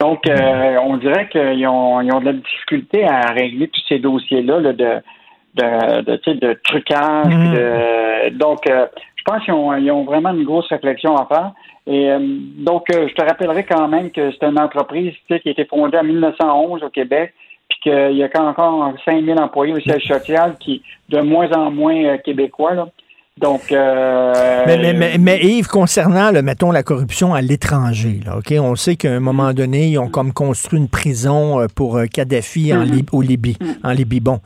Donc, 0.00 0.26
euh, 0.28 0.76
on 0.82 0.96
dirait 0.96 1.28
qu'ils 1.28 1.66
ont, 1.68 2.00
ils 2.00 2.12
ont 2.12 2.20
de 2.20 2.26
la 2.26 2.32
difficulté 2.32 3.04
à 3.04 3.30
régler 3.30 3.68
tous 3.68 3.82
ces 3.88 3.98
dossiers-là 3.98 4.60
là, 4.60 4.72
de, 4.72 4.96
de, 5.54 6.00
de, 6.02 6.32
de 6.34 6.60
trucage. 6.64 7.26
puis 7.26 7.50
de- 7.50 8.30
donc, 8.30 8.68
euh, 8.68 8.86
pense 9.24 9.44
qu'ils 9.44 9.54
ont, 9.54 9.74
ils 9.76 9.90
ont 9.90 10.04
vraiment 10.04 10.30
une 10.30 10.44
grosse 10.44 10.68
réflexion 10.68 11.16
à 11.16 11.26
faire. 11.26 11.52
Et 11.86 12.10
euh, 12.10 12.18
donc, 12.20 12.88
euh, 12.90 13.08
je 13.08 13.14
te 13.14 13.22
rappellerai 13.22 13.64
quand 13.64 13.88
même 13.88 14.10
que 14.10 14.30
c'est 14.32 14.46
une 14.46 14.58
entreprise 14.58 15.14
qui 15.26 15.34
a 15.34 15.50
été 15.50 15.64
fondée 15.64 15.98
en 15.98 16.04
1911 16.04 16.82
au 16.82 16.90
Québec, 16.90 17.34
puis 17.68 17.78
qu'il 17.82 18.16
y 18.16 18.22
a 18.22 18.42
encore 18.42 18.92
5000 19.04 19.38
employés 19.38 19.74
au 19.74 19.80
siège 19.80 20.06
social, 20.06 20.56
qui 20.58 20.82
de 21.08 21.20
moins 21.20 21.50
en 21.52 21.70
moins 21.70 22.04
euh, 22.04 22.16
québécois. 22.18 22.74
Là. 22.74 22.88
Donc, 23.40 23.72
euh, 23.72 24.62
mais, 24.64 24.78
mais, 24.78 24.92
mais, 24.92 25.18
mais, 25.18 25.40
Yves, 25.42 25.66
concernant, 25.66 26.30
le, 26.30 26.40
mettons, 26.40 26.70
la 26.70 26.84
corruption 26.84 27.34
à 27.34 27.40
l'étranger, 27.42 28.20
là, 28.24 28.38
OK? 28.38 28.54
On 28.60 28.76
sait 28.76 28.94
qu'à 28.94 29.10
un 29.12 29.18
moment 29.18 29.52
donné, 29.52 29.88
ils 29.88 29.98
ont 29.98 30.08
comme 30.08 30.32
construit 30.32 30.78
une 30.78 30.88
prison 30.88 31.60
euh, 31.60 31.66
pour 31.74 31.96
euh, 31.96 32.06
Kadhafi 32.06 32.72
en 32.72 32.84
Mm-hmm. 32.84 32.90
Lib- 32.90 33.08
au 33.10 33.22
Libye, 33.22 33.56
en 33.82 33.90
Libye. 33.90 34.20
Bon. 34.20 34.38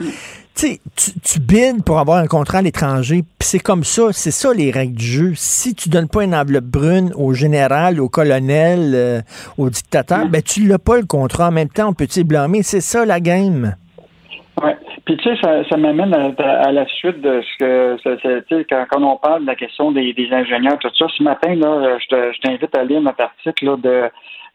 Tu 0.55 0.78
tu, 0.97 1.12
tu 1.23 1.39
bides 1.39 1.85
pour 1.85 1.98
avoir 1.98 2.16
un 2.19 2.27
contrat 2.27 2.59
à 2.59 2.62
l'étranger, 2.62 3.23
puis 3.39 3.47
c'est 3.48 3.59
comme 3.60 3.85
ça, 3.85 4.05
c'est 4.12 4.31
ça 4.32 4.52
les 4.55 4.70
règles 4.70 4.97
du 4.97 5.06
jeu. 5.06 5.32
Si 5.36 5.74
tu 5.74 5.90
donnes 5.90 6.09
pas 6.09 6.24
une 6.24 6.35
enveloppe 6.35 6.65
brune 6.65 7.12
au 7.15 7.35
général, 7.35 8.01
au 8.01 8.09
colonel, 8.09 8.93
euh, 8.94 9.20
au 9.59 9.69
dictateur, 9.70 10.27
ben 10.28 10.40
tu 10.43 10.66
l'as 10.66 10.78
pas 10.81 10.97
le 10.97 11.05
contrat. 11.06 11.48
En 11.48 11.52
même 11.52 11.69
temps, 11.69 11.89
on 11.90 11.93
peut 11.93 12.06
te 12.06 12.20
blâmer? 12.23 12.62
C'est 12.62 12.81
ça 12.81 13.05
la 13.05 13.20
game. 13.20 13.77
Puis 15.09 15.17
tu 15.17 15.25
sais, 15.25 15.41
ça, 15.43 15.65
ça 15.71 15.77
m'amène 15.79 16.13
à, 16.13 16.33
à 16.69 16.71
la 16.71 16.87
suite 16.87 17.23
de 17.23 17.41
ce 17.41 17.59
que 17.59 17.97
tu 17.97 18.55
sais, 18.55 18.67
quand, 18.69 18.85
quand 18.91 19.03
on 19.03 19.17
parle 19.17 19.41
de 19.41 19.47
la 19.47 19.55
question 19.55 19.91
des, 19.91 20.13
des 20.13 20.29
ingénieurs, 20.31 20.79
tout 20.79 20.91
ça. 20.99 21.07
Ce 21.17 21.23
matin, 21.23 21.55
là, 21.55 21.97
je 21.99 22.07
te- 22.09 22.33
je 22.35 22.41
t'invite 22.43 22.77
à 22.77 22.85
lire 22.85 23.01
notre 23.01 23.23
article 23.23 23.65
là, 23.65 23.77
de, 23.79 24.11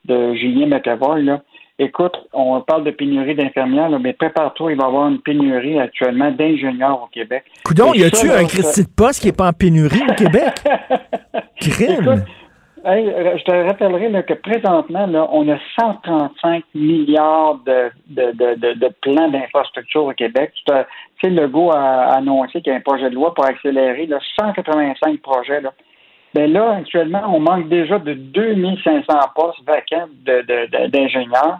de 0.06 0.36
Julien 0.36 0.68
McAvoy. 0.68 1.24
Là. 1.24 1.42
Écoute, 1.80 2.14
on 2.34 2.62
parle 2.62 2.84
de 2.84 2.92
pénurie 2.92 3.34
d'infirmières, 3.34 3.90
là, 3.90 3.98
mais 3.98 4.14
prépare-toi, 4.14 4.74
il 4.74 4.78
va 4.78 4.84
y 4.84 4.88
avoir 4.88 5.08
une 5.08 5.22
pénurie 5.22 5.80
actuellement 5.80 6.30
d'ingénieurs 6.30 7.02
au 7.02 7.08
Québec. 7.08 7.46
Coudon, 7.66 7.92
y 7.96 8.04
a-tu 8.04 8.30
un 8.30 8.46
Christy 8.46 8.84
de 8.84 8.90
poste 8.96 9.24
qui 9.24 9.30
est 9.30 9.36
pas 9.36 9.48
en 9.48 9.54
pénurie 9.54 10.04
au 10.08 10.14
Québec? 10.14 10.54
Crime! 11.60 12.24
Je 12.86 13.44
te 13.44 13.52
rappellerai 13.52 14.24
que 14.24 14.34
présentement, 14.34 15.08
on 15.32 15.48
a 15.50 15.58
135 15.80 16.64
milliards 16.76 17.60
de, 17.66 17.92
de, 18.08 18.74
de, 18.74 18.90
plans 19.02 19.30
d'infrastructure 19.30 20.04
au 20.04 20.12
Québec. 20.12 20.52
Tu 20.66 20.74
sais, 21.22 21.30
Legault 21.30 21.72
a 21.72 22.16
annoncé 22.16 22.62
qu'il 22.62 22.74
y 22.74 22.76
a 22.76 22.76
un 22.76 22.82
projet 22.82 23.10
de 23.10 23.16
loi 23.16 23.34
pour 23.34 23.46
accélérer 23.46 24.06
là, 24.06 24.20
185 24.38 25.22
projets. 25.22 25.62
Là. 25.62 25.72
Ben 26.34 26.52
là, 26.52 26.78
actuellement, 26.80 27.22
on 27.28 27.40
manque 27.40 27.70
déjà 27.70 28.00
de 28.00 28.14
2500 28.14 29.04
postes 29.34 29.64
vacants 29.66 30.10
d'ingénieurs. 30.90 31.60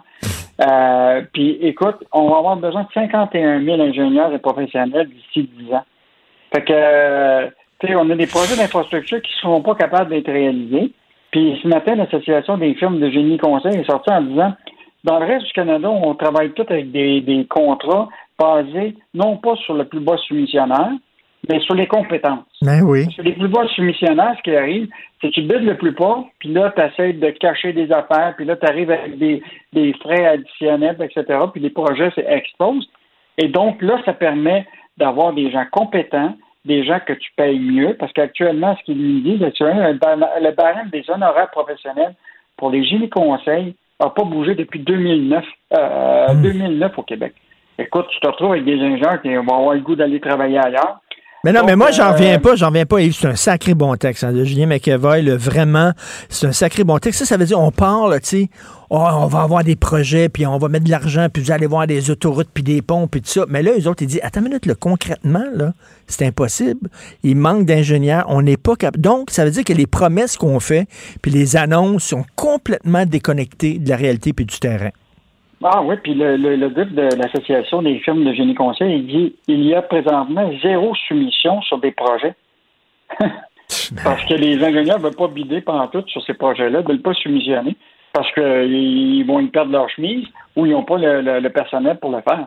Euh, 0.60 1.22
puis, 1.32 1.58
écoute, 1.62 1.96
on 2.12 2.28
va 2.28 2.38
avoir 2.38 2.56
besoin 2.56 2.82
de 2.82 2.88
51 2.92 3.64
000 3.64 3.80
ingénieurs 3.80 4.32
et 4.32 4.38
professionnels 4.38 5.08
d'ici 5.08 5.48
10 5.58 5.72
ans. 5.74 5.84
Fait 6.54 6.64
que, 6.64 6.72
euh, 6.72 7.48
tu 7.80 7.86
sais, 7.86 7.94
on 7.94 8.10
a 8.10 8.14
des 8.14 8.26
projets 8.26 8.56
d'infrastructure 8.56 9.22
qui 9.22 9.32
ne 9.32 9.40
seront 9.40 9.62
pas 9.62 9.74
capables 9.74 10.10
d'être 10.10 10.30
réalisés. 10.30 10.92
Puis 11.34 11.58
ce 11.60 11.66
matin, 11.66 11.96
l'Association 11.96 12.58
des 12.58 12.74
firmes 12.74 13.00
de 13.00 13.10
génie 13.10 13.38
conseil 13.38 13.80
est 13.80 13.90
sortie 13.90 14.12
en 14.12 14.22
disant 14.22 14.52
dans 15.02 15.18
le 15.18 15.26
reste 15.26 15.46
du 15.46 15.52
Canada, 15.52 15.90
on 15.90 16.14
travaille 16.14 16.52
tout 16.52 16.64
avec 16.70 16.92
des, 16.92 17.22
des 17.22 17.44
contrats 17.46 18.08
basés 18.38 18.94
non 19.14 19.38
pas 19.38 19.56
sur 19.56 19.74
le 19.74 19.84
plus 19.84 19.98
bas 19.98 20.16
soumissionnaire, 20.28 20.92
mais 21.48 21.58
sur 21.58 21.74
les 21.74 21.88
compétences. 21.88 22.44
Ben 22.62 22.82
oui. 22.82 23.10
Sur 23.10 23.24
les 23.24 23.32
plus 23.32 23.48
bas 23.48 23.66
soumissionnaires, 23.74 24.34
ce 24.36 24.42
qui 24.42 24.54
arrive, 24.54 24.88
c'est 25.20 25.30
que 25.30 25.34
tu 25.34 25.42
bides 25.42 25.64
le 25.64 25.76
plus 25.76 25.90
bas, 25.90 26.22
puis 26.38 26.52
là, 26.52 26.72
tu 26.76 26.80
essaies 26.80 27.14
de 27.14 27.30
cacher 27.30 27.72
des 27.72 27.90
affaires, 27.90 28.34
puis 28.36 28.44
là, 28.44 28.54
tu 28.54 28.66
arrives 28.66 28.92
avec 28.92 29.18
des, 29.18 29.42
des 29.72 29.92
frais 29.94 30.24
additionnels, 30.24 30.96
etc., 31.00 31.36
puis 31.52 31.60
les 31.60 31.70
projets 31.70 32.12
s'exposent. 32.12 32.88
Et 33.38 33.48
donc, 33.48 33.82
là, 33.82 34.00
ça 34.04 34.12
permet 34.12 34.68
d'avoir 34.98 35.32
des 35.32 35.50
gens 35.50 35.64
compétents, 35.72 36.36
des 36.64 36.84
gens 36.84 36.98
que 37.06 37.12
tu 37.12 37.30
payes 37.36 37.58
mieux, 37.58 37.94
parce 37.94 38.12
qu'actuellement, 38.12 38.76
ce 38.76 38.84
qu'ils 38.84 38.96
nous 38.96 39.20
disent, 39.20 39.40
le 39.40 39.92
bar- 39.98 40.16
le 40.40 40.50
barème 40.52 40.88
des 40.90 41.04
honoraires 41.08 41.50
professionnels 41.50 42.14
pour 42.56 42.70
les 42.70 42.84
génies 42.84 43.10
conseils 43.10 43.74
n'a 44.00 44.10
pas 44.10 44.24
bougé 44.24 44.54
depuis 44.54 44.80
2009, 44.80 45.44
euh, 45.76 46.34
2009 46.42 46.98
au 46.98 47.02
Québec. 47.02 47.34
Écoute, 47.78 48.06
tu 48.08 48.20
te 48.20 48.26
retrouves 48.26 48.52
avec 48.52 48.64
des 48.64 48.80
ingénieurs 48.80 49.20
qui 49.20 49.34
vont 49.34 49.56
avoir 49.56 49.74
le 49.74 49.80
goût 49.80 49.96
d'aller 49.96 50.20
travailler 50.20 50.58
ailleurs. 50.58 51.00
Mais 51.44 51.52
non, 51.52 51.60
Donc, 51.60 51.68
mais 51.68 51.76
moi, 51.76 51.90
j'en 51.90 52.08
euh, 52.08 52.12
reviens 52.12 52.38
pas, 52.38 52.56
j'en 52.56 52.68
reviens 52.68 52.86
pas, 52.86 53.02
Yves. 53.02 53.18
C'est 53.20 53.26
un 53.28 53.36
sacré 53.36 53.74
bon 53.74 53.94
texte 53.96 54.24
hein, 54.24 54.32
de 54.32 54.44
Julien 54.44 54.66
McEvoy. 54.66 55.20
là, 55.20 55.36
vraiment, 55.36 55.92
c'est 56.30 56.46
un 56.46 56.52
sacré 56.52 56.84
bon 56.84 56.98
texte. 56.98 57.18
Ça, 57.18 57.26
ça 57.26 57.36
veut 57.36 57.44
dire, 57.44 57.60
on 57.60 57.70
parle, 57.70 58.18
tu 58.22 58.28
sais, 58.28 58.50
oh, 58.88 58.96
on 59.12 59.26
va 59.26 59.42
avoir 59.42 59.62
des 59.62 59.76
projets, 59.76 60.30
puis 60.30 60.46
on 60.46 60.56
va 60.56 60.68
mettre 60.68 60.86
de 60.86 60.90
l'argent, 60.90 61.28
puis 61.30 61.42
vous 61.42 61.50
allez 61.50 61.66
voir 61.66 61.86
des 61.86 62.10
autoroutes, 62.10 62.48
puis 62.54 62.62
des 62.62 62.80
ponts, 62.80 63.06
puis 63.08 63.20
tout 63.20 63.28
ça. 63.28 63.44
Mais 63.46 63.62
là, 63.62 63.72
eux 63.78 63.86
autres, 63.88 64.02
ils 64.02 64.06
disent, 64.06 64.20
attends 64.22 64.40
une 64.40 64.48
minute, 64.48 64.64
là, 64.64 64.74
concrètement, 64.74 65.44
là, 65.54 65.74
c'est 66.06 66.24
impossible. 66.24 66.88
Il 67.22 67.36
manque 67.36 67.66
d'ingénieurs. 67.66 68.24
On 68.28 68.40
n'est 68.40 68.56
pas 68.56 68.74
capable. 68.74 69.02
Donc, 69.02 69.30
ça 69.30 69.44
veut 69.44 69.50
dire 69.50 69.64
que 69.64 69.74
les 69.74 69.86
promesses 69.86 70.38
qu'on 70.38 70.60
fait, 70.60 70.86
puis 71.20 71.30
les 71.30 71.56
annonces 71.56 72.04
sont 72.04 72.24
complètement 72.36 73.04
déconnectées 73.04 73.78
de 73.78 73.90
la 73.90 73.96
réalité 73.96 74.32
puis 74.32 74.46
du 74.46 74.58
terrain. 74.58 74.90
Ah 75.66 75.80
oui, 75.82 75.94
puis 76.02 76.14
le, 76.14 76.36
le, 76.36 76.56
le 76.56 76.68
groupe 76.68 76.90
de 76.92 77.08
l'Association 77.16 77.80
des 77.82 77.98
firmes 78.00 78.22
de 78.24 78.32
génie 78.34 78.54
conseil, 78.54 78.96
il 78.98 79.06
dit 79.06 79.36
il 79.48 79.64
y 79.64 79.74
a 79.74 79.80
présentement 79.82 80.50
zéro 80.62 80.94
soumission 81.08 81.62
sur 81.62 81.78
des 81.78 81.90
projets. 81.92 82.34
parce 84.04 84.24
que 84.26 84.34
les 84.34 84.62
ingénieurs 84.62 84.98
ne 84.98 85.04
veulent 85.04 85.16
pas 85.16 85.28
bider 85.28 85.60
pendant 85.60 85.86
tout 85.88 86.04
sur 86.08 86.22
ces 86.24 86.34
projets-là, 86.34 86.82
ne 86.82 86.86
veulent 86.86 87.02
pas 87.02 87.14
soumissionner 87.14 87.76
parce 88.12 88.30
qu'ils 88.32 89.24
vont 89.26 89.40
y 89.40 89.46
perdre 89.48 89.72
leur 89.72 89.88
chemise 89.90 90.26
ou 90.54 90.66
ils 90.66 90.72
n'ont 90.72 90.84
pas 90.84 90.98
le, 90.98 91.20
le- 91.20 91.40
le 91.40 91.50
personnel 91.50 91.98
pour 91.98 92.10
le 92.10 92.20
faire. 92.20 92.46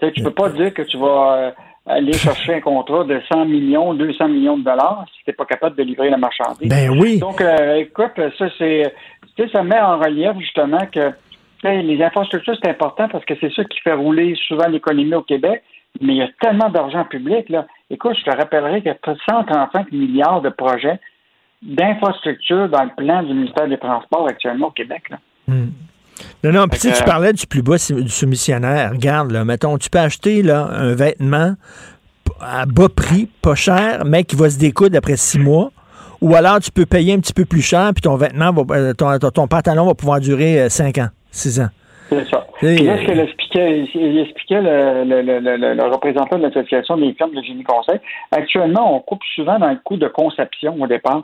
Tu 0.00 0.12
tu 0.12 0.22
peux 0.22 0.30
pas 0.32 0.48
dire 0.50 0.72
que 0.74 0.82
tu 0.82 0.96
vas 0.98 1.34
euh, 1.36 1.50
aller 1.86 2.12
chercher 2.14 2.54
un 2.54 2.60
contrat 2.60 3.04
de 3.04 3.20
100 3.32 3.44
millions, 3.44 3.94
200 3.94 4.28
millions 4.28 4.58
de 4.58 4.64
dollars 4.64 5.04
si 5.12 5.22
tu 5.24 5.30
n'es 5.30 5.34
pas 5.34 5.44
capable 5.44 5.76
de 5.76 5.82
livrer 5.84 6.10
la 6.10 6.16
marchandise. 6.16 6.68
Ben 6.68 6.90
oui. 6.98 7.18
Donc, 7.18 7.40
euh, 7.40 7.76
écoute, 7.76 8.12
ça, 8.38 8.46
c'est, 8.58 8.92
ça 9.52 9.62
met 9.62 9.78
en 9.80 9.98
relief 9.98 10.32
justement 10.40 10.84
que 10.92 11.10
les 11.70 12.02
infrastructures, 12.02 12.56
c'est 12.62 12.70
important 12.70 13.08
parce 13.08 13.24
que 13.24 13.34
c'est 13.40 13.52
ça 13.54 13.64
qui 13.64 13.80
fait 13.80 13.92
rouler 13.94 14.34
souvent 14.48 14.68
l'économie 14.68 15.14
au 15.14 15.22
Québec. 15.22 15.62
Mais 16.00 16.14
il 16.14 16.18
y 16.18 16.22
a 16.22 16.28
tellement 16.40 16.68
d'argent 16.70 17.04
public, 17.04 17.48
là. 17.48 17.66
Écoute, 17.88 18.16
je 18.18 18.28
te 18.28 18.36
rappellerai 18.36 18.82
qu'il 18.82 18.90
y 18.90 19.10
a 19.10 19.14
135 19.30 19.92
milliards 19.92 20.40
de 20.42 20.48
projets 20.48 20.98
d'infrastructures 21.62 22.68
dans 22.68 22.84
le 22.84 22.90
plan 22.96 23.22
du 23.22 23.32
ministère 23.32 23.68
des 23.68 23.78
Transports 23.78 24.26
actuellement 24.28 24.68
au 24.68 24.70
Québec, 24.72 25.02
là. 25.10 25.18
Non, 26.44 26.52
non, 26.52 26.68
puis 26.68 26.78
tu 26.80 26.92
tu 26.92 27.02
parlais 27.04 27.32
du 27.32 27.46
plus 27.46 27.62
bas 27.62 27.76
du 27.76 28.08
soumissionnaire. 28.08 28.90
Regarde, 28.92 29.30
là, 29.32 29.44
mettons, 29.44 29.78
tu 29.78 29.88
peux 29.90 29.98
acheter 29.98 30.42
là, 30.42 30.68
un 30.72 30.94
vêtement 30.94 31.54
à 32.40 32.66
bas 32.66 32.88
prix, 32.94 33.28
pas 33.42 33.54
cher, 33.54 34.04
mais 34.04 34.24
qui 34.24 34.36
va 34.36 34.50
se 34.50 34.58
découdre 34.58 34.96
après 34.96 35.16
six 35.16 35.38
mois. 35.38 35.70
Ou 36.20 36.34
alors, 36.34 36.60
tu 36.60 36.70
peux 36.70 36.86
payer 36.86 37.12
un 37.14 37.18
petit 37.18 37.32
peu 37.32 37.44
plus 37.44 37.62
cher, 37.62 37.90
puis 37.94 38.02
ton 38.02 38.16
vêtement, 38.16 38.52
va, 38.52 38.76
euh, 38.76 38.92
ton, 38.94 39.18
ton- 39.18 39.30
ton 39.30 39.46
pantalon 39.48 39.86
va 39.86 39.94
pouvoir 39.94 40.20
durer 40.20 40.60
euh, 40.62 40.68
cinq 40.68 40.98
ans, 40.98 41.08
six 41.34 41.60
ans. 41.60 41.68
C'est 42.10 42.26
ça. 42.28 42.46
Et- 42.62 42.76
Puis 42.76 42.84
là, 42.84 42.98
ce 42.98 43.04
qu'il 43.06 43.18
expliquait, 43.20 43.80
il 43.94 44.18
expliquait 44.20 44.60
le, 44.60 45.04
le- 45.04 45.22
le- 45.22 45.56
le- 45.56 45.74
le 45.74 45.84
représentant 45.84 46.36
de 46.38 46.42
l'Association 46.42 46.96
des 46.98 47.12
firmes 47.14 47.34
de 47.34 47.42
génie 47.42 47.64
conseil, 47.64 47.98
actuellement, 48.30 48.94
on 48.94 49.00
coupe 49.00 49.22
souvent 49.34 49.58
dans 49.58 49.70
le 49.70 49.78
coût 49.82 49.96
de 49.96 50.08
conception 50.08 50.76
au 50.80 50.86
départ, 50.86 51.22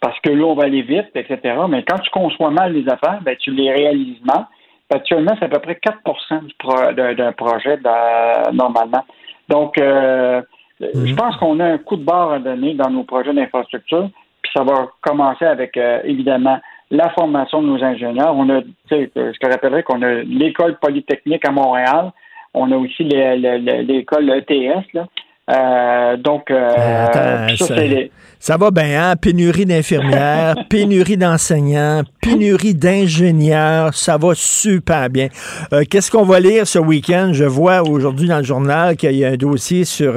parce 0.00 0.18
que 0.20 0.30
là, 0.30 0.44
on 0.46 0.54
va 0.54 0.64
aller 0.64 0.82
vite, 0.82 1.10
etc. 1.14 1.38
Mais 1.68 1.82
quand 1.84 1.98
tu 1.98 2.10
conçois 2.10 2.50
mal 2.50 2.72
les 2.72 2.88
affaires, 2.88 3.20
ben, 3.22 3.36
tu 3.38 3.50
les 3.50 3.70
réalises 3.70 4.20
mal. 4.24 4.46
Actuellement, 4.92 5.32
c'est 5.38 5.44
à 5.44 5.48
peu 5.48 5.58
près 5.60 5.76
4 5.76 5.98
du 6.46 6.54
pro- 6.58 6.92
d'un 6.92 7.32
projet 7.32 7.78
normalement. 8.52 9.04
Donc, 9.48 9.78
euh, 9.78 10.40
je 10.80 11.14
pense 11.14 11.36
qu'on 11.36 11.60
a 11.60 11.66
un 11.66 11.78
coup 11.78 11.96
de 11.96 12.04
barre 12.04 12.32
à 12.32 12.38
donner 12.38 12.74
dans 12.74 12.90
nos 12.90 13.04
projets 13.04 13.34
d'infrastructure, 13.34 14.08
puis 14.42 14.50
ça 14.56 14.64
va 14.64 14.88
commencer 15.02 15.44
avec, 15.44 15.76
euh, 15.76 16.00
évidemment, 16.04 16.58
la 16.90 17.10
formation 17.10 17.62
de 17.62 17.68
nos 17.68 17.82
ingénieurs. 17.84 18.34
On 18.36 18.48
a, 18.50 18.62
tu 18.62 18.68
sais, 18.88 19.10
euh, 19.16 19.32
je 19.32 19.38
te 19.38 19.50
rappellerai 19.50 19.82
qu'on 19.82 20.02
a 20.02 20.22
l'école 20.22 20.78
polytechnique 20.80 21.44
à 21.46 21.50
Montréal. 21.52 22.10
On 22.54 22.70
a 22.72 22.76
aussi 22.76 23.04
l'école 23.04 24.30
ETS, 24.30 24.84
là. 24.94 25.06
Euh, 25.50 26.16
donc, 26.16 26.48
euh, 26.50 26.68
Attends, 27.06 27.54
ça, 27.56 27.66
ça, 27.66 27.74
c'est 27.74 27.88
les- 27.88 28.12
ça 28.38 28.56
va 28.56 28.70
bien, 28.70 29.10
hein? 29.10 29.16
Pénurie 29.16 29.66
d'infirmières, 29.66 30.54
pénurie 30.68 31.16
d'enseignants, 31.16 32.02
pénurie 32.22 32.74
d'ingénieurs, 32.74 33.92
ça 33.94 34.16
va 34.16 34.30
super 34.34 35.10
bien. 35.10 35.26
Euh, 35.72 35.82
Qu'est-ce 35.90 36.08
qu'on 36.10 36.22
va 36.22 36.38
lire 36.38 36.68
ce 36.68 36.78
week-end? 36.78 37.30
Je 37.32 37.44
vois 37.44 37.82
aujourd'hui 37.82 38.28
dans 38.28 38.38
le 38.38 38.44
journal 38.44 38.96
qu'il 38.96 39.12
y 39.16 39.24
a 39.24 39.28
un 39.30 39.36
dossier 39.36 39.84
sur 39.84 40.14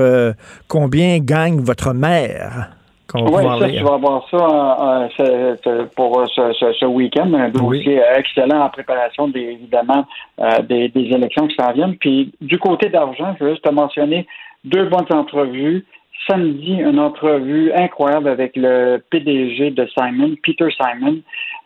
combien 0.67 1.17
gagne 1.19 1.59
votre 1.61 1.93
mère. 1.93 2.69
Qu'on 3.13 3.23
va 3.25 3.29
Oui, 3.29 3.35
pouvoir 3.37 3.59
ça, 3.59 3.67
lire. 3.67 3.77
tu 3.79 3.83
vas 3.85 3.93
avoir 3.93 4.27
ça 4.29 4.37
euh, 4.37 5.07
euh, 5.19 5.55
ce- 5.63 5.83
pour 5.95 6.19
euh, 6.19 6.25
ce, 6.33 6.51
ce- 6.53 6.73
ce 6.73 6.85
week-end, 6.85 7.33
un 7.33 7.49
dossier 7.49 7.99
euh, 8.01 8.15
excellent 8.17 8.61
en 8.61 8.69
préparation, 8.69 9.27
des, 9.29 9.41
évidemment, 9.41 10.05
euh, 10.41 10.61
des, 10.63 10.89
des 10.89 11.05
élections 11.15 11.47
qui 11.47 11.55
s'en 11.55 11.71
viennent. 11.71 11.95
Puis, 11.97 12.31
du 12.41 12.57
côté 12.59 12.89
d'argent, 12.89 13.35
je 13.39 13.43
veux 13.45 13.51
juste 13.51 13.63
te 13.63 13.69
mentionner 13.69 14.27
deux 14.65 14.85
bonnes 14.85 15.05
entrevues. 15.11 15.85
Samedi, 16.27 16.75
une 16.75 16.99
entrevue 16.99 17.73
incroyable 17.73 18.29
avec 18.29 18.53
le 18.55 19.03
PDG 19.09 19.71
de 19.71 19.85
Simon, 19.87 20.35
Peter 20.41 20.69
Simon. 20.71 21.17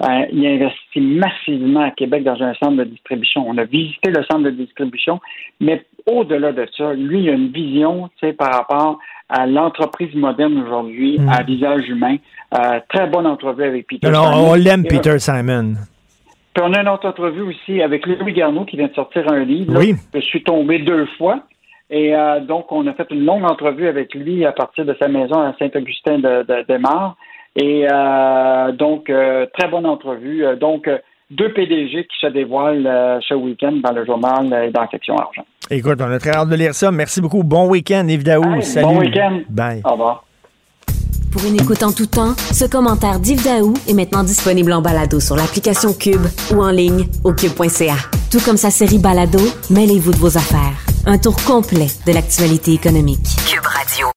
Euh, 0.02 0.26
il 0.34 0.48
investit 0.48 1.00
massivement 1.00 1.82
à 1.82 1.92
Québec 1.92 2.24
dans 2.24 2.42
un 2.42 2.56
centre 2.56 2.76
de 2.78 2.86
distribution. 2.86 3.46
On 3.48 3.56
a 3.60 3.66
visité 3.66 4.10
le 4.10 4.24
centre 4.24 4.44
de 4.46 4.50
distribution, 4.50 5.20
mais 5.60 5.86
au-delà 6.08 6.54
de 6.54 6.66
ça, 6.76 6.94
lui, 6.94 7.20
il 7.24 7.30
a 7.30 7.34
une 7.34 7.50
vision 7.50 8.10
tu 8.20 8.26
sais, 8.28 8.34
par 8.34 8.52
rapport 8.52 8.98
à 9.30 9.46
l'entreprise 9.46 10.14
moderne 10.16 10.62
aujourd'hui, 10.66 11.18
Mm. 11.20 11.30
à 11.30 11.44
visage 11.44 11.88
humain. 11.90 12.16
Euh, 12.58 12.80
très 12.94 13.08
bonne 13.08 13.28
entrevue 13.28 13.64
avec 13.64 13.88
Peter 13.88 14.08
Alors, 14.08 14.34
Simon. 14.34 14.50
on 14.52 14.54
l'aime, 14.56 14.86
Et, 14.86 14.88
Peter 14.88 15.20
Simon. 15.20 15.74
Puis 16.54 16.64
on 16.66 16.74
a 16.74 16.82
une 16.82 16.88
autre 16.90 17.08
entrevue 17.08 17.42
aussi 17.42 17.82
avec 17.82 18.06
Louis 18.08 18.34
Garneau 18.34 18.66
qui 18.66 18.78
vient 18.78 18.88
de 18.88 18.94
sortir 18.94 19.32
un 19.32 19.44
livre. 19.44 19.74
là. 19.74 19.80
Oui. 19.80 19.96
Je 20.14 20.20
suis 20.22 20.44
tombé 20.44 20.80
deux 20.80 21.06
fois. 21.18 21.42
Et 21.90 22.16
euh, 22.16 22.40
donc, 22.42 22.72
on 22.72 22.86
a 22.88 22.94
fait 22.94 23.08
une 23.12 23.24
longue 23.26 23.44
entrevue 23.46 23.88
avec 23.88 24.14
lui 24.16 24.46
à 24.46 24.52
partir 24.52 24.84
de 24.86 24.96
sa 25.00 25.08
maison 25.08 25.40
à 25.40 25.54
Saint-Augustin 25.60 26.20
de, 26.20 26.44
de, 26.44 26.66
des 26.68 26.78
Mares. 26.80 27.16
Et 27.56 27.88
euh, 27.92 28.72
donc, 28.74 29.10
euh, 29.10 29.46
très 29.58 29.68
bonne 29.70 29.86
entrevue. 29.86 30.46
Euh, 30.46 30.56
Donc, 30.56 30.88
euh, 30.88 30.98
deux 31.30 31.52
PDG 31.54 32.04
qui 32.06 32.18
se 32.22 32.28
dévoilent 32.32 32.88
euh, 32.88 33.20
ce 33.28 33.34
week-end 33.34 33.74
dans 33.84 33.92
le 33.92 34.06
journal 34.06 34.52
euh, 34.54 34.68
et 34.68 34.72
dans 34.72 34.82
la 34.82 34.88
section 34.90 35.16
argent. 35.16 35.46
Écoute, 35.70 36.00
on 36.00 36.12
a 36.12 36.20
très 36.20 36.32
hâte 36.32 36.50
de 36.50 36.56
lire 36.56 36.74
ça. 36.74 36.92
Merci 36.92 37.22
beaucoup. 37.22 37.44
Bon 37.44 37.68
week-end, 37.70 38.08
Yves 38.08 38.24
Daou. 38.24 38.56
Hey, 38.56 38.64
Salut. 38.64 38.86
bon 38.88 39.00
week-end. 39.00 39.42
Bye. 39.50 39.82
Au 39.84 39.92
revoir. 39.92 40.24
Pour 41.32 41.46
une 41.46 41.56
écoute 41.56 41.84
en 41.84 41.92
tout 41.92 42.06
temps, 42.08 42.34
ce 42.38 42.66
commentaire 42.66 43.20
d'Yves 43.20 43.44
Daou 43.44 43.74
est 43.88 43.94
maintenant 43.94 44.24
disponible 44.24 44.72
en 44.74 44.82
balado 44.82 45.20
sur 45.20 45.36
l'application 45.36 45.94
Cube 45.94 46.26
ou 46.56 46.62
en 46.64 46.72
ligne 46.72 47.06
au 47.24 47.34
cube.ca. 47.34 47.96
Tout 48.32 48.40
comme 48.44 48.58
sa 48.58 48.72
série 48.72 48.98
Balado, 48.98 49.40
mêlez-vous 49.70 50.12
de 50.14 50.18
vos 50.18 50.38
affaires. 50.38 50.78
Un 51.06 51.18
tour 51.18 51.36
complet 51.46 51.88
de 52.08 52.14
l'actualité 52.14 52.74
économique. 52.74 53.28
Cube 53.48 53.66
Radio. 53.66 54.17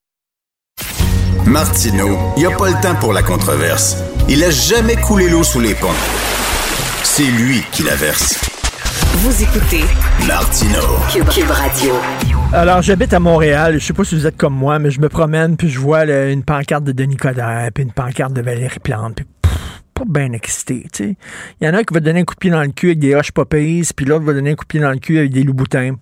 Martineau, 1.45 2.17
il 2.37 2.41
n'y 2.41 2.45
a 2.45 2.55
pas 2.55 2.69
le 2.69 2.81
temps 2.81 2.95
pour 2.95 3.13
la 3.13 3.23
controverse. 3.23 3.97
Il 4.29 4.43
a 4.43 4.51
jamais 4.51 4.95
coulé 4.95 5.27
l'eau 5.27 5.43
sous 5.43 5.59
les 5.59 5.73
ponts. 5.73 5.87
C'est 7.03 7.23
lui 7.23 7.63
qui 7.71 7.83
la 7.83 7.95
verse. 7.95 8.39
Vous 9.15 9.43
écoutez 9.43 9.83
Martineau. 10.27 10.99
Cube, 11.11 11.27
Cube 11.29 11.49
Radio. 11.49 11.93
Alors, 12.53 12.81
j'habite 12.83 13.13
à 13.13 13.19
Montréal. 13.19 13.79
Je 13.79 13.85
sais 13.85 13.93
pas 13.93 14.03
si 14.03 14.15
vous 14.15 14.27
êtes 14.27 14.37
comme 14.37 14.53
moi, 14.53 14.77
mais 14.77 14.91
je 14.91 15.01
me 15.01 15.09
promène 15.09 15.57
puis 15.57 15.69
je 15.69 15.79
vois 15.79 16.05
là, 16.05 16.29
une 16.29 16.43
pancarte 16.43 16.83
de 16.83 16.91
Denis 16.91 17.17
Coderre 17.17 17.69
puis 17.73 17.83
une 17.83 17.91
pancarte 17.91 18.33
de 18.33 18.41
Valérie 18.41 18.79
Plante. 18.79 19.15
Puis, 19.15 19.25
pas 19.93 20.03
bien 20.07 20.31
excité, 20.33 20.85
tu 20.93 21.03
sais. 21.03 21.15
Il 21.59 21.67
y 21.67 21.69
en 21.69 21.73
a 21.73 21.79
un 21.79 21.83
qui 21.83 21.93
va 21.93 21.99
donner 21.99 22.21
un 22.21 22.23
coup 22.23 22.35
de 22.35 22.39
pied 22.39 22.51
dans 22.51 22.61
le 22.61 22.71
cul 22.71 22.87
avec 22.87 22.99
des 22.99 23.15
roches 23.15 23.31
poppies, 23.31 23.89
puis 23.95 24.05
l'autre 24.05 24.25
va 24.25 24.33
donner 24.33 24.51
un 24.51 24.55
coup 24.55 24.65
de 24.65 24.69
pied 24.69 24.79
dans 24.79 24.91
le 24.91 24.99
cul 24.99 25.17
avec 25.17 25.31
des 25.31 25.43
loups 25.43 25.53
boutins. 25.53 25.95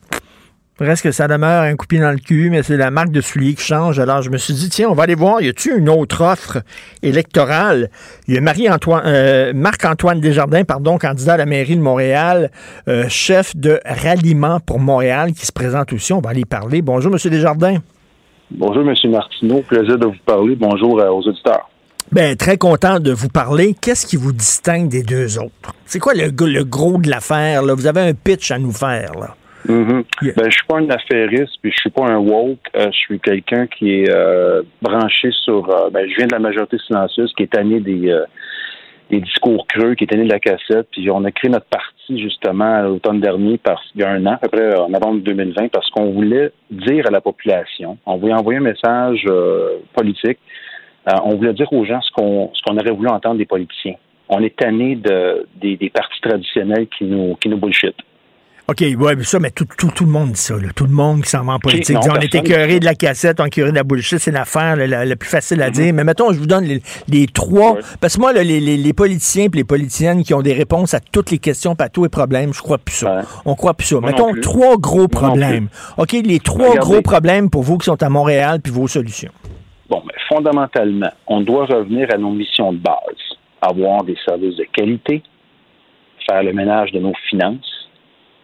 Reste 0.80 1.04
que 1.04 1.12
ça 1.12 1.28
demeure 1.28 1.64
un 1.64 1.76
coup 1.76 1.86
de 1.86 1.90
pied 1.90 2.00
dans 2.00 2.12
le 2.12 2.20
cul, 2.20 2.50
mais 2.50 2.64
c'est 2.64 2.78
la 2.78 2.90
marque 2.90 3.12
de 3.12 3.20
soulier 3.20 3.54
qui 3.54 3.64
change. 3.64 4.00
Alors, 4.00 4.22
je 4.22 4.30
me 4.30 4.38
suis 4.38 4.54
dit, 4.54 4.70
tiens, 4.70 4.88
on 4.90 4.94
va 4.94 5.04
aller 5.04 5.16
voir, 5.16 5.42
y 5.42 5.50
a-tu 5.50 5.78
une 5.78 5.90
autre 5.90 6.24
offre 6.24 6.60
électorale? 7.04 7.90
Il 8.28 8.36
y 8.36 8.38
a 8.38 8.42
Marie-Antoine, 8.42 9.04
euh, 9.06 9.52
Marc-Antoine 9.54 10.22
Desjardins, 10.22 10.64
pardon, 10.64 10.98
candidat 10.98 11.34
à 11.34 11.38
la 11.38 11.46
mairie 11.46 11.76
de 11.76 11.82
Montréal, 11.82 12.50
euh, 12.88 13.06
chef 13.10 13.58
de 13.58 13.82
ralliement 13.86 14.62
pour 14.62 14.80
Montréal, 14.80 15.34
qui 15.34 15.46
se 15.46 15.52
présente 15.52 15.92
aussi. 15.92 16.14
On 16.14 16.22
va 16.22 16.30
aller 16.30 16.46
parler. 16.46 16.82
Bonjour, 16.82 17.12
Monsieur 17.12 17.30
Desjardins. 17.30 17.80
Bonjour, 18.50 18.84
M. 18.90 18.96
Martineau. 19.12 19.62
Plaisir 19.62 19.98
de 19.98 20.06
vous 20.06 20.14
parler. 20.26 20.56
Bonjour 20.56 21.00
euh, 21.02 21.10
aux 21.10 21.28
auditeurs. 21.28 21.70
Ben, 22.12 22.36
très 22.38 22.58
content 22.58 23.00
de 23.00 23.12
vous 23.12 23.30
parler. 23.30 23.76
Qu'est-ce 23.80 24.08
qui 24.08 24.16
vous 24.16 24.32
distingue 24.32 24.88
des 24.88 25.04
deux 25.04 25.38
autres? 25.38 25.74
C'est 25.86 26.00
quoi 26.00 26.14
le, 26.14 26.32
le 26.32 26.64
gros 26.64 26.98
de 26.98 27.10
l'affaire? 27.10 27.64
là? 27.64 27.76
Vous 27.76 27.86
avez 27.86 28.02
un 28.02 28.14
pitch 28.14 28.50
à 28.50 28.58
nous 28.58 28.72
faire, 28.72 29.12
là. 29.20 29.36
Mhm. 29.68 30.04
Ben, 30.38 30.46
je 30.46 30.52
suis 30.52 30.66
pas 30.68 30.78
un 30.78 30.90
affairiste, 30.90 31.58
puis 31.62 31.72
je 31.72 31.78
suis 31.80 31.90
pas 31.90 32.06
un 32.06 32.18
woke. 32.18 32.60
Euh, 32.76 32.88
je 32.92 32.98
suis 32.98 33.20
quelqu'un 33.20 33.68
qui 33.68 34.02
est 34.02 34.10
euh, 34.10 34.62
branché 34.82 35.32
sur. 35.44 35.70
euh, 35.70 35.90
ben, 35.90 36.08
je 36.10 36.16
viens 36.16 36.28
de 36.28 36.34
la 36.34 36.40
majorité 36.40 36.78
silencieuse, 36.88 37.34
qui 37.36 37.44
est 37.44 37.52
tanné 37.52 37.80
des, 37.80 38.10
euh, 38.10 38.26
des 39.10 39.20
discours 39.20 39.68
creux, 39.68 39.96
qui 39.96 40.06
est 40.06 40.08
tanné 40.08 40.24
de 40.24 40.32
la 40.32 40.40
cassette. 40.40 40.88
Puis 40.92 41.10
on 41.12 41.24
a 41.26 41.32
créé 41.32 41.52
notre 41.52 41.66
parti 41.66 42.20
justement 42.20 42.74
à 42.76 42.82
l'automne 42.84 43.20
dernier, 43.20 43.58
parce 43.58 43.84
il 43.96 44.02
y 44.02 44.04
a 44.04 44.10
un 44.12 44.26
an, 44.26 44.34
à 44.34 44.38
peu 44.38 44.48
près 44.50 44.76
en 44.76 44.90
novembre 44.90 45.22
2020, 45.22 45.68
parce 45.72 45.90
qu'on 45.90 46.12
voulait 46.12 46.52
dire 46.72 47.06
à 47.08 47.12
la 47.12 47.22
population, 47.22 47.98
on 48.06 48.18
voulait 48.18 48.34
envoyer 48.34 48.60
un 48.60 48.64
message 48.64 49.24
euh, 49.28 49.78
politique. 49.94 50.40
Euh, 51.08 51.14
on 51.24 51.36
voulait 51.36 51.54
dire 51.54 51.72
aux 51.74 51.86
gens 51.86 52.02
ce 52.02 52.12
qu'on 52.12 52.52
ce 52.54 52.62
qu'on 52.64 52.78
aurait 52.78 52.92
voulu 52.92 53.10
entendre 53.10 53.38
des 53.38 53.46
politiciens. 53.46 53.96
On 54.30 54.42
est 54.44 54.56
tanné 54.56 54.96
de 54.96 55.48
des, 55.56 55.76
des 55.76 55.90
partis 55.90 56.22
traditionnels 56.22 56.88
qui 56.88 57.06
nous 57.06 57.36
qui 57.36 57.50
nous 57.50 57.58
bullshit. 57.58 57.96
OK, 58.70 58.84
ouais, 59.00 59.16
mais 59.16 59.24
ça, 59.24 59.40
mais 59.40 59.52
tout, 59.52 59.66
tout, 59.78 59.90
tout 59.96 60.06
le 60.06 60.12
monde 60.12 60.32
dit 60.34 60.40
ça. 60.40 60.56
là. 60.56 60.68
Tout 60.76 60.86
le 60.86 60.92
monde 60.94 61.24
qui 61.24 61.30
s'en 61.30 61.44
va 61.44 61.54
en 61.54 61.60
politique 61.60 61.96
non, 61.96 62.02
dit 62.02 62.10
on 62.12 62.20
est 62.20 62.36
écœuré 62.36 62.80
de 62.80 62.86
la 62.86 62.94
cassette, 62.94 63.40
on 63.40 63.46
est 63.46 63.48
écœuré 63.48 63.72
de 63.72 63.76
la 63.76 63.84
bullshit, 63.84 64.20
c'est 64.20 64.32
l'affaire 64.32 64.76
la, 64.76 64.86
la- 64.88 65.06
la 65.06 65.16
plus 65.16 65.30
facile 65.30 65.62
à 65.62 65.70
dire. 65.72 65.94
Mais 65.94 66.04
mettons, 66.04 66.32
je 66.32 66.40
vous 66.40 66.46
donne 66.46 66.66
les, 66.66 66.82
les 67.08 67.26
trois. 67.28 67.78
Parce 68.00 68.16
que 68.16 68.22
moi, 68.22 68.32
là, 68.34 68.44
les, 68.44 68.60
les, 68.60 68.78
les 68.78 68.94
politiciens 68.94 69.46
et 69.46 69.50
les 69.58 69.64
politiciennes 69.64 70.24
qui 70.24 70.34
ont 70.34 70.42
des 70.42 70.54
réponses 70.54 70.94
à 70.94 71.00
toutes 71.00 71.32
les 71.32 71.40
questions, 71.40 71.76
pas 71.76 71.86
à 71.86 71.90
tous 71.90 72.04
les 72.04 72.10
problèmes, 72.10 72.54
je 72.54 72.62
crois 72.62 72.78
plus 72.78 72.96
ça. 72.96 73.22
On 73.46 73.56
croit 73.56 73.74
plus 73.74 73.88
ça. 73.88 74.00
Moi 74.00 74.12
mettons 74.12 74.34
trois 74.42 74.78
gros 74.78 75.00
Moi 75.00 75.08
problèmes. 75.10 75.70
OK, 75.98 76.12
les 76.12 76.40
trois 76.40 76.70
Regardez. 76.70 76.80
gros 76.80 77.02
problèmes 77.02 77.50
pour 77.50 77.64
vous 77.64 77.78
qui 77.78 77.86
sont 77.86 78.02
à 78.04 78.10
Montréal 78.10 78.60
puis 78.64 78.72
vos 78.72 78.88
solutions. 78.88 79.32
Bon, 79.90 80.04
mais 80.06 80.14
fondamentalement, 80.28 81.12
on 81.28 81.42
doit 81.42 81.66
revenir 81.66 82.08
à 82.14 82.18
nos 82.18 82.30
missions 82.32 82.72
de 82.74 82.78
base. 82.78 82.96
Avoir 83.62 84.04
des 84.04 84.16
services 84.26 84.56
de 84.58 84.66
qualité, 84.72 85.24
faire 86.30 86.44
le 86.44 86.54
ménage 86.54 86.92
de 86.92 87.00
nos 87.00 87.14
finances. 87.30 87.79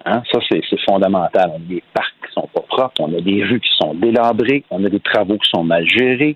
Hein, 0.08 0.22
ça, 0.32 0.40
c'est 0.50 0.62
fondamental. 0.88 1.50
On 1.54 1.56
a 1.56 1.60
des 1.60 1.84
parcs 1.94 2.14
qui 2.26 2.32
sont 2.34 2.48
pas 2.54 2.62
propres, 2.62 2.94
on 3.02 3.18
a 3.18 3.22
des 3.22 3.44
rues 3.44 3.60
qui 3.60 3.72
sont 3.82 3.94
délabrées, 3.96 4.64
on 4.70 4.84
a 4.86 4.90
des 4.90 5.00
travaux 5.00 5.38
qui 5.38 5.50
sont 5.50 5.64
mal 5.64 5.88
gérés. 5.88 6.36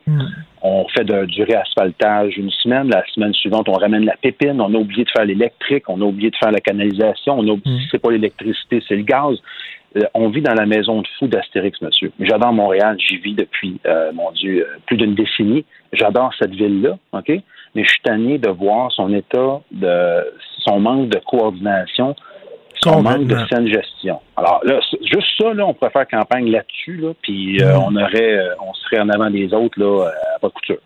On 0.62 0.86
fait 0.90 1.04
de- 1.06 1.26
du 1.26 1.44
réasphaltage 1.44 2.38
une 2.38 2.50
semaine, 2.50 2.90
la 2.90 3.04
semaine 3.14 3.34
suivante, 3.34 3.70
on 3.70 3.74
ramène 3.74 4.06
la 4.06 4.18
pépine, 4.18 4.60
on 4.60 4.74
a 4.74 4.78
oublié 4.78 5.04
de 5.06 5.10
faire 5.10 5.24
l'électrique, 5.26 5.88
on 5.88 6.02
a 6.02 6.04
oublié 6.06 6.32
de 6.32 6.36
faire 6.36 6.52
la 6.52 6.60
canalisation, 6.60 7.36
on 7.38 7.48
a 7.48 7.52
oublié, 7.52 7.78
c'est 7.92 8.00
pas 8.02 8.12
l'électricité, 8.12 8.82
c'est 8.88 8.96
le 8.96 9.04
gaz. 9.04 9.38
Euh, 9.98 10.02
on 10.14 10.30
vit 10.30 10.42
dans 10.42 10.54
la 10.54 10.66
maison 10.66 11.02
de 11.02 11.08
fou 11.18 11.28
d'Astérix, 11.28 11.82
monsieur. 11.82 12.12
J'adore 12.20 12.54
Montréal, 12.54 12.98
j'y 13.00 13.18
vis 13.18 13.34
depuis, 13.34 13.80
euh, 13.88 14.12
mon 14.14 14.32
Dieu, 14.32 14.64
euh, 14.68 14.78
plus 14.86 14.98
d'une 14.98 15.16
décennie. 15.16 15.64
J'adore 15.94 16.32
cette 16.40 16.52
ville-là, 16.54 16.98
OK? 17.14 17.30
Mais 17.76 17.84
je 17.84 17.90
suis 17.90 18.02
tanné 18.02 18.38
de 18.38 18.50
voir 18.50 18.92
son 18.92 19.14
état 19.14 19.62
de 19.72 20.34
son 20.66 20.80
manque 20.80 21.10
de 21.10 21.20
coordination, 21.26 22.16
son 22.82 23.02
manque 23.02 23.28
de 23.28 23.38
saine 23.50 23.68
gestion. 23.68 24.20
Alors 24.38 24.62
là, 24.64 24.80
juste 25.04 25.28
ça, 25.38 25.54
là, 25.54 25.66
on 25.66 25.74
pourrait 25.74 25.92
faire 25.92 26.08
campagne 26.08 26.50
là-dessus, 26.52 26.98
là, 26.98 27.10
puis 27.22 27.62
euh, 27.62 27.78
on 27.78 27.96
aurait, 27.96 28.38
euh, 28.38 28.54
on 28.62 28.74
serait 28.74 29.00
en 29.02 29.10
avant 29.10 29.30
des 29.30 29.54
autres, 29.54 29.80
là, 29.80 30.06
euh, 30.06 30.10
à 30.36 30.40
pas 30.40 30.48
de 30.48 30.54
couture. 30.54 30.78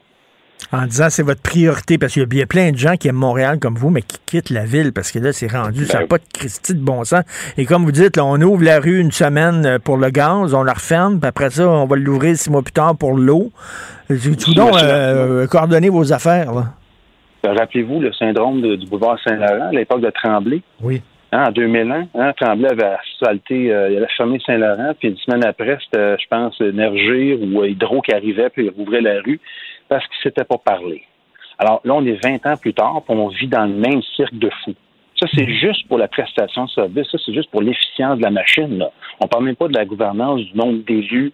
En 0.71 0.85
disant 0.87 1.07
c'est 1.09 1.23
votre 1.23 1.41
priorité, 1.41 1.97
parce 1.97 2.13
qu'il 2.13 2.33
y 2.33 2.41
a 2.41 2.45
plein 2.45 2.71
de 2.71 2.77
gens 2.77 2.95
qui 2.95 3.07
aiment 3.09 3.15
Montréal 3.17 3.59
comme 3.59 3.75
vous, 3.75 3.89
mais 3.89 4.01
qui 4.01 4.17
quittent 4.25 4.49
la 4.49 4.65
ville 4.65 4.91
parce 4.93 5.11
que 5.11 5.19
là, 5.19 5.31
c'est 5.33 5.51
rendu, 5.51 5.85
ça 5.85 5.99
n'a 5.99 6.07
pas 6.07 6.17
de 6.17 6.23
Christie 6.33 6.73
de 6.73 6.79
bon 6.79 7.03
sens. 7.03 7.23
Et 7.57 7.65
comme 7.65 7.83
vous 7.83 7.91
dites, 7.91 8.15
là, 8.17 8.25
on 8.25 8.41
ouvre 8.41 8.63
la 8.63 8.79
rue 8.79 8.99
une 8.99 9.11
semaine 9.11 9.77
pour 9.83 9.97
le 9.97 10.09
gaz, 10.09 10.53
on 10.53 10.63
la 10.63 10.73
referme, 10.73 11.19
puis 11.19 11.27
après 11.27 11.49
ça, 11.49 11.67
on 11.67 11.85
va 11.85 11.95
l'ouvrir 11.97 12.35
six 12.37 12.49
mois 12.49 12.61
plus 12.63 12.71
tard 12.71 12.95
pour 12.95 13.13
l'eau. 13.13 13.51
Tu 14.07 14.53
donc 14.55 14.73
euh, 14.81 15.45
coordonner 15.47 15.89
vos 15.89 16.11
affaires. 16.13 16.49
Euh, 16.57 17.53
Rappelez-vous 17.53 17.99
le 17.99 18.13
syndrome 18.13 18.61
de- 18.61 18.75
du 18.77 18.87
boulevard 18.87 19.17
Saint-Laurent 19.27 19.67
à 19.67 19.71
l'époque 19.71 20.01
de 20.01 20.09
Tremblay. 20.11 20.61
Oui. 20.81 21.01
Hein, 21.33 21.45
en 21.47 21.51
2001, 21.51 22.09
hein, 22.13 22.33
Tremblay 22.39 22.69
avait 22.69 22.93
asphalté, 22.93 23.73
euh, 23.73 23.89
il 23.89 23.97
avait 23.97 24.07
fermé 24.15 24.39
Saint-Laurent, 24.45 24.93
puis 24.99 25.07
une 25.09 25.17
semaine 25.17 25.43
après, 25.43 25.79
c'était, 25.83 26.15
je 26.19 26.27
pense, 26.29 26.59
Nergir 26.59 27.39
ou 27.41 27.63
euh, 27.63 27.69
Hydro 27.69 28.01
qui 28.01 28.13
arrivait, 28.13 28.51
puis 28.51 28.65
il 28.65 28.69
rouvrait 28.69 29.01
la 29.01 29.19
rue 29.19 29.39
parce 29.89 30.05
qu'il 30.05 30.17
ne 30.19 30.29
s'était 30.29 30.43
pas 30.43 30.59
parlé. 30.59 31.01
Alors 31.57 31.81
là, 31.85 31.95
on 31.95 32.05
est 32.05 32.23
20 32.23 32.45
ans 32.45 32.55
plus 32.55 32.75
tard, 32.75 33.01
puis 33.03 33.17
on 33.17 33.29
vit 33.29 33.47
dans 33.47 33.65
le 33.65 33.73
même 33.73 34.03
cirque 34.15 34.35
de 34.35 34.51
fous. 34.63 34.75
Ça, 35.19 35.25
c'est 35.33 35.49
juste 35.51 35.87
pour 35.87 35.97
la 35.97 36.07
prestation 36.07 36.65
de 36.65 36.69
service, 36.69 37.07
ça, 37.11 37.17
c'est 37.25 37.33
juste 37.33 37.49
pour 37.49 37.63
l'efficience 37.63 38.19
de 38.19 38.23
la 38.23 38.31
machine. 38.31 38.77
Là. 38.77 38.91
On 39.19 39.27
parle 39.27 39.45
même 39.45 39.55
pas 39.55 39.67
de 39.67 39.75
la 39.75 39.85
gouvernance, 39.85 40.39
du 40.39 40.55
nombre 40.55 40.83
d'élus, 40.85 41.31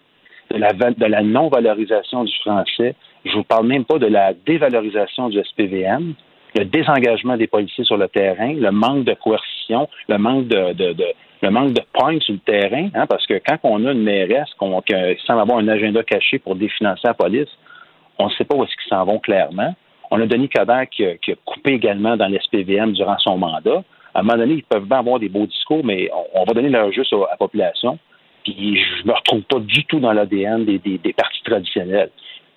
de 0.50 0.56
la, 0.56 0.72
de 0.72 1.06
la 1.06 1.22
non-valorisation 1.22 2.24
du 2.24 2.34
français. 2.38 2.94
Je 3.26 3.32
vous 3.32 3.44
parle 3.44 3.66
même 3.66 3.84
pas 3.84 3.98
de 3.98 4.06
la 4.06 4.32
dévalorisation 4.32 5.28
du 5.28 5.38
SPVM, 5.44 6.14
le 6.56 6.64
désengagement 6.64 7.36
des 7.36 7.46
policiers 7.46 7.84
sur 7.84 7.96
le 7.96 8.08
terrain, 8.08 8.54
le 8.54 8.70
manque 8.70 9.04
de 9.04 9.14
coercition, 9.14 9.59
le 10.08 10.18
manque 10.18 10.48
de, 10.48 10.72
de- 10.72 11.14
sur 12.20 12.34
le 12.34 12.38
terrain, 12.40 12.88
hein, 12.94 13.06
parce 13.06 13.26
que 13.26 13.40
quand 13.46 13.58
on 13.62 13.86
a 13.86 13.92
une 13.92 14.02
mairesse 14.02 14.52
qu'on- 14.58 14.82
semble 15.26 15.40
avoir 15.40 15.58
un 15.58 15.68
agenda 15.68 16.02
caché 16.02 16.38
pour 16.38 16.56
définancer 16.56 17.02
la 17.04 17.14
police, 17.14 17.48
on 18.18 18.26
ne 18.26 18.30
sait 18.32 18.44
pas 18.44 18.56
où 18.56 18.64
est-ce 18.64 18.74
qu'ils 18.82 18.90
s'en 18.90 19.04
vont 19.04 19.18
clairement. 19.18 19.74
On 20.10 20.20
a 20.20 20.26
Denis 20.26 20.48
Coderre 20.48 20.88
qui, 20.90 21.04
a- 21.04 21.16
coupé 21.44 21.72
également 21.72 22.16
dans 22.16 22.26
l'SPVM 22.26 22.92
durant 22.92 23.16
son 23.18 23.38
mandat. 23.38 23.82
À 24.14 24.20
un 24.20 24.22
moment 24.22 24.38
donné, 24.38 24.54
ils 24.54 24.64
peuvent 24.64 24.86
bien 24.86 24.98
avoir 24.98 25.20
des 25.20 25.28
beaux 25.28 25.46
discours, 25.46 25.84
mais 25.84 26.10
on, 26.34 26.44
va 26.44 26.52
donner 26.52 26.68
leur 26.68 26.90
juste 26.92 27.12
à 27.12 27.30
la 27.30 27.36
population. 27.36 27.98
Puis 28.44 28.76
je 28.76 29.06
me 29.06 29.12
retrouve 29.12 29.42
pas 29.42 29.60
du 29.60 29.84
tout 29.84 30.00
dans 30.00 30.12
l'ADN 30.12 30.64
des, 30.64 30.98
partis 31.16 31.42
traditionnels. 31.44 32.10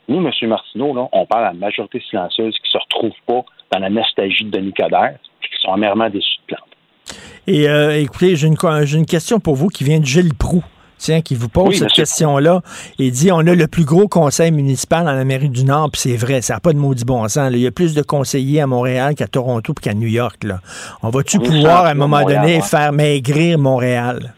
Nous, 0.08 0.18
M. 0.18 0.50
Martineau, 0.50 1.10
on 1.12 1.26
parle 1.26 1.46
à 1.46 1.48
la 1.50 1.54
majorité 1.54 2.02
silencieuse 2.10 2.58
qui 2.60 2.72
se 2.72 2.78
retrouve 2.78 3.14
pas 3.28 3.46
dans 3.72 3.80
la 3.80 3.90
nostalgie 3.90 4.46
de 4.46 4.50
Denis 4.50 4.74
Coderre 4.74 5.16
et 5.44 5.48
qui 5.48 5.62
sont 5.62 5.74
amèrement 5.74 6.10
déçus 6.10 6.38
de 6.48 6.56
plantes. 6.56 6.73
Et 7.48 7.68
euh, 7.68 8.00
écoutez, 8.00 8.36
j'ai 8.36 8.48
une, 8.48 9.06
question 9.06 9.40
pour 9.40 9.56
vous 9.56 9.68
qui 9.68 9.84
vient 9.84 10.00
de 10.00 10.06
Gilles 10.06 10.34
Proux. 10.34 10.64
Tiens, 10.98 11.22
qui 11.22 11.36
vous 11.36 11.50
pose 11.50 11.68
Oui, 11.68 11.76
cette 11.76 11.92
question-là. 11.92 12.62
Il 12.98 13.12
dit 13.12 13.30
on 13.34 13.40
a 13.40 13.54
le 13.56 13.68
plus 13.68 13.84
gros 13.84 14.08
conseil 14.08 14.52
municipal 14.52 15.04
dans 15.04 15.12
l'Amérique 15.12 15.52
du 15.52 15.66
Nord, 15.66 15.90
puis 15.92 16.00
c'est 16.00 16.16
vrai, 16.16 16.42
ça 16.42 16.54
n'a 16.54 16.60
pas 16.62 16.72
de 16.72 16.78
maudit 16.78 17.04
bon 17.04 17.24
sens. 17.24 17.52
là. 17.52 17.58
Il 17.58 17.60
y 17.60 17.68
a 17.68 17.72
plus 17.72 17.94
de 17.94 18.02
conseillers 18.02 18.62
à 18.62 18.68
Montréal 18.68 19.14
qu'à 19.16 19.28
Toronto 19.28 19.74
puis 19.74 19.84
qu'à 19.84 19.94
New 19.94 20.08
York. 20.08 20.46
Là. 20.46 20.60
On 21.02 21.10
va-tu 21.10 21.40
pouvoir, 21.40 21.86
à 21.86 21.90
un 21.90 21.94
moment 21.94 22.20
Montréal, 22.20 22.42
donné, 22.44 22.56
ouais. 22.56 22.62
faire 22.62 22.94
maigrir 22.94 23.60
Montréal? 23.60 24.34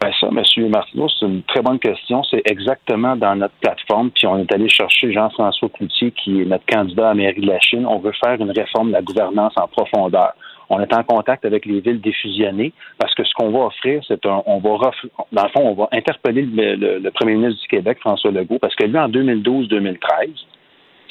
Ben 0.00 0.10
ça, 0.20 0.26
M. 0.26 0.68
Martineau, 0.68 1.08
c'est 1.08 1.26
une 1.26 1.44
très 1.44 1.62
bonne 1.62 1.78
question. 1.78 2.24
C'est 2.24 2.42
exactement 2.46 3.14
dans 3.14 3.36
notre 3.36 3.54
plateforme. 3.60 4.10
Puis 4.10 4.26
on 4.26 4.38
est 4.38 4.52
allé 4.52 4.68
chercher 4.68 5.12
Jean-François 5.12 5.68
Cloutier, 5.68 6.10
qui 6.10 6.40
est 6.40 6.44
notre 6.44 6.66
candidat 6.66 7.04
à 7.04 7.08
la 7.10 7.14
mairie 7.14 7.42
de 7.42 7.46
la 7.46 7.60
Chine. 7.60 7.86
On 7.86 8.00
veut 8.00 8.12
faire 8.24 8.40
une 8.40 8.50
réforme 8.50 8.88
de 8.88 8.94
la 8.94 9.02
gouvernance 9.02 9.52
en 9.54 9.68
profondeur. 9.68 10.32
On 10.74 10.80
est 10.80 10.94
en 10.94 11.02
contact 11.02 11.44
avec 11.44 11.66
les 11.66 11.80
villes 11.80 12.00
défusionnées 12.00 12.72
parce 12.98 13.14
que 13.14 13.24
ce 13.24 13.32
qu'on 13.34 13.50
va 13.50 13.66
offrir, 13.66 14.02
c'est 14.08 14.24
un, 14.24 14.42
on 14.46 14.58
va 14.58 14.70
ref- 14.70 15.08
dans 15.30 15.42
le 15.42 15.48
fond, 15.50 15.60
on 15.68 15.74
va 15.74 15.88
interpeller 15.92 16.42
le, 16.42 16.76
le- 16.76 16.98
le 16.98 17.10
premier 17.10 17.34
ministre 17.34 17.60
du 17.60 17.68
Québec, 17.68 17.98
François 18.00 18.30
Legault, 18.30 18.58
parce 18.58 18.74
que 18.74 18.84
lui, 18.86 18.98
en 18.98 19.08
2012-2013, 19.10 19.96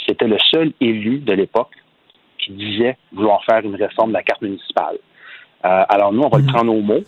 c'était 0.08 0.28
le 0.28 0.38
seul 0.52 0.72
élu 0.82 1.20
de 1.20 1.34
l'époque 1.34 1.72
qui 2.40 2.54
disait 2.54 2.98
vouloir 3.14 3.44
faire 3.46 3.60
une 3.64 3.76
réforme 3.76 4.10
de 4.10 4.14
la 4.16 4.24
carte 4.24 4.42
municipale. 4.42 4.98
Euh, 5.64 5.84
alors 5.90 6.12
nous, 6.12 6.24
on 6.24 6.30
va 6.30 6.40
le 6.40 6.46
prendre 6.46 6.74
au 6.76 6.82
mot. 6.82 7.02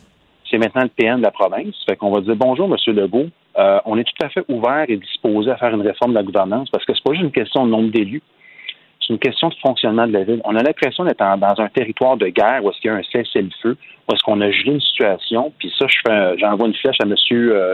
C'est 0.49 0.59
maintenant 0.59 0.83
le 0.83 0.89
PN 0.89 1.17
de 1.17 1.23
la 1.23 1.31
province. 1.31 1.73
Fait 1.89 1.95
qu'on 1.95 2.11
va 2.11 2.21
dire 2.21 2.35
bonjour, 2.35 2.67
M. 2.71 2.95
Legault. 2.95 3.29
Euh, 3.57 3.79
on 3.85 3.97
est 3.97 4.03
tout 4.03 4.23
à 4.25 4.29
fait 4.29 4.43
ouvert 4.47 4.85
et 4.87 4.97
disposé 4.97 5.49
à 5.49 5.57
faire 5.57 5.73
une 5.73 5.81
réforme 5.81 6.11
de 6.11 6.17
la 6.17 6.23
gouvernance 6.23 6.69
parce 6.69 6.85
que 6.85 6.93
c'est 6.93 7.03
pas 7.03 7.13
juste 7.13 7.23
une 7.23 7.31
question 7.31 7.65
de 7.65 7.71
nombre 7.71 7.89
d'élus. 7.89 8.21
C'est 9.05 9.13
une 9.13 9.19
question 9.19 9.49
de 9.49 9.55
fonctionnement 9.55 10.07
de 10.07 10.13
la 10.13 10.23
ville. 10.23 10.41
On 10.45 10.55
a 10.55 10.63
l'impression 10.63 11.03
d'être 11.03 11.19
dans 11.37 11.61
un 11.61 11.67
territoire 11.69 12.15
de 12.17 12.27
guerre 12.27 12.63
où 12.63 12.69
est-ce 12.69 12.79
qu'il 12.79 12.89
y 12.89 12.93
a 12.93 12.97
un 12.97 13.03
cessez-le-feu, 13.03 13.75
où 14.07 14.13
est-ce 14.13 14.23
qu'on 14.23 14.39
a 14.41 14.49
gelé 14.49 14.71
une 14.71 14.81
situation. 14.81 15.51
Puis 15.59 15.73
ça, 15.77 15.87
j'envoie 16.37 16.67
une 16.67 16.73
flèche 16.73 16.95
à 17.01 17.05
M. 17.05 17.15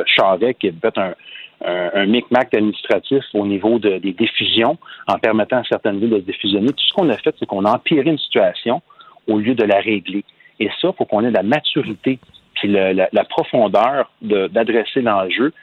Charret 0.07 0.53
qui 0.55 0.69
a 0.69 0.71
fait 0.81 0.97
un, 0.97 2.05
micmac 2.05 2.53
administratif 2.53 3.23
au 3.33 3.45
niveau 3.45 3.79
de- 3.79 3.97
des 3.97 4.13
diffusions 4.13 4.77
en 5.07 5.17
permettant 5.19 5.57
à 5.57 5.63
certaines 5.65 5.99
villes 5.99 6.09
de 6.11 6.19
se 6.19 6.23
diffusionner. 6.25 6.67
Tout 6.69 6.83
ce 6.87 6.93
qu'on 6.93 7.09
a 7.09 7.17
fait, 7.17 7.35
c'est 7.37 7.45
qu'on 7.45 7.65
a 7.65 7.71
empiré 7.75 8.09
une 8.09 8.17
situation 8.17 8.81
au 9.27 9.37
lieu 9.39 9.55
de 9.55 9.65
la 9.65 9.79
régler. 9.79 10.23
Et 10.61 10.69
ça, 10.81 10.93
faut 10.97 11.03
qu'on 11.05 11.23
ait 11.25 11.31
la 11.31 11.43
maturité 11.43 12.17
puis 12.55 12.69
la, 12.69 13.23
profondeur 13.29 14.09
de- 14.21 14.47
d'adresser 14.47 15.01
l'enjeu. 15.01 15.53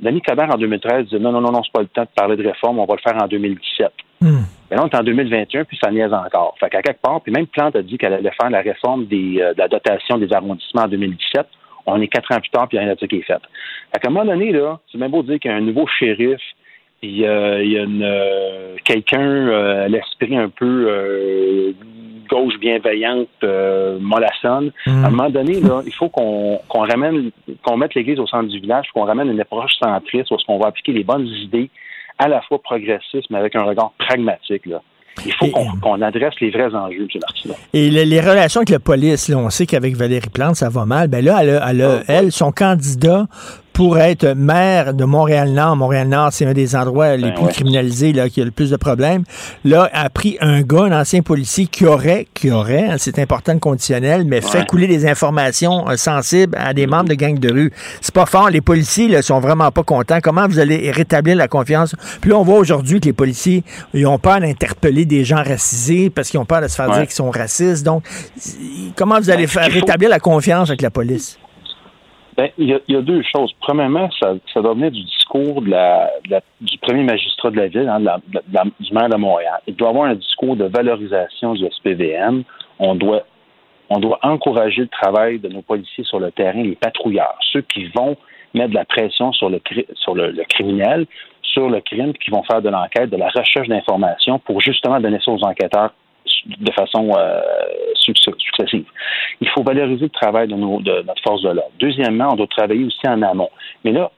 Denis 0.00 0.22
Coderre, 0.22 0.54
en 0.54 0.58
2013, 0.58 1.04
disait 1.04 1.18
non, 1.18 1.32
non, 1.32 1.40
non, 1.40 1.52
non, 1.52 1.62
c'est 1.62 1.72
pas 1.72 1.80
le 1.80 1.88
temps 1.88 2.02
de 2.02 2.08
parler 2.14 2.36
de 2.36 2.46
réforme, 2.46 2.78
on 2.78 2.86
va 2.86 2.94
le 2.94 3.00
faire 3.00 3.22
en 3.22 3.26
2017. 3.26 3.90
Mais 4.70 4.76
là, 4.76 4.84
on 4.84 4.88
est 4.88 4.96
en 4.96 5.02
2021, 5.02 5.64
puis 5.64 5.78
ça 5.82 5.90
niaise 5.90 6.12
encore. 6.12 6.54
Fait 6.58 6.68
qu'à 6.68 6.82
quelque 6.82 7.00
part, 7.00 7.20
puis 7.20 7.32
même 7.32 7.46
Plante 7.46 7.76
a 7.76 7.82
dit 7.82 7.98
qu'elle 7.98 8.14
allait 8.14 8.32
faire 8.40 8.50
la 8.50 8.60
réforme 8.60 9.06
des, 9.06 9.40
euh, 9.40 9.54
de 9.54 9.58
la 9.58 9.68
dotation 9.68 10.18
des 10.18 10.32
arrondissements 10.32 10.82
en 10.82 10.88
2017. 10.88 11.46
On 11.86 12.00
est 12.00 12.08
quatre 12.08 12.32
ans 12.32 12.40
plus 12.40 12.50
tard, 12.50 12.66
puis 12.68 12.78
rien 12.78 12.92
de 12.92 12.98
ça 12.98 13.06
qui 13.06 13.16
est 13.16 13.22
fait. 13.22 13.40
Fait 13.92 14.00
qu'à 14.00 14.08
un 14.08 14.10
moment 14.10 14.24
donné, 14.24 14.50
là, 14.50 14.80
c'est 14.90 14.98
même 14.98 15.12
beau 15.12 15.22
dire 15.22 15.38
qu'il 15.38 15.50
y 15.50 15.54
a 15.54 15.56
un 15.56 15.60
nouveau 15.60 15.86
shérif, 15.86 16.40
il 17.02 17.16
y 17.18 17.26
a 17.26 17.58
une, 17.60 18.02
euh, 18.02 18.76
quelqu'un 18.84 19.20
euh, 19.20 19.84
à 19.84 19.88
l'esprit 19.88 20.36
un 20.36 20.48
peu 20.48 20.86
euh, 20.88 21.72
gauche 22.28 22.58
bienveillante, 22.60 23.28
euh, 23.44 23.98
mollassonne. 24.00 24.72
À 24.86 24.90
un 25.06 25.10
moment 25.10 25.30
donné, 25.30 25.60
là, 25.60 25.82
il 25.86 25.92
faut 25.94 26.08
qu'on 26.08 26.58
ramène, 26.72 27.30
qu'on 27.62 27.76
mette 27.76 27.94
l'Église 27.94 28.18
au 28.18 28.26
centre 28.26 28.48
du 28.48 28.58
village, 28.60 28.86
qu'on 28.92 29.04
ramène 29.04 29.30
une 29.30 29.40
approche 29.40 29.72
centriste 29.80 30.30
où 30.32 30.36
qu'on 30.46 30.58
va 30.58 30.68
appliquer 30.68 30.92
les 30.92 31.04
bonnes 31.04 31.26
idées, 31.26 31.70
à 32.18 32.28
la 32.28 32.40
fois 32.42 32.60
progressistes, 32.62 33.28
mais 33.30 33.38
avec 33.38 33.54
un 33.54 33.62
regard 33.62 33.92
pragmatique. 33.98 34.66
Là. 34.66 34.80
Il 35.24 35.32
faut 35.32 35.46
qu'on 35.80 36.02
adresse 36.02 36.34
les 36.40 36.50
vrais 36.50 36.74
enjeux, 36.74 37.06
M. 37.14 37.20
Martineau. 37.22 37.54
Et 37.72 37.90
le- 37.90 38.02
les 38.02 38.20
relations 38.20 38.60
avec 38.60 38.70
la 38.70 38.78
police, 38.80 39.28
là, 39.28 39.38
on 39.38 39.48
sait 39.48 39.64
qu'avec 39.66 39.94
Valérie 39.96 40.28
Plante, 40.28 40.56
ça 40.56 40.68
va 40.68 40.84
mal. 40.84 41.08
Ben 41.08 41.24
là, 41.24 41.38
elle, 41.40 41.50
a- 41.50 41.70
elle, 41.70 41.82
a- 41.82 42.00
elle, 42.08 42.32
son 42.32 42.52
candidat 42.52 43.26
pour 43.76 43.98
être 43.98 44.28
maire 44.28 44.94
de 44.94 45.04
Montréal-Nord. 45.04 45.76
Montréal-Nord, 45.76 46.30
c'est 46.32 46.46
un 46.46 46.54
des 46.54 46.74
endroits 46.74 47.14
les 47.16 47.24
Ben 47.24 47.34
plus 47.34 47.44
ouais. 47.44 47.52
criminalisés, 47.52 48.14
là, 48.14 48.30
qui 48.30 48.40
a 48.40 48.44
le 48.46 48.50
plus 48.50 48.70
de 48.70 48.76
problèmes. 48.76 49.24
Là, 49.66 49.90
a 49.92 50.08
pris 50.08 50.38
un 50.40 50.62
gars, 50.62 50.84
un 50.84 50.98
ancien 50.98 51.20
policier, 51.20 51.66
qui 51.66 51.84
aurait, 51.84 52.26
qui 52.32 52.50
aurait, 52.50 52.86
hein, 52.88 52.94
c'est 52.96 53.18
important 53.18 53.52
le 53.52 53.58
conditionnel, 53.58 54.24
mais 54.24 54.40
fait 54.40 54.66
couler 54.66 54.86
des 54.86 55.06
informations 55.06 55.86
euh, 55.90 55.96
sensibles 55.98 56.56
à 56.58 56.72
des 56.72 56.86
membres 56.86 57.10
de 57.10 57.14
gangs 57.14 57.38
de 57.38 57.52
rue. 57.52 57.70
C'est 58.00 58.14
pas 58.14 58.24
fort. 58.24 58.48
Les 58.48 58.62
policiers, 58.62 59.08
là, 59.08 59.20
sont 59.20 59.40
vraiment 59.40 59.70
pas 59.70 59.82
contents. 59.82 60.20
Comment 60.22 60.48
vous 60.48 60.58
allez 60.58 60.90
rétablir 60.90 61.36
la 61.36 61.46
confiance? 61.46 61.94
Puis 62.22 62.30
là, 62.30 62.38
on 62.38 62.44
voit 62.44 62.58
aujourd'hui 62.58 62.98
que 63.00 63.04
les 63.04 63.12
policiers, 63.12 63.62
ils 63.92 64.06
ont 64.06 64.18
peur 64.18 64.40
d'interpeller 64.40 65.04
des 65.04 65.22
gens 65.26 65.42
racisés 65.42 66.08
parce 66.08 66.30
qu'ils 66.30 66.40
ont 66.40 66.46
peur 66.46 66.62
de 66.62 66.68
se 66.68 66.76
faire 66.76 66.88
Ouais. 66.88 66.94
dire 67.00 67.02
qu'ils 67.02 67.14
sont 67.14 67.30
racistes. 67.30 67.84
Donc, 67.84 68.04
comment 68.96 69.18
vous 69.20 69.28
allez 69.28 69.42
Ben, 69.44 69.48
faire 69.50 69.66
il 69.66 69.72
faut- 69.74 69.80
rétablir 69.80 70.08
la 70.08 70.18
confiance 70.18 70.70
avec 70.70 70.80
la 70.80 70.88
police? 70.90 71.38
Ben, 72.36 72.50
il 72.58 72.68
y, 72.68 72.74
a, 72.74 72.80
il 72.86 72.94
y 72.94 72.98
a 72.98 73.02
deux 73.02 73.22
choses. 73.34 73.50
Premièrement, 73.60 74.10
ça, 74.20 74.34
doit 74.60 74.74
venir 74.74 74.90
du 74.90 75.02
discours 75.04 75.62
de 75.62 75.70
la, 75.70 76.10
du 76.60 76.76
premier 76.78 77.02
magistrat 77.02 77.50
de 77.50 77.56
la 77.56 77.68
ville, 77.68 77.88
hein, 77.88 77.98
la- 77.98 78.20
du 78.78 78.92
maire 78.92 79.08
de 79.08 79.16
Montréal. 79.16 79.58
Il 79.66 79.74
doit 79.74 79.88
y 79.88 79.90
avoir 79.90 80.10
un 80.10 80.14
discours 80.14 80.54
de 80.54 80.64
valorisation 80.64 81.54
du 81.54 81.64
SPVM. 81.64 82.42
On 82.78 82.94
doit, 82.94 83.24
encourager 84.22 84.82
le 84.82 84.88
travail 84.88 85.38
de 85.38 85.48
nos 85.48 85.62
policiers 85.62 86.04
sur 86.04 86.20
le 86.20 86.30
terrain, 86.30 86.62
les 86.62 86.74
patrouilleurs, 86.76 87.38
ceux 87.52 87.62
qui 87.62 87.86
vont 87.94 88.16
mettre 88.52 88.70
de 88.70 88.74
la 88.74 88.84
pression 88.84 89.32
sur 89.32 89.48
le, 89.48 89.60
sur 89.94 90.14
le, 90.14 90.30
le 90.32 90.44
criminel, 90.44 91.06
sur 91.42 91.70
le 91.70 91.80
crime, 91.80 92.12
qui 92.14 92.30
vont 92.30 92.42
faire 92.42 92.60
de 92.60 92.68
l'enquête, 92.68 93.08
de 93.08 93.16
la 93.16 93.28
recherche 93.28 93.68
d'informations 93.68 94.38
pour 94.40 94.60
justement 94.60 95.00
donner 95.00 95.20
ça 95.24 95.30
aux 95.30 95.42
enquêteurs 95.42 95.92
de 96.46 96.72
façon 96.72 97.10
euh, 97.16 97.40
succ- 97.94 98.38
successive. 98.38 98.86
Il 99.40 99.48
faut 99.50 99.62
valoriser 99.62 100.04
le 100.04 100.10
travail 100.10 100.48
de 100.48 100.54
notre 100.54 101.22
force 101.22 101.42
de 101.42 101.48
l'ordre. 101.48 101.72
Deuxièmement, 101.78 102.28
on 102.32 102.36
doit 102.36 102.46
travailler 102.46 102.84
aussi 102.84 103.06
en 103.06 103.22
amont. 103.22 103.50
Mais 103.84 103.92
là, 103.92 104.10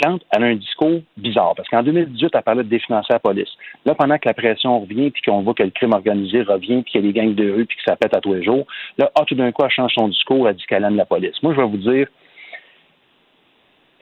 Plante, 0.00 0.22
elle 0.30 0.44
a 0.44 0.46
un 0.48 0.56
discours 0.56 1.00
bizarre, 1.16 1.54
parce 1.56 1.68
qu'en 1.68 1.82
2018, 1.82 2.30
elle 2.34 2.42
parlait 2.42 2.62
de 2.64 2.68
définancer 2.68 3.12
la 3.12 3.18
police. 3.18 3.48
Là, 3.84 3.94
pendant 3.94 4.18
que 4.18 4.28
la 4.28 4.34
pression 4.34 4.80
revient, 4.80 5.10
puis 5.10 5.22
qu'on 5.22 5.42
voit 5.42 5.54
que 5.54 5.62
le 5.62 5.70
crime 5.70 5.94
organisé 5.94 6.42
revient, 6.42 6.82
puis 6.82 6.92
qu'il 6.92 7.00
y 7.00 7.08
a 7.08 7.12
des 7.12 7.18
gangs 7.18 7.34
de 7.34 7.50
rue, 7.50 7.66
puis 7.66 7.76
que 7.78 7.82
ça 7.86 7.96
pète 7.96 8.14
à 8.14 8.20
tous 8.20 8.34
les 8.34 8.44
jours, 8.44 8.66
là, 8.98 9.10
ah, 9.14 9.24
tout 9.26 9.34
d'un 9.34 9.50
coup, 9.52 9.64
elle 9.64 9.70
change 9.70 9.92
son 9.94 10.08
discours, 10.08 10.48
elle 10.48 10.56
dit 10.56 10.64
qu'elle 10.68 10.84
aime 10.84 10.96
la 10.96 11.06
police. 11.06 11.42
Moi, 11.42 11.54
je 11.54 11.60
vais 11.60 11.66
vous 11.66 11.76
dire, 11.78 12.08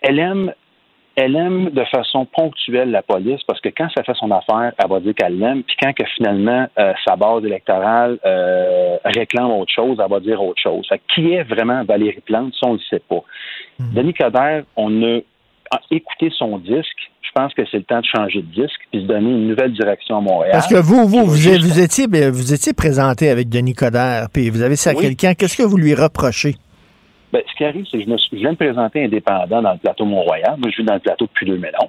elle 0.03 0.19
aime 0.19 0.53
elle 1.17 1.37
aime 1.37 1.71
de 1.71 1.85
façon 1.85 2.27
ponctuelle 2.27 2.91
la 2.91 3.03
police 3.03 3.41
parce 3.47 3.61
que 3.61 3.69
quand 3.69 3.89
ça 3.97 4.03
fait 4.03 4.15
son 4.15 4.31
affaire, 4.31 4.73
elle 4.79 4.89
va 4.91 5.01
dire 5.01 5.15
qu'elle 5.15 5.39
l'aime. 5.39 5.63
Puis 5.63 5.77
quand 5.81 5.93
que 5.93 6.05
finalement 6.17 6.67
euh, 6.79 6.93
sa 7.07 7.17
base 7.17 7.45
électorale 7.45 8.19
euh, 8.25 8.97
réclame 9.05 9.51
autre 9.51 9.73
chose, 9.73 9.99
elle 10.03 10.11
va 10.11 10.21
dire 10.21 10.43
autre 10.43 10.61
chose. 10.61 10.87
Fait 10.89 11.01
qui 11.15 11.33
est 11.33 11.45
vraiment 11.45 11.85
Valérie 11.85 12.23
Plante, 12.25 12.53
ça 12.61 12.69
on 12.69 12.73
ne 12.75 12.79
le 12.79 12.83
sait 12.91 13.03
pas. 13.09 13.23
Denis 13.79 14.15
Coderre, 14.15 14.65
on 14.77 15.03
a 15.03 15.21
écouté 15.91 16.31
son 16.37 16.59
disque. 16.59 17.11
Je 17.23 17.31
pense 17.35 17.53
que 17.55 17.63
c'est 17.71 17.79
le 17.79 17.85
temps 17.85 18.01
de 18.01 18.07
changer 18.07 18.43
de 18.43 18.47
disque 18.63 18.81
puis 18.93 19.03
de 19.03 19.07
donner 19.09 19.31
une 19.31 19.49
nouvelle 19.49 19.73
direction 19.73 20.19
à 20.19 20.21
Montréal. 20.21 20.53
Parce 20.53 20.69
que 20.69 20.77
vous, 20.77 21.07
vous, 21.09 21.25
vous, 21.25 21.81
étiez, 21.81 22.07
ben, 22.07 22.31
vous 22.31 22.53
étiez 22.53 22.73
présenté 22.73 23.29
avec 23.29 23.49
Denis 23.49 23.75
Coderre, 23.75 24.29
puis 24.33 24.51
vous 24.51 24.63
avez 24.63 24.77
ça 24.77 24.91
à 24.91 24.95
Oui. 24.95 25.03
quelqu'un. 25.03 25.35
Qu'est-ce 25.35 25.57
que 25.57 25.65
vous 25.65 25.77
lui 25.77 25.95
reprochez? 25.95 26.55
Ben, 27.35 27.43
ce 27.51 27.55
qui 27.57 27.65
arrive, 27.65 27.85
c'est 27.91 27.99
que 27.99 28.05
je, 28.05 28.09
me 28.09 28.17
suis, 28.17 28.37
je 28.37 28.43
viens 28.43 28.53
me 28.53 28.57
présenter 28.57 29.03
indépendant 29.03 29.61
dans 29.61 29.73
le 29.73 29.79
plateau 29.79 30.05
Mont-Royal. 30.05 30.55
Moi, 30.57 30.71
je 30.71 30.77
vis 30.77 30.85
dans 30.85 30.95
le 30.95 31.01
plateau 31.01 31.25
depuis 31.25 31.47
2011. 31.47 31.89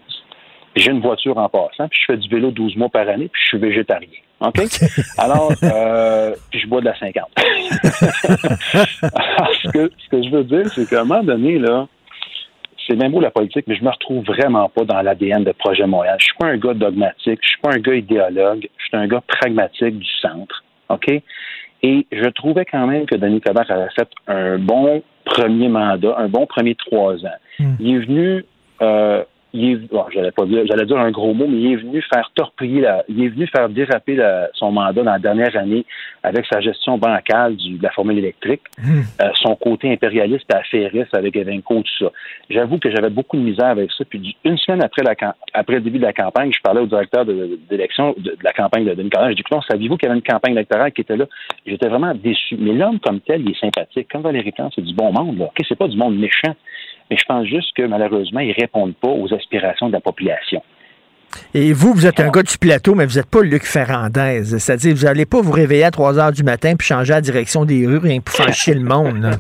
J'ai 0.76 0.90
une 0.90 1.02
voiture 1.02 1.38
en 1.38 1.48
passant, 1.48 1.88
puis 1.88 2.00
je 2.02 2.06
fais 2.08 2.18
du 2.18 2.28
vélo 2.28 2.50
12 2.50 2.76
mois 2.78 2.90
par 2.90 3.08
année, 3.08 3.30
puis 3.32 3.40
je 3.44 3.48
suis 3.50 3.60
végétarien. 3.60 4.08
OK? 4.40 4.60
Alors, 5.20 5.54
euh, 5.62 6.34
puis 6.50 6.62
je 6.62 6.68
bois 6.68 6.82
de 6.82 6.86
la 6.86 6.98
50. 6.98 7.30
Alors, 9.14 9.54
ce, 9.62 9.68
que, 9.70 9.92
ce 10.04 10.10
que 10.10 10.24
je 10.24 10.30
veux 10.32 10.44
dire, 10.46 10.68
c'est 10.74 10.90
qu'à 10.90 11.02
un 11.02 11.04
moment 11.06 11.22
donné, 11.22 11.60
là, 11.60 11.88
c'est 12.88 12.96
même 12.96 13.12
beau 13.12 13.22
la 13.22 13.30
politique, 13.30 13.66
mais 13.68 13.76
je 13.76 13.84
me 13.84 13.92
retrouve 13.92 14.26
vraiment 14.26 14.68
pas 14.70 14.84
dans 14.84 15.00
l'ADN 15.04 15.44
de 15.44 15.52
Projet 15.52 15.86
Montréal. 15.86 16.16
Je 16.20 16.26
suis 16.26 16.38
pas 16.40 16.48
un 16.48 16.58
gars 16.58 16.74
dogmatique, 16.74 17.40
je 17.44 17.50
suis 17.50 17.62
pas 17.62 17.70
un 17.72 17.80
gars 17.80 17.94
idéologue, 17.94 18.68
je 18.78 18.84
suis 18.84 18.98
un 18.98 19.06
gars 19.06 19.22
pragmatique 19.28 20.00
du 20.00 20.12
centre. 20.24 20.64
OK? 20.90 21.08
Et 21.84 22.08
je 22.12 22.30
trouvais 22.30 22.66
quand 22.66 22.88
même 22.88 23.06
que 23.06 23.14
Denis 23.14 23.42
Coderre 23.42 23.70
avait 23.70 23.92
fait 23.96 24.10
un 24.26 24.58
bon 24.58 25.04
premier 25.26 25.68
mandat, 25.68 26.16
un 26.18 26.30
bon 26.30 26.46
premier 26.46 26.76
trois 26.76 27.16
ans. 27.26 27.40
Il 27.80 27.96
est 27.96 28.00
venu, 28.00 28.46
euh, 28.82 29.24
il 29.56 29.72
est, 29.72 29.76
bon, 29.92 30.04
j'allais 30.14 30.32
pas 30.32 30.46
dire, 30.46 30.64
j'allais 30.68 30.86
dire 30.86 30.98
un 30.98 31.12
gros 31.12 31.34
mot, 31.34 31.48
mais 31.48 31.58
il 31.58 31.72
est 31.74 31.76
venu 31.78 32.02
faire 32.14 32.30
torpiller 32.36 32.82
la, 32.82 33.04
il 33.08 33.24
est 33.24 33.30
venu 33.30 33.48
faire 33.48 33.70
déraper 33.70 34.16
la- 34.16 34.50
son 34.54 34.72
mandat 34.72 35.02
dans 35.04 35.12
la 35.12 35.20
dernière 35.20 35.56
année 35.58 35.86
avec 36.24 36.46
sa 36.52 36.60
gestion 36.60 36.98
bancale 36.98 37.56
du- 37.56 37.78
de 37.78 37.84
la 37.84 37.92
formule 37.92 38.18
électrique, 38.18 38.62
euh, 39.22 39.30
son 39.36 39.56
côté 39.56 39.92
impérialiste 39.92 40.46
et 40.54 40.56
affairiste 40.58 41.16
avec 41.16 41.36
Evenco, 41.36 41.76
tout 41.82 42.06
ça. 42.06 42.12
J'avoue 42.50 42.78
que 42.80 42.90
j'avais 42.92 43.10
beaucoup 43.10 43.38
de 43.38 43.42
misère 43.44 43.68
avec 43.68 43.92
ça. 43.92 44.04
Puis 44.10 44.36
une 44.44 44.58
semaine 44.58 44.84
après, 44.84 45.04
la, 45.04 45.16
cam- 45.16 45.34
après 45.54 45.76
le 45.76 45.82
début 45.82 46.00
de 46.00 46.04
la 46.06 46.14
campagne, 46.14 46.52
je 46.52 46.60
parlais 46.62 46.82
au 46.82 46.86
directeur 46.88 47.26
de- 47.26 47.58
d'élection 47.70 48.14
de, 48.18 48.32
de 48.32 48.38
la 48.44 48.52
campagne 48.52 48.86
de 48.86 48.94
Denis 48.94 49.10
Coderre. 49.10 49.30
J'ai 49.30 49.36
dit, 49.36 49.44
non, 49.52 49.62
saviez-vous 49.62 49.98
qu'il 49.98 50.08
y 50.08 50.12
avait 50.12 50.20
une 50.20 50.26
campagne 50.26 50.54
électorale 50.54 50.92
qui 50.92 51.02
était 51.02 51.16
là? 51.18 51.26
J'étais 51.66 51.88
vraiment 51.88 52.14
déçu. 52.14 52.58
Mais 52.60 52.74
l'homme 52.74 53.00
comme 53.00 53.20
tel, 53.22 53.42
il 53.42 53.52
est 53.52 53.60
sympathique. 53.60 54.08
Comme 54.12 54.22
Valérie 54.22 54.52
Plante, 54.52 54.74
c'est 54.76 54.82
du 54.84 54.94
bon 54.94 55.12
monde. 55.12 55.38
Là. 55.38 55.46
OK, 55.46 55.66
c'est 55.68 55.78
pas 55.78 55.88
du 55.88 55.98
monde 55.98 56.18
méchant. 56.18 56.54
Mais 57.10 57.18
je 57.18 57.26
pense 57.26 57.46
juste 57.46 57.76
que 57.76 57.84
malheureusement, 57.84 58.40
ils 58.40 58.54
répondent 58.54 58.96
pas 58.96 59.10
aux 59.10 59.34
aspirations 59.34 59.88
de 59.88 59.94
la 59.94 60.02
population. 60.02 60.62
Et 61.54 61.74
vous, 61.74 61.94
vous 61.94 62.06
êtes 62.06 62.20
un 62.20 62.30
gars 62.30 62.44
du 62.44 62.58
plateau, 62.58 62.96
mais 62.96 63.06
vous 63.06 63.16
n'êtes 63.16 63.30
pas 63.30 63.42
Luc 63.42 63.64
Ferrandez. 63.64 64.44
C'est-à-dire, 64.44 64.96
vous 64.96 65.06
n'allez 65.06 65.26
pas 65.26 65.42
vous 65.42 65.52
réveiller 65.52 65.84
à 65.84 65.92
3 65.92 66.20
heures 66.20 66.32
du 66.32 66.44
matin 66.44 66.76
puis 66.78 66.88
changer 66.88 67.14
la 67.14 67.22
direction 67.22 67.66
des 67.66 67.86
rues 67.86 67.98
rien 67.98 68.20
pour 68.20 68.36
faire 68.36 68.54
chier 68.54 68.74
le 68.74 68.84
monde. 68.84 69.32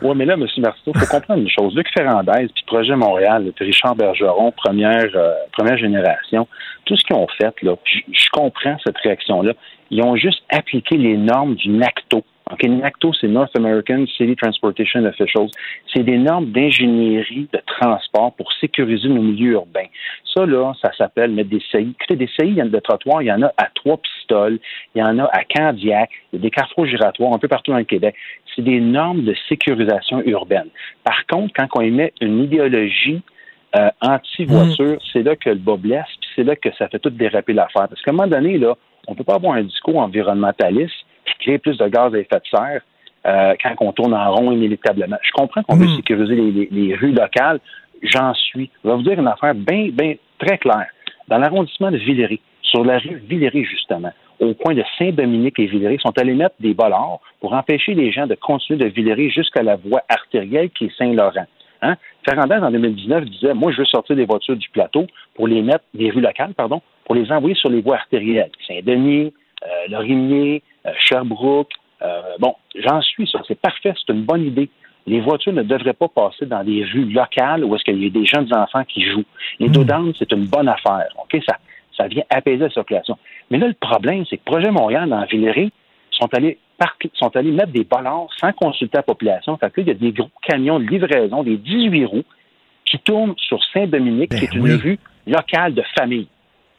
Oui, 0.00 0.12
mais 0.14 0.26
là, 0.26 0.34
M. 0.34 0.46
Marceau, 0.58 0.92
il 0.94 1.00
faut 1.00 1.06
comprendre 1.06 1.42
une 1.42 1.50
chose. 1.50 1.74
Luc 1.74 1.88
Ferrandez, 1.92 2.46
puis 2.54 2.62
Projet 2.68 2.94
Montréal, 2.94 3.50
puis 3.56 3.64
Richard 3.64 3.96
Bergeron, 3.96 4.52
première, 4.52 5.10
euh, 5.16 5.34
première 5.52 5.76
génération, 5.76 6.46
tout 6.84 6.96
ce 6.96 7.02
qu'ils 7.02 7.16
ont 7.16 7.26
fait, 7.36 7.52
là, 7.62 7.74
je 7.84 8.28
comprends 8.32 8.76
cette 8.86 8.96
réaction-là. 8.98 9.54
Ils 9.90 10.00
ont 10.04 10.14
juste 10.14 10.40
appliqué 10.50 10.96
les 10.96 11.16
normes 11.16 11.56
du 11.56 11.70
NACTO. 11.70 12.22
OK, 12.50 12.62
NACTO, 12.64 13.12
c'est 13.20 13.28
North 13.28 13.54
American 13.56 14.06
City 14.06 14.34
Transportation 14.36 15.04
Officials. 15.04 15.50
C'est 15.92 16.02
des 16.02 16.16
normes 16.16 16.46
d'ingénierie 16.46 17.48
de 17.52 17.60
transport 17.66 18.32
pour 18.32 18.52
sécuriser 18.54 19.08
nos 19.08 19.22
milieux 19.22 19.52
urbains. 19.52 19.86
Ça, 20.34 20.46
là, 20.46 20.72
ça 20.80 20.90
s'appelle 20.96 21.32
mettre 21.32 21.50
des 21.50 21.62
CI. 21.70 21.94
Écoutez, 21.98 22.16
des 22.16 22.26
CI, 22.26 22.46
il 22.46 22.54
y 22.54 22.62
en 22.62 22.66
a 22.66 22.70
de 22.70 22.78
trottoirs, 22.78 23.22
il 23.22 23.26
y 23.26 23.32
en 23.32 23.42
a 23.42 23.52
à 23.56 23.68
trois 23.74 23.98
pistoles, 23.98 24.58
il 24.94 25.00
y 25.00 25.02
en 25.02 25.18
a 25.18 25.24
à 25.24 25.44
Candiac, 25.44 26.10
il 26.32 26.36
y 26.36 26.38
a 26.38 26.42
des 26.42 26.50
carrefours 26.50 26.86
giratoires 26.86 27.32
un 27.32 27.38
peu 27.38 27.48
partout 27.48 27.72
dans 27.72 27.78
le 27.78 27.84
Québec. 27.84 28.14
C'est 28.54 28.62
des 28.62 28.80
normes 28.80 29.24
de 29.24 29.34
sécurisation 29.48 30.22
urbaine. 30.24 30.68
Par 31.04 31.26
contre, 31.26 31.52
quand 31.54 31.68
on 31.76 31.80
émet 31.82 32.12
une 32.20 32.42
idéologie 32.44 33.20
euh, 33.76 33.90
anti-voiture, 34.00 34.94
mm. 34.94 35.06
c'est 35.12 35.22
là 35.22 35.36
que 35.36 35.50
le 35.50 35.56
bas 35.56 35.76
blesse, 35.76 36.06
puis 36.20 36.30
c'est 36.34 36.44
là 36.44 36.56
que 36.56 36.70
ça 36.78 36.88
fait 36.88 36.98
tout 36.98 37.10
déraper 37.10 37.52
l'affaire. 37.52 37.88
Parce 37.88 38.00
qu'à 38.00 38.10
un 38.10 38.14
moment 38.14 38.28
donné, 38.28 38.56
là, 38.56 38.74
on 39.06 39.12
ne 39.12 39.16
peut 39.16 39.24
pas 39.24 39.34
avoir 39.34 39.54
un 39.54 39.62
discours 39.62 39.98
environnementaliste 39.98 41.04
qui 41.32 41.44
crée 41.44 41.58
plus 41.58 41.76
de 41.78 41.88
gaz 41.88 42.14
à 42.14 42.18
effet 42.18 42.36
de 42.36 42.56
serre 42.56 42.82
euh, 43.26 43.54
quand 43.62 43.74
on 43.80 43.92
tourne 43.92 44.14
en 44.14 44.32
rond 44.32 44.52
inéluctablement. 44.52 45.16
Je 45.22 45.32
comprends 45.32 45.62
qu'on 45.62 45.76
veut 45.76 45.86
hmm. 45.86 45.96
sécuriser 45.96 46.34
les, 46.70 46.94
rues 46.94 47.12
locales. 47.12 47.60
J'en 48.02 48.32
suis. 48.34 48.70
Je 48.84 48.88
vais 48.88 48.94
vous 48.94 49.02
dire 49.02 49.18
une 49.18 49.26
affaire 49.26 49.54
bien, 49.54 49.88
bien 49.92 50.14
très 50.38 50.58
claire. 50.58 50.86
Dans 51.26 51.38
l'arrondissement 51.38 51.90
de 51.90 51.96
Villeray, 51.96 52.40
sur 52.62 52.84
la 52.84 52.98
rue 52.98 53.22
Villeray, 53.28 53.64
justement, 53.64 54.12
au 54.40 54.54
coin 54.54 54.74
de 54.74 54.84
Saint-Dominique 54.98 55.58
et 55.58 55.66
Villeray, 55.66 55.98
sont 55.98 56.16
allés 56.18 56.34
mettre 56.34 56.54
des 56.60 56.74
bollards 56.74 57.18
pour 57.40 57.52
empêcher 57.54 57.94
les 57.94 58.12
gens 58.12 58.26
de 58.26 58.34
continuer 58.36 58.78
de 58.78 58.86
Villeray 58.86 59.30
jusqu'à 59.30 59.62
la 59.62 59.76
voie 59.76 60.02
artérielle 60.08 60.70
qui 60.70 60.86
est 60.86 60.96
Saint-Laurent. 60.96 61.46
Hein? 61.82 61.96
Ferrandez, 62.28 62.54
en 62.54 62.70
2019, 62.70 63.24
disait 63.24 63.54
Moi, 63.54 63.72
je 63.72 63.78
veux 63.78 63.84
sortir 63.84 64.16
des 64.16 64.26
voitures 64.26 64.56
du 64.56 64.68
plateau 64.70 65.06
pour 65.34 65.48
les 65.48 65.62
mettre, 65.62 65.84
des 65.94 66.10
rues 66.10 66.20
locales, 66.20 66.54
pardon, 66.54 66.80
pour 67.04 67.14
les 67.14 67.30
envoyer 67.32 67.54
sur 67.54 67.68
les 67.68 67.80
voies 67.80 67.96
artérielles. 67.96 68.50
Saint-Denis, 68.66 69.32
Lorimier, 69.88 70.62
euh, 70.86 70.90
Sherbrooke. 70.98 71.72
Euh, 72.02 72.36
bon, 72.38 72.54
j'en 72.76 73.00
suis, 73.00 73.28
ça. 73.28 73.40
C'est 73.46 73.60
parfait, 73.60 73.92
c'est 73.94 74.12
une 74.12 74.22
bonne 74.22 74.44
idée. 74.44 74.68
Les 75.06 75.20
voitures 75.20 75.52
ne 75.52 75.62
devraient 75.62 75.94
pas 75.94 76.08
passer 76.08 76.46
dans 76.46 76.62
des 76.62 76.84
rues 76.84 77.06
locales 77.06 77.64
où 77.64 77.74
est-ce 77.74 77.84
qu'il 77.84 78.02
y 78.02 78.06
a 78.06 78.10
des 78.10 78.26
jeunes 78.26 78.52
enfants 78.54 78.84
qui 78.84 79.02
jouent. 79.02 79.24
Les 79.58 79.68
dos 79.68 79.84
hmm. 79.84 80.12
c'est 80.18 80.30
une 80.32 80.44
bonne 80.46 80.68
affaire. 80.68 81.08
OK? 81.16 81.40
Ça, 81.46 81.56
ça 81.96 82.06
vient 82.06 82.24
apaiser 82.30 82.64
la 82.64 82.70
circulation. 82.70 83.16
Mais 83.50 83.58
là, 83.58 83.68
le 83.68 83.74
problème, 83.74 84.24
c'est 84.28 84.36
que 84.36 84.44
Projet 84.44 84.70
Montréal, 84.70 85.08
dans 85.08 85.24
Villeray, 85.24 85.70
sont 86.10 86.28
allés, 86.34 86.58
sont 87.14 87.34
allés 87.36 87.52
mettre 87.52 87.72
des 87.72 87.84
ballards 87.84 88.28
sans 88.36 88.52
consulter 88.52 88.98
la 88.98 89.02
population. 89.02 89.56
Fait 89.56 89.70
que 89.70 89.80
là, 89.80 89.86
il 89.86 89.88
y 89.88 89.90
a 89.90 89.94
des 89.94 90.12
gros 90.12 90.30
camions 90.42 90.78
de 90.78 90.86
livraison, 90.86 91.42
des 91.42 91.56
18 91.56 92.04
roues, 92.04 92.24
qui 92.84 92.98
tournent 92.98 93.34
sur 93.36 93.62
Saint-Dominique, 93.72 94.30
qui 94.30 94.44
est 94.44 94.54
ben 94.54 94.66
une 94.66 94.74
rue 94.74 94.98
locale 95.26 95.74
de 95.74 95.82
famille. 95.98 96.28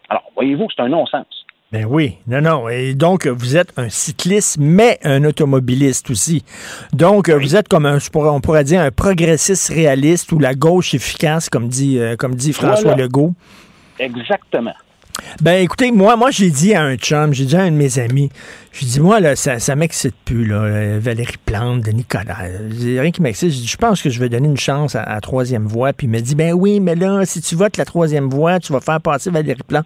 Alors, 0.07 0.31
voyez-vous, 0.35 0.68
c'est 0.76 0.81
un 0.81 0.89
non-sens. 0.89 1.39
Ben 1.71 1.85
oui, 1.85 2.17
non, 2.25 2.41
non. 2.41 2.67
Et 2.67 2.95
donc, 2.95 3.27
vous 3.27 3.55
êtes 3.55 3.71
un 3.77 3.89
cycliste, 3.89 4.57
mais 4.59 4.97
un 5.03 5.23
automobiliste 5.23 6.09
aussi. 6.09 6.43
Donc, 6.93 7.29
vous 7.29 7.55
êtes 7.55 7.67
comme 7.67 7.85
un, 7.85 7.99
on 8.15 8.41
pourrait 8.41 8.63
dire, 8.63 8.81
un 8.81 8.89
progressiste 8.89 9.69
réaliste 9.69 10.31
ou 10.31 10.39
la 10.39 10.55
gauche 10.55 10.95
efficace, 10.95 11.47
comme 11.47 11.67
dit, 11.67 11.99
euh, 11.99 12.15
comme 12.15 12.33
dit 12.33 12.53
François 12.53 12.95
Legault. 12.95 13.35
Exactement. 13.99 14.73
Ben 15.41 15.61
écoutez, 15.63 15.91
moi, 15.91 16.15
moi 16.15 16.31
j'ai 16.31 16.49
dit 16.49 16.73
à 16.73 16.83
un 16.83 16.95
chum, 16.95 17.33
j'ai 17.33 17.45
dit 17.45 17.55
à 17.55 17.63
un 17.63 17.71
de 17.71 17.75
mes 17.75 17.99
amis, 17.99 18.29
je 18.71 18.85
dis 18.85 18.99
moi 18.99 19.19
là, 19.19 19.35
ça, 19.35 19.59
ça 19.59 19.75
m'excite 19.75 20.15
plus 20.25 20.45
là, 20.45 20.99
Valérie 20.99 21.37
Plante, 21.45 21.81
Denis 21.81 22.05
Coderre, 22.05 22.59
rien 22.69 23.11
qui 23.11 23.21
m'excite. 23.21 23.51
Je, 23.51 23.67
je 23.67 23.77
pense 23.77 24.01
que 24.01 24.09
je 24.09 24.19
vais 24.19 24.29
donner 24.29 24.47
une 24.47 24.57
chance 24.57 24.95
à, 24.95 25.05
la 25.05 25.21
troisième 25.21 25.67
voie. 25.67 25.93
Puis 25.93 26.07
il 26.07 26.09
me 26.09 26.19
dit 26.19 26.35
ben 26.35 26.53
oui, 26.53 26.79
mais 26.79 26.95
là, 26.95 27.25
si 27.25 27.41
tu 27.41 27.55
votes 27.55 27.77
la 27.77 27.85
troisième 27.85 28.29
voie, 28.29 28.59
tu 28.59 28.73
vas 28.73 28.81
faire 28.81 29.01
passer 29.01 29.29
Valérie 29.29 29.63
Plante. 29.67 29.85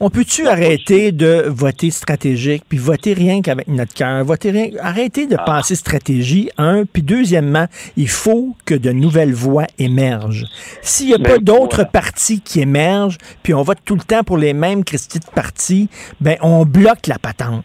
On 0.00 0.10
peut-tu 0.10 0.46
arrêter 0.46 1.12
de 1.12 1.44
voter 1.48 1.90
stratégique, 1.90 2.64
puis 2.68 2.78
voter 2.78 3.12
rien 3.12 3.42
qu'avec 3.42 3.68
notre 3.68 3.94
cœur, 3.94 4.24
voter 4.24 4.50
rien, 4.50 4.68
arrêter 4.80 5.26
de 5.26 5.36
ah. 5.38 5.44
penser 5.44 5.74
stratégie. 5.74 6.50
Un, 6.58 6.84
puis 6.84 7.02
deuxièmement, 7.02 7.66
il 7.96 8.08
faut 8.08 8.56
que 8.64 8.74
de 8.74 8.90
nouvelles 8.90 9.34
voix 9.34 9.66
émergent. 9.78 10.46
S'il 10.82 11.08
n'y 11.08 11.14
a 11.14 11.18
pas 11.18 11.38
d'autres 11.38 11.84
partis 11.84 12.40
qui 12.40 12.60
émergent, 12.60 13.18
puis 13.42 13.54
on 13.54 13.62
vote 13.62 13.78
tout 13.84 13.96
le 13.96 14.02
temps 14.02 14.24
pour 14.24 14.38
les 14.38 14.52
mêmes 14.52 14.84
Christy 14.84 15.18
de 15.18 15.26
partis, 15.34 15.88
ben 16.20 16.36
on 16.40 16.64
bloque 16.64 17.06
la 17.06 17.18
patente. 17.18 17.64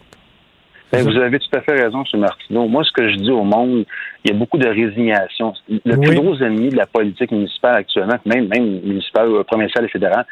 Ben, 0.92 1.04
vous 1.04 1.16
avez 1.18 1.38
tout 1.38 1.56
à 1.56 1.60
fait 1.60 1.80
raison, 1.80 2.02
M. 2.12 2.20
Martineau. 2.20 2.66
Moi, 2.66 2.82
ce 2.82 2.90
que 2.90 3.08
je 3.08 3.16
dis 3.16 3.30
au 3.30 3.44
monde, 3.44 3.84
il 4.24 4.30
y 4.32 4.34
a 4.34 4.36
beaucoup 4.36 4.58
de 4.58 4.68
résignation. 4.68 5.54
Le 5.68 5.96
plus 5.96 6.16
gros 6.16 6.34
ennemi 6.42 6.68
de 6.70 6.76
la 6.76 6.86
politique 6.86 7.30
municipale 7.30 7.76
actuellement, 7.76 8.16
même, 8.26 8.48
même 8.48 8.80
municipale, 8.80 9.28
euh, 9.28 9.44
provinciale 9.44 9.84
et 9.84 9.88
fédérale, 9.88 10.26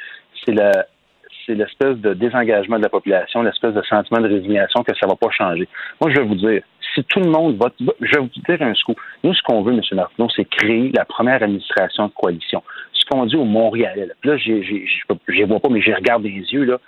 c'est 0.45 0.55
la, 0.55 0.87
c'est 1.47 1.55
l'espèce 1.55 1.97
de 1.99 2.13
désengagement 2.13 2.77
de 2.77 2.83
la 2.83 2.89
population, 2.89 3.43
l'espèce 3.43 3.73
de 3.73 3.83
sentiment 3.83 4.21
de 4.21 4.29
résignation 4.29 4.83
que 4.83 4.93
ça 4.99 5.07
ne 5.07 5.13
va 5.13 5.17
pas 5.17 5.31
changer. 5.31 5.69
Moi, 6.01 6.11
je 6.11 6.21
vais 6.21 6.27
vous 6.27 6.35
dire, 6.35 6.63
si 6.95 7.05
tout 7.05 7.21
le 7.21 7.31
monde 7.31 7.57
vote, 7.57 7.75
je 7.79 8.15
vais 8.15 8.21
vous 8.21 8.29
dire 8.29 8.61
un 8.61 8.75
scoop. 8.75 8.99
Nous, 9.23 9.35
ce 9.35 9.43
qu'on 9.43 9.63
veut, 9.63 9.73
M. 9.73 9.81
Martineau, 9.93 10.29
c'est 10.35 10.45
créer 10.45 10.91
la 10.93 11.05
première 11.05 11.41
administration 11.41 12.09
de 12.09 12.13
coalition. 12.13 12.65
Ce 12.95 13.05
qu'on 13.07 13.27
dit 13.27 13.37
au 13.37 13.45
Montréal, 13.45 14.13
là, 14.25 14.37
je 14.37 14.53
ne 14.53 15.45
vois 15.47 15.61
pas, 15.61 15.69
mais 15.71 15.83
je 15.83 15.93
regarde 15.93 16.25
des 16.25 16.31
yeux, 16.31 16.65
là, 16.65 16.79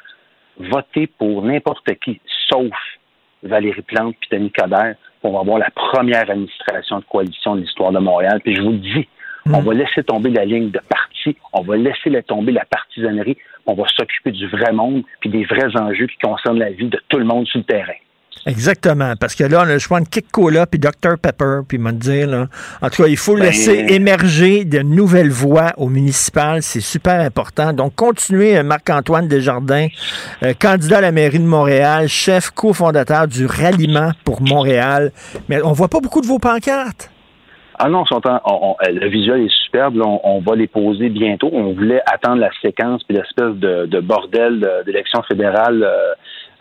voter 0.59 1.06
pour 1.06 1.42
n'importe 1.44 1.88
qui, 2.05 2.20
sauf 2.48 2.74
Valérie 3.42 3.82
Plante 3.82 4.14
puis 4.20 4.28
Denis 4.30 4.50
Coderre, 4.50 4.96
on 5.22 5.32
va 5.32 5.40
avoir 5.40 5.58
la 5.58 5.70
première 5.70 6.30
administration 6.30 6.98
de 6.98 7.04
coalition 7.04 7.56
de 7.56 7.60
l'histoire 7.60 7.92
de 7.92 7.98
Montréal. 7.98 8.40
Puis 8.42 8.54
je 8.54 8.62
vous 8.62 8.72
dis, 8.72 9.08
hmm. 9.46 9.54
on 9.54 9.60
va 9.60 9.74
laisser 9.74 10.02
tomber 10.02 10.30
la 10.30 10.44
ligne 10.44 10.70
de 10.70 10.80
parti, 10.88 11.36
on 11.52 11.62
va 11.62 11.76
laisser 11.76 12.10
tomber 12.22 12.52
la 12.52 12.64
partisanerie, 12.64 13.36
on 13.66 13.74
va 13.74 13.84
s'occuper 13.88 14.32
du 14.32 14.46
vrai 14.48 14.72
monde 14.72 15.02
puis 15.20 15.30
des 15.30 15.44
vrais 15.44 15.76
enjeux 15.76 16.06
qui 16.06 16.18
concernent 16.18 16.58
la 16.58 16.70
vie 16.70 16.88
de 16.88 17.00
tout 17.08 17.18
le 17.18 17.24
monde 17.24 17.46
sur 17.46 17.58
le 17.58 17.64
terrain. 17.64 17.92
Exactement, 18.47 19.15
parce 19.20 19.35
que 19.35 19.44
là, 19.44 19.61
on 19.61 19.69
a 19.69 19.74
le 19.74 19.78
choix 19.78 20.01
de 20.01 20.09
Kick 20.09 20.31
Cola 20.31 20.66
puis 20.66 20.81
Dr 20.81 21.19
Pepper, 21.20 21.61
puis 21.69 21.77
me 21.77 21.93
dire, 21.93 22.27
là, 22.27 22.47
en 22.81 22.89
tout 22.89 23.02
cas, 23.02 23.09
il 23.09 23.19
faut 23.19 23.35
ben, 23.35 23.44
laisser 23.44 23.86
émerger 23.90 24.65
de 24.65 24.78
nouvelles 24.78 25.31
voix 25.31 25.73
au 25.77 25.89
municipal, 25.89 26.62
c'est 26.62 26.81
super 26.81 27.20
important. 27.20 27.74
Donc, 27.74 27.94
continuez, 27.94 28.57
euh, 28.57 28.62
Marc-Antoine 28.62 29.28
Desjardins, 29.28 29.89
euh, 30.43 30.55
candidat 30.59 30.98
à 30.98 31.01
la 31.02 31.12
mairie 31.12 31.39
de 31.39 31.44
Montréal, 31.44 32.09
chef 32.09 32.51
cofondateur 32.51 33.28
du 33.28 33.44
Ralliement 33.44 34.12
pour 34.24 34.40
Montréal. 34.40 35.12
Mais 35.48 35.61
on 35.62 35.73
voit 35.73 35.89
pas 35.89 36.01
beaucoup 36.01 36.23
de 36.23 36.27
vos 36.27 36.39
pancartes. 36.39 37.11
Ah 37.82 37.89
non, 37.89 38.05
le 38.05 39.09
visuel 39.09 39.40
est 39.40 39.65
superbe. 39.65 39.97
on, 40.05 40.40
va 40.40 40.55
les 40.55 40.66
poser 40.66 41.09
bientôt. 41.09 41.48
On 41.51 41.73
voulait 41.73 42.02
attendre 42.05 42.36
la 42.36 42.51
séquence 42.61 43.02
puis 43.05 43.16
l'espèce 43.16 43.55
de, 43.57 44.01
bordel 44.01 44.69
d'élection 44.85 45.23
fédérale 45.23 45.82
euh, 45.82 46.12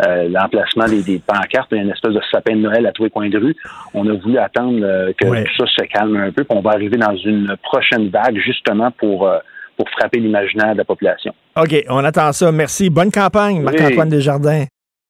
euh, 0.01 0.29
l'emplacement 0.29 0.85
des, 0.85 1.19
pancartes, 1.19 1.67
il 1.71 1.77
y 1.77 1.79
a 1.79 1.83
une 1.83 1.89
espèce 1.89 2.13
de 2.13 2.21
sapin 2.31 2.55
de 2.55 2.61
Noël 2.61 2.85
à 2.85 2.91
tous 2.91 3.03
les 3.03 3.09
coins 3.09 3.29
de 3.29 3.37
rue. 3.37 3.55
On 3.93 4.07
a 4.07 4.13
voulu 4.13 4.37
attendre 4.37 4.79
euh, 4.81 5.11
que 5.19 5.25
tout 5.25 5.55
ça 5.57 5.65
se 5.67 5.85
calme 5.87 6.15
un 6.15 6.31
peu, 6.31 6.43
puis 6.43 6.57
on 6.57 6.61
va 6.61 6.71
arriver 6.71 6.97
dans 6.97 7.15
une 7.17 7.55
prochaine 7.63 8.09
vague 8.09 8.37
justement 8.37 8.91
pour 8.91 9.27
euh, 9.27 9.39
pour 9.77 9.89
frapper 9.91 10.19
l'imaginaire 10.19 10.73
de 10.73 10.79
la 10.79 10.83
population. 10.83 11.33
OK, 11.55 11.73
on 11.87 12.03
attend 12.03 12.33
ça. 12.33 12.51
Merci. 12.51 12.89
Bonne 12.89 13.11
campagne, 13.11 13.61
Marc-Antoine 13.61 14.09
Desjardins. 14.09 14.65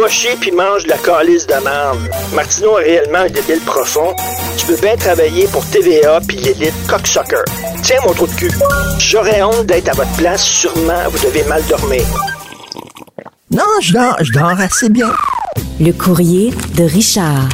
va 0.00 0.08
chier 0.08 0.36
puis 0.40 0.52
mange 0.52 0.86
la 0.86 0.96
calice 0.98 1.46
de 1.46 1.54
merde. 1.64 1.98
Martineau 2.34 2.76
a 2.76 2.80
réellement 2.80 3.18
un 3.18 3.28
débile 3.28 3.60
profond. 3.64 4.14
Tu 4.56 4.66
peux 4.66 4.76
bien 4.80 4.96
travailler 4.96 5.46
pour 5.48 5.64
TVA 5.66 6.20
puis 6.26 6.36
l'élite 6.38 6.74
cocksucker. 6.88 7.44
Tiens 7.82 7.98
mon 8.06 8.12
trou 8.12 8.26
de 8.26 8.32
cul. 8.32 8.50
J'aurais 8.98 9.42
honte 9.42 9.66
d'être 9.66 9.88
à 9.88 9.92
votre 9.92 10.12
place. 10.16 10.42
Sûrement, 10.42 11.08
vous 11.10 11.18
devez 11.26 11.44
mal 11.44 11.62
dormir. 11.68 12.02
Non, 13.50 13.64
je 13.80 13.92
dors, 13.92 14.16
je 14.20 14.32
dors 14.32 14.60
assez 14.60 14.88
bien. 14.88 15.12
Le 15.80 15.92
courrier 15.92 16.52
de 16.76 16.84
Richard. 16.84 17.48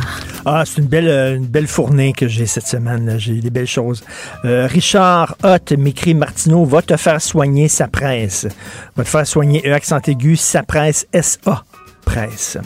Ah, 0.46 0.64
c'est 0.66 0.82
une 0.82 0.88
belle, 0.88 1.08
euh, 1.08 1.36
une 1.36 1.46
belle 1.46 1.66
fournée 1.66 2.12
que 2.12 2.28
j'ai 2.28 2.44
cette 2.44 2.66
semaine. 2.66 3.14
J'ai 3.18 3.34
des 3.34 3.48
belles 3.48 3.66
choses. 3.66 4.04
Euh, 4.44 4.66
Richard 4.66 5.36
Hott 5.42 5.72
m'écrit 5.72 6.12
Martineau 6.12 6.66
va 6.66 6.82
te 6.82 6.96
faire 6.98 7.22
soigner 7.22 7.68
sa 7.68 7.88
presse. 7.88 8.46
Va 8.94 9.04
te 9.04 9.08
faire 9.08 9.26
soigner 9.26 9.62
E 9.66 9.72
accent 9.72 10.00
aigu, 10.06 10.36
sa 10.36 10.62
presse, 10.62 11.06
S-A 11.14 11.64
presse. 12.05 12.59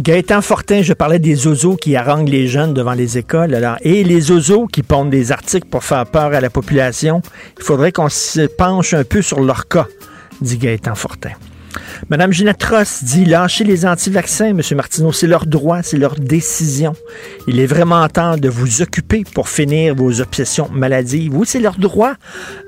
Gaëtan 0.00 0.42
Fortin, 0.42 0.82
je 0.82 0.92
parlais 0.92 1.20
des 1.20 1.46
oiseaux 1.46 1.76
qui 1.76 1.94
haranguent 1.94 2.28
les 2.28 2.48
jeunes 2.48 2.74
devant 2.74 2.94
les 2.94 3.16
écoles. 3.16 3.54
Alors, 3.54 3.76
et 3.82 4.02
les 4.02 4.32
oiseaux 4.32 4.66
qui 4.66 4.82
pondent 4.82 5.10
des 5.10 5.30
articles 5.30 5.68
pour 5.68 5.84
faire 5.84 6.04
peur 6.06 6.34
à 6.34 6.40
la 6.40 6.50
population. 6.50 7.22
Il 7.58 7.64
faudrait 7.64 7.92
qu'on 7.92 8.08
se 8.08 8.46
penche 8.46 8.92
un 8.92 9.04
peu 9.04 9.22
sur 9.22 9.40
leur 9.40 9.68
cas, 9.68 9.86
dit 10.40 10.58
Gaëtan 10.58 10.96
Fortin. 10.96 11.30
Madame 12.08 12.32
Ginette 12.32 12.62
Ross 12.64 13.04
dit 13.04 13.24
lâchez 13.24 13.64
les 13.64 13.86
anti-vaccins, 13.86 14.46
M. 14.46 14.60
Martineau, 14.74 15.12
c'est 15.12 15.26
leur 15.26 15.46
droit, 15.46 15.82
c'est 15.82 15.96
leur 15.96 16.16
décision. 16.16 16.94
Il 17.46 17.60
est 17.60 17.66
vraiment 17.66 18.06
temps 18.08 18.36
de 18.36 18.48
vous 18.48 18.82
occuper 18.82 19.24
pour 19.34 19.48
finir 19.48 19.94
vos 19.94 20.20
obsessions 20.20 20.68
maladives. 20.72 21.34
Oui, 21.34 21.46
c'est 21.46 21.60
leur 21.60 21.76
droit 21.76 22.14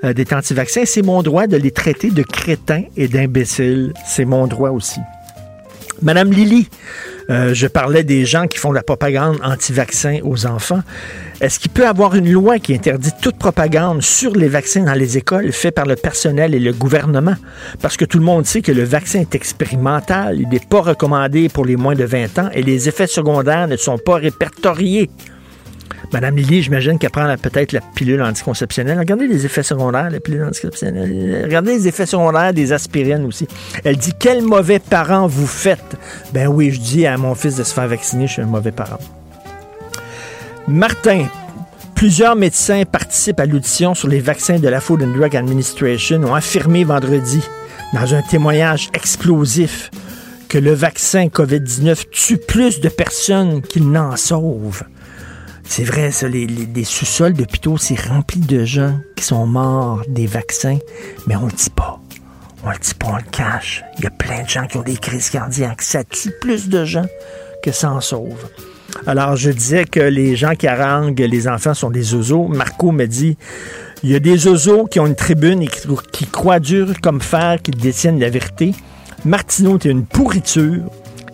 euh, 0.05 0.13
d'être 0.13 0.33
anti-vaccins. 0.33 0.83
C'est 0.85 1.03
mon 1.03 1.23
droit 1.23 1.47
de 1.47 1.57
les 1.57 1.71
traiter 1.71 2.11
de 2.11 2.23
crétins 2.23 2.85
et 2.97 3.09
d'imbéciles. 3.09 3.93
C'est 4.07 4.25
mon 4.25 4.47
droit 4.47 4.71
aussi. 4.71 5.01
Madame 6.03 6.31
Lily, 6.31 6.69
euh, 7.31 7.55
je 7.55 7.67
parlais 7.67 8.05
des 8.05 8.25
gens 8.27 8.47
qui 8.47 8.59
font 8.59 8.71
de 8.71 8.75
la 8.75 8.83
propagande 8.83 9.39
anti-vaccin 9.43 10.19
aux 10.23 10.47
enfants. 10.47 10.83
Est-ce 11.41 11.59
qu'il 11.59 11.71
peut 11.71 11.87
avoir 11.87 12.15
une 12.15 12.31
loi 12.31 12.59
qui 12.59 12.75
interdit 12.75 13.11
toute 13.23 13.39
propagande 13.39 14.03
sur 14.03 14.35
les 14.35 14.49
vaccins 14.49 14.85
dans 14.85 14.95
les 14.95 15.17
écoles 15.17 15.53
faite 15.53 15.75
par 15.75 15.87
le 15.87 15.97
personnel 15.97 16.55
et 16.55 16.61
le 16.61 16.73
gouvernement? 16.73 17.35
Parce 17.81 17.97
que 17.97 18.05
tout 18.05 18.19
le 18.19 18.25
monde 18.25 18.47
sait 18.47 18.63
que 18.63 18.73
le 18.73 18.85
vaccin 18.85 19.21
est 19.21 19.35
expérimental, 19.35 20.39
il 20.39 20.49
n'est 20.49 20.61
pas 20.61 20.81
recommandé 20.81 21.49
pour 21.49 21.65
les 21.65 21.77
moins 21.77 21.95
de 21.95 22.05
20 22.05 22.39
ans 22.39 22.51
et 22.53 22.63
les 22.63 22.89
effets 22.89 23.07
secondaires 23.07 23.69
ne 23.69 23.77
sont 23.77 23.99
pas 23.99 24.17
répertoriés. 24.17 25.11
Madame 26.13 26.37
Lily, 26.37 26.63
j'imagine 26.63 26.99
qu'elle 26.99 27.11
prend 27.11 27.35
peut-être 27.37 27.73
la 27.73 27.81
pilule 27.81 28.23
anticonceptionnelle. 28.23 28.99
Regardez 28.99 29.27
les 29.27 29.45
effets 29.45 29.63
secondaires, 29.63 30.11
la 30.11 30.21
pilule 30.21 30.45
anticonceptionnelle. 30.45 31.43
Regardez 31.45 31.73
les 31.73 31.89
effets 31.89 32.07
secondaires 32.07 32.55
des 32.55 32.73
aspirines 32.73 33.25
aussi. 33.25 33.47
Elle 33.85 33.97
dit 33.97 34.13
Quel 34.19 34.43
mauvais 34.43 34.79
parent 34.79 35.27
vous 35.27 35.47
faites? 35.47 35.97
Ben 36.33 36.47
oui, 36.49 36.71
je 36.71 36.81
dis 36.81 37.07
à 37.07 37.17
mon 37.17 37.35
fils 37.35 37.57
de 37.57 37.65
se 37.65 37.75
faire 37.75 37.89
vacciner, 37.89 38.27
je 38.27 38.35
suis 38.35 38.43
un 38.43 38.47
mauvais 38.47 38.73
parent. 38.73 38.99
Martin, 40.69 41.27
plusieurs 41.95 42.37
médecins 42.37 42.83
participent 42.85 43.41
à 43.41 43.47
l'audition 43.47 43.95
sur 43.95 44.09
les 44.09 44.21
vaccins 44.21 44.59
de 44.59 44.69
la 44.69 44.81
Food 44.81 45.03
and 45.03 45.17
Drug 45.17 45.37
Administration 45.37 46.23
ont 46.25 46.35
affirmé 46.35 46.85
vendredi, 46.85 47.41
dans 47.93 48.15
un 48.15 48.23
témoignage 48.23 48.91
explosif, 48.93 49.91
que 50.49 50.59
le 50.59 50.73
vaccin 50.73 51.27
COVID-19 51.27 52.05
tue 52.11 52.39
plus 52.39 52.81
de 52.81 52.89
personnes 52.89 53.63
qu'il 53.63 53.91
n'en 53.91 54.17
sauve. 54.17 54.83
C'est 55.69 55.85
vrai, 55.85 56.11
ça, 56.11 56.29
les, 56.29 56.49
sous-sols 56.85 57.35
d'hôpitaux, 57.35 57.77
c'est 57.77 58.01
rempli 58.01 58.41
de 58.41 58.65
gens 58.65 58.99
qui 59.17 59.25
sont 59.25 59.47
morts 59.47 60.03
des 60.09 60.27
vaccins, 60.27 60.79
mais 61.27 61.37
on 61.37 61.47
le 61.47 61.53
dit 61.53 61.71
pas. 61.71 62.01
On 62.65 62.71
le 62.71 62.79
dit 62.79 62.95
pas, 62.95 63.09
on 63.09 63.17
le 63.17 63.31
cache. 63.31 63.85
Il 63.99 64.05
y 64.05 64.07
a 64.07 64.11
plein 64.11 64.43
de 64.43 64.49
gens 64.49 64.67
qui 64.67 64.79
ont 64.79 64.83
des 64.83 64.97
crises 64.97 65.31
cardiaques. 65.31 65.83
Ça 65.83 66.03
tue 66.05 66.33
plus 66.41 66.69
de 66.69 66.85
gens 66.85 67.07
que 67.63 67.73
ça 67.73 67.91
en 67.91 68.01
sauve. 68.01 68.49
Alors, 69.07 69.37
je 69.37 69.51
disais 69.51 69.85
que 69.85 70.01
les 70.01 70.37
gens 70.37 70.55
qui 70.55 70.67
haranguent 70.67 71.19
les 71.21 71.49
enfants 71.49 71.75
sont 71.75 71.91
des 71.91 72.15
oiseaux. 72.15 72.49
Marco 72.49 72.93
me 72.93 73.07
dit, 73.07 73.37
il 74.03 74.11
y 74.11 74.15
a 74.15 74.21
des 74.21 74.47
oiseaux 74.49 74.87
qui 74.87 75.01
ont 75.01 75.07
une 75.07 75.17
tribune 75.17 75.63
et 75.63 75.69
qui, 76.13 76.27
croient 76.27 76.61
dur 76.61 76.93
comme 77.03 77.21
fer, 77.21 77.59
qui 77.63 77.73
détiennent 77.73 78.21
la 78.21 78.31
vérité. 78.31 78.73
Martineau, 79.25 79.79
tu 79.79 79.89
es 79.89 79.91
une 79.91 80.07
pourriture 80.07 80.85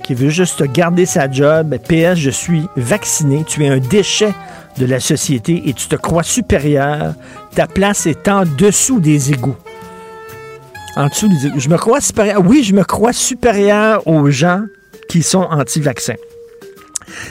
qui 0.03 0.15
veut 0.15 0.31
juste 0.31 0.63
garder 0.73 1.07
sa 1.07 1.31
job. 1.31 1.77
PS, 1.89 2.17
je 2.17 2.31
suis 2.31 2.67
vacciné. 2.77 3.45
Tu 3.47 3.65
es 3.65 3.69
un 3.69 3.79
déchet 3.79 4.35
de 4.79 4.87
la 4.87 5.01
société 5.01 5.63
et 5.67 5.73
tu 5.75 5.89
te 5.89 5.97
crois 5.97 6.23
supérieur. 6.23 7.15
Ta 7.55 7.67
place 7.67 8.07
est 8.07 8.29
en 8.29 8.45
dessous 8.45 9.01
des 9.01 9.33
égouts. 9.33 9.57
En 10.97 11.07
dessous 11.09 11.29
des 11.29 11.47
égouts. 11.47 11.61
Je 11.61 11.69
me 11.69 11.77
crois 11.77 12.01
supérieur. 12.01 12.43
Oui, 12.45 12.63
je 12.65 12.75
me 12.75 12.85
crois 12.85 13.13
supérieur 13.13 14.07
aux 14.07 14.31
gens 14.31 14.65
qui 15.09 15.23
sont 15.23 15.47
anti-vaccins. 15.51 16.17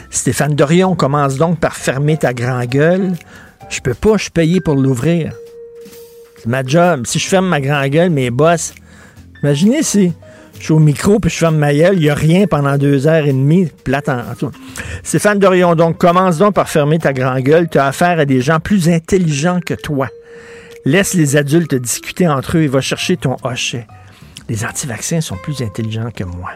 Stéphane 0.09 0.55
Dorion 0.55 0.95
commence 0.95 1.37
donc 1.37 1.59
par 1.59 1.75
fermer 1.75 2.17
ta 2.17 2.33
grand 2.33 2.65
gueule. 2.65 3.13
Je 3.69 3.79
peux 3.79 3.93
pas, 3.93 4.17
je 4.17 4.29
suis 4.35 4.61
pour 4.61 4.75
l'ouvrir. 4.75 5.33
C'est 6.37 6.47
ma 6.47 6.63
job. 6.63 7.05
Si 7.05 7.19
je 7.19 7.27
ferme 7.27 7.47
ma 7.47 7.61
grand 7.61 7.87
gueule, 7.87 8.09
mes 8.09 8.29
boss, 8.29 8.73
imaginez 9.41 9.83
si 9.83 10.13
je 10.61 10.65
suis 10.65 10.73
au 10.73 10.79
micro, 10.79 11.19
puis 11.19 11.31
je 11.31 11.37
ferme 11.37 11.57
ma 11.57 11.73
gueule, 11.73 11.95
il 11.95 12.01
n'y 12.01 12.09
a 12.11 12.13
rien 12.13 12.45
pendant 12.45 12.77
deux 12.77 13.07
heures 13.07 13.25
et 13.25 13.33
demie, 13.33 13.67
plate 13.83 14.09
en. 14.09 14.21
Stéphane 15.01 15.39
Dorion, 15.39 15.73
donc, 15.73 15.97
commence 15.97 16.37
donc 16.37 16.53
par 16.53 16.69
fermer 16.69 16.99
ta 16.99 17.13
grande 17.13 17.39
gueule. 17.39 17.67
Tu 17.67 17.79
as 17.79 17.87
affaire 17.87 18.19
à 18.19 18.25
des 18.25 18.41
gens 18.41 18.59
plus 18.59 18.87
intelligents 18.87 19.59
que 19.65 19.73
toi. 19.73 20.07
Laisse 20.85 21.15
les 21.15 21.35
adultes 21.35 21.73
discuter 21.73 22.27
entre 22.27 22.57
eux 22.57 22.61
et 22.61 22.67
va 22.67 22.79
chercher 22.79 23.17
ton 23.17 23.37
hochet. 23.43 23.87
Les 24.49 24.63
anti-vaccins 24.63 25.19
sont 25.19 25.35
plus 25.35 25.63
intelligents 25.63 26.11
que 26.15 26.23
moi. 26.25 26.51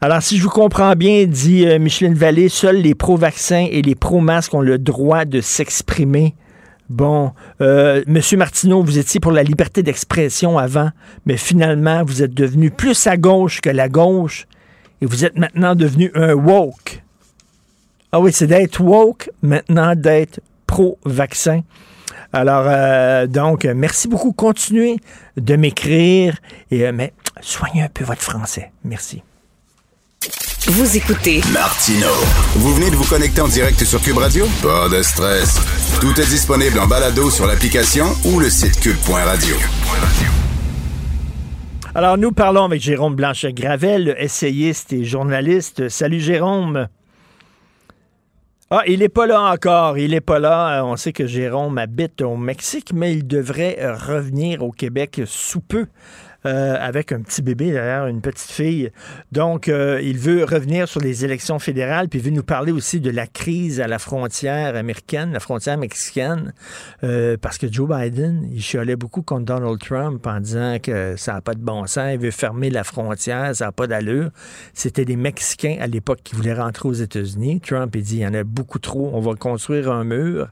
Alors, 0.00 0.22
si 0.22 0.38
je 0.38 0.42
vous 0.42 0.48
comprends 0.48 0.94
bien, 0.94 1.26
dit 1.26 1.66
euh, 1.66 1.78
Micheline 1.78 2.14
Vallée, 2.14 2.48
seuls 2.48 2.80
les 2.80 2.94
pro-vaccins 2.94 3.66
et 3.70 3.82
les 3.82 3.94
pro-masques 3.94 4.54
ont 4.54 4.62
le 4.62 4.78
droit 4.78 5.26
de 5.26 5.42
s'exprimer 5.42 6.34
Bon, 6.88 7.32
euh, 7.60 8.04
Monsieur 8.06 8.38
Martineau, 8.38 8.82
vous 8.82 8.98
étiez 8.98 9.18
pour 9.18 9.32
la 9.32 9.42
liberté 9.42 9.82
d'expression 9.82 10.56
avant, 10.56 10.90
mais 11.24 11.36
finalement, 11.36 12.04
vous 12.04 12.22
êtes 12.22 12.34
devenu 12.34 12.70
plus 12.70 13.06
à 13.06 13.16
gauche 13.16 13.60
que 13.60 13.70
la 13.70 13.88
gauche, 13.88 14.46
et 15.00 15.06
vous 15.06 15.24
êtes 15.24 15.36
maintenant 15.36 15.74
devenu 15.74 16.12
un 16.14 16.34
woke. 16.34 17.02
Ah 18.12 18.20
oui, 18.20 18.32
c'est 18.32 18.46
d'être 18.46 18.80
woke, 18.80 19.30
maintenant 19.42 19.96
d'être 19.96 20.40
pro-vaccin. 20.66 21.62
Alors, 22.32 22.66
euh, 22.66 23.26
donc, 23.26 23.64
merci 23.64 24.08
beaucoup. 24.08 24.32
Continuez 24.32 24.96
de 25.36 25.56
m'écrire, 25.56 26.36
euh, 26.72 26.92
mais 26.94 27.12
soignez 27.40 27.82
un 27.82 27.88
peu 27.88 28.04
votre 28.04 28.22
français. 28.22 28.72
Merci. 28.84 29.22
Vous 30.68 30.96
écoutez 30.96 31.42
Martino. 31.52 32.08
Vous 32.56 32.74
venez 32.74 32.90
de 32.90 32.96
vous 32.96 33.08
connecter 33.08 33.40
en 33.40 33.46
direct 33.46 33.84
sur 33.84 34.00
Cube 34.02 34.16
Radio? 34.16 34.46
Pas 34.64 34.88
de 34.88 35.00
stress. 35.00 35.60
Tout 36.00 36.20
est 36.20 36.28
disponible 36.28 36.80
en 36.80 36.88
balado 36.88 37.30
sur 37.30 37.46
l'application 37.46 38.06
ou 38.24 38.40
le 38.40 38.50
site 38.50 38.80
cube.radio. 38.80 39.54
Alors, 41.94 42.18
nous 42.18 42.32
parlons 42.32 42.64
avec 42.64 42.80
Jérôme 42.80 43.14
Blanchet-Gravel, 43.14 44.16
essayiste 44.18 44.92
et 44.92 45.04
journaliste. 45.04 45.88
Salut 45.88 46.18
Jérôme. 46.18 46.88
Ah, 48.68 48.82
il 48.88 48.98
n'est 48.98 49.08
pas 49.08 49.28
là 49.28 49.42
encore. 49.42 49.98
Il 49.98 50.10
n'est 50.10 50.20
pas 50.20 50.40
là. 50.40 50.82
On 50.84 50.96
sait 50.96 51.12
que 51.12 51.28
Jérôme 51.28 51.78
habite 51.78 52.22
au 52.22 52.36
Mexique, 52.36 52.92
mais 52.92 53.12
il 53.12 53.24
devrait 53.24 53.78
revenir 53.94 54.64
au 54.64 54.72
Québec 54.72 55.20
sous 55.26 55.60
peu. 55.60 55.86
Euh, 56.46 56.76
avec 56.78 57.10
un 57.10 57.22
petit 57.22 57.42
bébé 57.42 57.72
derrière, 57.72 58.06
une 58.06 58.20
petite 58.20 58.52
fille. 58.52 58.92
Donc, 59.32 59.68
euh, 59.68 60.00
il 60.00 60.16
veut 60.16 60.44
revenir 60.44 60.86
sur 60.86 61.00
les 61.00 61.24
élections 61.24 61.58
fédérales, 61.58 62.08
puis 62.08 62.20
il 62.20 62.24
veut 62.24 62.30
nous 62.30 62.44
parler 62.44 62.70
aussi 62.70 63.00
de 63.00 63.10
la 63.10 63.26
crise 63.26 63.80
à 63.80 63.88
la 63.88 63.98
frontière 63.98 64.76
américaine, 64.76 65.32
la 65.32 65.40
frontière 65.40 65.76
mexicaine, 65.76 66.52
euh, 67.02 67.36
parce 67.40 67.58
que 67.58 67.72
Joe 67.72 67.88
Biden, 67.88 68.48
il 68.52 68.62
chialait 68.62 68.94
beaucoup 68.94 69.22
contre 69.22 69.46
Donald 69.46 69.80
Trump 69.80 70.24
en 70.24 70.38
disant 70.38 70.76
que 70.80 71.16
ça 71.16 71.32
n'a 71.32 71.40
pas 71.40 71.54
de 71.54 71.60
bon 71.60 71.84
sens, 71.86 72.10
il 72.12 72.20
veut 72.20 72.30
fermer 72.30 72.70
la 72.70 72.84
frontière, 72.84 73.56
ça 73.56 73.66
n'a 73.66 73.72
pas 73.72 73.88
d'allure. 73.88 74.30
C'était 74.72 75.04
des 75.04 75.16
Mexicains 75.16 75.78
à 75.80 75.88
l'époque 75.88 76.20
qui 76.22 76.36
voulaient 76.36 76.54
rentrer 76.54 76.88
aux 76.88 76.92
États-Unis. 76.92 77.60
Trump, 77.60 77.96
il 77.96 78.02
dit, 78.02 78.16
il 78.18 78.22
y 78.22 78.26
en 78.26 78.34
a 78.34 78.44
beaucoup 78.44 78.78
trop, 78.78 79.10
on 79.14 79.20
va 79.20 79.34
construire 79.34 79.90
un 79.90 80.04
mur. 80.04 80.48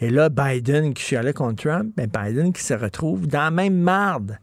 Et 0.00 0.08
là, 0.08 0.30
Biden 0.30 0.94
qui 0.94 1.02
chialait 1.02 1.34
contre 1.34 1.64
Trump, 1.64 1.92
ben 1.96 2.08
Biden 2.08 2.54
qui 2.54 2.62
se 2.62 2.74
retrouve 2.74 3.26
dans 3.26 3.44
la 3.44 3.50
même 3.50 3.78
marde. 3.78 4.38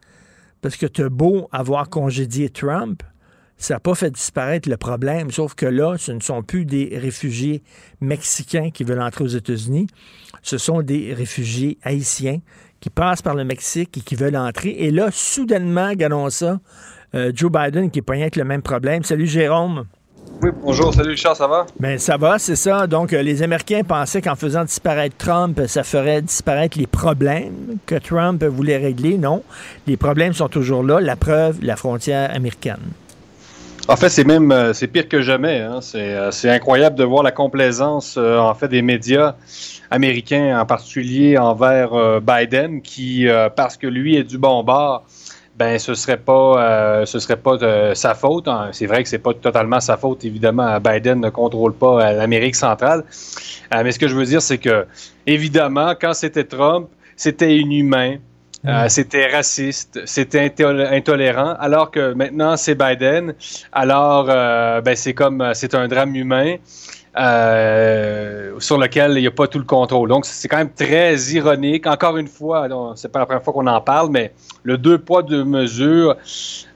Parce 0.62 0.76
que 0.76 0.86
tu 0.86 1.08
beau 1.10 1.50
avoir 1.52 1.90
congédié 1.90 2.50
Trump, 2.50 3.04
ça 3.58 3.76
n'a 3.76 3.80
pas 3.80 3.96
fait 3.96 4.12
disparaître 4.12 4.70
le 4.70 4.78
problème, 4.78 5.32
sauf 5.32 5.54
que 5.54 5.66
là, 5.66 5.98
ce 5.98 6.12
ne 6.12 6.20
sont 6.20 6.42
plus 6.42 6.66
des 6.66 6.98
réfugiés 6.98 7.64
mexicains 8.00 8.72
qui 8.72 8.84
veulent 8.84 9.02
entrer 9.02 9.24
aux 9.24 9.28
États-Unis, 9.28 9.88
ce 10.42 10.58
sont 10.58 10.82
des 10.82 11.14
réfugiés 11.14 11.78
haïtiens 11.84 12.40
qui 12.80 12.90
passent 12.90 13.22
par 13.22 13.36
le 13.36 13.44
Mexique 13.44 13.98
et 13.98 14.02
qui 14.02 14.16
veulent 14.16 14.36
entrer. 14.36 14.70
Et 14.70 14.92
là, 14.92 15.10
soudainement, 15.12 15.90
regardons 15.90 16.30
ça, 16.32 16.60
euh, 17.14 17.32
Joe 17.34 17.52
Biden 17.52 17.92
qui 17.92 18.00
est 18.00 18.10
rien 18.10 18.22
avec 18.22 18.36
le 18.36 18.44
même 18.44 18.64
problème. 18.64 19.04
Salut 19.04 19.28
Jérôme. 19.28 19.86
Oui, 20.44 20.50
bonjour, 20.60 20.92
salut 20.92 21.12
Richard, 21.12 21.36
ça 21.36 21.46
va? 21.46 21.68
Bien, 21.80 22.00
ça 22.00 22.18
va, 22.18 22.40
c'est 22.40 22.56
ça. 22.56 22.88
Donc, 22.88 23.14
euh, 23.14 23.22
les 23.22 23.44
Américains 23.44 23.84
pensaient 23.84 24.24
qu'en 24.24 24.36
faisant 24.36 24.64
disparaître 24.64 25.16
Trump, 25.16 25.62
ça 25.68 25.84
ferait 25.84 26.24
disparaître 26.24 26.80
les 26.80 26.88
problèmes 26.88 27.78
que 27.86 27.94
Trump 27.94 28.44
voulait 28.44 28.78
régler. 28.78 29.20
Non, 29.20 29.44
les 29.86 29.98
problèmes 29.98 30.34
sont 30.34 30.48
toujours 30.48 30.82
là. 30.82 31.00
La 31.00 31.16
preuve, 31.16 31.60
la 31.62 31.76
frontière 31.76 32.36
américaine. 32.36 32.80
En 33.88 33.96
fait, 33.96 34.10
c'est 34.10 34.24
même 34.24 34.52
euh, 34.52 34.74
c'est 34.74 34.88
pire 34.88 35.08
que 35.08 35.22
jamais. 35.22 35.60
Hein. 35.60 35.80
Euh, 35.94 36.32
c'est 36.32 36.50
incroyable 36.50 36.96
de 36.96 37.04
voir 37.04 37.22
la 37.22 37.32
complaisance 37.32 38.18
en 38.18 38.56
fait 38.56 38.68
des 38.68 38.82
médias 38.82 39.36
américains, 39.92 40.60
en 40.60 40.66
particulier 40.66 41.38
envers 41.38 42.20
Biden, 42.20 42.82
qui, 42.82 43.28
parce 43.56 43.78
que 43.78 43.86
lui 43.86 44.16
est 44.16 44.24
du 44.24 44.40
bon 44.40 44.64
bord, 44.64 45.06
ben 45.62 45.78
ce 45.78 45.94
serait 45.94 46.18
pas 46.18 47.06
ce 47.06 47.20
serait 47.20 47.42
pas 47.48 47.56
de 47.58 47.94
sa 47.94 48.14
faute. 48.16 48.48
Hein. 48.48 48.70
C'est 48.72 48.88
vrai 48.88 49.04
que 49.04 49.10
c'est 49.10 49.24
pas 49.28 49.34
totalement 49.34 49.80
sa 49.80 49.96
faute. 49.98 50.26
Évidemment, 50.26 50.80
Biden 50.80 51.20
ne 51.22 51.30
contrôle 51.30 51.74
pas 51.74 52.14
l'Amérique 52.14 52.56
centrale. 52.56 53.04
mais 53.72 53.92
ce 53.92 54.00
que 54.00 54.08
je 54.08 54.16
veux 54.16 54.26
dire, 54.26 54.42
c'est 54.42 54.58
que 54.58 54.86
évidemment, 55.28 55.94
quand 56.02 56.14
c'était 56.14 56.48
Trump, 56.56 56.88
c'était 57.16 57.56
inhumain. 57.58 58.18
Euh, 58.68 58.88
c'était 58.90 59.28
raciste, 59.28 60.00
c'était 60.06 60.54
intolérant, 60.92 61.56
alors 61.60 61.90
que 61.90 62.14
maintenant 62.14 62.58
c'est 62.58 62.76
Biden. 62.76 63.34
Alors, 63.72 64.28
euh, 64.30 64.82
ben, 64.82 64.96
c'est 64.96 65.16
comme 65.16 65.42
euh, 65.42 65.54
c'est 65.56 65.74
un 65.74 65.88
drame 65.88 66.16
humain 66.16 66.58
sur 67.16 68.78
lequel 68.78 69.12
il 69.18 69.22
n'y 69.22 69.28
a 69.28 69.32
pas 69.32 69.48
tout 69.48 69.60
le 69.60 69.66
contrôle. 69.66 70.10
Donc, 70.10 70.26
c'est 70.26 70.48
quand 70.48 70.58
même 70.58 70.74
très 70.74 71.16
ironique. 71.16 71.88
Encore 71.88 72.18
une 72.18 72.28
fois, 72.28 72.68
c'est 72.96 73.12
pas 73.12 73.20
la 73.20 73.26
première 73.26 73.44
fois 73.44 73.54
qu'on 73.54 73.68
en 73.68 73.82
parle, 73.82 74.10
mais 74.12 74.32
le 74.64 74.78
deux 74.78 74.98
poids 74.98 75.24
deux 75.24 75.44
mesures 75.44 76.16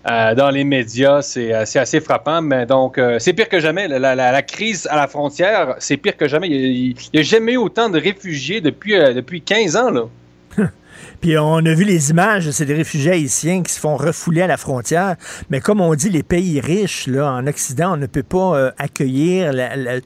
dans 0.05 0.49
les 0.51 0.63
médias, 0.63 1.21
c'est 1.21 1.53
assez 1.53 1.99
frappant. 1.99 2.41
Mais 2.41 2.65
donc, 2.65 2.99
c'est 3.19 3.33
pire 3.33 3.49
que 3.49 3.59
jamais. 3.59 3.87
La, 3.87 4.41
crise 4.41 4.87
à 4.91 4.95
la 4.95 5.07
frontière, 5.07 5.75
c'est 5.79 5.97
pire 5.97 6.17
que 6.17 6.27
jamais. 6.27 6.49
Il 6.49 6.95
n'y 7.13 7.19
a, 7.19 7.23
jamais 7.23 7.53
eu 7.53 7.57
autant 7.57 7.89
de 7.89 7.99
réfugiés 7.99 8.61
depuis 8.61 8.93
depuis 9.13 9.41
15 9.41 9.75
ans. 9.77 10.09
Puis 11.25 11.39
on 11.39 11.55
a 11.55 11.73
vu 11.73 11.85
les 11.85 12.11
images, 12.11 12.51
c'est 12.51 12.67
des 12.67 12.75
réfugiés 12.75 13.13
haïtiens 13.13 13.63
qui 13.63 13.73
se 13.73 13.79
font 13.79 13.95
refouler 13.95 14.43
à 14.43 14.47
la 14.47 14.57
frontière. 14.57 15.15
Mais 15.49 15.59
comme 15.59 15.81
on 15.81 15.95
dit, 15.95 16.11
les 16.11 16.21
pays 16.21 16.61
riches, 16.61 17.07
là, 17.07 17.33
en 17.33 17.47
Occident, 17.47 17.93
on 17.93 17.97
ne 17.97 18.05
peut 18.05 18.21
pas 18.21 18.55
euh, 18.55 18.71
accueillir 18.77 19.51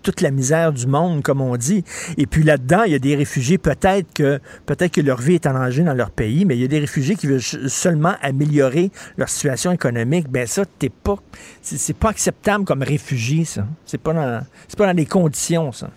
toute 0.02 0.22
la 0.22 0.32
misère 0.32 0.72
du 0.72 0.88
monde, 0.88 1.22
comme 1.22 1.42
on 1.42 1.58
dit. 1.58 1.84
Et 2.18 2.26
puis 2.26 2.44
là-dedans, 2.44 2.84
il 2.84 2.94
y 2.94 2.96
a 2.96 3.00
des 3.00 3.18
réfugiés, 3.18 3.58
peut-être 3.58 4.14
que, 4.14 4.40
peut-être 4.66 4.94
que 4.94 5.02
leur 5.02 5.20
vie 5.20 5.36
est 5.36 5.46
en 5.46 5.56
danger 5.56 5.84
dans 5.84 5.94
leur 5.94 6.12
pays, 6.12 6.46
mais 6.46 6.56
il 6.56 6.62
y 6.62 6.64
a 6.64 6.70
des 6.70 6.80
réfugiés 6.80 7.18
qui 7.18 7.28
veulent 7.28 7.42
seulement 7.42 8.16
améliorer 8.22 8.90
leur 9.18 9.28
situation 9.28 9.74
économique. 9.74 10.30
Ben 10.30 10.48
ça, 10.48 10.64
t'es 10.66 10.88
pas, 10.88 11.18
c'est 11.62 11.98
pas 11.98 12.12
acceptable 12.12 12.64
comme 12.64 12.82
réfugié, 12.82 13.44
ça. 13.44 13.68
C'est 13.86 14.00
pas 14.00 14.14
dans, 14.14 14.42
c'est 14.70 14.78
pas 14.78 14.86
dans 14.86 14.96
les 14.96 15.06
conditions, 15.06 15.74
ça 15.74 15.90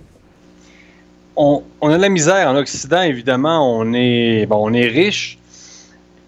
on, 1.36 1.62
a 1.82 1.96
de 1.96 2.02
la 2.02 2.08
misère 2.08 2.48
en 2.48 2.56
Occident, 2.56 3.02
évidemment. 3.02 3.78
On 3.78 3.92
est, 3.92 4.46
bon, 4.46 4.58
on 4.60 4.72
est 4.72 4.86
riche. 4.86 5.38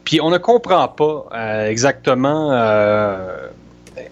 Puis 0.04 0.20
on 0.20 0.30
ne 0.30 0.38
comprend 0.38 0.88
pas 0.88 1.26
euh, 1.34 1.68
exactement 1.68 2.52
euh, 2.52 3.48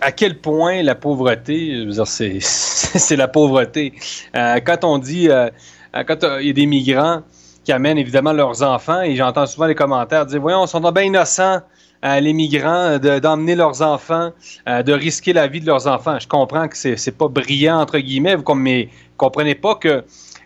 à 0.00 0.12
quel 0.12 0.38
point 0.38 0.82
la 0.82 0.94
pauvreté, 0.94 1.86
c'est 2.40 3.16
la 3.16 3.28
pauvreté. 3.28 3.92
Euh, 4.34 4.60
quand 4.64 4.84
on 4.84 4.98
dit, 4.98 5.28
quand 5.92 6.24
il 6.40 6.46
y 6.46 6.50
a 6.50 6.52
des 6.52 6.66
migrants 6.66 7.22
qui 7.64 7.72
amènent 7.72 7.98
évidemment 7.98 8.32
leurs 8.32 8.62
enfants, 8.62 9.02
et 9.02 9.14
j'entends 9.14 9.46
souvent 9.46 9.66
les 9.66 9.74
commentaires 9.74 10.26
dire, 10.26 10.40
voyons, 10.40 10.62
on 10.62 10.66
sont 10.66 10.80
bien 10.80 11.04
innocents. 11.04 11.60
les 12.02 12.32
migrants, 12.32 12.98
d'emmener 12.98 13.54
leurs 13.54 13.82
enfants, 13.82 14.32
de 14.66 14.92
risquer 14.92 15.32
la 15.32 15.46
vie 15.46 15.60
de 15.60 15.66
leurs 15.66 15.86
enfants. 15.86 16.18
Je 16.18 16.26
comprends 16.26 16.66
que 16.68 16.76
c'est 16.76 17.16
pas 17.16 17.28
brillant, 17.28 17.78
entre 17.80 17.98
guillemets, 17.98 18.36
mais 18.56 18.88
vous 18.88 18.88
comprenez 19.16 19.54
pas 19.54 19.74
que 19.76 20.04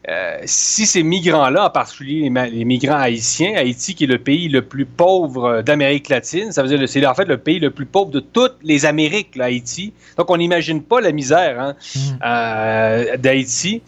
euh, 0.08 0.38
si 0.44 0.86
ces 0.86 1.02
migrants-là, 1.02 1.66
en 1.66 1.70
particulier 1.70 2.30
les, 2.52 2.64
migrants 2.64 2.98
haïtiens, 2.98 3.54
Haïti 3.56 3.96
qui 3.96 4.04
est 4.04 4.06
le 4.06 4.18
pays 4.18 4.48
le 4.48 4.62
plus 4.62 4.86
pauvre 4.86 5.62
d'Amérique 5.62 6.08
latine, 6.08 6.52
ça 6.52 6.62
veut 6.62 6.68
dire 6.68 6.78
que 6.78 6.86
c'est 6.86 7.04
en 7.04 7.14
fait 7.14 7.24
le 7.24 7.38
pays 7.38 7.58
le 7.58 7.70
plus 7.70 7.86
pauvre 7.86 8.12
de 8.12 8.20
toutes 8.20 8.56
les 8.62 8.86
Amériques, 8.86 9.36
Haïti. 9.38 9.92
Donc 10.16 10.30
on 10.30 10.36
n'imagine 10.36 10.82
pas 10.82 11.00
la 11.00 11.10
misère 11.10 11.60
hein, 11.60 11.74
mm. 11.94 11.98
euh, 12.24 13.16
d'Haïti. 13.16 13.82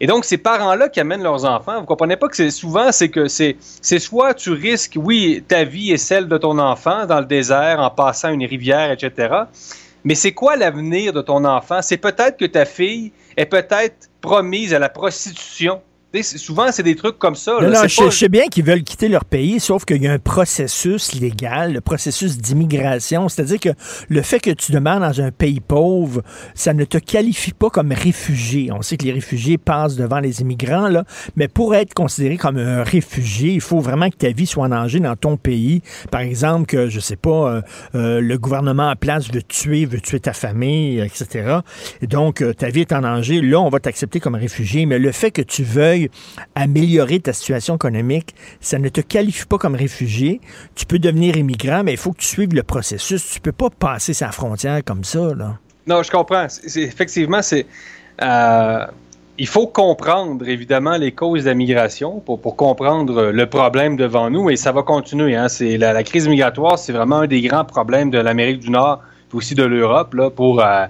Et 0.00 0.06
donc, 0.06 0.24
ces 0.24 0.38
parents-là 0.38 0.88
qui 0.88 1.00
amènent 1.00 1.22
leurs 1.22 1.44
enfants, 1.44 1.80
vous 1.80 1.86
comprenez 1.86 2.16
pas 2.16 2.28
que 2.28 2.36
c'est 2.36 2.50
souvent, 2.50 2.90
c'est 2.90 3.08
que 3.08 3.28
c'est, 3.28 3.56
c'est 3.60 4.00
soit 4.00 4.34
tu 4.34 4.50
risques, 4.50 4.96
oui, 4.96 5.42
ta 5.46 5.64
vie 5.64 5.92
et 5.92 5.96
celle 5.96 6.28
de 6.28 6.36
ton 6.36 6.58
enfant 6.58 7.06
dans 7.06 7.20
le 7.20 7.26
désert 7.26 7.80
en 7.80 7.90
passant 7.90 8.30
une 8.30 8.44
rivière, 8.44 8.90
etc. 8.90 9.34
Mais 10.04 10.14
c'est 10.14 10.32
quoi 10.32 10.56
l'avenir 10.56 11.12
de 11.12 11.22
ton 11.22 11.44
enfant? 11.44 11.80
C'est 11.80 11.96
peut-être 11.96 12.36
que 12.36 12.44
ta 12.44 12.64
fille 12.64 13.12
est 13.36 13.46
peut-être 13.46 14.10
promise 14.20 14.74
à 14.74 14.78
la 14.78 14.88
prostitution 14.88 15.82
souvent, 16.22 16.70
c'est 16.70 16.82
des 16.82 16.96
trucs 16.96 17.18
comme 17.18 17.34
ça. 17.34 17.58
je, 17.86 18.10
sais 18.10 18.28
bien 18.28 18.46
qu'ils 18.46 18.64
veulent 18.64 18.82
quitter 18.82 19.08
leur 19.08 19.24
pays, 19.24 19.60
sauf 19.60 19.84
qu'il 19.84 20.02
y 20.02 20.06
a 20.06 20.12
un 20.12 20.18
processus 20.18 21.14
légal, 21.14 21.72
le 21.72 21.80
processus 21.80 22.38
d'immigration. 22.38 23.28
C'est-à-dire 23.28 23.60
que 23.60 23.70
le 24.08 24.22
fait 24.22 24.40
que 24.40 24.50
tu 24.50 24.72
demeures 24.72 25.00
dans 25.00 25.20
un 25.20 25.30
pays 25.30 25.60
pauvre, 25.60 26.22
ça 26.54 26.74
ne 26.74 26.84
te 26.84 26.98
qualifie 26.98 27.52
pas 27.52 27.70
comme 27.70 27.92
réfugié. 27.92 28.70
On 28.72 28.82
sait 28.82 28.96
que 28.96 29.04
les 29.04 29.12
réfugiés 29.12 29.58
passent 29.58 29.96
devant 29.96 30.20
les 30.20 30.40
immigrants, 30.40 30.88
là, 30.88 31.04
mais 31.36 31.48
pour 31.48 31.74
être 31.74 31.94
considéré 31.94 32.36
comme 32.36 32.58
un 32.58 32.82
réfugié, 32.82 33.52
il 33.52 33.60
faut 33.60 33.80
vraiment 33.80 34.10
que 34.10 34.16
ta 34.16 34.30
vie 34.30 34.46
soit 34.46 34.64
en 34.64 34.68
danger 34.68 35.00
dans 35.00 35.16
ton 35.16 35.36
pays. 35.36 35.82
Par 36.10 36.20
exemple, 36.20 36.66
que, 36.66 36.88
je 36.88 37.00
sais 37.00 37.16
pas, 37.16 37.30
euh, 37.30 37.62
euh, 37.94 38.20
le 38.20 38.38
gouvernement 38.38 38.90
en 38.90 38.96
place 38.96 39.30
veut 39.30 39.42
tuer, 39.42 39.84
veut 39.86 40.00
tuer 40.00 40.20
ta 40.20 40.32
famille, 40.32 41.00
etc. 41.00 41.58
Et 42.02 42.06
donc, 42.06 42.40
euh, 42.40 42.52
ta 42.52 42.68
vie 42.68 42.82
est 42.82 42.92
en 42.92 43.00
danger. 43.00 43.40
Là, 43.40 43.60
on 43.60 43.68
va 43.68 43.80
t'accepter 43.80 44.20
comme 44.20 44.34
réfugié, 44.34 44.86
mais 44.86 44.98
le 44.98 45.12
fait 45.12 45.30
que 45.30 45.42
tu 45.42 45.62
veuilles 45.62 46.03
améliorer 46.54 47.20
ta 47.20 47.32
situation 47.32 47.76
économique, 47.76 48.34
ça 48.60 48.78
ne 48.78 48.88
te 48.88 49.00
qualifie 49.00 49.46
pas 49.46 49.58
comme 49.58 49.74
réfugié. 49.74 50.40
Tu 50.74 50.86
peux 50.86 50.98
devenir 50.98 51.36
immigrant, 51.36 51.82
mais 51.84 51.92
il 51.92 51.98
faut 51.98 52.12
que 52.12 52.18
tu 52.18 52.26
suives 52.26 52.54
le 52.54 52.62
processus. 52.62 53.28
Tu 53.30 53.40
peux 53.40 53.52
pas 53.52 53.70
passer 53.70 54.14
sa 54.14 54.30
frontière 54.32 54.82
comme 54.84 55.04
ça. 55.04 55.20
Non, 55.86 56.02
je 56.02 56.10
comprends. 56.10 56.46
effectivement, 56.76 57.42
c'est. 57.42 57.66
Euh, 58.22 58.86
il 59.36 59.48
faut 59.48 59.66
comprendre, 59.66 60.48
évidemment, 60.48 60.96
les 60.96 61.10
causes 61.10 61.42
de 61.42 61.48
la 61.48 61.54
migration 61.54 62.20
pour, 62.20 62.40
comprendre 62.56 63.32
le 63.32 63.46
problème 63.46 63.96
devant 63.96 64.30
nous 64.30 64.48
et 64.48 64.54
ça 64.54 64.70
va 64.70 64.84
continuer. 64.84 65.34
Hein. 65.34 65.48
La, 65.60 65.92
la 65.92 66.02
crise 66.04 66.28
migratoire, 66.28 66.78
c'est 66.78 66.92
vraiment 66.92 67.20
un 67.20 67.26
des 67.26 67.40
grands 67.40 67.64
problèmes 67.64 68.10
de 68.10 68.18
l'Amérique 68.18 68.60
du 68.60 68.70
Nord 68.70 69.02
aussi 69.34 69.54
de 69.54 69.64
l'Europe 69.64 70.14
là, 70.14 70.30
pour 70.30 70.60
euh, 70.60 70.86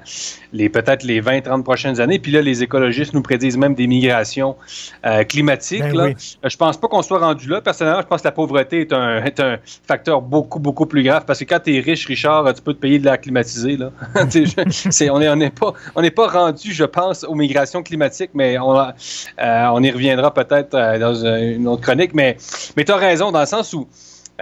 les 0.52 0.68
peut-être 0.68 1.02
les 1.02 1.20
20-30 1.20 1.62
prochaines 1.62 2.00
années. 2.00 2.18
Puis 2.18 2.32
là, 2.32 2.42
les 2.42 2.62
écologistes 2.62 3.14
nous 3.14 3.22
prédisent 3.22 3.56
même 3.56 3.74
des 3.74 3.86
migrations 3.86 4.56
euh, 5.04 5.24
climatiques. 5.24 5.84
Je 5.84 5.96
ben 5.96 6.14
ne 6.42 6.48
Je 6.48 6.56
pense 6.56 6.76
pas 6.76 6.88
qu'on 6.88 7.02
soit 7.02 7.18
rendu 7.18 7.48
là. 7.48 7.60
Personnellement, 7.60 8.02
je 8.02 8.06
pense 8.06 8.22
que 8.22 8.28
la 8.28 8.32
pauvreté 8.32 8.80
est 8.82 8.92
un, 8.92 9.24
est 9.24 9.40
un 9.40 9.58
facteur 9.86 10.22
beaucoup, 10.22 10.58
beaucoup 10.58 10.86
plus 10.86 11.02
grave 11.02 11.24
parce 11.26 11.38
que 11.40 11.44
quand 11.44 11.60
tu 11.60 11.76
es 11.76 11.80
riche, 11.80 12.06
Richard, 12.06 12.52
tu 12.54 12.62
peux 12.62 12.74
te 12.74 12.80
payer 12.80 12.98
de 12.98 13.04
l'air 13.04 13.20
climatisé. 13.20 13.76
Là. 13.76 13.90
on 14.14 15.18
n'est 15.36 15.52
on 15.94 16.02
est 16.02 16.10
pas, 16.10 16.26
rendu, 16.28 16.72
je 16.72 16.84
pense, 16.84 17.24
aux 17.24 17.34
migrations 17.34 17.82
climatiques, 17.82 18.30
mais 18.34 18.58
on, 18.58 18.78
euh, 18.78 18.92
on 19.38 19.82
y 19.82 19.90
reviendra 19.90 20.32
peut-être 20.32 20.70
dans 20.98 21.24
une 21.24 21.66
autre 21.68 21.82
chronique. 21.82 22.14
Mais, 22.14 22.36
mais 22.76 22.84
tu 22.84 22.92
as 22.92 22.96
raison 22.96 23.32
dans 23.32 23.40
le 23.40 23.46
sens 23.46 23.72
où 23.72 23.88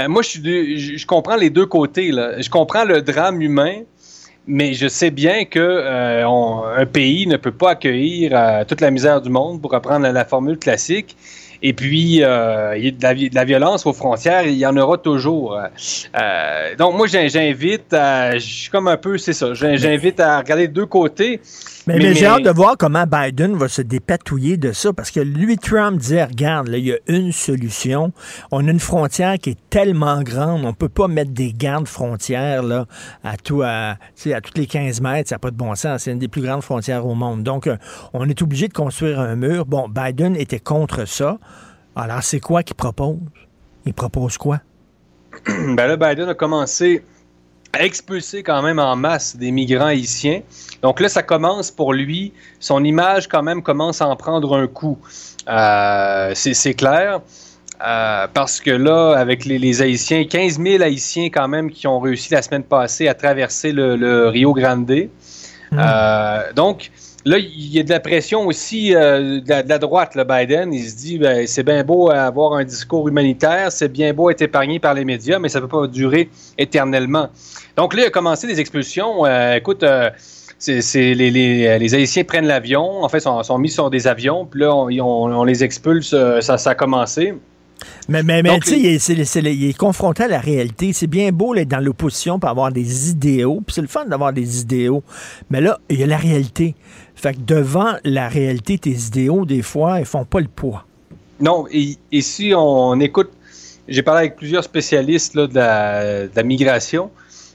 moi, 0.09 0.23
je, 0.23 0.39
je, 0.41 1.07
comprends 1.07 1.37
les 1.37 1.51
deux 1.51 1.67
côtés. 1.67 2.13
Là. 2.13 2.41
Je 2.41 2.49
comprends 2.49 2.85
le 2.85 3.03
drame 3.03 3.43
humain, 3.43 3.83
mais 4.47 4.75
je 4.75 4.89
sais 4.89 5.11
bien 5.11 5.45
que 5.45 5.61
euh, 5.61 6.27
un 6.77 6.87
pays 6.87 7.27
ne 7.27 7.37
peut 7.37 7.53
pas 7.53 7.71
accueillir 7.71 8.33
euh, 8.35 8.65
toute 8.65 8.81
la 8.81 8.91
misère 8.91 9.21
du 9.21 9.31
monde, 9.31 9.61
pour 9.61 9.71
reprendre 9.71 10.09
la, 10.09 10.25
formule 10.25 10.59
classique. 10.59 11.17
Et 11.65 11.73
puis, 11.73 12.25
euh, 12.25 12.77
il 12.77 12.85
y 12.85 12.89
a 12.89 13.15
de 13.15 13.35
la, 13.35 13.45
violence 13.45 13.87
aux 13.87 13.93
frontières, 13.93 14.43
il 14.43 14.57
y 14.57 14.67
en 14.67 14.77
aura 14.77 14.99
toujours. 14.99 15.57
donc, 16.77 16.97
moi, 16.97 17.07
j'invite 17.07 17.87
Je 17.93 18.39
suis 18.39 18.71
comme 18.71 18.89
un 18.89 18.97
peu, 18.97 19.17
c'est 19.17 19.33
ça, 19.33 19.55
j'invite 19.55 20.19
à 20.19 20.39
regarder 20.39 20.67
deux 20.67 20.87
côtés. 20.87 21.41
Mais, 21.87 22.15
j'ai 22.15 22.27
hâte 22.27 22.45
de 22.45 22.51
voir 22.51 22.77
comment 22.79 23.05
Biden 23.07 23.57
va 23.57 23.69
se 23.69 23.83
dépatouiller 23.83 24.57
de 24.57 24.73
ça, 24.73 24.93
parce 24.93 25.11
que 25.11 25.19
lui, 25.19 25.59
Trump 25.59 25.99
disait, 25.99 26.25
regarde, 26.25 26.69
là, 26.69 26.79
il 26.79 26.87
y 26.87 26.93
a 26.93 26.99
une 27.09 27.33
solution. 27.33 28.13
On 28.53 28.69
a 28.69 28.71
une 28.71 28.79
frontière 28.79 29.37
qui 29.39 29.51
est 29.51 29.59
tellement 29.69 30.23
grande, 30.23 30.65
on 30.65 30.73
peut 30.75 30.89
pas 30.89 31.09
mettre 31.09 31.33
des 31.33 31.53
gardes 31.53 31.89
frontières 31.89 32.63
là, 32.63 32.87
à, 33.25 33.37
tout, 33.37 33.63
à, 33.63 33.97
à 33.97 34.41
toutes 34.41 34.59
les 34.59 34.67
15 34.67 35.01
mètres, 35.01 35.29
ça 35.31 35.35
n'a 35.37 35.39
pas 35.41 35.51
de 35.51 35.57
bon 35.57 35.75
sens. 35.75 36.03
C'est 36.03 36.13
une 36.13 36.21
des 36.21 36.29
plus 36.29 36.43
grandes 36.43 36.63
frontières 36.63 37.05
au 37.05 37.15
monde. 37.15 37.43
Donc, 37.43 37.67
euh, 37.67 37.77
on 38.13 38.29
est 38.29 38.41
obligé 38.43 38.69
de 38.69 38.75
construire 38.75 39.19
un 39.19 39.35
mur. 39.35 39.67
Bon, 39.67 39.89
Biden 39.89 40.37
était 40.37 40.61
contre 40.61 41.07
ça. 41.07 41.39
Alors, 41.97 42.23
c'est 42.23 42.41
quoi 42.41 42.63
qu'il 42.63 42.77
propose? 42.77 43.19
Il 43.87 43.95
propose 43.95 44.39
quoi? 44.39 44.61
ben 45.47 45.87
là, 45.87 45.97
Biden 45.97 46.29
a 46.29 46.35
commencé 46.35 47.05
à 47.73 47.85
expulser 47.85 48.43
quand 48.43 48.63
même 48.63 48.79
en 48.79 48.97
masse 48.97 49.37
des 49.37 49.51
migrants 49.51 49.87
haïtiens. 49.87 50.43
Donc 50.83 51.01
là, 51.01 51.09
ça 51.09 51.23
commence 51.23 51.71
pour 51.71 51.93
lui. 51.93 52.33
Son 52.61 52.85
image, 52.85 53.29
quand 53.29 53.43
même, 53.43 53.63
commence 53.63 54.03
à 54.03 54.09
en 54.09 54.17
prendre 54.17 54.57
un 54.57 54.67
coup. 54.67 54.99
Euh, 55.49 56.33
c'est 56.35 56.75
clair. 56.75 57.21
Euh, 57.85 58.29
parce 58.33 58.61
que 58.61 58.71
là, 58.71 59.15
avec 59.17 59.45
les, 59.45 59.83
Haïtiens, 59.83 60.25
15 60.25 60.61
000 60.61 60.83
Haïtiens 60.83 61.31
quand 61.31 61.49
même 61.49 61.71
qui 61.71 61.89
ont 61.89 61.99
réussi 61.99 62.33
la 62.33 62.41
semaine 62.43 62.63
passée 62.63 63.09
à 63.09 63.15
traverser 63.15 63.73
le, 63.73 64.29
Rio 64.29 64.53
Grande. 64.53 65.09
Hmm. 65.73 65.79
Euh, 65.79 66.53
donc, 66.55 66.91
là, 67.25 67.39
il 67.39 67.75
y 67.75 67.81
a 67.81 67.83
de 67.83 67.91
la 67.91 68.01
pression 68.01 68.47
aussi 68.47 68.91
de, 68.91 69.69
la, 69.69 69.79
droite, 69.79 70.15
le 70.15 70.25
Biden. 70.25 70.73
Il 70.73 70.89
se 70.89 70.97
dit, 70.97 71.19
ben, 71.19 71.47
c'est 71.47 71.63
bien 71.63 71.85
beau 71.85 72.11
avoir 72.11 72.55
un 72.55 72.65
discours 72.65 73.09
humanitaire, 73.09 73.71
c'est 73.73 73.91
bien 73.91 74.13
beau 74.13 74.31
être 74.31 74.43
épargné 74.43 74.79
par 74.79 74.95
les 74.95 75.05
médias, 75.05 75.39
mais 75.39 75.49
ça 75.49 75.61
ne 75.61 75.67
peut 75.67 75.81
pas 75.81 75.87
durer 75.87 76.29
éternellement. 76.59 77.29
Donc 77.77 77.95
là, 77.95 78.03
il 78.03 78.07
a 78.07 78.11
commencé 78.11 78.47
des 78.47 78.61
expulsions. 78.61 79.25
écoute, 79.55 79.85
c'est 80.63 81.15
les, 81.15 81.31
les, 81.31 81.79
les, 81.79 81.95
Haïtiens 81.95 82.25
prennent 82.25 82.47
l'avion, 82.47 83.03
en 83.03 83.09
fait, 83.09 83.21
sont, 83.21 83.43
sont 83.43 83.59
mis 83.59 83.71
sur 83.71 83.91
des 83.91 84.07
avions, 84.07 84.47
puis 84.47 84.61
là, 84.61 84.75
on, 84.75 84.89
on, 84.91 85.45
les 85.45 85.65
expulse, 85.65 86.13
euh, 86.15 86.41
ça, 86.41 86.57
ça 86.57 86.71
a 86.71 86.75
commencé. 86.75 87.35
Mais, 88.09 88.23
mais, 88.23 88.43
mais 88.43 88.61
tu 88.61 88.71
sais, 88.71 88.79
il, 88.79 88.87
est- 88.87 89.55
il 89.55 89.71
est 89.71 89.77
confronté 89.77 90.23
à 90.23 90.29
la 90.29 90.39
réalité. 90.39 90.93
C'est 90.93 91.09
bien 91.09 91.33
beau 91.33 91.53
d'être 91.53 91.69
dans 91.69 91.81
l'opposition 91.81 92.39
pour 92.39 92.49
avoir 92.49 92.71
des 92.71 93.11
idéaux, 93.11 93.61
puis 93.67 93.75
c'est 93.75 93.81
le 93.81 93.89
fun 93.89 94.05
d'avoir 94.05 94.33
des 94.33 94.61
idéaux. 94.61 95.03
Mais 95.51 95.61
là, 95.61 95.81
il 95.91 95.99
y 95.99 96.05
a 96.05 96.07
la 96.07 96.17
réalité. 96.17 96.77
Fait 97.23 97.35
que 97.35 97.41
devant 97.41 97.93
la 98.03 98.29
réalité, 98.29 98.79
tes 98.79 98.91
idéaux, 98.91 99.45
des 99.45 99.63
fois, 99.63 100.01
ils 100.01 100.05
font 100.05 100.25
pas 100.25 100.41
le 100.41 100.49
poids. 100.49 100.85
Non, 101.39 101.67
et, 101.71 101.97
et 102.11 102.21
si 102.21 102.53
on 102.53 102.99
écoute, 102.99 103.31
j'ai 103.87 104.03
parlé 104.03 104.23
avec 104.23 104.35
plusieurs 104.35 104.65
spécialistes 104.65 105.37
là, 105.37 105.47
de, 105.47 105.55
la, 105.55 106.27
de 106.27 106.31
la 106.35 106.43
migration, 106.43 107.13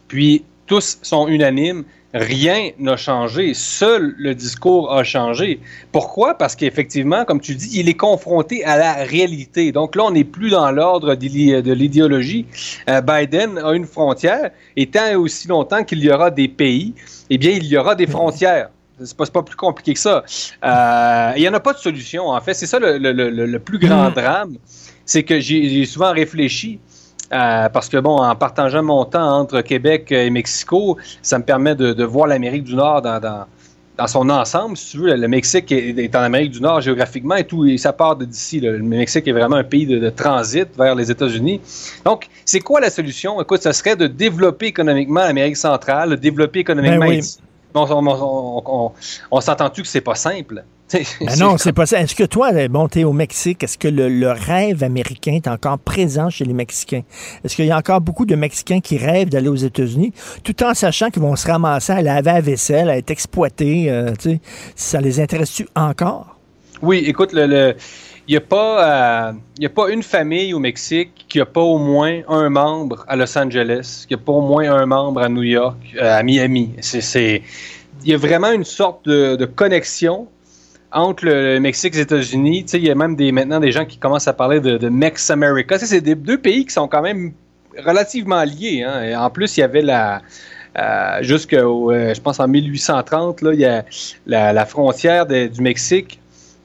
puis 0.07 0.45
tous 0.67 0.99
sont 1.01 1.27
unanimes, 1.27 1.83
rien 2.13 2.69
n'a 2.79 2.95
changé, 2.95 3.53
seul 3.53 4.15
le 4.17 4.33
discours 4.35 4.93
a 4.93 5.03
changé. 5.03 5.59
Pourquoi? 5.91 6.37
Parce 6.37 6.55
qu'effectivement, 6.55 7.25
comme 7.25 7.41
tu 7.41 7.53
dis, 7.53 7.77
il 7.77 7.89
est 7.89 7.93
confronté 7.93 8.63
à 8.63 8.77
la 8.77 8.93
réalité. 9.03 9.73
Donc 9.73 9.97
là, 9.97 10.05
on 10.05 10.11
n'est 10.11 10.23
plus 10.23 10.49
dans 10.49 10.71
l'ordre 10.71 11.15
de 11.15 11.73
l'idéologie. 11.73 12.45
Euh, 12.89 13.01
Biden 13.01 13.57
a 13.57 13.73
une 13.73 13.85
frontière, 13.85 14.51
et 14.77 14.87
tant 14.87 15.07
et 15.07 15.15
aussi 15.15 15.49
longtemps 15.49 15.83
qu'il 15.83 15.99
y 15.99 16.09
aura 16.09 16.31
des 16.31 16.47
pays, 16.47 16.93
eh 17.29 17.37
bien, 17.37 17.51
il 17.51 17.65
y 17.65 17.75
aura 17.75 17.95
des 17.95 18.07
frontières. 18.07 18.69
C'est 19.03 19.15
pas, 19.15 19.25
pas 19.27 19.43
plus 19.43 19.55
compliqué 19.55 19.93
que 19.93 19.99
ça. 19.99 20.23
Euh, 20.63 21.33
Il 21.35 21.41
n'y 21.41 21.49
en 21.49 21.53
a 21.53 21.59
pas 21.59 21.73
de 21.73 21.77
solution, 21.77 22.27
en 22.29 22.41
fait. 22.41 22.53
C'est 22.53 22.65
ça 22.65 22.79
le, 22.79 22.97
le- 22.97 23.11
le- 23.13 23.45
le 23.45 23.59
plus 23.59 23.77
grand 23.79 24.09
drame. 24.11 24.55
C'est 25.05 25.23
que 25.23 25.39
j'ai 25.39 25.85
souvent 25.85 26.11
réfléchi. 26.13 26.79
euh, 27.33 27.67
parce 27.69 27.89
que, 27.89 27.97
bon, 27.97 28.17
en 28.17 28.35
partageant 28.35 28.81
mon 28.83 29.03
temps 29.05 29.39
entre 29.41 29.61
Québec 29.61 30.11
et 30.11 30.29
Mexico, 30.29 30.97
ça 31.21 31.37
me 31.37 31.43
permet 31.43 31.75
de, 31.75 31.91
de 31.93 32.03
voir 32.05 32.25
l'Amérique 32.27 32.63
du 32.63 32.73
Nord 32.75 33.01
dans, 33.01 33.19
dans, 33.19 33.45
dans 33.97 34.07
son 34.07 34.29
ensemble. 34.29 34.77
Si 34.77 34.91
tu 34.91 34.97
veux, 34.99 35.13
le 35.13 35.27
Mexique 35.27 35.69
est, 35.73 35.89
est 35.97 36.15
en 36.15 36.21
Amérique 36.21 36.51
du 36.51 36.61
Nord 36.61 36.79
géographiquement 36.81 37.35
et 37.35 37.43
tout, 37.43 37.65
et 37.65 37.77
ça 37.77 37.91
part 37.91 38.15
d'ici. 38.15 38.61
Le 38.61 38.79
Mexique 38.79 39.27
est 39.27 39.33
vraiment 39.33 39.57
un 39.57 39.63
pays 39.65 39.85
de, 39.85 39.99
de 39.99 40.09
transit 40.09 40.69
vers 40.77 40.95
les 40.95 41.11
États-Unis. 41.11 41.59
Donc, 42.05 42.29
c'est 42.45 42.61
quoi 42.61 42.79
la 42.79 42.89
solution? 42.89 43.41
Écoute, 43.41 43.61
ce 43.61 43.73
serait 43.73 43.97
de 43.97 44.07
développer 44.07 44.67
économiquement 44.67 45.21
l'Amérique 45.21 45.57
centrale, 45.57 46.11
de 46.11 46.15
développer 46.15 46.59
économiquement 46.59 46.99
Ben 46.99 47.09
oui. 47.09 47.37
On, 47.77 49.41
s'entend-tu 49.41 49.81
que 49.81 49.87
c'est 49.87 50.01
pas 50.01 50.15
simple? 50.15 50.63
Ben 51.19 51.37
non, 51.37 51.57
c'est 51.57 51.73
pas 51.73 51.85
ça. 51.85 51.99
Est-ce 51.99 52.15
que 52.15 52.23
toi, 52.23 52.49
bon, 52.69 52.87
t'es 52.87 53.03
au 53.03 53.11
Mexique, 53.11 53.61
est-ce 53.61 53.77
que 53.77 53.89
le, 53.89 54.07
le 54.07 54.31
rêve 54.31 54.85
américain 54.85 55.33
est 55.33 55.49
encore 55.49 55.77
présent 55.77 56.29
chez 56.29 56.45
les 56.45 56.53
Mexicains? 56.53 57.01
Est-ce 57.43 57.57
qu'il 57.57 57.65
y 57.65 57.71
a 57.71 57.77
encore 57.77 57.99
beaucoup 57.99 58.25
de 58.25 58.35
Mexicains 58.35 58.79
qui 58.79 58.97
rêvent 58.97 59.27
d'aller 59.27 59.49
aux 59.49 59.55
États-Unis, 59.55 60.13
tout 60.45 60.63
en 60.63 60.73
sachant 60.73 61.09
qu'ils 61.09 61.23
vont 61.23 61.35
se 61.35 61.45
ramasser 61.45 61.91
à 61.91 62.01
laver 62.01 62.31
la 62.31 62.39
vaisselle, 62.39 62.89
à 62.89 62.97
être 62.97 63.11
exploités? 63.11 63.91
euh, 63.91 64.13
tu 64.17 64.31
sais, 64.31 64.41
ça 64.77 65.01
les 65.01 65.19
intéresse-tu 65.19 65.67
encore? 65.75 66.37
Oui, 66.81 67.03
écoute, 67.05 67.31
le, 67.33 67.75
n'y 68.33 68.37
a, 68.37 68.41
pas, 68.41 69.29
euh, 69.29 69.33
il 69.57 69.65
a 69.65 69.69
pas 69.69 69.89
une 69.89 70.03
famille 70.03 70.53
au 70.53 70.59
Mexique 70.59 71.25
qui 71.29 71.37
n'a 71.37 71.45
pas 71.45 71.61
au 71.61 71.77
moins 71.77 72.21
un 72.27 72.49
membre 72.49 73.05
à 73.07 73.15
Los 73.15 73.37
Angeles, 73.37 74.05
qui 74.07 74.13
n'a 74.13 74.19
pas 74.19 74.33
au 74.33 74.41
moins 74.41 74.69
un 74.69 74.85
membre 74.85 75.21
à 75.21 75.29
New 75.29 75.43
York, 75.43 75.77
euh, 75.95 76.19
à 76.19 76.23
Miami. 76.23 76.73
Il 77.03 77.41
y 78.05 78.13
a 78.13 78.17
vraiment 78.17 78.51
une 78.51 78.65
sorte 78.65 79.05
de, 79.05 79.45
connexion 79.45 80.27
entre 80.91 81.25
le 81.25 81.59
Mexique 81.59 81.93
et 81.93 81.97
les 81.97 82.03
États-Unis. 82.03 82.65
Il 82.73 82.85
y 82.85 82.91
a 82.91 82.95
même 82.95 83.15
des, 83.15 83.31
maintenant 83.31 83.59
des 83.59 83.71
gens 83.71 83.85
qui 83.85 83.97
commencent 83.97 84.27
à 84.27 84.33
parler 84.33 84.59
de, 84.59 84.89
Mex 84.89 85.29
America. 85.29 85.79
C'est 85.79 86.01
des 86.01 86.15
deux 86.15 86.37
pays 86.37 86.65
qui 86.65 86.73
sont 86.73 86.87
quand 86.87 87.01
même 87.01 87.33
relativement 87.85 88.43
liés. 88.43 88.83
hein. 88.83 89.03
Et 89.03 89.15
en 89.15 89.29
plus, 89.29 89.57
il 89.57 89.61
y 89.61 89.63
avait 89.63 89.81
la... 89.81 90.21
Euh, 90.77 91.23
jusqu'au, 91.23 91.91
je 91.91 92.19
pense 92.21 92.39
en 92.39 92.47
1830, 92.47 93.41
là, 93.41 93.53
il 93.53 93.59
y 93.59 93.65
a 93.65 93.83
la, 94.27 94.65
frontière 94.65 95.25
du 95.25 95.61
Mexique, 95.61 96.19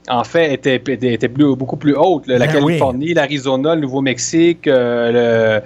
en 0.08 0.24
fait, 0.24 0.52
était, 0.52 0.76
était, 0.76 1.14
était 1.14 1.28
plus- 1.28 1.54
beaucoup 1.56 1.76
plus 1.76 1.94
haute. 1.94 2.26
là. 2.26 2.38
La 2.38 2.46
Ben 2.46 2.54
Californie, 2.54 3.14
l'Arizona, 3.14 3.74
le 3.74 3.82
Nouveau-Mexique, 3.82 4.66
euh, 4.66 5.60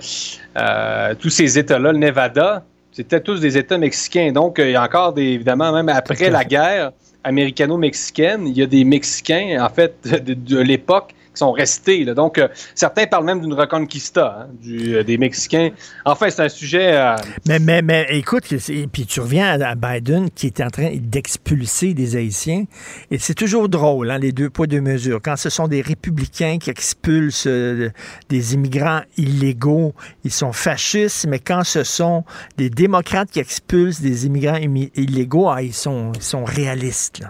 euh, 0.58 1.14
tous 1.18 1.30
ces 1.30 1.58
États-là, 1.58 1.92
le 1.92 1.98
Nevada, 1.98 2.64
c'était 2.92 3.20
tous 3.20 3.40
des 3.40 3.56
États 3.58 3.78
mexicains. 3.78 4.32
Donc, 4.32 4.58
euh, 4.58 4.66
il 4.68 4.72
y 4.72 4.76
a 4.76 4.82
encore 4.82 5.12
des, 5.12 5.22
évidemment, 5.24 5.72
même 5.72 5.88
après 5.88 6.30
la 6.30 6.44
guerre 6.44 6.92
américano-mexicaine, 7.24 8.46
il 8.46 8.56
y 8.56 8.62
a 8.62 8.66
des 8.66 8.84
Mexicains, 8.84 9.58
en 9.60 9.68
fait, 9.68 9.94
de, 10.24 10.34
de 10.34 10.58
l'époque 10.60 11.14
qui 11.36 11.40
sont 11.40 11.52
restés. 11.52 12.04
là. 12.04 12.14
Donc, 12.14 12.38
euh, 12.38 12.48
certains 12.74 13.06
parlent 13.06 13.26
même 13.26 13.40
d'une 13.40 13.52
reconquista 13.52 14.38
hein, 14.40 14.48
euh, 14.66 15.02
des 15.04 15.18
Mexicains. 15.18 15.70
Enfin, 16.04 16.30
c'est 16.30 16.42
un 16.42 16.48
sujet... 16.48 16.94
euh, 16.94 17.14
Mais, 17.46 17.58
mais, 17.58 17.82
mais 17.82 18.06
écoute, 18.10 18.44
puis 18.92 19.06
tu 19.06 19.20
reviens 19.20 19.60
à, 19.60 19.74
Biden 19.74 20.30
qui 20.30 20.46
est 20.46 20.60
en 20.62 20.70
train 20.70 20.90
d'expulser 20.96 21.92
des 21.94 22.16
Haïtiens. 22.16 22.64
Et 23.10 23.18
c'est 23.18 23.34
toujours 23.34 23.68
drôle, 23.68 24.10
hein, 24.10 24.18
les 24.18 24.32
deux 24.32 24.48
poids, 24.50 24.66
deux 24.66 24.80
mesures. 24.80 25.20
Quand 25.22 25.36
ce 25.36 25.50
sont 25.50 25.68
des 25.68 25.82
républicains 25.82 26.58
qui 26.58 26.70
expulsent 26.70 27.46
des 27.46 28.54
immigrants 28.54 29.02
illégaux, 29.18 29.94
ils 30.24 30.32
sont 30.32 30.52
fascistes, 30.52 31.26
mais 31.28 31.38
quand 31.38 31.64
ce 31.64 31.84
sont 31.84 32.24
des 32.56 32.70
démocrates 32.70 33.30
qui 33.30 33.40
expulsent 33.40 34.00
des 34.00 34.26
immigrants 34.26 34.58
immi- 34.58 34.90
illégaux, 34.94 35.48
ah, 35.50 35.62
ils, 35.62 35.74
sont, 35.74 36.12
ils 36.14 36.22
sont 36.22 36.44
réalistes. 36.44 37.22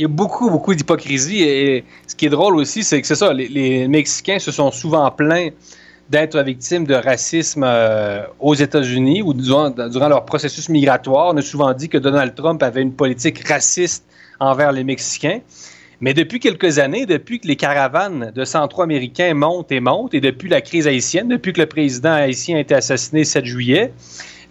Il 0.00 0.04
y 0.04 0.06
a 0.06 0.08
beaucoup, 0.08 0.48
beaucoup 0.48 0.74
d'hypocrisie. 0.74 1.42
Et 1.42 1.84
ce 2.06 2.14
qui 2.14 2.24
est 2.24 2.30
drôle 2.30 2.56
aussi, 2.56 2.84
c'est 2.84 3.02
que 3.02 3.06
c'est 3.06 3.16
ça, 3.16 3.34
les, 3.34 3.86
Mexicains 3.86 4.38
se 4.38 4.50
sont 4.50 4.70
souvent 4.70 5.10
plaints 5.10 5.50
d'être 6.08 6.40
victimes 6.40 6.86
de 6.86 6.94
racisme 6.94 7.62
euh, 7.66 8.22
aux 8.40 8.54
États-Unis 8.54 9.20
ou 9.20 9.34
durant, 9.34 9.74
leur 10.08 10.24
processus 10.24 10.70
migratoire. 10.70 11.34
On 11.34 11.36
a 11.36 11.42
souvent 11.42 11.74
dit 11.74 11.90
que 11.90 11.98
Donald 11.98 12.34
Trump 12.34 12.62
avait 12.62 12.80
une 12.80 12.94
politique 12.94 13.46
raciste 13.46 14.06
envers 14.40 14.72
les 14.72 14.84
Mexicains. 14.84 15.40
Mais 16.00 16.14
depuis 16.14 16.40
quelques 16.40 16.78
années, 16.78 17.04
depuis 17.04 17.38
que 17.38 17.46
les 17.46 17.56
caravanes 17.56 18.32
de 18.34 18.44
centro-américains 18.46 19.34
montent 19.34 19.70
et 19.70 19.80
montent, 19.80 20.14
et 20.14 20.22
depuis 20.22 20.48
la 20.48 20.62
crise 20.62 20.86
haïtienne, 20.86 21.28
depuis 21.28 21.52
que 21.52 21.60
le 21.60 21.66
président 21.66 22.14
haïtien 22.14 22.56
a 22.56 22.60
été 22.60 22.74
assassiné 22.74 23.20
le 23.20 23.26
7 23.26 23.44
juillet, 23.44 23.92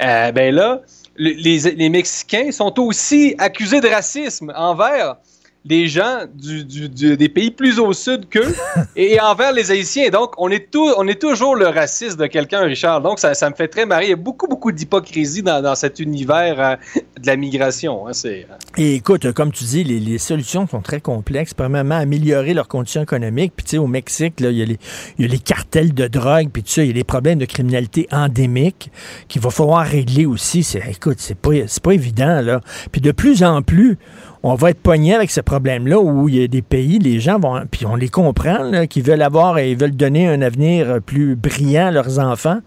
euh, 0.03 0.31
ben 0.31 0.53
là, 0.53 0.83
le- 1.15 1.31
les, 1.31 1.57
les 1.71 1.89
Mexicains 1.89 2.51
sont 2.51 2.79
aussi 2.79 3.33
accusés 3.39 3.81
de 3.81 3.87
racisme 3.87 4.53
envers 4.55 5.15
les 5.65 5.87
gens 5.87 6.21
du, 6.33 6.63
du- 6.63 6.87
du- 6.89 7.17
des 7.17 7.27
pays 7.29 7.51
plus 7.51 7.79
au 7.79 7.91
sud 7.91 8.29
qu'eux 8.29 8.55
et 8.95 9.19
envers 9.19 9.51
les 9.51 9.71
Haïtiens. 9.71 10.09
Donc, 10.09 10.31
on 10.37 10.49
est, 10.49 10.71
tout, 10.71 10.89
on 10.97 11.05
est 11.07 11.19
toujours 11.21 11.55
le 11.55 11.67
raciste 11.67 12.17
de 12.17 12.27
quelqu'un, 12.27 12.61
Richard. 12.61 13.01
Donc, 13.01 13.19
ça, 13.19 13.33
ça 13.33 13.49
me 13.49 13.55
fait 13.55 13.67
très 13.67 13.85
marrer. 13.85 14.05
Il 14.05 14.09
y 14.11 14.13
a 14.13 14.15
beaucoup, 14.15 14.47
beaucoup 14.47 14.71
d'hypocrisie 14.71 15.43
dans, 15.43 15.61
dans 15.61 15.75
cet 15.75 15.99
univers 15.99 16.59
euh, 16.61 16.75
de 17.21 17.27
la 17.27 17.35
migration. 17.35 18.07
hein. 18.07 18.13
C'est, 18.13 18.47
euh, 18.49 18.55
Et 18.77 18.95
écoute, 18.95 19.31
comme 19.33 19.51
tu 19.51 19.65
dis, 19.65 19.83
les, 19.83 19.99
les 19.99 20.17
solutions 20.17 20.65
sont 20.65 20.81
très 20.81 21.01
complexes. 21.01 21.53
Premièrement, 21.53 21.95
améliorer 21.97 22.53
leurs 22.53 22.69
conditions 22.69 23.03
économiques. 23.03 23.51
Puis 23.55 23.65
tu 23.65 23.71
sais, 23.71 23.77
au 23.77 23.87
Mexique, 23.87 24.39
là, 24.39 24.51
il 24.51 24.57
y, 24.57 24.61
a 24.61 24.65
les- 24.65 24.79
il 25.17 25.25
y 25.25 25.27
a 25.27 25.31
les 25.31 25.39
cartels 25.39 25.93
de 25.93 26.07
drogue, 26.07 26.49
puis 26.53 26.63
tout 26.63 26.69
ça, 26.69 26.83
il 26.83 26.87
y 26.87 26.91
a 26.91 26.93
des 26.93 27.03
problèmes 27.03 27.37
de 27.37 27.45
criminalité 27.45 28.07
endémique 28.11 28.91
qu'il 29.27 29.41
va 29.41 29.49
falloir 29.49 29.85
régler 29.85 30.25
aussi. 30.25 30.63
C'est, 30.63 30.81
écoute, 30.89 31.17
c'est 31.19 31.37
pas, 31.37 31.51
c'est 31.67 31.83
pas 31.83 31.91
évident, 31.93 32.39
là. 32.41 32.61
Puis 32.93 33.01
de 33.01 33.11
plus 33.11 33.43
en 33.43 33.61
plus, 33.61 33.97
on 34.43 34.55
va 34.55 34.69
être 34.69 34.79
pogné 34.79 35.13
avec 35.13 35.31
ce 35.31 35.41
problème-là 35.41 35.99
où 35.99 36.29
il 36.29 36.35
y 36.35 36.43
a 36.43 36.47
des 36.47 36.61
pays, 36.61 36.99
les 36.99 37.19
gens 37.19 37.39
vont, 37.39 37.61
puis 37.69 37.85
on 37.85 37.95
les 37.95 38.09
comprend, 38.09 38.87
qui 38.87 39.01
veulent 39.01 39.21
avoir 39.21 39.57
et 39.57 39.71
ils 39.71 39.77
veulent 39.77 39.95
donner 39.95 40.27
un 40.27 40.41
avenir 40.41 41.01
plus 41.05 41.35
brillant 41.35 41.87
à 41.87 41.91
leurs 41.91 42.19
enfants, 42.19 42.59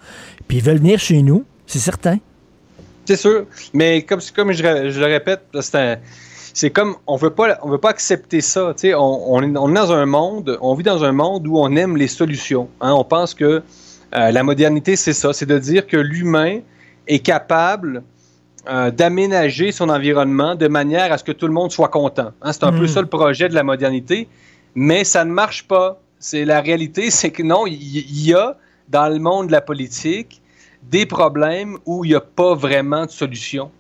puis 0.48 0.58
ils 0.58 0.62
veulent 0.62 0.78
venir 0.78 0.98
chez 0.98 1.22
nous, 1.22 1.44
c'est 1.66 1.78
certain. 1.78 2.18
C'est 3.04 3.16
sûr, 3.16 3.46
mais 3.72 4.02
comme, 4.02 4.20
je, 4.52 4.62
le 4.62 5.06
répète, 5.06 5.42
c'est 6.54 6.70
comme 6.70 6.96
on 7.06 7.16
veut 7.16 7.30
pas 7.30 7.58
on 7.62 7.70
veut 7.70 7.78
pas 7.78 7.90
accepter 7.90 8.40
ça. 8.40 8.74
On, 8.96 9.40
dans 9.42 9.92
un 9.92 10.06
monde, 10.06 10.58
on 10.60 10.74
vit 10.74 10.84
dans 10.84 11.02
un 11.02 11.12
monde 11.12 11.46
où 11.48 11.58
on 11.58 11.74
aime 11.74 11.96
les 11.96 12.06
solutions. 12.08 12.68
hein. 12.80 12.92
On 12.92 13.04
pense 13.04 13.34
que 13.34 13.62
euh, 14.14 14.30
la 14.30 14.42
modernité 14.42 14.94
c'est 14.94 15.14
ça, 15.14 15.32
c'est 15.32 15.46
de 15.46 15.58
dire 15.58 15.86
que 15.86 15.96
l'humain 15.96 16.60
est 17.08 17.20
capable 17.20 18.02
euh, 18.68 18.90
d'aménager 18.90 19.72
son 19.72 19.88
environnement 19.88 20.54
de 20.54 20.68
manière 20.68 21.12
à 21.12 21.18
ce 21.18 21.24
que 21.24 21.32
tout 21.32 21.46
le 21.46 21.52
monde 21.52 21.72
soit 21.72 21.88
content. 21.88 22.30
hein. 22.42 22.52
C'est 22.52 22.64
un 22.64 22.72
peu 22.72 22.84
Mm. 22.84 22.88
ça 22.88 23.00
le 23.00 23.08
projet 23.08 23.48
de 23.48 23.54
la 23.54 23.62
modernité, 23.64 24.28
mais 24.74 25.04
ça 25.04 25.24
ne 25.24 25.32
marche 25.32 25.66
pas. 25.66 26.00
C'est 26.18 26.44
la 26.44 26.60
réalité, 26.60 27.10
c'est 27.18 27.30
que 27.30 27.42
non, 27.42 27.66
il 27.66 28.20
y, 28.26 28.32
a 28.34 28.56
dans 28.88 29.08
le 29.08 29.18
monde 29.18 29.48
de 29.48 29.52
la 29.52 29.60
politique 29.60 30.40
des 30.90 31.06
problèmes 31.06 31.78
où 31.86 32.04
il 32.04 32.08
n'y 32.08 32.14
a 32.14 32.20
pas 32.20 32.54
vraiment 32.54 33.06
de 33.06 33.10
solution. 33.10 33.70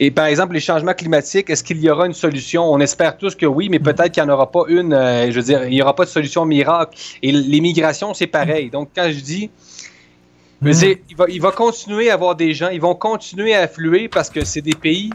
Et 0.00 0.10
par 0.10 0.26
exemple, 0.26 0.54
les 0.54 0.60
changements 0.60 0.94
climatiques, 0.94 1.48
est-ce 1.50 1.62
qu'il 1.62 1.78
y 1.80 1.88
aura 1.90 2.06
une 2.06 2.12
solution? 2.14 2.64
On 2.64 2.80
espère 2.80 3.16
tous 3.16 3.34
que 3.36 3.46
oui, 3.46 3.68
mais 3.68 3.78
peut-être 3.78 4.10
qu'il 4.10 4.22
n'y 4.24 4.30
en 4.30 4.34
aura 4.34 4.50
pas 4.50 4.64
une. 4.68 4.92
euh, 4.92 5.30
je 5.30 5.36
veux 5.36 5.42
dire, 5.44 5.64
il 5.64 5.70
n'y 5.70 5.82
aura 5.82 5.94
pas 5.94 6.04
de 6.04 6.10
solution 6.10 6.44
miracle. 6.44 6.98
Et 7.22 7.30
l'immigration, 7.30 8.12
c'est 8.14 8.26
pareil. 8.26 8.70
Donc, 8.70 8.88
quand 8.96 9.08
je 9.10 9.20
dis, 9.20 9.50
veux 10.64 10.72
dire, 10.72 10.96
il, 11.10 11.16
va, 11.16 11.24
il 11.28 11.40
va 11.40 11.52
continuer 11.52 12.10
à 12.10 12.14
avoir 12.14 12.36
des 12.36 12.54
gens, 12.54 12.68
ils 12.68 12.80
vont 12.80 12.94
continuer 12.94 13.54
à 13.54 13.62
affluer 13.62 14.08
parce 14.08 14.30
que 14.30 14.44
c'est 14.44 14.60
des 14.60 14.74
pays 14.74 15.10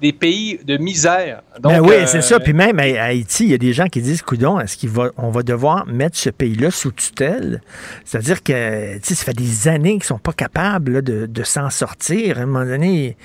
des 0.00 0.12
pays 0.12 0.58
de 0.64 0.76
misère. 0.76 1.42
Donc, 1.60 1.72
ben 1.72 1.80
oui, 1.80 1.94
c'est 2.06 2.22
ça. 2.22 2.36
Euh, 2.36 2.38
Puis 2.38 2.52
même 2.52 2.78
à, 2.78 2.82
Haïti, 2.82 3.44
il 3.44 3.50
y 3.50 3.54
a 3.54 3.58
des 3.58 3.72
gens 3.72 3.86
qui 3.86 4.00
disent, 4.00 4.22
coudon, 4.22 4.60
est-ce 4.60 4.76
qu'on 4.76 4.92
va, 4.92 5.10
on 5.16 5.30
va 5.30 5.42
devoir 5.42 5.86
mettre 5.86 6.16
ce 6.16 6.30
pays-là 6.30 6.70
sous 6.70 6.92
tutelle? 6.92 7.60
C'est-à-dire 8.04 8.42
que, 8.42 8.94
tu 8.98 9.00
sais, 9.02 9.14
ça 9.14 9.24
fait 9.24 9.36
des 9.36 9.68
années 9.68 9.94
qu'ils 9.94 10.04
sont 10.04 10.18
pas 10.18 10.32
capables 10.32 11.02
de, 11.02 11.26
de 11.26 11.42
s'en 11.42 11.70
sortir. 11.70 12.38
À 12.38 12.42
un 12.42 12.46
moment 12.46 12.64
donné, 12.64 13.16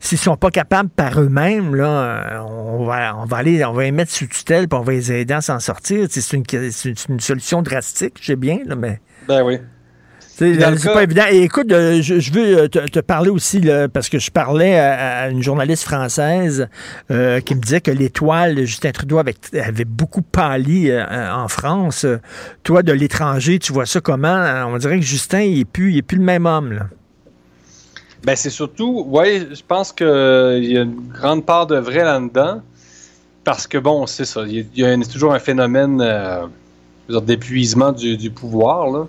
s'ils 0.00 0.18
sont 0.18 0.36
pas 0.36 0.50
capables 0.50 0.90
par 0.90 1.20
eux-mêmes, 1.20 1.74
là, 1.74 2.44
on 2.46 2.84
va, 2.84 3.16
on 3.16 3.24
va 3.24 3.36
aller, 3.38 3.64
on 3.64 3.72
va 3.72 3.84
les 3.84 3.92
mettre 3.92 4.12
sous 4.12 4.26
tutelle, 4.26 4.68
puis 4.68 4.78
on 4.78 4.82
va 4.82 4.92
les 4.92 5.12
aider 5.12 5.34
à 5.34 5.40
s'en 5.40 5.60
sortir. 5.60 6.06
C'est 6.10 6.36
une, 6.36 6.44
une, 7.08 7.20
solution 7.20 7.62
drastique, 7.62 8.14
je 8.20 8.26
sais 8.26 8.36
bien, 8.36 8.58
là, 8.66 8.76
mais... 8.76 9.00
Ben 9.26 9.42
oui. 9.42 9.58
C'est 10.38 10.92
pas 10.92 11.02
évident. 11.02 11.24
Et 11.30 11.42
écoute, 11.42 11.72
euh, 11.72 12.00
je, 12.00 12.32
veux 12.32 12.58
euh, 12.58 12.68
te, 12.68 13.00
parler 13.00 13.28
aussi, 13.28 13.60
parce 13.92 14.08
que 14.08 14.20
je 14.20 14.30
parlais 14.30 14.78
à, 14.78 15.28
une 15.30 15.42
journaliste 15.42 15.82
française 15.82 16.68
euh, 17.10 17.40
qui 17.40 17.56
me 17.56 17.60
disait 17.60 17.80
que 17.80 17.90
l'étoile 17.90 18.54
de 18.54 18.64
Justin 18.64 18.92
Trudeau 18.92 19.18
avait, 19.18 19.34
avait 19.60 19.84
beaucoup 19.84 20.22
pâli 20.22 20.92
en 20.94 21.48
France. 21.48 22.06
Toi, 22.62 22.82
de 22.84 22.92
l'étranger, 22.92 23.58
tu 23.58 23.72
vois 23.72 23.86
ça 23.86 24.00
comment? 24.00 24.64
On 24.68 24.78
dirait 24.78 25.00
que 25.00 25.04
Justin, 25.04 25.40
il 25.40 25.58
n'est 25.58 25.64
plus, 25.64 25.92
il 25.92 25.98
est 25.98 26.02
plus 26.02 26.18
le 26.18 26.24
même 26.24 26.46
homme. 26.46 26.72
Là. 26.72 26.86
Ben, 28.24 28.36
c'est 28.36 28.50
surtout, 28.50 29.04
oui, 29.08 29.48
je 29.52 29.62
pense 29.66 29.92
qu'il 29.92 30.06
y 30.06 30.76
a 30.76 30.82
une 30.82 31.08
grande 31.12 31.44
part 31.46 31.66
de 31.66 31.76
vrai 31.76 32.04
là-dedans. 32.04 32.62
Parce 33.42 33.66
que, 33.66 33.78
bon, 33.78 34.06
c'est 34.06 34.24
ça, 34.24 34.42
il 34.46 34.66
y, 34.74 34.84
a, 34.84 34.96
toujours 34.98 35.32
un 35.32 35.38
phénomène 35.38 36.02
d'épuisement 37.08 37.92
du, 37.92 38.30
pouvoir. 38.30 38.90
Là. 38.90 39.06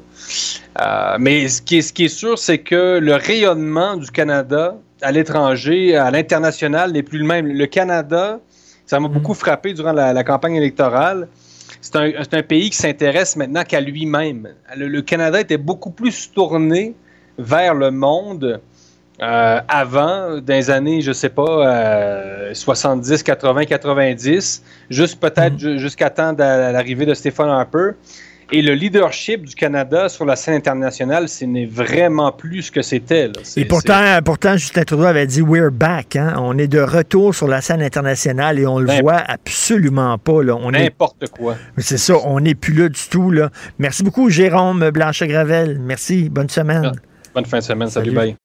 Euh, 0.82 1.18
mais 1.20 1.48
ce 1.48 1.62
qui, 1.62 1.78
est, 1.78 1.82
ce 1.82 1.94
qui 1.94 2.06
est 2.06 2.10
sûr, 2.10 2.38
c'est 2.38 2.60
que 2.60 3.00
le 3.00 3.16
rayonnement 3.16 3.98
du 3.98 4.10
Canada 4.10 4.76
à 5.02 5.12
l'étranger, 5.12 5.96
à 5.96 6.12
l'international, 6.12 6.92
n'est 6.92 7.04
plus 7.04 7.20
le 7.20 7.26
même. 7.26 7.48
Le 7.48 7.66
Canada, 7.66 8.40
ça 8.86 9.00
m'a 9.00 9.08
beaucoup 9.08 9.34
frappé 9.34 9.74
durant 9.74 9.94
la, 9.94 10.24
campagne 10.24 10.56
électorale. 10.56 11.28
C'est 11.82 11.96
un, 11.96 12.12
un, 12.32 12.44
pays 12.44 12.70
qui 12.70 12.78
s'intéresse 12.78 13.36
maintenant 13.36 13.64
qu'à 13.64 13.80
lui-même. 13.80 14.50
Le, 14.76 15.02
Canada 15.02 15.40
était 15.40 15.58
beaucoup 15.58 15.92
plus 15.92 16.32
tourné 16.32 16.96
vers 17.38 17.74
le 17.74 17.92
monde 17.92 18.60
euh, 19.22 19.60
avant, 19.68 20.40
dans 20.40 20.54
les 20.54 20.70
années, 20.70 21.02
je 21.02 21.12
sais 21.12 21.30
pas, 21.30 22.54
70, 22.54 23.24
80, 23.24 23.66
90, 23.66 24.64
juste 24.90 25.20
peut-être 25.20 25.56
mm-hmm. 25.56 25.78
jusqu'à 25.78 26.10
temps 26.10 26.34
de 26.34 26.40
l'arrivée 26.40 27.06
de 27.06 27.14
Stephen 27.14 27.48
Harper. 27.48 27.92
Et 28.52 28.64
le 28.64 28.74
leadership 28.74 29.46
du 29.46 29.54
Canada 29.54 30.10
sur 30.10 30.26
la 30.26 30.36
scène 30.36 30.56
internationale, 30.56 31.30
ce 31.30 31.46
n'est 31.46 31.68
vraiment 31.68 32.32
plus 32.32 32.64
ce 32.64 32.72
que 32.72 32.82
c'était. 32.82 33.32
Et 33.56 33.66
pourtant, 33.66 34.20
pourtant, 34.26 34.58
Justin 34.58 34.84
Trudeau 34.84 35.04
avait 35.04 35.28
dit 35.28 35.42
We're 35.42 35.72
back. 35.72 36.16
Hein? 36.16 36.34
On 36.40 36.58
est 36.58 36.68
de 36.68 36.80
retour 36.80 37.36
sur 37.36 37.48
la 37.48 37.62
scène 37.62 37.84
internationale 37.84 38.58
et 38.58 38.66
on 38.66 38.80
le 38.80 39.02
voit 39.02 39.22
absolument 39.28 40.18
pas. 40.18 40.42
Là. 40.42 40.58
N'importe 40.72 41.30
quoi. 41.30 41.58
C'est 41.78 42.00
ça, 42.00 42.16
on 42.26 42.40
n'est 42.40 42.56
plus 42.56 42.74
là 42.74 42.90
du 42.90 43.02
tout. 43.10 43.30
Là. 43.30 43.52
Merci 43.78 44.04
beaucoup, 44.04 44.32
Jérôme 44.32 44.90
Blanchet-Gravel. 44.90 45.78
Merci. 45.80 46.30
Bonne 46.30 46.50
semaine. 46.50 46.92
Bonne 47.36 47.46
fin 47.46 47.60
de 47.60 47.64
semaine. 47.64 47.90
Salut, 47.90 48.12
bye. 48.12 48.36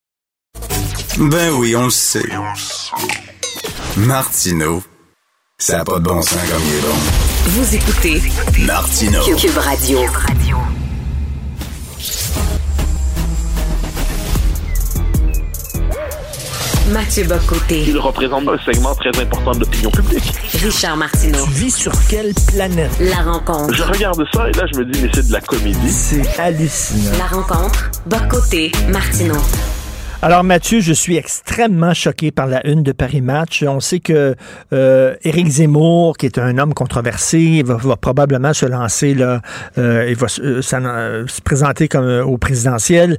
Ben 1.18 1.52
oui, 1.52 1.76
on 1.76 1.84
le 1.84 1.90
sait. 1.90 2.24
Martineau, 3.96 4.82
ça 5.58 5.78
n'a 5.78 5.84
pas 5.84 5.98
de 5.98 6.04
bon 6.04 6.20
sens 6.22 6.38
comme 6.50 6.62
il 6.66 6.74
est 6.74 6.80
bon. 6.80 6.96
Vous 7.46 7.74
écoutez 7.74 8.22
Martino 8.66 9.20
Cube 9.36 9.56
Radio. 9.56 10.00
Mathieu 16.90 17.24
Bocoté. 17.24 17.84
Il 17.86 17.98
représente 17.98 18.48
un 18.48 18.58
segment 18.64 18.94
très 18.96 19.16
important 19.20 19.52
de 19.52 19.60
l'opinion 19.60 19.90
publique. 19.90 20.34
Richard 20.54 20.96
Martineau. 20.96 21.44
Tu 21.44 21.50
vis 21.52 21.70
sur 21.70 21.92
quelle 22.08 22.34
planète? 22.52 22.90
La 23.00 23.22
rencontre. 23.22 23.72
Je 23.72 23.82
regarde 23.84 24.22
ça 24.32 24.48
et 24.48 24.52
là, 24.52 24.64
je 24.72 24.78
me 24.80 24.84
dis, 24.84 25.00
mais 25.00 25.10
c'est 25.14 25.28
de 25.28 25.32
la 25.32 25.40
comédie. 25.40 25.92
C'est 25.92 26.40
hallucinant. 26.40 27.18
La 27.18 27.26
rencontre. 27.26 27.90
Bocoté. 28.06 28.72
Martineau. 28.88 29.38
Alors 30.24 30.42
Mathieu, 30.42 30.80
je 30.80 30.94
suis 30.94 31.18
extrêmement 31.18 31.92
choqué 31.92 32.30
par 32.30 32.46
la 32.46 32.66
une 32.66 32.82
de 32.82 32.92
Paris 32.92 33.20
Match. 33.20 33.62
On 33.62 33.78
sait 33.78 34.00
que 34.00 34.34
euh, 34.72 35.14
Éric 35.22 35.46
Zemmour, 35.48 36.16
qui 36.16 36.24
est 36.24 36.38
un 36.38 36.56
homme 36.56 36.72
controversé, 36.72 37.62
va, 37.62 37.76
probablement 37.98 38.54
se 38.54 38.64
lancer 38.64 39.12
là, 39.12 39.42
euh, 39.76 40.06
il 40.08 40.16
va 40.16 40.28
euh, 40.38 40.62
se 40.62 41.40
présenter 41.42 41.88
comme 41.88 42.22
au 42.22 42.38
présidentiel. 42.38 43.18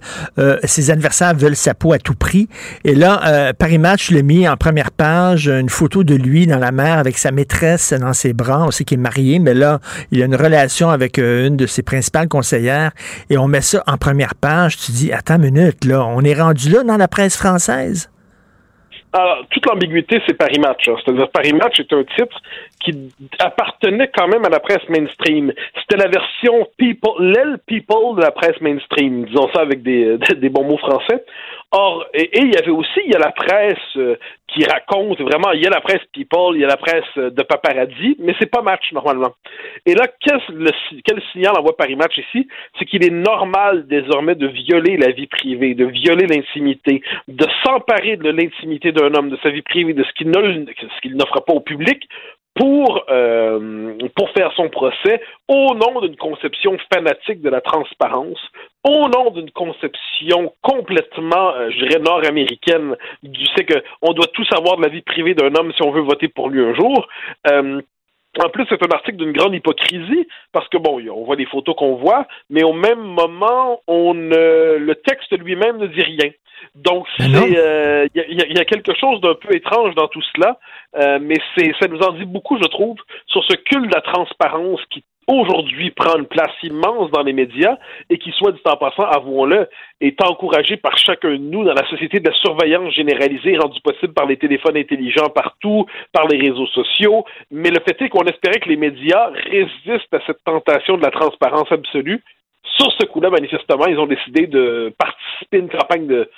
ses 0.64 0.90
adversaires 0.90 1.36
veulent 1.36 1.56
sa 1.56 1.76
peau 1.76 1.94
à 1.94 2.00
tout 2.00 2.16
prix. 2.16 2.50
Et 2.84 2.96
là, 2.96 3.54
Paris 3.54 3.78
Match 3.78 4.10
l'a 4.10 4.24
mis 4.24 4.50
en 4.50 4.58
première 4.58 4.90
page 4.90 5.48
une 5.48 5.70
photo 5.70 6.04
de 6.04 6.16
lui 6.16 6.48
dans 6.48 6.58
la 6.58 6.72
mer 6.72 6.98
avec 6.98 7.20
sa 7.20 7.30
maîtresse 7.30 7.94
dans 7.94 8.14
ses 8.14 8.34
bras. 8.34 8.64
On 8.66 8.72
sait 8.72 8.84
qu'il 8.84 8.98
est 8.98 9.02
marié, 9.02 9.38
mais 9.38 9.54
là, 9.54 9.80
il 10.10 10.24
a 10.24 10.26
une 10.26 10.36
relation 10.36 10.90
avec 10.90 11.20
une 11.20 11.56
de 11.56 11.68
ses 11.68 11.84
principales 11.84 12.30
conseillères. 12.30 12.94
Et 13.30 13.38
on 13.38 13.48
met 13.48 13.62
ça 13.62 13.84
en 13.86 13.98
première 13.98 14.34
page. 14.34 14.78
Tu 14.78 14.92
dis, 14.92 15.14
attends 15.14 15.36
une 15.36 15.52
minute, 15.52 15.86
là, 15.86 16.04
on 16.04 16.22
est 16.22 16.34
rendu 16.34 16.72
là 16.72 16.82
dans 16.84 16.95
la 16.98 17.08
presse 17.08 17.38
française? 17.38 18.10
Alors, 19.14 19.46
toute 19.50 19.66
l'ambiguïté, 19.66 20.22
c'est 20.28 20.34
Paris 20.34 20.60
Match. 20.60 20.90
Hein. 20.90 20.96
C'est-à-dire, 21.04 21.30
Paris 21.30 21.54
Match 21.54 21.80
est 21.80 21.94
un 21.94 22.04
titre 22.04 22.42
qui 22.86 23.12
appartenait 23.40 24.10
quand 24.16 24.28
même 24.28 24.46
à 24.46 24.50
la 24.50 24.60
presse 24.60 24.88
mainstream. 24.90 25.52
C'était 25.82 25.98
la 25.98 26.10
version 26.10 26.68
people, 26.78 27.14
l'aile 27.20 27.58
people 27.66 28.16
de 28.16 28.22
la 28.22 28.32
presse 28.32 28.60
mainstream, 28.62 29.26
disons 29.26 29.50
ça 29.54 29.62
avec 29.62 29.82
des, 29.82 30.18
des 30.38 30.50
bons 30.50 30.64
mots 30.64 30.78
français. 30.78 31.26
Or, 31.72 32.06
et, 32.14 32.30
il 32.36 32.54
y 32.54 32.58
avait 32.58 32.72
aussi, 32.72 33.02
il 33.06 33.12
y 33.12 33.16
a 33.16 33.20
la 33.20 33.32
presse 33.32 33.98
euh, 33.98 34.16
qui 34.48 34.64
raconte 34.64 35.20
vraiment, 35.20 35.52
il 35.52 35.64
y 35.64 35.68
a 35.68 35.70
la 35.70 35.82
presse 35.82 36.02
People, 36.14 36.56
il 36.56 36.62
y 36.62 36.64
a 36.64 36.68
la 36.68 36.78
presse 36.78 37.04
euh, 37.18 37.32
de 37.32 37.42
paparazzi, 37.42 38.16
mais 38.20 38.34
c'est 38.40 38.50
pas 38.50 38.62
match 38.62 38.92
normalement. 38.94 39.34
Et 39.86 39.94
là, 39.96 40.06
quel, 40.22 40.40
quel 41.04 41.22
signal 41.34 41.54
envoie 41.58 41.76
Paris 41.76 41.96
Match 41.96 42.18
ici? 42.18 42.48
C'est 42.78 42.86
qu'il 42.86 43.04
est 43.04 43.10
normal 43.10 43.88
désormais 43.88 44.36
de 44.36 44.48
violer 44.48 44.96
la 44.96 45.12
vie 45.12 45.28
privée, 45.28 45.74
de 45.74 45.86
violer 45.86 46.28
l'intimité, 46.28 47.02
de 47.28 47.46
s'emparer 47.66 48.18
de 48.18 48.30
l'intimité 48.30 48.92
d'un 48.92 49.14
homme, 49.16 49.30
de 49.30 49.38
sa 49.42 49.50
vie 49.50 49.64
privée, 49.64 49.94
de 49.94 50.04
ce 50.04 50.14
qu'il 50.14 50.30
n'offre 51.18 51.42
pas 51.42 51.54
au 51.54 51.62
public 51.62 52.08
pour, 52.56 53.04
euh, 53.10 53.98
pour 54.16 54.30
faire 54.32 54.52
son 54.56 54.70
procès 54.70 55.22
au 55.48 55.76
nom 55.76 56.00
d'une 56.02 56.16
conception 56.16 56.78
fanatique 56.92 57.42
de 57.42 57.50
la 57.50 57.62
transparence, 57.62 58.40
au 58.84 59.08
nom 59.10 59.32
d'une 59.32 59.52
conception 59.52 60.54
complètement, 60.62 61.54
euh, 61.54 61.70
je 61.70 61.86
dirais, 61.86 62.00
nord-américaine 62.00 62.96
du 63.24 63.46
fait 63.56 63.66
qu'on 63.66 64.14
doit 64.14 64.28
tout 64.28 64.46
savoir 64.46 64.78
de 64.78 64.84
la 64.84 64.90
vie 64.90 65.02
privée 65.02 65.34
d'un 65.34 65.54
homme 65.56 65.74
si 65.74 65.84
on 65.84 65.92
veut 65.92 66.02
voter 66.02 66.30
pour 66.30 66.50
lui 66.50 66.64
un 66.64 66.74
jour. 66.74 67.08
Euh, 67.48 67.82
en 68.44 68.50
plus, 68.50 68.66
c'est 68.70 68.84
un 68.84 68.94
article 68.94 69.18
d'une 69.18 69.32
grande 69.32 69.54
hypocrisie 69.54 70.28
parce 70.52 70.68
que 70.70 70.78
bon, 70.78 71.02
on 71.10 71.26
voit 71.26 71.36
les 71.36 71.46
photos 71.46 71.76
qu'on 71.76 71.96
voit, 71.96 72.28
mais 72.50 72.64
au 72.64 72.74
même 72.74 73.00
moment, 73.00 73.82
on 73.88 74.14
le 74.14 74.94
texte 75.06 75.38
lui-même 75.38 75.78
ne 75.78 75.88
dit 75.88 76.02
rien. 76.02 76.32
Donc, 76.74 77.08
il 77.20 77.36
euh, 77.58 78.08
y, 78.16 78.60
a 78.60 78.66
quelque 78.66 78.94
chose 78.96 79.22
d'un 79.22 79.36
peu 79.36 79.56
étrange 79.56 79.96
dans 79.96 80.08
tout 80.08 80.22
cela, 80.34 80.60
euh, 80.98 81.20
mais 81.22 81.38
c'est 81.56 81.72
ça 81.80 81.88
nous 81.88 82.00
en 82.00 82.12
dit 82.12 82.26
beaucoup, 82.26 82.58
je 82.62 82.68
trouve, 82.68 82.98
sur 83.28 83.44
ce 83.46 83.56
culte 83.56 83.90
de 83.90 83.96
la 83.96 84.02
transparence 84.02 84.82
qui 84.90 85.04
aujourd'hui 85.28 85.92
prend 85.92 86.18
une 86.18 86.26
place 86.26 86.52
immense 86.64 87.10
dans 87.12 87.24
les 87.24 87.34
médias 87.34 87.78
et 88.10 88.18
qui, 88.18 88.32
soit 88.32 88.52
dit 88.52 88.62
en 88.66 88.78
passant, 88.78 89.04
avouons-le, 89.04 89.68
est 90.02 90.22
encouragé 90.24 90.78
par 90.78 90.98
chacun 90.98 91.32
de 91.32 91.38
nous 91.38 91.64
dans 91.64 91.74
la 91.74 91.88
société 91.90 92.20
de 92.20 92.30
la 92.30 92.36
surveillance 92.36 92.94
généralisée 92.94 93.58
rendue 93.58 93.82
possible 93.82 94.14
par 94.14 94.26
les 94.26 94.38
téléphones 94.38 94.78
intelligents 94.78 95.30
partout, 95.30 95.86
par 96.12 96.28
les 96.28 96.38
réseaux 96.38 96.68
sociaux. 96.68 97.26
Mais 97.52 97.70
le 97.70 97.80
fait 97.88 98.02
est 98.02 98.10
qu'on 98.10 98.26
espérait 98.26 98.60
que 98.60 98.70
les 98.70 98.78
médias 98.78 99.30
résistent 99.30 100.14
à 100.14 100.20
cette 100.26 100.44
tentation 100.44 100.98
de 100.98 101.04
la 101.04 101.12
transparence 101.12 101.72
absolue. 101.72 102.22
Sur 102.78 102.92
ce 103.00 103.06
coup-là, 103.06 103.30
manifestement, 103.30 103.86
ils 103.88 104.00
ont 104.00 104.08
décidé 104.08 104.48
de 104.48 104.94
participer 104.98 105.58
à 105.58 105.60
une 105.60 105.70
campagne 105.70 106.08
de, 106.08 106.30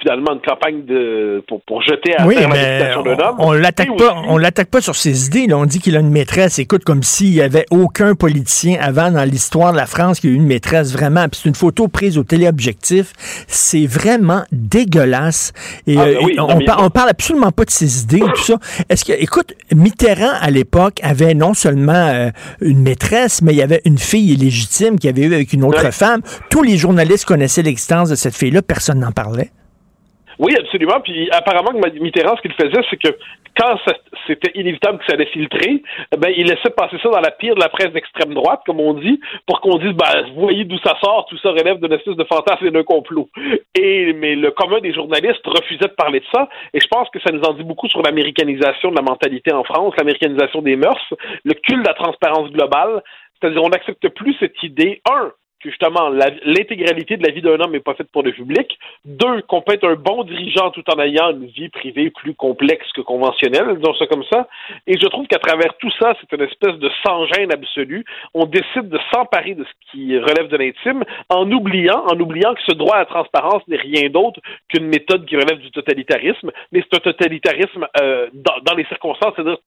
finalement 0.00 0.32
une 0.34 0.40
campagne 0.40 0.84
de 0.84 1.42
pour, 1.48 1.60
pour 1.62 1.82
jeter 1.82 2.16
à 2.16 2.26
oui, 2.26 2.36
mais 2.50 2.92
On 3.38 3.52
l'attaque 3.52 3.96
pas, 3.96 4.22
on 4.28 4.38
l'attaque 4.38 4.68
pas 4.68 4.80
sur 4.80 4.94
ses 4.94 5.26
idées. 5.26 5.52
On 5.52 5.66
dit 5.66 5.80
qu'il 5.80 5.96
a 5.96 6.00
une 6.00 6.10
maîtresse. 6.10 6.58
Écoute, 6.58 6.84
comme 6.84 7.02
s'il 7.02 7.34
y 7.34 7.42
avait 7.42 7.66
aucun 7.70 8.14
politicien 8.14 8.78
avant 8.80 9.10
dans 9.10 9.24
l'histoire 9.24 9.72
de 9.72 9.76
la 9.76 9.86
France 9.86 10.20
qui 10.20 10.28
a 10.28 10.30
eu 10.30 10.34
une 10.34 10.46
maîtresse 10.46 10.92
vraiment. 10.92 11.28
Puis 11.28 11.40
c'est 11.42 11.48
une 11.48 11.54
photo 11.54 11.88
prise 11.88 12.18
au 12.18 12.24
téléobjectif. 12.24 13.12
C'est 13.48 13.86
vraiment 13.86 14.42
dégueulasse. 14.52 15.52
Et, 15.86 15.96
ah, 15.98 16.06
euh, 16.06 16.20
on, 16.38 16.84
on, 16.84 16.90
parle 16.90 17.10
absolument 17.10 17.52
pas 17.52 17.64
de 17.64 17.70
ses 17.70 18.02
idées 18.02 18.20
tout 18.20 18.42
ça. 18.42 18.58
Est-ce 18.88 19.04
que, 19.04 19.12
écoute, 19.12 19.54
Mitterrand 19.74 20.32
à 20.40 20.50
l'époque 20.50 21.00
avait 21.02 21.34
non 21.34 21.54
seulement 21.54 21.92
euh, 21.92 22.30
une 22.60 22.80
maîtresse, 22.80 23.42
mais 23.42 23.52
il 23.52 23.58
y 23.58 23.62
avait 23.62 23.82
une 23.84 23.98
fille 23.98 24.32
illégitime 24.32 24.98
qui 24.98 25.08
avait 25.08 25.22
eu 25.22 25.34
avec 25.34 25.52
une 25.52 25.64
autre 25.64 25.90
femme. 25.92 26.22
Tous 26.50 26.62
les 26.62 26.76
journalistes 26.76 27.24
connaissaient 27.24 27.62
l'existence 27.62 28.08
de 28.08 28.14
cette 28.14 28.34
fille-là. 28.34 28.62
Personne 28.62 29.00
n'en 29.00 29.12
parlait. 29.12 29.50
Oui, 30.38 30.54
absolument. 30.58 31.00
Puis 31.00 31.28
apparemment 31.30 31.72
Mitterrand, 32.00 32.36
ce 32.36 32.42
qu'il 32.42 32.52
faisait, 32.52 32.82
c'est 32.90 32.96
que 32.96 33.16
quand 33.58 33.78
c'était 34.26 34.52
inévitable 34.54 34.98
que 34.98 35.06
ça 35.06 35.14
allait 35.14 35.26
filtrer, 35.26 35.82
eh 36.12 36.16
ben, 36.16 36.30
il 36.36 36.46
laissait 36.46 36.70
passer 36.76 36.96
ça 37.02 37.08
dans 37.08 37.20
la 37.20 37.30
pire 37.30 37.54
de 37.54 37.60
la 37.60 37.68
presse 37.68 37.90
d'extrême 37.92 38.34
droite, 38.34 38.60
comme 38.66 38.80
on 38.80 38.94
dit, 38.94 39.18
pour 39.46 39.60
qu'on 39.60 39.78
dise, 39.78 39.92
ben, 39.92 40.26
vous 40.34 40.42
voyez 40.42 40.64
d'où 40.64 40.78
ça 40.78 40.94
sort, 41.02 41.26
tout 41.30 41.38
ça 41.38 41.50
relève 41.50 41.80
d'une 41.80 41.92
espèce 41.92 42.16
de 42.16 42.24
fantasme 42.24 42.66
et 42.66 42.70
d'un 42.70 42.82
complot. 42.82 43.30
Et, 43.74 44.12
mais 44.12 44.34
le 44.34 44.50
commun 44.50 44.80
des 44.80 44.92
journalistes 44.92 45.46
refusait 45.46 45.88
de 45.88 45.94
parler 45.96 46.20
de 46.20 46.26
ça, 46.32 46.48
et 46.74 46.80
je 46.80 46.86
pense 46.88 47.08
que 47.10 47.20
ça 47.20 47.32
nous 47.32 47.42
en 47.42 47.54
dit 47.54 47.64
beaucoup 47.64 47.88
sur 47.88 48.02
l'américanisation 48.02 48.90
de 48.90 48.96
la 48.96 49.02
mentalité 49.02 49.52
en 49.52 49.64
France, 49.64 49.94
l'américanisation 49.96 50.60
des 50.60 50.76
mœurs, 50.76 51.14
le 51.44 51.54
culte 51.54 51.82
de 51.82 51.88
la 51.88 51.94
transparence 51.94 52.50
globale, 52.50 53.02
c'est-à-dire 53.40 53.62
on 53.62 53.68
n'accepte 53.68 54.08
plus 54.10 54.34
cette 54.38 54.62
idée, 54.62 55.00
un, 55.10 55.32
justement 55.70 56.08
l'intégralité 56.08 57.16
de 57.16 57.26
la 57.26 57.32
vie 57.32 57.42
d'un 57.42 57.58
homme 57.60 57.72
n'est 57.72 57.80
pas 57.80 57.94
faite 57.94 58.10
pour 58.12 58.22
le 58.22 58.32
public. 58.32 58.78
Deux, 59.04 59.42
qu'on 59.42 59.62
peut 59.62 59.74
être 59.74 59.88
un 59.88 59.94
bon 59.94 60.24
dirigeant 60.24 60.70
tout 60.70 60.84
en 60.90 60.98
ayant 61.00 61.30
une 61.30 61.46
vie 61.46 61.68
privée 61.68 62.10
plus 62.10 62.34
complexe 62.34 62.90
que 62.92 63.00
conventionnelle, 63.00 63.76
disons 63.76 63.94
ça 63.94 64.06
comme 64.06 64.24
ça. 64.32 64.48
Et 64.86 64.98
je 64.98 65.06
trouve 65.06 65.26
qu'à 65.26 65.38
travers 65.38 65.76
tout 65.78 65.90
ça, 65.98 66.14
c'est 66.20 66.36
une 66.36 66.44
espèce 66.44 66.76
de 66.78 66.90
sans-gêne 67.04 67.52
absolu. 67.52 68.04
On 68.34 68.46
décide 68.46 68.88
de 68.88 68.98
s'emparer 69.12 69.54
de 69.54 69.64
ce 69.64 69.90
qui 69.90 70.18
relève 70.18 70.48
de 70.48 70.56
l'intime 70.56 71.04
en 71.28 71.50
oubliant, 71.50 72.04
en 72.06 72.18
oubliant 72.18 72.54
que 72.54 72.62
ce 72.68 72.74
droit 72.74 72.96
à 72.96 73.00
la 73.00 73.06
transparence 73.06 73.62
n'est 73.68 73.76
rien 73.76 74.08
d'autre 74.08 74.40
qu'une 74.68 74.86
méthode 74.86 75.26
qui 75.26 75.36
relève 75.36 75.58
du 75.58 75.70
totalitarisme, 75.70 76.50
mais 76.72 76.82
c'est 76.82 76.96
un 76.96 77.00
totalitarisme 77.00 77.86
euh, 78.00 78.28
dans, 78.32 78.58
dans 78.64 78.74
les 78.74 78.84
circonstances, 78.86 79.32
c'est-à-dire 79.36 79.58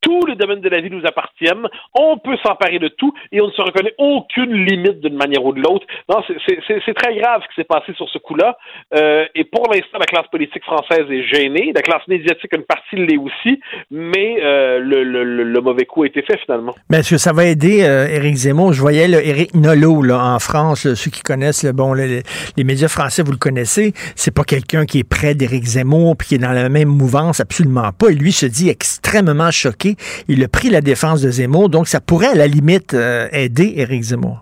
tous 0.00 0.24
les 0.26 0.34
domaines 0.34 0.60
de 0.60 0.68
la 0.68 0.80
vie 0.80 0.90
nous 0.90 1.04
appartiennent, 1.04 1.66
on 1.94 2.18
peut 2.18 2.36
s'emparer 2.42 2.78
de 2.78 2.88
tout 2.88 3.12
et 3.32 3.40
on 3.40 3.46
ne 3.46 3.52
se 3.52 3.62
reconnaît 3.62 3.94
aucune 3.98 4.52
limite 4.52 5.00
d'une 5.00 5.16
manière 5.16 5.44
ou 5.44 5.52
de 5.52 5.60
l'autre. 5.60 5.86
Non, 6.08 6.22
c'est 6.26 6.94
très 6.94 7.16
grave 7.16 7.42
ce 7.42 7.48
qui 7.48 7.54
s'est 7.56 7.64
passé 7.64 7.92
sur 7.94 8.08
ce 8.08 8.18
coup-là. 8.18 8.56
Euh, 8.94 9.26
et 9.34 9.44
pour 9.44 9.70
l'instant, 9.70 9.98
la 9.98 10.06
classe 10.06 10.26
politique 10.30 10.64
française 10.64 11.06
est 11.10 11.22
gênée, 11.24 11.72
la 11.74 11.82
classe 11.82 12.06
médiatique, 12.08 12.50
une 12.54 12.64
partie 12.64 12.96
l'est 12.96 13.18
aussi, 13.18 13.60
mais 13.90 14.38
euh, 14.42 14.78
le, 14.78 15.04
le, 15.04 15.24
le, 15.24 15.60
mauvais 15.60 15.84
coup 15.84 16.02
a 16.02 16.06
été 16.06 16.22
fait 16.22 16.38
finalement. 16.38 16.74
Mais 16.88 16.98
est-ce 16.98 17.10
que 17.10 17.18
ça 17.18 17.32
va 17.32 17.44
aider 17.44 17.82
euh, 17.82 18.08
Éric 18.08 18.34
Zemmour? 18.34 18.72
Je 18.72 18.80
voyais 18.80 19.08
Éric 19.10 19.54
Nolot 19.54 20.02
là, 20.02 20.34
en 20.34 20.38
France, 20.38 20.92
ceux 20.94 21.10
qui 21.10 21.22
connaissent 21.22 21.64
le, 21.64 21.72
bon, 21.72 21.92
les, 21.92 22.22
les 22.56 22.64
médias 22.64 22.88
français, 22.88 23.22
vous 23.22 23.32
le 23.32 23.38
connaissez, 23.38 23.92
c'est 24.16 24.34
pas 24.34 24.44
quelqu'un 24.44 24.86
qui 24.86 25.00
est 25.00 25.08
près 25.08 25.34
d'Éric 25.34 25.64
Zemmour 25.64 26.16
puis 26.16 26.28
qui 26.28 26.34
est 26.36 26.38
dans 26.38 26.52
la 26.52 26.68
même 26.68 26.88
mouvance, 26.88 27.40
absolument 27.40 27.90
pas. 27.92 28.10
Et 28.10 28.14
lui 28.14 28.32
se 28.32 28.46
dit 28.46 28.68
extrêmement 28.68 29.50
choqué. 29.60 29.96
Il 30.28 30.42
a 30.42 30.48
pris 30.48 30.70
la 30.70 30.80
défense 30.80 31.22
de 31.22 31.30
Zemmour, 31.30 31.68
donc 31.68 31.86
ça 31.86 32.00
pourrait 32.00 32.28
à 32.28 32.34
la 32.34 32.46
limite 32.46 32.94
euh, 32.94 33.28
aider 33.32 33.74
Éric 33.76 34.02
Zemmour. 34.02 34.38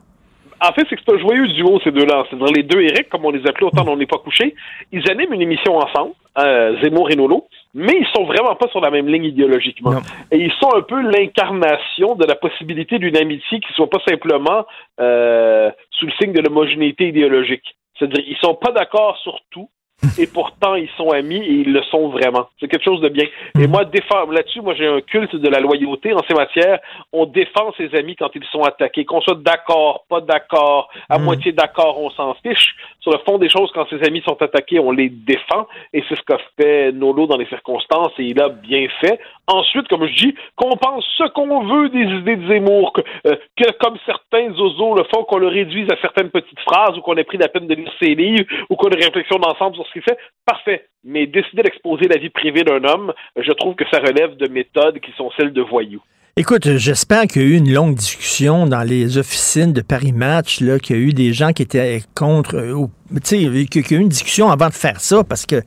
En 0.61 0.73
fait, 0.73 0.85
c'est 0.91 0.97
que 0.97 1.03
c'est 1.07 1.15
un 1.15 1.19
joyeux 1.19 1.47
duo, 1.49 1.79
ces 1.85 1.93
deux-là. 1.93 2.25
C'est-à-dire 2.29 2.53
les 2.55 2.65
deux 2.65 2.81
Éric, 2.81 3.09
comme 3.09 3.25
on 3.25 3.31
les 3.31 3.47
appelait 3.47 3.67
autant 3.67 3.85
on 3.87 3.97
n'est 3.97 4.07
pas 4.07 4.19
couché, 4.19 4.55
ils 4.91 5.09
animent 5.09 5.33
une 5.33 5.43
émission 5.43 5.77
ensemble, 5.77 6.13
euh, 6.39 6.81
Zemmour 6.83 7.11
et 7.11 7.17
Nolo, 7.17 7.47
mais 7.75 7.95
ils 8.01 8.07
sont 8.15 8.25
vraiment 8.25 8.57
pas 8.57 8.69
sur 8.69 8.81
la 8.81 8.91
même 8.91 9.07
ligne 9.07 9.25
idéologiquement. 9.25 10.01
Et 10.33 10.39
ils 10.39 10.53
sont 10.61 10.71
un 10.75 10.83
peu 10.83 11.01
l'incarnation 11.01 12.17
de 12.17 12.25
la 12.27 12.35
possibilité 12.35 12.99
d'une 12.99 13.17
amitié 13.17 13.61
qui 13.61 13.73
soit 13.75 13.91
pas 13.91 14.01
simplement 14.09 14.67
euh, 15.01 15.71
sous 15.93 16.07
le 16.07 16.13
signe 16.21 16.33
de 16.33 16.41
l'homogénéité 16.41 17.09
idéologique. 17.09 17.77
C'est-à-dire, 17.99 18.25
ils 18.27 18.37
sont 18.39 18.55
pas 18.55 18.73
d'accord 18.73 19.17
sur 19.19 19.39
tout, 19.51 19.69
et 20.17 20.27
pourtant 20.29 20.77
ils 20.77 20.89
sont 20.97 21.11
amis 21.11 21.39
et 21.39 21.53
ils 21.53 21.73
le 21.73 21.83
sont 21.85 22.09
vraiment. 22.09 22.49
C'est 22.61 22.69
quelque 22.69 22.85
chose 22.85 23.01
de 23.01 23.09
bien. 23.09 23.25
Et 23.59 23.67
mhm. 23.67 23.71
moi, 23.71 23.83
là-dessus, 23.83 24.61
moi 24.61 24.75
j'ai 24.75 24.87
un 24.87 25.01
culte 25.01 25.35
de 25.35 25.49
la 25.49 25.59
loyauté 25.59 26.13
en 26.13 26.23
ces 26.29 26.35
matières. 26.35 26.79
On 27.13 27.27
défend 27.27 27.73
ses 27.77 27.93
amis 27.97 28.15
quand 28.15 28.31
ils 28.35 28.45
sont 28.53 28.63
attaqués, 28.63 29.05
qu'on 29.05 29.21
soit 29.21 29.39
d'accord, 29.43 30.05
pas 30.09 30.21
d'accord, 30.21 30.89
à 31.09 31.19
mhm. 31.19 31.25
moitié 31.25 31.53
d'accord, 31.53 32.01
on 32.01 32.11
s'en 32.11 32.35
fiche. 32.35 32.77
Sur 33.01 33.13
le 33.13 33.19
fond 33.27 33.39
des 33.39 33.49
choses, 33.49 33.71
quand 33.75 33.89
ses 33.89 34.03
amis 34.07 34.23
sont 34.27 34.41
attaqués, 34.41 34.79
on 34.79 34.93
les 34.93 35.09
défend 35.09 35.67
et 35.93 36.05
c'est 36.09 36.17
ce 36.17 36.23
qu'a 36.23 36.39
fait 36.57 36.93
Nolo 36.93 37.27
dans 37.27 37.37
les 37.37 37.47
circonstances 37.47 38.13
et 38.19 38.25
il 38.25 38.41
a 38.41 38.49
bien 38.49 38.87
fait. 39.01 39.19
Ensuite, 39.49 39.89
comme 39.89 40.07
je 40.07 40.15
dis, 40.15 40.35
qu'on 40.57 40.77
pense 40.77 41.05
ce 41.17 41.25
qu'on 41.29 41.65
veut 41.67 41.89
des 41.89 42.05
idées 42.05 42.37
de 42.37 42.49
Zemmour, 42.49 42.93
que, 42.93 43.01
euh, 43.27 43.37
que 43.57 43.71
comme 43.79 43.97
certains 44.07 44.53
zozos 44.55 44.95
le 44.95 45.05
font, 45.05 45.25
qu'on 45.25 45.39
le 45.39 45.49
réduise 45.49 45.91
à 45.91 45.97
certaines 46.01 46.31
petites 46.31 46.61
phrases 46.61 46.97
ou 46.97 47.01
qu'on 47.01 47.17
ait 47.17 47.25
pris 47.25 47.39
la 47.39 47.49
peine 47.49 47.67
de 47.67 47.75
lire 47.75 47.91
ses 48.01 48.15
livres 48.15 48.45
ou 48.69 48.77
qu'on 48.77 48.91
ait 48.91 49.05
réflexion 49.05 49.39
d'ensemble 49.39 49.77
sur 49.77 49.88
ce 49.89 49.93
qu'il 49.95 50.03
fait, 50.03 50.19
parfait. 50.47 50.87
Mais 51.05 51.27
décider 51.27 51.63
d'exposer 51.63 52.07
la 52.09 52.19
vie 52.19 52.31
privée 52.31 52.63
d'un 52.63 52.85
homme, 52.85 53.13
je 53.37 53.53
trouve 53.53 53.75
que 53.75 53.85
ça 53.91 53.99
relève 53.99 54.37
de 54.37 54.49
méthodes 54.49 55.01
qui 55.01 55.13
sont 55.17 55.31
celles 55.37 55.53
de 55.53 55.63
voyous. 55.63 56.03
Écoute, 56.41 56.77
j'espère 56.77 57.23
qu'il 57.23 57.43
y 57.43 57.45
a 57.45 57.49
eu 57.49 57.57
une 57.57 57.75
longue 57.75 57.97
discussion 57.97 58.67
dans 58.67 58.85
les 58.85 59.19
officines 59.19 59.73
de 59.73 59.81
Paris 59.81 60.13
Match, 60.13 60.59
qu'il 60.59 60.97
y 60.97 60.99
a 60.99 61.03
eu 61.03 61.13
des 61.13 61.33
gens 61.33 61.53
qui 61.53 61.63
étaient 61.63 62.01
contre, 62.15 62.55
euh, 62.55 62.87
tu 63.15 63.21
sais, 63.25 63.67
qu'il 63.67 63.91
y 63.91 63.95
a 63.95 63.99
eu 63.99 64.01
une 64.03 64.09
discussion 64.09 64.49
avant 64.49 64.69
de 64.69 64.75
faire 64.75 65.01
ça, 65.01 65.25
parce 65.25 65.47
que 65.47 65.63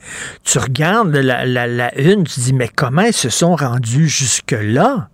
tu 0.45 0.59
regardes 0.59 1.13
la, 1.13 1.45
la, 1.45 1.99
une, 1.99 2.23
tu 2.23 2.39
dis, 2.39 2.53
mais 2.53 2.69
comment 2.73 3.01
ils 3.01 3.11
se 3.11 3.29
sont 3.29 3.53
rendus 3.53 4.07
jusque-là? 4.07 5.09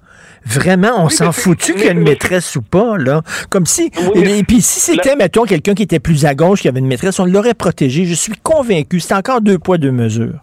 Vraiment, 0.48 1.04
on 1.04 1.10
s'en 1.10 1.32
foutu 1.32 1.74
qu'il 1.74 1.86
y 1.86 1.90
a 1.90 1.92
une 1.92 2.04
maîtresse 2.04 2.56
ou 2.56 2.62
pas, 2.62 2.98
là. 2.98 3.22
Comme 3.50 3.66
si. 3.66 3.92
et, 4.16 4.44
puis 4.44 4.62
si 4.62 4.80
c'était, 4.80 5.16
mettons, 5.16 5.44
quelqu'un 5.44 5.74
qui 5.74 5.84
était 5.84 6.00
plus 6.00 6.26
à 6.26 6.36
gauche, 6.36 6.62
qui 6.62 6.68
avait 6.70 6.80
une 6.80 6.88
maîtresse, 6.88 7.20
on 7.20 7.26
l'aurait 7.26 7.54
protégé. 7.54 8.06
Je 8.06 8.14
suis 8.14 8.34
convaincu. 8.42 9.00
C'est 9.00 9.14
encore 9.14 9.42
deux 9.42 9.60
poids, 9.60 9.78
deux 9.78 9.92
mesures. 9.92 10.40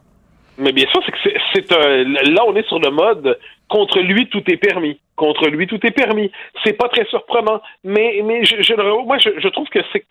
Mais 0.59 0.73
bien 0.73 0.87
sûr, 0.91 1.01
c'est 1.05 1.13
que 1.13 1.19
c'est 1.55 1.71
là, 1.71 2.43
on 2.47 2.55
est 2.55 2.67
sur 2.69 2.79
le 2.79 2.91
mode 2.91 3.39
contre 3.69 4.01
lui, 4.01 4.29
tout 4.29 4.43
est 4.47 4.57
permis. 4.57 5.01
Contre 5.17 5.49
lui, 5.49 5.67
tout 5.67 5.85
est 5.85 5.91
permis. 5.91 6.31
C'est 6.65 6.75
pas 6.75 6.89
très 6.89 7.05
surprenant. 7.07 7.61
Mais, 7.83 8.21
mais 8.25 8.45
je, 8.45 8.63
je 8.63 8.75
moi, 9.05 9.19
je, 9.19 9.49
trouve 9.49 9.69
que 9.69 9.81
c'est 9.93 10.05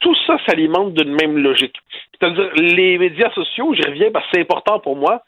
tout 0.00 0.14
ça 0.26 0.36
s'alimente 0.46 0.94
d'une 0.94 1.14
même 1.14 1.38
logique. 1.38 1.76
C'est-à-dire, 2.12 2.50
les 2.56 2.98
médias 2.98 3.30
sociaux, 3.32 3.74
j'y 3.74 3.82
reviens 3.82 4.10
parce 4.10 4.24
que 4.26 4.30
c'est 4.34 4.40
important 4.40 4.80
pour 4.80 4.96
moi, 4.96 5.22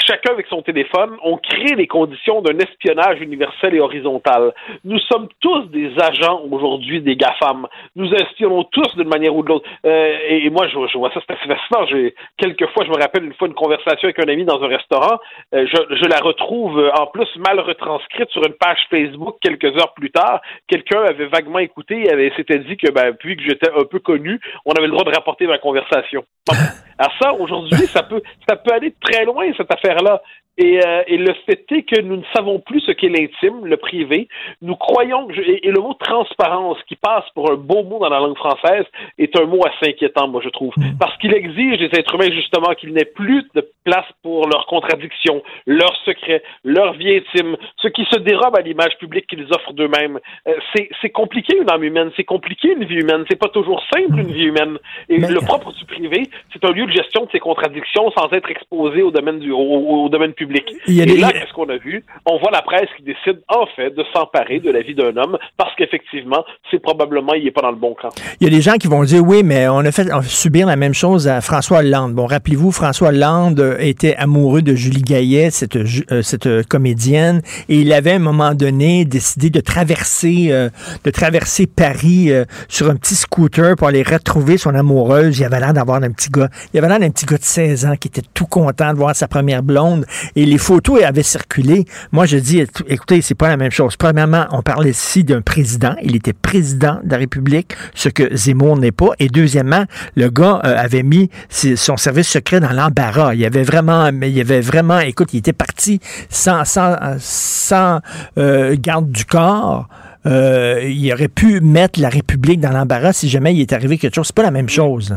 chacun 0.00 0.32
avec 0.32 0.46
son 0.48 0.62
téléphone, 0.62 1.16
on 1.22 1.36
crée 1.36 1.76
les 1.76 1.86
conditions 1.86 2.42
d'un 2.42 2.58
espionnage 2.58 3.20
universel 3.20 3.74
et 3.74 3.80
horizontal. 3.80 4.52
Nous 4.84 4.98
sommes 4.98 5.28
tous 5.40 5.62
des 5.70 5.92
agents 6.00 6.42
aujourd'hui 6.50 7.00
des 7.00 7.16
GAFAM. 7.16 7.66
Nous 7.94 8.12
espionnons 8.12 8.64
tous 8.64 8.96
d'une 8.96 9.08
manière 9.08 9.34
ou 9.34 9.42
de 9.42 9.48
l'autre. 9.48 9.68
Euh, 9.84 10.18
et, 10.28 10.50
moi, 10.50 10.66
je, 10.66 10.74
je, 10.92 10.98
vois 10.98 11.10
ça, 11.12 11.20
c'est 11.26 11.34
assez 11.34 11.46
fascinant. 11.46 11.86
J'ai, 11.86 12.14
quelquefois, 12.36 12.84
je 12.84 12.90
me 12.90 13.00
rappelle 13.00 13.24
une 13.24 13.34
fois 13.34 13.46
une 13.46 13.54
conversation 13.54 14.08
avec 14.08 14.18
un 14.18 14.30
ami 14.32 14.44
dans 14.44 14.60
un 14.60 14.68
restaurant. 14.68 15.18
Euh, 15.54 15.66
je, 15.66 15.96
je, 15.96 16.08
la 16.08 16.18
retrouve 16.18 16.90
en 16.98 17.06
plus 17.06 17.28
mal 17.36 17.60
retranscrite 17.60 18.30
sur 18.30 18.44
une 18.44 18.54
page 18.54 18.78
Facebook 18.90 19.36
quelques 19.40 19.76
heures 19.76 19.94
plus 19.94 20.10
tard. 20.10 20.40
Quelqu'un 20.66 21.02
avait 21.02 21.26
vaguement 21.26 21.60
écouté 21.60 22.06
et 22.06 22.10
avait, 22.10 22.32
s'était 22.36 22.58
dit 22.58 22.76
que, 22.76 22.90
ben, 22.90 23.12
puis 23.14 23.36
que 23.36 23.42
j'étais 23.44 23.70
un 23.70 23.84
peu 23.84 24.00
connu, 24.00 24.40
on 24.64 24.72
avait 24.72 24.86
le 24.86 24.92
droit 24.92 25.04
de 25.04 25.14
rapporter 25.14 25.46
ma 25.46 25.58
conversation. 25.58 26.24
Alors 26.98 27.12
ça, 27.20 27.32
aujourd'hui, 27.34 27.86
ça 27.88 28.02
peut, 28.02 28.22
ça 28.48 28.56
peut 28.56 28.72
aller 28.72 28.94
très 29.00 29.24
loin, 29.24 29.46
cette 29.56 29.70
affaire-là. 29.76 30.22
Et, 30.58 30.80
euh, 30.84 31.02
et, 31.06 31.18
le 31.18 31.34
fait 31.44 31.64
est 31.70 31.82
que 31.82 32.00
nous 32.00 32.16
ne 32.16 32.24
savons 32.34 32.60
plus 32.60 32.80
ce 32.80 32.92
qu'est 32.92 33.10
l'intime, 33.10 33.66
le 33.66 33.76
privé. 33.76 34.26
Nous 34.62 34.74
croyons 34.74 35.26
que, 35.26 35.38
et, 35.38 35.70
le 35.70 35.80
mot 35.80 35.92
transparence, 35.92 36.78
qui 36.88 36.96
passe 36.96 37.24
pour 37.34 37.50
un 37.50 37.56
beau 37.56 37.82
mot 37.82 37.98
dans 37.98 38.08
la 38.08 38.20
langue 38.20 38.36
française, 38.38 38.86
est 39.18 39.38
un 39.38 39.44
mot 39.44 39.60
assez 39.66 39.90
inquiétant, 39.90 40.28
moi, 40.28 40.40
je 40.42 40.48
trouve. 40.48 40.72
Mm. 40.78 40.96
Parce 40.98 41.14
qu'il 41.18 41.34
exige 41.34 41.78
des 41.78 41.98
êtres 41.98 42.14
humains, 42.14 42.32
justement, 42.32 42.72
qu'il 42.74 42.94
n'ait 42.94 43.04
plus 43.04 43.44
de 43.54 43.68
place 43.84 44.06
pour 44.22 44.48
leurs 44.48 44.64
contradictions, 44.66 45.42
leurs 45.66 45.94
secrets, 46.06 46.42
leur 46.64 46.94
vie 46.94 47.16
intime, 47.16 47.56
ce 47.76 47.88
qui 47.88 48.06
se 48.10 48.18
dérobe 48.18 48.56
à 48.56 48.62
l'image 48.62 48.96
publique 48.98 49.26
qu'ils 49.26 49.46
offrent 49.52 49.74
d'eux-mêmes. 49.74 50.18
Euh, 50.48 50.54
c'est 51.02 51.10
compliqué 51.10 51.54
une 51.60 51.70
âme 51.70 51.84
humaine, 51.84 52.10
c'est 52.16 52.24
compliqué 52.24 52.72
une 52.72 52.84
vie 52.84 52.96
humaine, 52.96 53.24
c'est 53.28 53.38
pas 53.38 53.48
toujours 53.48 53.82
simple 53.92 54.18
une 54.18 54.32
vie 54.32 54.44
humaine. 54.44 54.78
Et 55.10 55.18
le 55.18 55.40
propre 55.40 55.72
du 55.72 55.84
privé, 55.84 56.22
c'est 56.52 56.64
un 56.64 56.72
lieu 56.72 56.86
de 56.86 56.92
gestion 56.92 57.26
de 57.26 57.30
ces 57.30 57.40
contradictions 57.40 58.10
sans 58.16 58.32
être 58.32 58.50
exposé 58.50 59.02
au 59.02 59.10
domaine 59.10 59.38
du, 59.38 59.52
au 59.52 60.08
domaine 60.08 60.32
public 60.32 60.45
et 60.88 61.04
là, 61.16 61.32
qu'est-ce 61.32 61.52
qu'on 61.52 61.68
a 61.68 61.76
vu? 61.76 62.04
On 62.24 62.38
voit 62.38 62.50
la 62.50 62.62
presse 62.62 62.88
qui 62.96 63.02
décide, 63.02 63.40
en 63.48 63.66
fait, 63.74 63.90
de 63.90 64.04
s'emparer 64.14 64.60
de 64.60 64.70
la 64.70 64.82
vie 64.82 64.94
d'un 64.94 65.16
homme 65.16 65.38
parce 65.56 65.74
qu'effectivement, 65.76 66.44
c'est 66.70 66.80
probablement, 66.80 67.34
il 67.34 67.44
n'est 67.44 67.50
pas 67.50 67.62
dans 67.62 67.70
le 67.70 67.76
bon 67.76 67.94
camp. 67.94 68.10
Il 68.40 68.44
y 68.44 68.46
a 68.46 68.54
des 68.54 68.62
gens 68.62 68.74
qui 68.74 68.88
vont 68.88 69.02
dire, 69.04 69.22
oui, 69.22 69.42
mais 69.44 69.68
on 69.68 69.78
a 69.78 69.92
fait 69.92 70.08
subir 70.22 70.66
la 70.66 70.76
même 70.76 70.94
chose 70.94 71.28
à 71.28 71.40
François 71.40 71.78
Hollande. 71.78 72.14
Bon, 72.14 72.26
rappelez-vous, 72.26 72.72
François 72.72 73.08
Hollande 73.08 73.76
était 73.78 74.16
amoureux 74.16 74.62
de 74.62 74.74
Julie 74.74 75.02
Gaillet, 75.02 75.50
cette, 75.50 75.76
euh, 75.76 76.22
cette 76.22 76.66
comédienne, 76.68 77.42
et 77.68 77.80
il 77.80 77.92
avait 77.92 78.12
à 78.12 78.16
un 78.16 78.20
moment 78.20 78.54
donné 78.54 79.04
décidé 79.04 79.50
de 79.50 79.60
traverser, 79.60 80.48
euh, 80.50 80.68
de 81.04 81.10
traverser 81.10 81.66
Paris 81.66 82.30
euh, 82.30 82.44
sur 82.68 82.90
un 82.90 82.96
petit 82.96 83.14
scooter 83.14 83.76
pour 83.76 83.88
aller 83.88 84.02
retrouver 84.02 84.58
son 84.58 84.74
amoureuse. 84.74 85.38
Il 85.38 85.44
avait 85.44 85.60
l'air 85.60 85.72
d'avoir 85.72 86.02
un 86.02 86.10
petit 86.10 86.30
gars, 86.30 86.48
il 86.72 86.78
avait 86.78 86.88
l'air 86.88 87.00
d'un 87.00 87.10
petit 87.10 87.26
gars 87.26 87.38
de 87.38 87.44
16 87.44 87.86
ans 87.86 87.96
qui 87.98 88.08
était 88.08 88.22
tout 88.34 88.46
content 88.46 88.92
de 88.92 88.98
voir 88.98 89.14
sa 89.14 89.28
première 89.28 89.62
blonde. 89.62 90.06
Et 90.36 90.44
les 90.44 90.58
photos 90.58 91.02
avaient 91.02 91.22
circulé. 91.22 91.86
Moi, 92.12 92.26
je 92.26 92.36
dis, 92.36 92.62
écoutez, 92.88 93.22
c'est 93.22 93.34
pas 93.34 93.48
la 93.48 93.56
même 93.56 93.70
chose. 93.70 93.96
Premièrement, 93.96 94.44
on 94.52 94.60
parlait 94.60 94.90
ici 94.90 95.24
d'un 95.24 95.40
président. 95.40 95.96
Il 96.02 96.14
était 96.14 96.34
président 96.34 97.00
de 97.02 97.10
la 97.10 97.16
République, 97.16 97.72
ce 97.94 98.10
que 98.10 98.36
Zemmour 98.36 98.76
n'est 98.76 98.92
pas. 98.92 99.10
Et 99.18 99.28
deuxièmement, 99.28 99.84
le 100.14 100.28
gars 100.28 100.60
euh, 100.64 100.76
avait 100.76 101.02
mis 101.02 101.30
son 101.48 101.96
service 101.96 102.28
secret 102.28 102.60
dans 102.60 102.72
l'embarras. 102.72 103.34
Il 103.34 103.44
avait 103.46 103.62
vraiment, 103.62 104.10
mais 104.12 104.30
il 104.30 104.38
avait 104.38 104.60
vraiment, 104.60 104.98
écoute, 104.98 105.32
il 105.32 105.38
était 105.38 105.54
parti 105.54 106.00
sans, 106.28 106.66
sans, 106.66 106.96
sans 107.18 108.00
euh, 108.36 108.76
garde 108.78 109.10
du 109.10 109.24
corps. 109.24 109.88
Euh, 110.26 110.82
il 110.84 111.10
aurait 111.12 111.28
pu 111.28 111.60
mettre 111.60 111.98
la 112.00 112.10
République 112.10 112.60
dans 112.60 112.72
l'embarras 112.72 113.14
si 113.14 113.28
jamais 113.30 113.54
il 113.54 113.60
est 113.62 113.72
arrivé 113.72 113.96
quelque 113.96 114.14
chose. 114.14 114.26
C'est 114.26 114.36
pas 114.36 114.42
la 114.42 114.50
même 114.50 114.68
chose. 114.68 115.16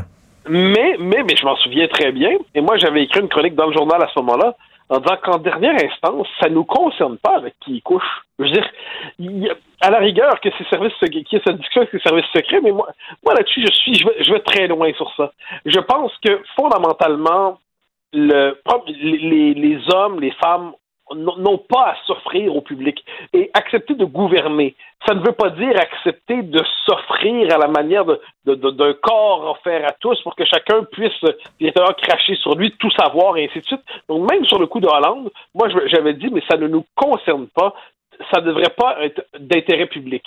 Mais, 0.49 0.95
mais, 0.99 1.23
mais 1.27 1.35
je 1.35 1.45
m'en 1.45 1.57
souviens 1.57 1.87
très 1.87 2.11
bien. 2.13 2.29
Et 2.55 2.61
moi, 2.61 2.77
j'avais 2.77 3.03
écrit 3.03 3.19
une 3.19 3.27
chronique 3.27 3.55
dans 3.55 3.67
le 3.67 3.73
journal 3.73 4.01
à 4.01 4.07
ce 4.13 4.19
moment-là 4.19 4.55
en 4.90 4.99
disant 4.99 5.18
qu'en 5.24 5.38
dernière 5.38 5.76
instance, 5.76 6.28
ça 6.40 6.49
nous 6.49 6.66
concerne 6.66 7.18
pas 7.18 7.38
avec 7.38 7.56
qui 7.60 7.76
il 7.76 7.82
couche. 7.82 8.03
Je 8.40 8.45
veux 8.45 8.52
dire, 8.52 9.56
à 9.82 9.91
la 9.91 9.99
rigueur 9.99 10.40
que 10.41 10.49
ces 10.57 10.64
services 10.66 10.94
qu'il 10.99 11.26
y 11.32 11.36
ait 11.36 11.41
cette 11.45 11.57
discussion 11.57 11.82
avec 11.82 11.91
ces 11.91 11.99
services 11.99 12.30
secrets, 12.34 12.61
mais 12.61 12.72
moi, 12.72 12.90
moi 13.24 13.34
là-dessus, 13.36 13.61
je 13.61 13.72
suis, 13.74 13.94
je 13.95 14.06
vais, 14.06 14.24
je 14.24 14.32
vais 14.32 14.40
très 14.40 14.68
loin 14.68 14.91
sur 14.94 15.11
ça. 15.16 15.32
Je 15.66 15.80
pense 15.80 16.11
que 16.26 16.41
fondamentalement, 16.56 17.60
le, 18.14 18.60
les 18.88 19.80
hommes, 19.94 20.20
les 20.20 20.32
femmes 20.44 20.74
n'ont 21.15 21.57
pas 21.57 21.91
à 21.91 21.95
s'offrir 22.06 22.56
au 22.56 22.61
public. 22.61 23.03
Et 23.34 23.49
accepter 23.53 23.95
de 23.95 24.06
gouverner, 24.06 24.76
ça 25.07 25.14
ne 25.14 25.19
veut 25.19 25.34
pas 25.34 25.49
dire 25.49 25.80
accepter 25.80 26.41
de 26.44 26.61
s'offrir 26.86 27.53
à 27.53 27.57
la 27.57 27.68
manière 27.68 28.06
d'un 28.45 28.94
corps 29.02 29.52
offert 29.52 29.86
à 29.88 29.94
tous 29.99 30.22
pour 30.23 30.36
que 30.36 30.45
chacun 30.45 30.84
puisse 30.91 31.23
directement 31.60 31.94
cracher 31.94 32.36
sur 32.36 32.56
lui, 32.56 32.72
tout 32.80 32.91
savoir 32.91 33.38
et 33.38 33.45
ainsi 33.45 33.60
de 33.60 33.65
suite. 33.65 33.84
Donc 34.07 34.30
même 34.31 34.45
sur 34.45 34.60
le 34.60 34.68
coup 34.68 34.80
de 34.80 34.88
Hollande, 34.88 35.31
moi 35.53 35.68
j'avais 35.88 36.14
dit, 36.14 36.30
mais 36.31 36.44
ça 36.49 36.57
ne 36.57 36.68
nous 36.68 36.86
concerne 36.95 37.48
pas, 37.48 37.73
ça 38.34 38.41
ne 38.41 38.48
devrait 38.48 38.73
pas 38.76 38.98
être 39.03 39.26
d'intérêt 39.40 39.88
public. 39.88 40.23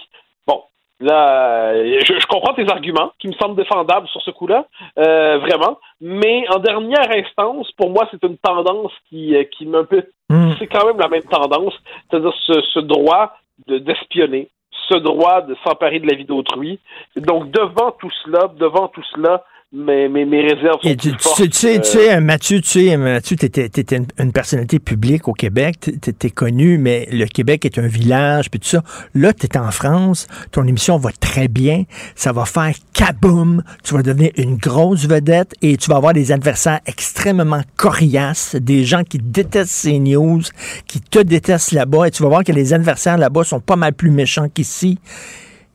Là, 1.02 1.74
je, 1.74 2.26
comprends 2.26 2.54
tes 2.54 2.68
arguments 2.70 3.10
qui 3.18 3.26
me 3.26 3.32
semblent 3.32 3.56
défendables 3.56 4.06
sur 4.06 4.22
ce 4.22 4.30
coup-là, 4.30 4.66
euh, 5.00 5.38
vraiment. 5.38 5.80
Mais 6.00 6.44
en 6.48 6.60
dernière 6.60 7.10
instance, 7.10 7.72
pour 7.72 7.90
moi, 7.90 8.06
c'est 8.12 8.22
une 8.22 8.38
tendance 8.38 8.92
qui, 9.08 9.34
euh, 9.34 9.42
qui 9.42 9.66
me 9.66 9.84
peu. 9.84 10.04
Hmm. 10.30 10.52
C'est 10.60 10.68
quand 10.68 10.86
même 10.86 10.98
la 10.98 11.08
même 11.08 11.24
tendance, 11.24 11.74
c'est-à-dire 12.08 12.32
ce, 12.46 12.78
droit 12.78 13.36
d'espionner, 13.66 14.48
ce 14.88 14.94
droit 14.94 15.40
de 15.40 15.56
s'emparer 15.64 15.98
de 15.98 16.06
la 16.06 16.14
vie 16.14 16.24
d'autrui. 16.24 16.78
Donc, 17.16 17.50
devant 17.50 17.90
tout 17.90 18.10
cela, 18.24 18.48
devant 18.56 18.86
tout 18.86 19.02
cela, 19.12 19.44
mes, 19.72 20.06
mes, 20.08 20.26
mes 20.26 20.42
réserves 20.42 20.80
sont 20.82 20.94
tu, 20.94 21.12
Tu, 21.16 21.52
sais, 21.52 21.80
tu 21.80 21.88
sais, 21.88 22.14
euh, 22.14 22.20
Mathieu, 22.20 22.60
tu 22.60 22.68
sais, 22.68 22.96
Mathieu, 22.98 23.36
tu 23.36 23.46
étais, 23.46 23.96
une, 24.18 24.32
personnalité 24.32 24.78
publique 24.78 25.28
au 25.28 25.32
Québec, 25.32 25.76
tu 25.80 25.90
étais 26.10 26.30
connu, 26.30 26.76
mais 26.76 27.08
le 27.10 27.24
Québec 27.24 27.64
est 27.64 27.78
un 27.78 27.86
village, 27.86 28.50
puis 28.50 28.60
tout 28.60 28.68
ça. 28.68 28.82
Là, 29.14 29.32
tu 29.32 29.46
es 29.46 29.56
en 29.56 29.70
France, 29.70 30.26
ton 30.50 30.66
émission 30.66 30.98
va 30.98 31.10
très 31.12 31.48
bien, 31.48 31.84
ça 32.14 32.32
va 32.32 32.44
faire 32.44 32.72
kaboum, 32.92 33.62
tu 33.82 33.94
vas 33.94 34.02
devenir 34.02 34.30
une 34.36 34.56
grosse 34.56 35.06
vedette 35.06 35.54
et 35.62 35.78
tu 35.78 35.88
vas 35.88 35.96
avoir 35.96 36.12
des 36.12 36.32
adversaires 36.32 36.80
extrêmement 36.84 37.62
coriaces, 37.76 38.56
des 38.56 38.84
gens 38.84 39.04
qui 39.04 39.18
détestent 39.18 39.70
ces 39.70 39.98
news, 39.98 40.42
qui 40.86 41.00
te 41.00 41.18
détestent 41.18 41.72
là-bas, 41.72 42.08
et 42.08 42.10
tu 42.10 42.22
vas 42.22 42.28
voir 42.28 42.44
que 42.44 42.52
les 42.52 42.74
adversaires 42.74 43.16
là-bas 43.16 43.44
sont 43.44 43.60
pas 43.60 43.76
mal 43.76 43.94
plus 43.94 44.10
méchants 44.10 44.48
qu'ici. 44.52 44.98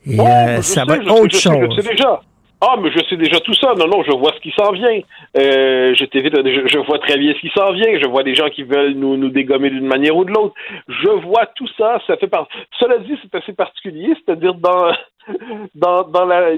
Et 0.06 0.20
euh, 0.20 0.62
ça 0.62 0.84
va 0.84 0.96
être 0.96 1.10
autre 1.10 1.36
chose. 1.36 1.84
déjà. 1.84 2.20
Ah, 2.60 2.76
mais 2.78 2.90
je 2.90 2.98
sais 3.08 3.16
déjà 3.16 3.38
tout 3.40 3.54
ça. 3.54 3.74
Non, 3.74 3.86
non, 3.86 4.02
je 4.02 4.10
vois 4.10 4.32
ce 4.34 4.40
qui 4.40 4.52
s'en 4.58 4.72
vient. 4.72 5.00
Euh, 5.36 5.94
je, 5.94 6.04
je, 6.12 6.66
je, 6.66 6.78
vois 6.78 6.98
très 6.98 7.16
bien 7.16 7.32
ce 7.34 7.40
qui 7.40 7.50
s'en 7.56 7.72
vient. 7.72 7.98
Je 7.98 8.08
vois 8.08 8.24
des 8.24 8.34
gens 8.34 8.48
qui 8.48 8.64
veulent 8.64 8.94
nous, 8.94 9.16
nous 9.16 9.30
dégommer 9.30 9.70
d'une 9.70 9.86
manière 9.86 10.16
ou 10.16 10.24
de 10.24 10.32
l'autre. 10.32 10.54
Je 10.88 11.08
vois 11.08 11.46
tout 11.54 11.68
ça. 11.76 12.00
Ça 12.06 12.16
fait 12.16 12.26
partie. 12.26 12.52
Cela 12.80 12.98
dit, 12.98 13.16
c'est 13.22 13.34
assez 13.36 13.52
particulier. 13.52 14.12
C'est-à-dire 14.16 14.54
dans, 14.54 14.92
dans, 15.74 16.02
dans 16.02 16.24
la, 16.24 16.50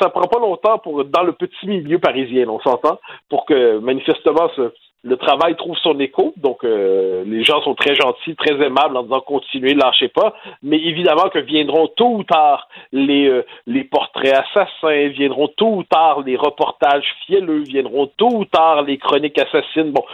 ça 0.00 0.10
prend 0.10 0.28
pas 0.28 0.38
longtemps 0.38 0.78
pour 0.78 1.04
dans 1.04 1.22
le 1.22 1.32
petit 1.32 1.66
milieu 1.66 1.98
parisien, 1.98 2.48
on 2.48 2.60
s'entend, 2.60 3.00
pour 3.28 3.44
que 3.44 3.78
manifestement 3.78 4.48
ce, 4.54 4.72
le 5.04 5.16
travail 5.16 5.56
trouve 5.56 5.76
son 5.78 5.98
écho, 5.98 6.32
donc 6.36 6.62
euh, 6.64 7.24
les 7.26 7.42
gens 7.42 7.60
sont 7.62 7.74
très 7.74 7.96
gentils, 7.96 8.36
très 8.36 8.54
aimables 8.64 8.96
en 8.96 9.02
disant 9.02 9.20
continuez, 9.20 9.74
lâchez 9.74 10.06
pas. 10.06 10.34
Mais 10.62 10.78
évidemment 10.78 11.28
que 11.28 11.40
viendront 11.40 11.88
tôt 11.88 12.18
ou 12.18 12.22
tard 12.22 12.68
les 12.92 13.28
euh, 13.28 13.44
les 13.66 13.82
portraits 13.82 14.32
assassins, 14.32 15.08
viendront 15.08 15.48
tôt 15.48 15.74
ou 15.74 15.82
tard 15.82 16.22
les 16.24 16.36
reportages 16.36 17.04
fielleux, 17.26 17.64
viendront 17.64 18.06
tôt 18.16 18.30
ou 18.32 18.44
tard 18.44 18.82
les 18.82 18.98
chroniques 18.98 19.38
assassines. 19.40 19.90
Bon, 19.90 20.04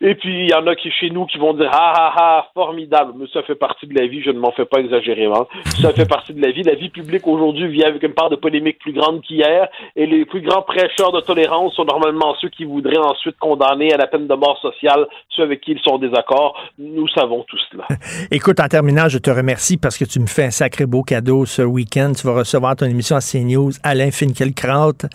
et 0.00 0.14
puis 0.14 0.44
il 0.44 0.50
y 0.50 0.54
en 0.54 0.66
a 0.66 0.74
qui 0.74 0.90
chez 0.90 1.10
nous 1.10 1.26
qui 1.26 1.36
vont 1.36 1.52
dire 1.52 1.70
ah 1.72 1.92
ah 1.94 2.14
ah 2.16 2.46
formidable, 2.54 3.12
mais 3.16 3.26
ça 3.34 3.42
fait 3.42 3.54
partie 3.54 3.86
de 3.86 3.94
la 3.94 4.06
vie, 4.06 4.22
je 4.22 4.30
ne 4.30 4.38
m'en 4.38 4.52
fais 4.52 4.64
pas 4.64 4.80
exagérément. 4.80 5.48
Ça 5.82 5.92
fait 5.92 6.08
partie 6.08 6.32
de 6.32 6.40
la 6.40 6.50
vie. 6.50 6.62
La 6.62 6.76
vie 6.76 6.88
publique 6.88 7.26
aujourd'hui 7.26 7.68
vient 7.68 7.88
avec 7.88 8.02
une 8.02 8.14
part 8.14 8.30
de 8.30 8.36
polémique 8.36 8.78
plus 8.78 8.94
grande 8.94 9.20
qu'hier, 9.20 9.68
et 9.96 10.06
les 10.06 10.24
plus 10.24 10.40
grands 10.40 10.62
prêcheurs 10.62 11.12
de 11.12 11.20
tolérance 11.20 11.74
sont 11.74 11.84
normalement 11.84 12.34
ceux 12.40 12.48
qui 12.48 12.64
voudraient 12.64 12.96
ensuite 12.96 13.36
condamner 13.38 13.92
à 13.92 13.98
la 13.98 14.06
peine 14.06 14.29
de 14.30 14.34
mort 14.36 14.58
sociale 14.60 15.06
ceux 15.30 15.42
avec 15.42 15.60
qui 15.60 15.72
ils 15.72 15.80
sont 15.80 15.94
en 15.94 15.98
désaccord. 15.98 16.56
Nous 16.78 17.08
savons 17.08 17.44
tout 17.48 17.58
cela. 17.70 17.84
Écoute, 18.30 18.60
en 18.60 18.68
terminant, 18.68 19.08
je 19.08 19.18
te 19.18 19.30
remercie 19.30 19.76
parce 19.76 19.98
que 19.98 20.04
tu 20.04 20.20
me 20.20 20.26
fais 20.26 20.44
un 20.44 20.50
sacré 20.50 20.86
beau 20.86 21.02
cadeau 21.02 21.44
ce 21.46 21.62
week-end. 21.62 22.12
Tu 22.16 22.26
vas 22.26 22.34
recevoir 22.34 22.76
ton 22.76 22.86
émission 22.86 23.16
à 23.16 23.20
CNews, 23.20 23.72
Alain 23.82 24.10
Finkielkraut, 24.10 25.06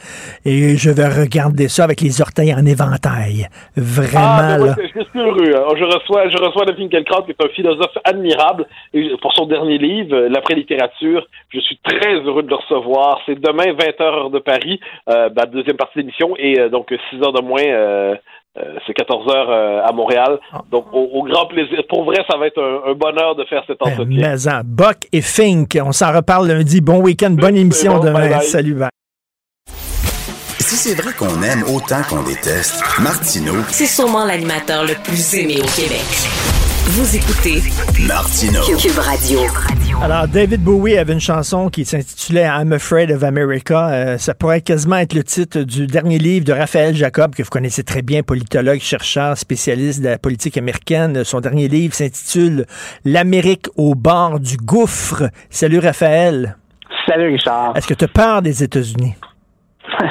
et 0.46 0.76
je 0.76 0.90
vais 0.90 1.08
regarder 1.08 1.68
ça 1.68 1.84
avec 1.84 2.02
les 2.02 2.22
orteils 2.22 2.54
en 2.54 2.66
éventail. 2.66 3.48
Vraiment, 3.76 4.40
ah, 4.40 4.58
ben 4.58 4.66
là. 4.66 4.76
Je 4.96 5.02
suis 5.04 5.20
heureux. 5.20 5.56
Hein. 5.56 5.74
Je 5.78 5.84
reçois, 5.84 6.30
je 6.30 6.38
reçois 6.38 6.64
Alain 6.64 6.76
Finkielkraut, 6.76 7.24
qui 7.24 7.32
est 7.32 7.44
un 7.44 7.50
philosophe 7.50 7.98
admirable, 8.04 8.66
pour 9.22 9.34
son 9.34 9.46
dernier 9.46 9.78
livre, 9.78 10.16
L'après-littérature. 10.30 11.28
Je 11.50 11.60
suis 11.60 11.78
très 11.84 12.16
heureux 12.16 12.44
de 12.44 12.50
le 12.50 12.56
recevoir. 12.56 13.20
C'est 13.26 13.40
demain, 13.40 13.74
20h 13.74 14.02
heure 14.02 14.30
de 14.30 14.40
Paris, 14.40 14.80
euh, 15.10 15.30
deuxième 15.52 15.78
partie 15.78 15.98
de 15.98 16.02
l'émission, 16.02 16.36
et 16.38 16.60
euh, 16.60 16.70
donc 16.70 16.94
6 17.10 17.22
heures 17.22 17.34
de 17.34 17.42
moins 17.42 17.64
euh, 17.64 18.16
euh, 18.57 18.76
c'est 18.88 18.94
14 18.94 19.27
heures 19.34 19.49
euh, 19.49 19.82
à 19.84 19.91
Montréal. 19.91 20.40
Ah. 20.53 20.61
Donc, 20.72 20.86
au, 20.94 21.23
grand 21.23 21.45
plaisir. 21.48 21.84
Pour 21.90 22.06
vrai, 22.06 22.23
ça 22.30 22.38
va 22.38 22.48
être 22.48 22.61
un, 22.61 22.94
bonheur 22.94 23.36
de 23.36 23.44
faire 23.45 23.64
cet 23.68 23.80
ben, 23.80 23.91
entretien. 23.91 24.36
Mais 24.36 24.64
Buck 24.64 25.07
et 25.11 25.22
Fink, 25.22 25.77
on 25.84 25.91
s'en 25.91 26.14
reparle 26.14 26.48
lundi. 26.48 26.82
Bon 26.82 27.02
week-end, 27.02 27.32
bonne 27.32 27.57
émission 27.57 27.99
demain. 27.99 28.40
Salut, 28.40 28.76
bye. 28.76 28.90
Si 30.60 30.76
c'est 30.77 30.99
vrai 30.99 31.14
qu'on 31.14 31.44
aime 31.44 31.64
autant 31.76 32.02
qu'on 32.10 32.23
déteste, 32.23 32.82
Martineau. 32.99 33.61
C'est 33.68 33.86
sûrement 33.86 34.26
l'animateur 34.26 34.84
le 34.84 34.95
plus 35.03 35.36
aimé 35.36 35.57
au 35.60 35.68
Québec. 35.80 36.55
Vous 36.88 37.16
écoutez 37.16 37.62
Martino. 38.07 38.62
Cube 38.78 38.99
Radio. 38.99 39.40
Alors, 40.03 40.28
David 40.28 40.64
Bowie 40.64 40.99
avait 40.99 41.14
une 41.14 41.20
chanson 41.20 41.70
qui 41.70 41.84
s'intitulait 41.84 42.44
I'm 42.45 42.72
Afraid 42.74 43.10
of 43.10 43.24
America. 43.24 43.90
Euh, 43.90 44.18
ça 44.20 44.36
pourrait 44.36 44.62
quasiment 44.62 44.98
être 44.98 45.16
le 45.16 45.24
titre 45.24 45.62
du 45.62 45.88
dernier 45.88 46.20
livre 46.20 46.45
de 46.45 46.53
Raphaël 46.53 46.94
Jacob, 46.94 47.34
que 47.34 47.41
vous 47.41 47.49
connaissez 47.49 47.84
très 47.84 48.03
bien, 48.03 48.22
politologue, 48.22 48.78
chercheur, 48.82 49.36
spécialiste 49.36 50.03
de 50.03 50.10
la 50.10 50.20
politique 50.20 50.60
américaine. 50.60 51.24
Son 51.24 51.40
dernier 51.40 51.68
livre 51.68 51.95
s'intitule 51.95 52.68
L'Amérique 53.03 53.66
au 53.78 53.95
bord 53.95 54.40
du 54.40 54.56
gouffre. 54.56 55.24
Salut 55.49 55.80
Raphaël. 55.80 56.56
Salut 57.07 57.32
Richard. 57.34 57.76
Est-ce 57.76 57.88
que 57.88 57.95
tu 57.95 58.06
as 58.06 58.10
peur 58.10 58.44
des 58.44 58.64
États-Unis? 58.64 59.16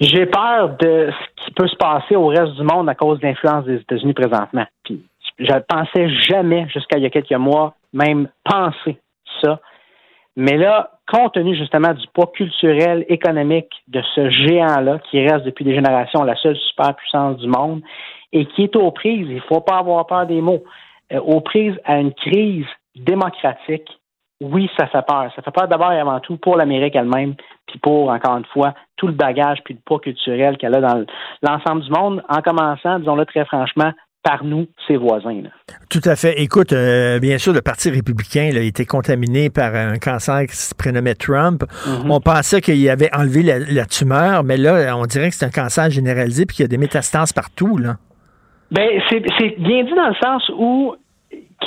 J'ai 0.00 0.26
peur 0.26 0.76
de 0.80 1.10
ce 1.10 1.44
qui 1.44 1.50
peut 1.52 1.66
se 1.66 1.76
passer 1.76 2.14
au 2.14 2.28
reste 2.28 2.54
du 2.54 2.62
monde 2.62 2.88
à 2.88 2.94
cause 2.94 3.18
de 3.18 3.26
l'influence 3.26 3.64
des 3.64 3.76
États-Unis 3.76 4.14
présentement. 4.14 4.66
Puis 4.84 5.02
je 5.38 5.52
ne 5.52 5.60
pensais 5.60 6.08
jamais, 6.08 6.66
jusqu'à 6.68 6.98
il 6.98 7.02
y 7.02 7.06
a 7.06 7.10
quelques 7.10 7.32
mois, 7.32 7.74
même 7.92 8.28
penser 8.44 8.98
ça. 9.42 9.60
Mais 10.36 10.56
là, 10.56 10.90
compte 11.06 11.34
tenu 11.34 11.56
justement 11.56 11.92
du 11.92 12.06
poids 12.12 12.30
culturel, 12.34 13.04
économique 13.08 13.70
de 13.88 14.02
ce 14.14 14.30
géant-là, 14.30 14.98
qui 15.10 15.20
reste 15.20 15.44
depuis 15.44 15.64
des 15.64 15.74
générations 15.74 16.22
la 16.24 16.36
seule 16.36 16.56
superpuissance 16.56 17.38
du 17.38 17.46
monde, 17.46 17.82
et 18.32 18.46
qui 18.46 18.64
est 18.64 18.76
aux 18.76 18.90
prises, 18.90 19.26
il 19.28 19.36
ne 19.36 19.40
faut 19.40 19.60
pas 19.60 19.78
avoir 19.78 20.06
peur 20.06 20.26
des 20.26 20.40
mots, 20.40 20.64
euh, 21.12 21.20
aux 21.20 21.40
prises 21.40 21.78
à 21.84 21.98
une 21.98 22.12
crise 22.12 22.66
démocratique, 22.96 23.88
oui, 24.40 24.68
ça 24.76 24.86
fait 24.88 25.06
peur. 25.06 25.30
Ça 25.34 25.42
fait 25.42 25.50
peur 25.50 25.68
d'abord 25.68 25.92
et 25.92 26.00
avant 26.00 26.20
tout 26.20 26.36
pour 26.36 26.56
l'Amérique 26.56 26.96
elle-même, 26.96 27.34
puis 27.66 27.78
pour, 27.78 28.10
encore 28.10 28.36
une 28.36 28.44
fois, 28.46 28.74
tout 28.96 29.06
le 29.06 29.12
bagage 29.12 29.58
puis 29.64 29.74
le 29.74 29.80
poids 29.84 30.00
culturel 30.00 30.56
qu'elle 30.58 30.74
a 30.74 30.80
dans 30.80 31.04
l'ensemble 31.42 31.82
du 31.82 31.90
monde, 31.90 32.22
en 32.28 32.42
commençant, 32.42 32.98
disons-le 32.98 33.24
très 33.26 33.44
franchement, 33.44 33.92
par 34.24 34.42
nous, 34.42 34.66
ses 34.88 34.96
voisins. 34.96 35.42
Tout 35.90 36.00
à 36.04 36.16
fait. 36.16 36.40
Écoute, 36.40 36.72
euh, 36.72 37.20
bien 37.20 37.38
sûr, 37.38 37.52
le 37.52 37.60
Parti 37.60 37.90
républicain 37.90 38.50
a 38.54 38.60
été 38.60 38.86
contaminé 38.86 39.50
par 39.50 39.74
un 39.74 39.98
cancer 39.98 40.46
qui 40.48 40.56
se 40.56 40.74
prénommait 40.74 41.14
Trump. 41.14 41.62
Mm-hmm. 41.62 42.10
On 42.10 42.20
pensait 42.20 42.60
qu'il 42.62 42.88
avait 42.88 43.14
enlevé 43.14 43.42
la, 43.42 43.84
tumeur, 43.84 44.42
mais 44.42 44.56
là, 44.56 44.96
on 44.96 45.04
dirait 45.04 45.28
que 45.28 45.34
c'est 45.34 45.44
un 45.44 45.50
cancer 45.50 45.90
généralisé 45.90 46.46
puis 46.46 46.56
qu'il 46.56 46.64
y 46.64 46.66
a 46.66 46.68
des 46.68 46.78
métastases 46.78 47.32
partout. 47.32 47.76
Là. 47.76 47.96
Ben, 48.70 48.88
c'est 49.10 49.20
bien 49.58 49.84
dit 49.84 49.94
dans 49.94 50.08
le 50.08 50.16
sens 50.22 50.50
où 50.56 50.96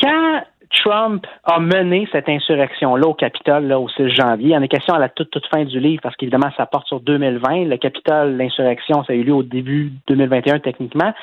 quand 0.01 0.41
Trump 0.84 1.25
a 1.43 1.59
mené 1.59 2.07
cette 2.11 2.27
insurrection-là 2.27 3.07
au 3.07 3.13
Capitole 3.13 3.65
là, 3.67 3.79
au 3.79 3.88
6 3.88 4.09
janvier. 4.09 4.49
Il 4.49 4.51
y 4.51 4.57
en 4.57 4.61
a 4.61 4.67
question 4.67 4.93
à 4.93 4.99
la 4.99 5.09
toute, 5.09 5.29
toute 5.29 5.45
fin 5.47 5.63
du 5.63 5.79
livre 5.79 6.01
parce 6.01 6.15
qu'évidemment, 6.15 6.51
ça 6.57 6.65
porte 6.65 6.88
sur 6.88 6.99
2020. 6.99 7.65
Le 7.65 7.77
Capitole, 7.77 8.35
l'insurrection, 8.35 9.03
ça 9.05 9.13
a 9.13 9.15
eu 9.15 9.23
lieu 9.23 9.34
au 9.34 9.43
début 9.43 9.93
2021 10.07 10.59
techniquement. 10.59 11.13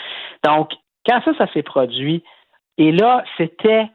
Donc, 0.45 0.71
quand 1.07 1.21
ça, 1.25 1.35
ça 1.37 1.53
s'est 1.53 1.63
produit, 1.63 2.23
et 2.79 2.93
là, 2.93 3.25
c'était 3.37 3.87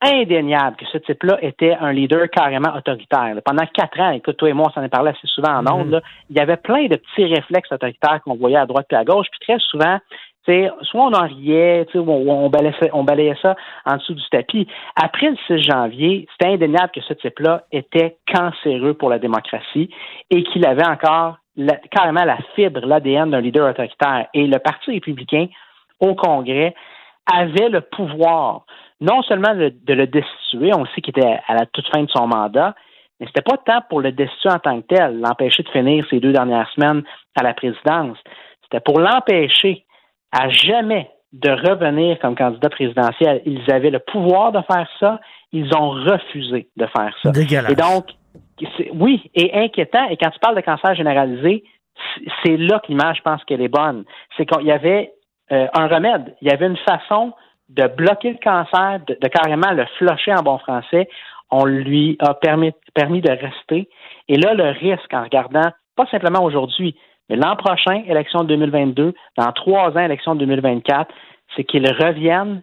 indéniable 0.00 0.76
que 0.76 0.86
ce 0.86 0.98
type-là 0.98 1.38
était 1.42 1.76
un 1.80 1.92
leader 1.92 2.28
carrément 2.30 2.72
autoritaire. 2.76 3.34
Pendant 3.44 3.66
quatre 3.66 3.98
ans, 3.98 4.12
écoute, 4.12 4.36
toi 4.36 4.48
et 4.48 4.52
moi, 4.52 4.66
on 4.68 4.72
s'en 4.72 4.82
est 4.82 4.88
parlé 4.88 5.10
assez 5.10 5.26
souvent 5.26 5.56
en 5.56 5.66
ondes, 5.72 5.94
mm-hmm. 5.94 6.26
il 6.30 6.36
y 6.36 6.40
avait 6.40 6.56
plein 6.56 6.86
de 6.86 6.96
petits 6.96 7.24
réflexes 7.24 7.72
autoritaires 7.72 8.20
qu'on 8.22 8.36
voyait 8.36 8.58
à 8.58 8.66
droite 8.66 8.86
et 8.90 8.96
à 8.96 9.04
gauche, 9.04 9.26
puis 9.30 9.40
très 9.40 9.58
souvent, 9.58 9.98
soit 10.82 11.02
on 11.02 11.12
en 11.12 11.26
riait, 11.26 11.86
on, 11.94 12.00
on, 12.00 12.48
balayait, 12.48 12.90
on 12.92 13.04
balayait 13.04 13.36
ça 13.42 13.56
en 13.84 13.96
dessous 13.96 14.14
du 14.14 14.28
tapis. 14.30 14.66
Après 14.96 15.30
le 15.30 15.36
6 15.46 15.62
janvier, 15.62 16.26
c'était 16.32 16.52
indéniable 16.52 16.90
que 16.94 17.02
ce 17.02 17.14
type-là 17.14 17.64
était 17.72 18.16
cancéreux 18.32 18.94
pour 18.94 19.10
la 19.10 19.18
démocratie 19.18 19.90
et 20.30 20.42
qu'il 20.44 20.66
avait 20.66 20.86
encore 20.86 21.36
carrément 21.90 22.24
la 22.24 22.38
fibre, 22.54 22.80
l'ADN 22.80 23.30
d'un 23.30 23.40
leader 23.40 23.68
autoritaire. 23.68 24.28
Et 24.32 24.46
le 24.46 24.58
Parti 24.58 24.92
républicain 24.92 25.48
au 26.00 26.14
Congrès 26.14 26.74
avait 27.26 27.68
le 27.68 27.80
pouvoir 27.80 28.64
non 29.00 29.22
seulement 29.22 29.54
de, 29.54 29.94
le 29.94 30.06
destituer, 30.06 30.72
on 30.74 30.84
sait 30.86 31.00
qu'il 31.00 31.16
était 31.16 31.38
à 31.46 31.54
la 31.54 31.66
toute 31.66 31.86
fin 31.88 32.02
de 32.02 32.10
son 32.10 32.26
mandat, 32.26 32.74
mais 33.20 33.26
c'était 33.26 33.42
pas 33.42 33.56
tant 33.58 33.80
pour 33.88 34.00
le 34.00 34.12
destituer 34.12 34.50
en 34.50 34.58
tant 34.58 34.80
que 34.80 34.86
tel, 34.86 35.20
l'empêcher 35.20 35.62
de 35.62 35.68
finir 35.68 36.04
ses 36.10 36.20
deux 36.20 36.32
dernières 36.32 36.68
semaines 36.70 37.02
à 37.38 37.42
la 37.42 37.54
présidence. 37.54 38.18
C'était 38.62 38.80
pour 38.80 39.00
l'empêcher 39.00 39.84
à 40.32 40.48
jamais 40.48 41.10
de 41.32 41.50
revenir 41.50 42.18
comme 42.20 42.34
candidat 42.34 42.70
présidentiel. 42.70 43.42
Ils 43.44 43.70
avaient 43.70 43.90
le 43.90 43.98
pouvoir 43.98 44.52
de 44.52 44.60
faire 44.62 44.88
ça, 44.98 45.20
ils 45.52 45.74
ont 45.76 45.90
refusé 45.90 46.68
de 46.76 46.86
faire 46.86 47.14
ça. 47.22 47.30
Et 47.70 47.74
donc, 47.74 48.06
oui, 48.94 49.30
et 49.34 49.54
inquiétant. 49.54 50.08
Et 50.10 50.16
quand 50.16 50.30
tu 50.30 50.38
parles 50.40 50.56
de 50.56 50.60
cancer 50.60 50.94
généralisé, 50.94 51.64
c'est 52.42 52.56
là 52.56 52.80
que 52.80 52.88
l'image, 52.88 53.18
je 53.18 53.22
pense 53.22 53.44
qu'elle 53.44 53.62
est 53.62 53.68
bonne. 53.68 54.04
C'est 54.36 54.46
qu'il 54.46 54.66
y 54.66 54.72
avait 54.72 55.12
euh, 55.52 55.66
un 55.74 55.86
remède, 55.88 56.34
il 56.40 56.48
y 56.48 56.50
avait 56.50 56.66
une 56.66 56.76
façon 56.78 57.32
de 57.68 57.86
bloquer 57.86 58.30
le 58.30 58.38
cancer, 58.42 59.00
de, 59.06 59.28
carrément 59.28 59.72
le 59.72 59.84
flusher 59.98 60.32
en 60.34 60.42
bon 60.42 60.58
français. 60.58 61.08
On 61.50 61.64
lui 61.64 62.16
a 62.20 62.34
permis, 62.34 62.72
permis 62.94 63.20
de 63.20 63.30
rester. 63.30 63.88
Et 64.28 64.36
là, 64.36 64.54
le 64.54 64.70
risque 64.70 65.12
en 65.12 65.22
regardant, 65.22 65.70
pas 65.96 66.06
simplement 66.06 66.42
aujourd'hui, 66.42 66.96
mais 67.28 67.36
l'an 67.36 67.56
prochain, 67.56 68.02
élection 68.06 68.42
de 68.42 68.48
2022, 68.48 69.14
dans 69.36 69.52
trois 69.52 69.90
ans, 69.90 70.00
élection 70.00 70.34
de 70.34 70.40
2024, 70.40 71.10
c'est 71.56 71.64
qu'il 71.64 71.86
revienne. 71.86 72.62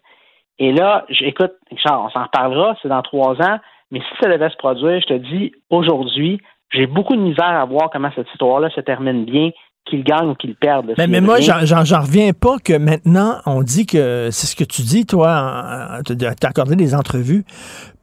Et 0.58 0.72
là, 0.72 1.06
écoute, 1.10 1.54
on 1.72 2.10
s'en 2.10 2.24
reparlera, 2.24 2.76
c'est 2.82 2.88
dans 2.88 3.02
trois 3.02 3.42
ans, 3.42 3.60
mais 3.92 4.00
si 4.00 4.08
ça 4.22 4.30
devait 4.30 4.50
se 4.50 4.58
produire, 4.58 5.00
je 5.02 5.08
te 5.08 5.14
dis, 5.14 5.52
aujourd'hui, 5.70 6.40
j'ai 6.72 6.88
beaucoup 6.88 7.16
de 7.16 7.22
misère 7.22 7.46
à 7.46 7.66
voir 7.66 7.90
comment 7.92 8.12
cette 8.16 8.30
histoire-là 8.32 8.70
se 8.70 8.82
termine 8.82 9.26
bien, 9.26 9.52
qu'il 9.86 10.04
gagne 10.04 10.30
ou 10.30 10.36
qu'il 10.36 10.56
perde. 10.56 10.94
Mais, 10.98 11.08
mais 11.08 11.22
moi, 11.22 11.40
j'en 11.40 12.02
reviens 12.02 12.32
pas 12.34 12.58
que 12.64 12.78
maintenant, 12.78 13.36
on 13.46 13.62
dit 13.62 13.86
que 13.86 14.30
c'est 14.32 14.48
ce 14.48 14.56
que 14.56 14.64
tu 14.64 14.82
dis, 14.82 15.06
toi, 15.06 16.02
tu 16.06 16.26
as 16.26 16.48
accordé 16.48 16.76
des 16.76 16.96
entrevues. 16.96 17.46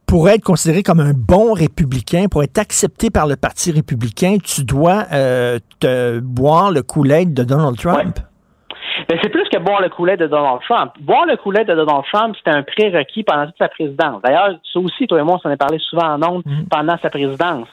Pour 0.05 0.29
être 0.29 0.43
considéré 0.43 0.83
comme 0.83 0.99
un 0.99 1.13
bon 1.15 1.53
républicain, 1.53 2.25
pour 2.29 2.43
être 2.43 2.59
accepté 2.59 3.09
par 3.09 3.25
le 3.25 3.35
Parti 3.35 3.71
républicain, 3.71 4.37
tu 4.43 4.63
dois 4.63 5.05
euh, 5.11 5.59
te 5.79 6.19
boire 6.19 6.71
le 6.71 6.83
coulet 6.83 7.25
de 7.25 7.43
Donald 7.43 7.77
Trump. 7.77 8.19
Mais 9.09 9.17
c'est 9.21 9.29
plus 9.29 9.47
que 9.49 9.57
boire 9.59 9.81
le 9.81 9.89
coulet 9.89 10.17
de 10.17 10.27
Donald 10.27 10.59
Trump. 10.67 10.91
Boire 10.99 11.25
le 11.25 11.35
coulet 11.37 11.65
de 11.65 11.73
Donald 11.73 12.03
Trump, 12.11 12.35
c'était 12.37 12.55
un 12.55 12.63
prérequis 12.63 13.23
pendant 13.23 13.45
toute 13.45 13.57
sa 13.57 13.69
présidence. 13.69 14.21
D'ailleurs, 14.23 14.59
ça 14.71 14.79
aussi, 14.79 15.07
toi 15.07 15.19
et 15.19 15.23
moi, 15.23 15.35
on 15.35 15.39
s'en 15.39 15.49
est 15.49 15.57
parlé 15.57 15.79
souvent 15.79 16.13
en 16.13 16.23
ondes 16.23 16.43
mm. 16.45 16.65
pendant 16.69 16.97
sa 17.01 17.09
présidence. 17.09 17.67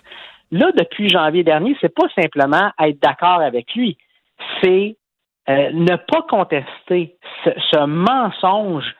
Là, 0.52 0.72
depuis 0.76 1.08
janvier 1.08 1.44
dernier, 1.44 1.76
c'est 1.80 1.94
pas 1.94 2.08
simplement 2.20 2.70
être 2.80 3.00
d'accord 3.00 3.40
avec 3.40 3.72
lui, 3.74 3.96
c'est 4.62 4.96
euh, 5.48 5.70
ne 5.72 5.96
pas 5.96 6.22
contester 6.28 7.16
ce, 7.44 7.84
mensonge 7.84 8.94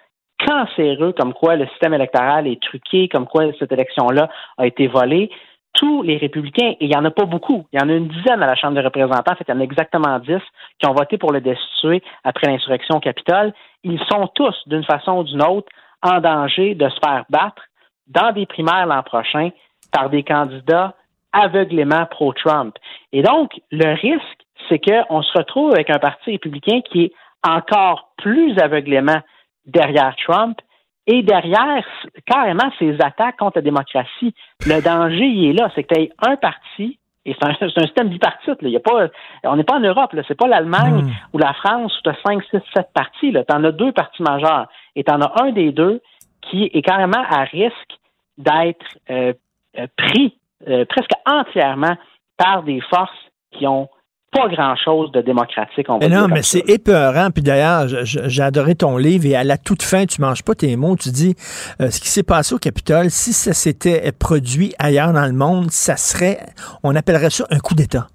cancéreux 0.47 1.12
comme 1.12 1.35
quoi 1.35 1.56
le 1.56 1.66
système 1.68 1.94
électoral 1.94 2.47
est 2.47 2.62
truqué, 2.62 3.09
comme 3.09 3.27
quoi 3.27 3.44
cette 3.59 3.72
élection-là 3.72 4.31
a 4.59 4.66
été 4.66 4.86
volée. 4.86 5.31
Tous 5.74 6.02
les 6.02 6.16
républicains, 6.16 6.74
et 6.81 6.85
il 6.85 6.89
n'y 6.89 6.97
en 6.97 7.05
a 7.05 7.10
pas 7.10 7.27
beaucoup, 7.27 7.66
il 7.72 7.81
y 7.81 7.82
en 7.82 7.89
a 7.89 7.93
une 7.93 8.09
dizaine 8.09 8.43
à 8.43 8.47
la 8.47 8.56
Chambre 8.56 8.74
des 8.74 8.81
représentants, 8.81 9.35
fait 9.36 9.44
il 9.47 9.55
y 9.55 9.56
en 9.56 9.60
a 9.60 9.64
exactement 9.64 10.18
dix 10.18 10.43
qui 10.78 10.89
ont 10.89 10.94
voté 10.94 11.18
pour 11.18 11.32
le 11.32 11.40
destituer 11.40 12.02
après 12.24 12.51
l'insurrection 12.51 12.97
au 12.97 13.01
Capitole, 13.01 13.52
ils 13.85 14.01
sont 14.10 14.27
tous, 14.35 14.56
d'une 14.66 14.85
façon 14.85 15.18
ou 15.18 15.24
d'une 15.24 15.43
autre, 15.43 15.68
en 16.02 16.20
danger 16.20 16.74
de 16.74 16.89
se 16.89 16.98
faire 17.05 17.24
battre 17.28 17.62
dans 18.09 18.32
des 18.32 18.47
primaires 18.47 18.86
l'an 18.86 19.02
prochain 19.02 19.51
par 19.93 20.10
des 20.10 20.24
candidats 20.24 20.94
aveuglément 21.32 22.07
pro-Trump. 22.07 22.77
Et 23.12 23.23
donc, 23.23 23.52
le 23.70 23.94
risque, 23.94 24.47
c'est 24.69 24.78
qu'on 24.78 25.23
se 25.23 25.39
retrouve 25.39 25.73
avec 25.73 25.90
un 25.90 25.98
parti 25.98 26.32
républicain 26.32 26.81
qui 26.82 27.05
est 27.05 27.12
encore 27.47 28.12
plus 28.19 28.59
aveuglément 28.59 29.20
derrière 29.66 30.15
Trump 30.27 30.59
et 31.07 31.23
derrière 31.23 31.85
carrément 32.27 32.70
ses 32.78 32.94
attaques 33.01 33.39
contre 33.39 33.59
la 33.59 33.62
démocratie. 33.62 34.35
Le 34.66 34.81
danger, 34.82 35.27
il 35.27 35.51
est 35.51 35.52
là, 35.55 35.70
c'est 35.74 35.85
que 35.85 35.94
tu 35.94 36.11
un 36.20 36.36
parti, 36.36 36.98
et 37.24 37.35
c'est 37.35 37.48
un, 37.48 37.69
système 37.69 38.09
bipartite, 38.09 38.59
il 38.62 38.69
y 38.69 38.77
a 38.77 38.81
pas, 38.81 39.09
on 39.44 39.57
n'est 39.57 39.65
pas 39.65 39.77
en 39.77 39.81
Europe, 39.81 40.15
c'est 40.28 40.39
pas 40.39 40.47
l'Allemagne 40.47 41.05
hmm. 41.05 41.11
ou 41.32 41.39
la 41.39 41.52
France 41.55 41.98
où 41.98 42.02
tu 42.02 42.11
as 42.11 42.16
5, 42.24 42.43
6, 42.51 42.59
7 42.77 42.86
partis, 42.94 43.32
tu 43.32 43.55
en 43.55 43.65
as 43.65 43.73
deux 43.73 43.93
partis 43.93 44.23
majeurs, 44.23 44.69
et 44.94 45.05
tu 45.05 45.12
en 45.12 45.20
as 45.20 45.43
un 45.43 45.52
des 45.52 45.73
deux 45.73 46.01
qui 46.43 46.70
est 46.73 46.82
carrément 46.82 47.23
à 47.28 47.44
risque 47.44 47.98
d'être 48.39 48.98
euh, 49.11 49.32
euh, 49.78 49.86
pris 49.97 50.36
euh, 50.69 50.85
presque 50.89 51.12
entièrement 51.27 51.97
par 52.37 52.62
des 52.62 52.81
forces 52.91 53.11
qui 53.53 53.66
ont 53.66 53.89
pas 54.32 54.49
grand-chose 54.49 55.11
de 55.12 55.23
démocratique, 55.23 55.87
on 55.89 55.99
va 55.99 56.09
mais 56.09 56.15
Non, 56.15 56.28
mais 56.28 56.43
c'est 56.43 56.69
épeurant. 56.69 57.31
Puis 57.35 57.43
d'ailleurs, 57.43 57.87
j'ai 58.05 58.43
adoré 58.43 58.77
ton 58.77 58.97
livre 58.97 59.27
et 59.27 59.35
à 59.35 59.43
la 59.43 59.59
toute 59.59 59.82
fin, 59.82 60.07
tu 60.07 60.20
manges 60.20 60.45
pas 60.45 60.55
tes 60.55 60.77
mots. 60.77 60.97
Tu 60.97 61.11
dis 61.11 61.35
euh, 61.81 61.91
ce 61.91 62.01
qui 62.01 62.09
s'est 62.09 62.23
passé 62.23 62.55
au 62.55 62.59
Capitole, 62.59 63.11
si 63.11 63.32
ça 63.32 63.53
s'était 63.53 64.12
produit 64.12 64.73
ailleurs 64.78 65.12
dans 65.12 65.27
le 65.27 65.32
monde, 65.32 65.70
ça 65.70 65.97
serait, 65.97 66.39
on 66.85 66.95
appellerait 66.95 67.31
ça 67.31 67.45
un 67.51 67.59
coup 67.59 67.74
d'État. 67.74 68.07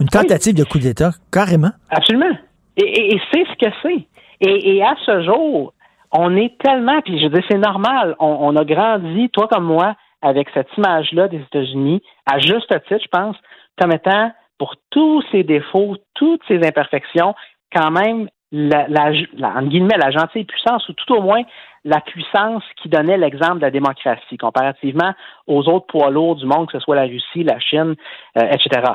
Une 0.00 0.08
tentative 0.08 0.54
de 0.54 0.64
coup 0.64 0.78
d'État, 0.78 1.12
carrément. 1.32 1.70
Absolument. 1.90 2.36
Et, 2.76 3.18
c'est 3.32 3.44
ce 3.44 3.66
que 3.66 3.72
c'est. 3.82 4.06
Et, 4.40 4.82
à 4.82 4.94
ce 5.06 5.22
jour, 5.22 5.72
on 6.10 6.36
est 6.36 6.58
tellement, 6.58 7.00
puis 7.02 7.22
je 7.22 7.28
dis 7.28 7.40
c'est 7.48 7.58
normal, 7.58 8.16
on 8.18 8.54
a 8.56 8.64
grandi, 8.64 9.30
toi 9.30 9.48
comme 9.50 9.64
moi, 9.64 9.94
avec 10.22 10.48
cette 10.54 10.68
image-là 10.76 11.28
des 11.28 11.38
États-Unis, 11.38 12.02
à 12.30 12.38
juste 12.38 12.68
titre, 12.88 13.02
je 13.02 13.08
pense, 13.08 13.36
comme 13.80 13.92
étant, 13.92 14.32
pour 14.58 14.74
tous 14.90 15.22
ses 15.32 15.42
défauts, 15.42 15.96
toutes 16.14 16.42
ses 16.46 16.64
imperfections, 16.64 17.34
quand 17.74 17.90
même, 17.90 18.28
la, 18.52 18.86
la, 18.88 19.10
la, 19.34 19.62
guillemets, 19.62 19.96
la 19.98 20.10
gentille 20.10 20.44
puissance, 20.44 20.88
ou 20.88 20.92
tout 20.92 21.14
au 21.14 21.22
moins 21.22 21.42
la 21.84 22.00
puissance 22.00 22.62
qui 22.80 22.88
donnait 22.88 23.16
l'exemple 23.16 23.56
de 23.56 23.62
la 23.62 23.70
démocratie, 23.70 24.36
comparativement 24.36 25.14
aux 25.46 25.68
autres 25.68 25.86
poids 25.86 26.10
lourds 26.10 26.36
du 26.36 26.46
monde, 26.46 26.66
que 26.66 26.78
ce 26.78 26.84
soit 26.84 26.96
la 26.96 27.06
Russie, 27.06 27.44
la 27.44 27.58
Chine, 27.58 27.96
euh, 28.38 28.42
etc. 28.50 28.92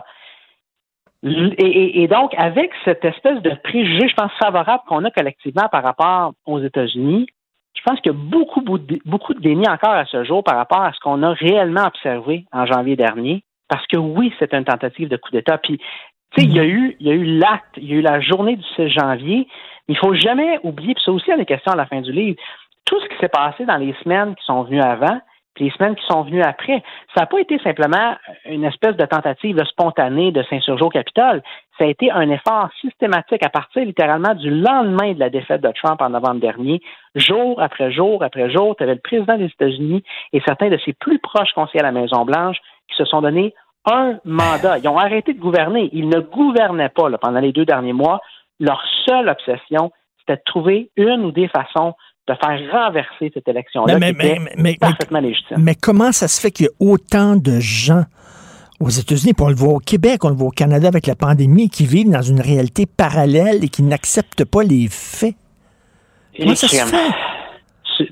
Et, 1.23 2.03
et, 2.03 2.07
donc, 2.07 2.33
avec 2.37 2.71
cette 2.85 3.03
espèce 3.03 3.41
de 3.41 3.49
préjugé, 3.63 4.07
je 4.07 4.13
pense, 4.13 4.31
favorable 4.39 4.83
qu'on 4.87 5.03
a 5.03 5.11
collectivement 5.11 5.67
par 5.69 5.83
rapport 5.83 6.33
aux 6.45 6.59
États-Unis, 6.59 7.27
je 7.77 7.83
pense 7.83 7.99
qu'il 8.01 8.11
y 8.11 8.15
a 8.15 8.17
beaucoup, 8.17 8.61
beaucoup 8.61 9.33
de 9.33 9.39
déni 9.39 9.67
encore 9.69 9.91
à 9.91 10.05
ce 10.05 10.23
jour 10.23 10.43
par 10.43 10.57
rapport 10.57 10.81
à 10.81 10.93
ce 10.93 10.99
qu'on 10.99 11.21
a 11.21 11.33
réellement 11.33 11.85
observé 11.85 12.45
en 12.51 12.65
janvier 12.65 12.95
dernier. 12.95 13.43
Parce 13.69 13.85
que 13.87 13.97
oui, 13.97 14.33
c'est 14.39 14.53
une 14.53 14.65
tentative 14.65 15.09
de 15.09 15.17
coup 15.17 15.29
d'État. 15.31 15.57
Puis, 15.57 15.77
tu 15.77 16.41
sais, 16.41 16.47
il 16.47 16.55
y 16.55 16.59
a 16.59 16.65
eu, 16.65 16.95
il 16.99 17.07
y 17.07 17.11
a 17.11 17.13
eu 17.13 17.37
l'acte, 17.37 17.77
il 17.77 17.85
y 17.85 17.93
a 17.93 17.97
eu 17.97 18.01
la 18.01 18.19
journée 18.19 18.55
du 18.55 18.63
6 18.75 18.89
janvier. 18.89 19.47
Il 19.87 19.97
faut 19.97 20.13
jamais 20.15 20.59
oublier, 20.63 20.95
puis 20.95 21.03
ça 21.03 21.11
aussi, 21.11 21.25
il 21.27 21.31
y 21.31 21.33
a 21.33 21.37
des 21.37 21.45
questions 21.45 21.71
à 21.71 21.75
la 21.75 21.85
fin 21.85 22.01
du 22.01 22.11
livre, 22.11 22.37
tout 22.85 22.99
ce 22.99 23.07
qui 23.09 23.17
s'est 23.19 23.29
passé 23.29 23.65
dans 23.65 23.77
les 23.77 23.93
semaines 24.03 24.35
qui 24.35 24.45
sont 24.45 24.63
venues 24.63 24.81
avant, 24.81 25.19
les 25.59 25.71
semaines 25.71 25.95
qui 25.95 26.05
sont 26.07 26.23
venues 26.23 26.41
après, 26.41 26.83
ça 27.13 27.21
n'a 27.21 27.25
pas 27.25 27.39
été 27.39 27.59
simplement 27.59 28.15
une 28.45 28.63
espèce 28.63 28.95
de 28.95 29.05
tentative 29.05 29.63
spontanée 29.65 30.31
de 30.31 30.43
s'insurger 30.43 30.83
au 30.83 30.89
Capitole. 30.89 31.41
Ça 31.77 31.85
a 31.85 31.87
été 31.87 32.11
un 32.11 32.29
effort 32.29 32.69
systématique 32.81 33.43
à 33.43 33.49
partir 33.49 33.85
littéralement 33.85 34.33
du 34.33 34.49
lendemain 34.49 35.13
de 35.13 35.19
la 35.19 35.29
défaite 35.29 35.61
de 35.61 35.71
Trump 35.71 36.01
en 36.01 36.09
novembre 36.09 36.39
dernier, 36.39 36.81
jour 37.15 37.61
après 37.61 37.91
jour 37.91 38.23
après 38.23 38.49
jour. 38.49 38.75
Tu 38.75 38.83
avais 38.83 38.95
le 38.95 39.01
président 39.01 39.37
des 39.37 39.45
États-Unis 39.45 40.03
et 40.33 40.41
certains 40.45 40.69
de 40.69 40.77
ses 40.85 40.93
plus 40.93 41.19
proches 41.19 41.53
conseillers 41.53 41.81
à 41.81 41.83
la 41.83 41.91
Maison-Blanche 41.91 42.57
qui 42.89 42.95
se 42.95 43.05
sont 43.05 43.21
donné 43.21 43.53
un 43.85 44.19
mandat. 44.25 44.79
Ils 44.79 44.87
ont 44.87 44.97
arrêté 44.97 45.33
de 45.33 45.39
gouverner. 45.39 45.89
Ils 45.93 46.09
ne 46.09 46.19
gouvernaient 46.19 46.89
pas 46.89 47.09
pendant 47.21 47.39
les 47.39 47.51
deux 47.51 47.65
derniers 47.65 47.93
mois. 47.93 48.21
Leur 48.59 48.83
seule 49.05 49.29
obsession, 49.29 49.91
c'était 50.19 50.37
de 50.37 50.41
trouver 50.45 50.89
une 50.97 51.25
ou 51.25 51.31
des 51.31 51.47
façons 51.47 51.93
de 52.27 52.33
faire 52.33 52.71
renverser 52.71 53.31
cette 53.33 53.47
élection-là 53.47 53.97
mais, 53.99 54.13
mais, 54.57 54.75
parfaitement 54.75 55.19
légitime. 55.19 55.57
Mais 55.59 55.75
comment 55.75 56.11
ça 56.11 56.27
se 56.27 56.41
fait 56.41 56.51
qu'il 56.51 56.65
y 56.65 56.69
a 56.69 56.71
autant 56.79 57.35
de 57.35 57.59
gens 57.59 58.03
aux 58.79 58.89
États-Unis, 58.89 59.33
puis 59.33 59.43
on 59.43 59.49
le 59.49 59.55
voit 59.55 59.73
au 59.73 59.79
Québec, 59.79 60.23
on 60.23 60.29
le 60.29 60.35
voit 60.35 60.49
au 60.49 60.51
Canada 60.51 60.87
avec 60.87 61.07
la 61.07 61.15
pandémie, 61.15 61.69
qui 61.69 61.85
vivent 61.85 62.11
dans 62.11 62.21
une 62.21 62.41
réalité 62.41 62.85
parallèle 62.85 63.63
et 63.63 63.69
qui 63.69 63.81
n'acceptent 63.81 64.45
pas 64.45 64.61
les 64.61 64.87
faits? 64.89 65.35
Comment 66.37 66.53
ça 66.53 66.67
se 66.67 66.75
fait? 66.75 66.97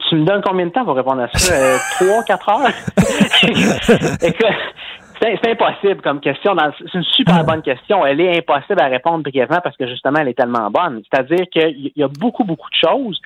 Tu, 0.10 0.16
me 0.16 0.26
donnes 0.26 0.42
combien 0.44 0.66
de 0.66 0.72
temps 0.72 0.84
pour 0.84 0.96
répondre 0.96 1.22
à 1.22 1.28
ça? 1.38 1.54
Euh, 1.54 1.78
trois, 2.00 2.24
quatre 2.24 2.50
heures? 2.50 2.72
c'est 5.22 5.52
impossible 5.52 6.02
comme 6.02 6.20
question. 6.20 6.56
C'est 6.80 6.98
une 6.98 7.04
super 7.04 7.44
bonne 7.44 7.62
question. 7.62 8.04
Elle 8.04 8.20
est 8.22 8.40
impossible 8.40 8.82
à 8.82 8.88
répondre 8.88 9.24
brièvement 9.24 9.60
parce 9.64 9.78
que 9.78 9.88
justement, 9.88 10.20
elle 10.20 10.30
est 10.30 10.34
tellement 10.38 10.72
bonne. 10.72 11.04
C'est-à-dire 11.10 11.46
qu'il 11.52 11.92
y 11.96 12.04
a 12.04 12.08
beaucoup, 12.08 12.44
beaucoup 12.44 12.70
de 12.70 12.88
choses 12.88 13.22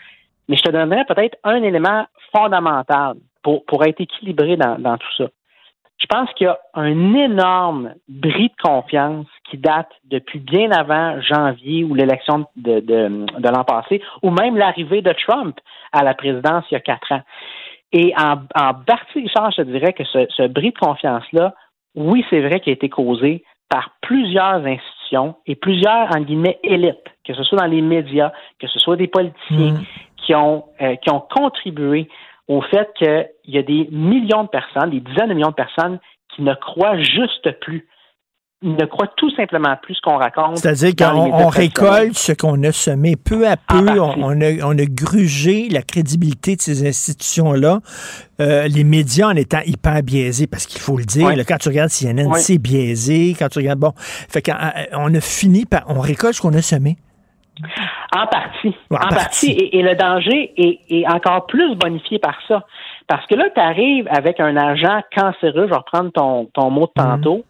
mais 0.50 0.58
je 0.58 0.64
te 0.64 0.72
donnerais 0.72 1.06
peut-être 1.06 1.38
un 1.46 1.64
élément 1.64 2.06
fondamental 2.34 3.16
pour, 3.44 3.64
pour 3.66 3.86
être 3.86 4.02
équilibré 4.02 4.58
dans, 4.58 4.78
dans 4.78 4.98
tout 4.98 5.16
ça. 5.18 5.26
Je 6.00 6.06
pense 6.08 6.32
qu'il 6.34 6.46
y 6.46 6.50
a 6.50 6.58
un 6.74 7.14
énorme 7.14 7.94
bris 8.08 8.50
de 8.50 8.62
confiance 8.62 9.28
qui 9.50 9.58
date 9.58 9.90
depuis 10.06 10.40
bien 10.40 10.72
avant 10.72 11.20
janvier 11.22 11.84
ou 11.84 11.94
l'élection 11.94 12.46
de, 12.56 12.80
de, 12.80 13.50
l'an 13.50 13.64
passé, 13.64 14.02
ou 14.24 14.32
même 14.32 14.56
l'arrivée 14.56 15.02
de 15.02 15.14
Trump 15.28 15.58
à 15.92 16.04
la 16.04 16.14
présidence 16.14 16.64
il 16.72 16.76
y 16.76 16.78
a 16.78 16.82
quatre 16.82 17.12
ans. 17.12 17.22
Et 17.92 18.14
en, 18.18 18.40
en 18.56 18.74
partie, 18.76 19.20
Richard, 19.20 19.52
je 19.52 19.64
dirais 19.64 19.94
que 19.94 20.06
ce, 20.06 20.26
ce 20.30 20.48
bris 20.48 20.72
de 20.72 20.78
confiance-là, 20.78 21.54
oui, 21.96 22.26
c'est 22.30 22.42
vrai 22.42 22.60
qu'il 22.60 22.72
a 22.72 22.76
été 22.76 22.88
causé 22.88 23.44
par 23.68 23.92
plusieurs 24.02 24.66
institutions 24.66 25.36
et 25.48 25.56
plusieurs, 25.56 26.16
en 26.16 26.22
guillemets, 26.22 26.60
élites, 26.64 26.98
que 27.26 27.34
ce 27.34 27.44
soit 27.44 27.58
dans 27.58 27.66
les 27.66 27.82
médias, 27.82 28.32
que 28.60 28.68
ce 28.68 28.80
soit 28.80 28.96
des 28.96 29.08
politiciens, 29.08 29.74
mm 29.74 30.09
qui 30.26 30.36
ont, 30.36 30.66
euh, 30.82 30.96
qui 30.98 31.12
ont 31.12 31.22
contribué 31.22 32.10
au 32.48 32.62
fait 32.62 32.92
qu'il 32.98 33.30
y 33.46 33.58
a 33.58 33.64
des 33.64 33.88
millions 33.92 34.44
de 34.44 34.50
personnes, 34.50 34.90
des 34.90 35.02
dizaines 35.02 35.30
de 35.30 35.34
millions 35.34 35.50
de 35.50 35.54
personnes 35.54 36.00
qui 36.36 36.42
ne 36.42 36.54
croient 36.54 36.98
juste 36.98 37.60
plus 37.60 37.88
ne 38.62 38.86
croient 38.86 39.12
tout 39.16 39.34
simplement 39.36 39.76
plus 39.82 39.96
ce 39.96 40.02
qu'on 40.02 40.18
raconte. 40.18 40.58
C'est-à-dire 40.58 40.94
qu'on 40.96 41.48
récolte 41.48 42.18
ce 42.18 42.34
qu'on 42.34 42.62
a 42.64 42.72
semé. 42.72 43.16
Peu 43.16 43.48
à 43.48 43.56
peu, 43.56 44.00
on, 44.02 44.42
a, 44.42 44.66
on, 44.66 44.78
a, 44.78 44.86
grugé 44.86 45.70
la 45.70 45.82
crédibilité 45.82 46.58
de 46.58 46.62
ces 46.62 46.86
institutions-là. 46.86 47.80
Euh, 48.42 48.68
les 48.68 48.84
médias 48.84 49.28
en 49.28 49.36
étant 49.36 49.62
hyper 49.66 50.04
biaisés, 50.04 50.48
parce 50.48 50.66
qu'il 50.66 50.82
faut 50.82 50.98
le 50.98 51.06
dire, 51.06 51.30
quand 51.48 51.58
tu 51.58 51.70
regardes 51.70 51.90
CNN, 51.90 52.34
c'est 52.34 52.58
biaisé. 52.58 53.36
Quand 53.38 53.48
tu 53.48 53.60
regardes, 53.60 53.80
bon, 53.80 53.94
fait 53.96 54.42
qu'on 54.42 54.52
euh, 54.52 55.18
a 55.18 55.22
fini 55.22 55.66
par, 55.66 55.86
on 55.88 56.02
récolte 56.02 56.36
ce 56.36 56.42
qu'on 56.42 56.54
a 56.54 56.62
semé. 56.62 56.98
En 58.16 58.28
partie. 58.28 58.76
en, 58.92 59.10
partie. 59.10 59.52
Et, 59.52 59.82
le 59.82 59.96
danger 59.96 60.54
est, 60.58 61.08
encore 61.08 61.46
plus 61.48 61.76
bonifié 61.76 62.20
par 62.20 62.38
ça. 62.48 62.66
Parce 63.08 63.26
que 63.28 63.36
là, 63.36 63.50
tu 63.54 63.60
arrives 63.60 64.08
avec 64.10 64.40
un 64.40 64.56
agent 64.56 65.02
cancéreux, 65.16 65.66
je 65.66 65.70
vais 65.70 65.76
reprendre 65.76 66.12
ton, 66.12 66.46
ton 66.54 66.70
mot 66.70 66.90
de 66.96 67.02
mhm. 67.02 67.10
tantôt, 67.10 67.46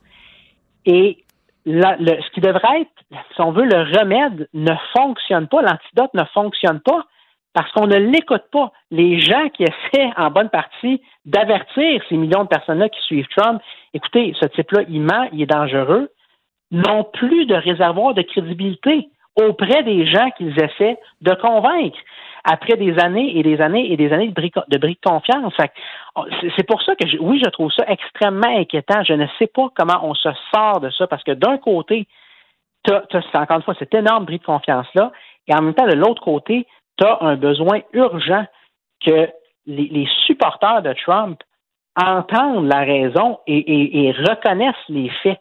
et 0.86 1.23
ce 1.65 2.30
qui 2.31 2.41
devrait 2.41 2.81
être, 2.81 3.22
si 3.36 3.41
on 3.41 3.52
veut, 3.52 3.65
le 3.65 3.99
remède 3.99 4.48
ne 4.53 4.73
fonctionne 4.95 5.48
pas, 5.48 5.61
l'antidote 5.61 6.14
ne 6.14 6.23
fonctionne 6.34 6.80
pas 6.80 7.06
parce 7.53 7.72
qu'on 7.72 7.88
ne 7.88 7.98
l'écoute 7.98 8.45
pas. 8.52 8.72
Les 8.91 9.19
gens 9.19 9.49
qui 9.49 9.64
essaient 9.64 10.11
en 10.18 10.30
bonne 10.31 10.49
partie 10.49 11.02
d'avertir 11.26 12.02
ces 12.07 12.18
millions 12.18 12.44
de 12.44 12.48
personnes-là 12.48 12.90
qui 12.90 13.02
suivent 13.02 13.27
Trump, 13.36 13.61
écoutez, 13.94 14.34
ce 14.40 14.45
type-là, 14.48 14.84
il 14.88 15.02
ment, 15.02 15.27
il 15.34 15.41
est 15.41 15.48
dangereux, 15.48 16.10
n'ont 16.72 17.03
plus 17.03 17.45
de 17.45 17.56
réservoir 17.56 18.14
de 18.14 18.22
crédibilité 18.22 19.10
auprès 19.40 19.84
des 19.84 20.06
gens 20.06 20.30
qu'ils 20.32 20.57
essaient 20.60 20.98
de 21.22 21.34
convaincre 21.36 21.98
après 22.44 22.78
des 22.78 22.98
années 22.99 23.38
et 23.38 23.44
des 23.44 23.61
années 23.61 23.91
et 23.91 23.98
des 23.98 24.11
années 24.11 24.30
de 24.30 24.34
bris 24.34 24.52
de, 24.70 25.07
confiance. 25.07 25.53
C'est 26.56 26.68
pour 26.68 26.82
ça 26.82 26.95
que, 26.95 27.06
oui, 27.20 27.41
je 27.44 27.49
trouve 27.49 27.72
ça 27.72 27.84
extrêmement 27.88 28.57
inquiétant. 28.57 29.03
Je 29.03 29.14
ne 29.14 29.28
sais 29.38 29.48
pas 29.48 29.68
comment 29.76 29.99
on 30.03 30.14
se 30.14 30.30
sort 30.53 30.80
de 30.80 30.90
ça 30.91 31.07
parce 31.07 31.24
que 31.24 31.32
d'un 31.32 31.57
côté, 31.57 32.07
tu 32.86 32.94
as, 32.94 33.03
encore 33.34 33.57
une 33.57 33.64
fois 33.64 33.76
cet 33.78 33.94
énorme 33.94 34.26
bris 34.26 34.40
de 34.40 34.44
confiance-là, 34.44 35.11
et 35.48 35.53
en 35.53 35.61
même 35.61 35.74
temps, 35.74 35.88
de 35.88 35.95
l'autre 35.95 36.22
côté, 36.22 36.66
tu 36.98 37.06
as 37.06 37.18
un 37.22 37.36
besoin 37.36 37.82
urgent 37.94 38.45
que 39.06 39.30
les, 39.66 40.07
supporters 40.26 40.82
de 40.82 40.94
Trump 40.94 41.41
entendent 41.95 42.68
la 42.68 42.80
raison 42.80 43.40
et, 43.48 44.14
reconnaissent 44.18 44.76
les 44.88 45.10
faits. 45.22 45.40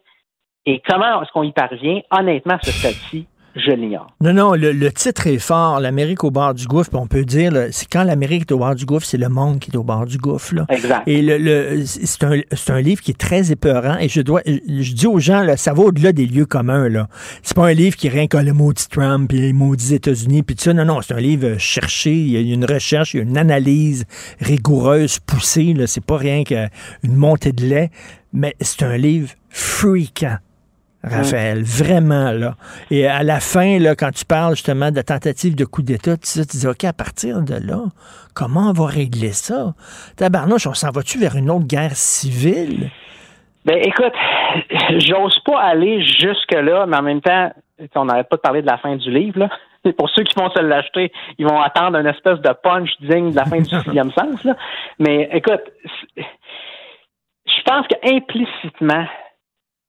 Et 0.65 0.81
comment 0.87 1.21
est-ce 1.21 1.31
qu'on 1.31 1.43
y 1.43 1.51
parvient? 1.51 2.01
Honnêtement, 2.11 2.57
ce 2.61 2.71
stade-ci, 2.71 3.27
je 3.59 3.71
l'ignore. 3.71 4.07
Non, 4.21 4.33
non, 4.33 4.53
le, 4.53 4.91
titre 4.91 5.27
est 5.27 5.39
fort, 5.39 5.79
l'Amérique 5.79 6.23
au 6.23 6.31
bord 6.31 6.53
du 6.53 6.65
gouffre. 6.67 6.89
On 6.93 7.07
peut 7.07 7.25
dire, 7.25 7.53
c'est 7.71 7.87
quand 7.87 8.03
l'Amérique 8.03 8.41
est 8.41 8.51
au 8.51 8.59
bord 8.59 8.75
du 8.75 8.85
gouffre, 8.85 9.05
c'est 9.05 9.17
le 9.17 9.29
monde 9.29 9.59
qui 9.59 9.71
est 9.71 9.77
au 9.77 9.83
bord 9.83 10.05
du 10.05 10.17
gouffre. 10.17 10.53
Exact. 10.69 11.03
Et 11.07 11.21
le, 11.21 11.83
c'est 11.85 12.23
un, 12.23 12.81
livre 12.81 13.01
qui 13.01 13.11
est 13.11 13.19
très 13.19 13.51
épeurant. 13.51 13.97
Et 13.99 14.09
je 14.09 14.21
dois, 14.21 14.41
je 14.45 14.93
dis 14.93 15.07
aux 15.07 15.19
gens, 15.19 15.41
là, 15.41 15.57
ça 15.57 15.73
va 15.73 15.83
au-delà 15.83 16.11
des 16.11 16.25
lieux 16.25 16.45
communs. 16.45 16.89
Là. 16.89 17.07
C'est 17.43 17.55
pas 17.55 17.67
un 17.67 17.73
livre 17.73 17.95
qui 17.95 18.09
rien 18.09 18.27
que 18.27 18.37
le 18.37 18.53
maudit 18.53 18.87
Trump 18.89 19.31
et 19.33 19.37
les 19.37 19.53
maudits 19.53 19.95
États-Unis 19.95 20.43
puis 20.43 20.55
tout 20.55 20.63
ça. 20.63 20.73
Non, 20.73 20.85
non, 20.85 21.01
c'est 21.01 21.13
un 21.13 21.19
livre 21.19 21.57
cherché. 21.57 22.13
Il 22.13 22.29
y 22.29 22.51
a 22.51 22.53
une 22.53 22.65
recherche, 22.65 23.13
il 23.13 23.17
y 23.17 23.19
a 23.21 23.23
une 23.23 23.37
analyse 23.37 24.05
rigoureuse, 24.39 25.19
poussée. 25.19 25.73
Là. 25.73 25.87
C'est 25.87 26.03
pas 26.03 26.17
rien 26.17 26.43
qu'une 26.43 26.69
montée 27.15 27.51
de 27.51 27.65
lait, 27.65 27.91
mais 28.33 28.55
c'est 28.61 28.83
un 28.83 28.97
livre 28.97 29.29
freakant. 29.49 30.37
Raphaël, 31.03 31.63
vraiment, 31.63 32.31
là. 32.31 32.55
Et 32.91 33.07
à 33.07 33.23
la 33.23 33.39
fin, 33.39 33.79
là, 33.79 33.95
quand 33.95 34.11
tu 34.11 34.25
parles 34.25 34.55
justement 34.55 34.91
de 34.91 35.01
tentative 35.01 35.55
de 35.55 35.63
coup 35.63 35.81
d'État, 35.81 36.17
tu, 36.17 36.39
dis, 36.39 36.67
OK, 36.67 36.83
à 36.83 36.91
partir 36.91 37.41
de 37.41 37.55
là, 37.55 37.83
comment 38.35 38.69
on 38.69 38.73
va 38.73 38.85
régler 38.85 39.31
ça? 39.31 39.73
Tabarnouche, 40.17 40.67
on 40.67 40.73
s'en 40.73 40.91
va-tu 40.91 41.17
vers 41.17 41.37
une 41.37 41.49
autre 41.49 41.67
guerre 41.67 41.95
civile? 41.95 42.89
Ben, 43.63 43.77
écoute, 43.77 44.13
j'ose 44.97 45.39
pas 45.45 45.61
aller 45.61 46.03
jusque-là, 46.03 46.85
mais 46.85 46.97
en 46.97 47.03
même 47.03 47.21
temps, 47.21 47.51
on 47.95 48.05
n'arrête 48.05 48.27
pas 48.27 48.35
de 48.35 48.41
parler 48.41 48.61
de 48.61 48.67
la 48.67 48.77
fin 48.77 48.97
du 48.97 49.09
livre, 49.09 49.39
là. 49.39 49.49
pour 49.97 50.09
ceux 50.09 50.23
qui 50.23 50.37
vont 50.37 50.49
se 50.49 50.59
l'acheter, 50.59 51.13
ils 51.37 51.47
vont 51.47 51.61
attendre 51.61 51.97
une 51.97 52.07
espèce 52.07 52.39
de 52.39 52.53
punch 52.61 52.89
digne 52.99 53.31
de 53.31 53.37
la 53.37 53.45
fin 53.45 53.59
du 53.59 53.69
sixième 53.83 54.11
sens, 54.11 54.43
là. 54.43 54.57
Mais 54.99 55.29
écoute, 55.31 55.61
je 56.17 57.63
pense 57.65 57.87
qu'implicitement, 57.87 59.05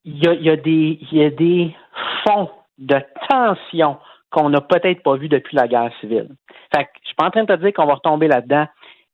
il 0.04 0.24
y 0.24 0.28
a, 0.28 0.34
y, 0.34 0.50
a 0.50 0.56
des, 0.56 0.98
y 1.12 1.22
a 1.22 1.30
des 1.30 1.74
fonds 2.26 2.50
de 2.78 2.96
tension 3.28 3.98
qu'on 4.30 4.48
n'a 4.48 4.60
peut-être 4.60 5.02
pas 5.02 5.16
vu 5.16 5.28
depuis 5.28 5.56
la 5.56 5.68
guerre 5.68 5.92
civile. 6.00 6.28
Fait 6.74 6.84
que 6.84 6.90
je 7.02 7.08
suis 7.08 7.16
pas 7.16 7.26
en 7.26 7.30
train 7.30 7.44
de 7.44 7.54
te 7.54 7.60
dire 7.60 7.72
qu'on 7.72 7.86
va 7.86 7.94
retomber 7.94 8.28
là-dedans, 8.28 8.66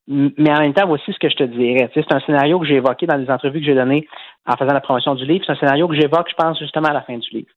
mais 0.08 0.52
en 0.52 0.60
même 0.60 0.74
temps, 0.74 0.86
voici 0.86 1.12
ce 1.12 1.18
que 1.18 1.28
je 1.28 1.36
te 1.36 1.44
dirais. 1.44 1.90
c'est 1.94 2.12
un 2.12 2.20
scénario 2.20 2.60
que 2.60 2.66
j'ai 2.66 2.76
évoqué 2.76 3.06
dans 3.06 3.16
les 3.16 3.28
entrevues 3.30 3.60
que 3.60 3.66
j'ai 3.66 3.74
données 3.74 4.06
en 4.46 4.56
faisant 4.56 4.72
la 4.72 4.80
promotion 4.80 5.14
du 5.14 5.24
livre. 5.24 5.44
C'est 5.44 5.52
un 5.52 5.56
scénario 5.56 5.88
que 5.88 5.94
j'évoque, 5.94 6.30
je 6.30 6.34
pense, 6.34 6.58
justement 6.58 6.88
à 6.88 6.92
la 6.92 7.02
fin 7.02 7.16
du 7.18 7.28
livre. 7.30 7.48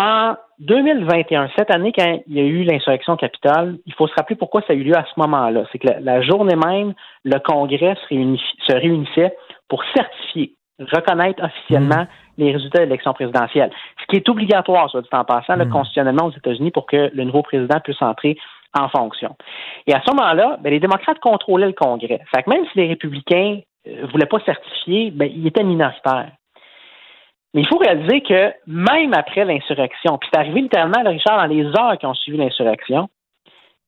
En 0.00 0.34
2021, 0.60 1.50
cette 1.56 1.72
année, 1.72 1.92
quand 1.96 2.20
il 2.26 2.34
y 2.34 2.40
a 2.40 2.44
eu 2.44 2.62
l'insurrection 2.62 3.16
capitale, 3.16 3.78
il 3.86 3.94
faut 3.94 4.06
se 4.06 4.14
rappeler 4.14 4.36
pourquoi 4.36 4.62
ça 4.62 4.72
a 4.72 4.76
eu 4.76 4.82
lieu 4.82 4.96
à 4.96 5.04
ce 5.04 5.18
moment-là. 5.20 5.64
C'est 5.70 5.78
que 5.78 5.88
la, 6.00 6.22
journée 6.22 6.56
même, 6.56 6.94
le 7.24 7.38
Congrès 7.38 7.96
se, 8.08 8.72
réunissait 8.72 9.36
pour 9.68 9.82
certifier 9.94 10.54
reconnaître 10.78 11.42
officiellement 11.44 12.04
mm. 12.04 12.08
Les 12.40 12.52
résultats 12.52 12.78
de 12.78 12.84
l'élection 12.84 13.12
présidentielle. 13.12 13.70
Ce 14.00 14.06
qui 14.06 14.16
est 14.16 14.28
obligatoire, 14.28 14.90
soit 14.90 15.02
dit 15.02 15.08
en 15.12 15.24
passant, 15.24 15.56
mm. 15.56 15.68
constitutionnellement 15.68 16.26
aux 16.26 16.32
États-Unis 16.32 16.70
pour 16.70 16.86
que 16.86 17.10
le 17.12 17.24
nouveau 17.24 17.42
président 17.42 17.80
puisse 17.80 18.00
entrer 18.02 18.36
en 18.78 18.88
fonction. 18.88 19.36
Et 19.86 19.94
à 19.94 20.00
ce 20.04 20.10
moment-là, 20.14 20.58
ben, 20.60 20.70
les 20.70 20.80
démocrates 20.80 21.18
contrôlaient 21.18 21.66
le 21.66 21.72
Congrès. 21.72 22.20
Fait 22.34 22.42
que 22.42 22.50
même 22.50 22.64
si 22.72 22.78
les 22.78 22.88
républicains 22.88 23.60
ne 23.86 23.92
euh, 23.92 24.06
voulaient 24.06 24.26
pas 24.26 24.40
certifier, 24.40 25.10
ben, 25.10 25.30
ils 25.32 25.46
étaient 25.46 25.64
minoritaires. 25.64 26.32
Mais 27.52 27.62
il 27.62 27.68
faut 27.68 27.78
réaliser 27.78 28.20
que 28.22 28.52
même 28.66 29.12
après 29.12 29.44
l'insurrection, 29.44 30.18
puis 30.18 30.28
c'est 30.32 30.38
arrivé 30.38 30.60
littéralement, 30.60 31.02
Richard, 31.04 31.38
dans 31.38 31.52
les 31.52 31.64
heures 31.64 31.98
qui 31.98 32.06
ont 32.06 32.14
suivi 32.14 32.38
l'insurrection, 32.38 33.08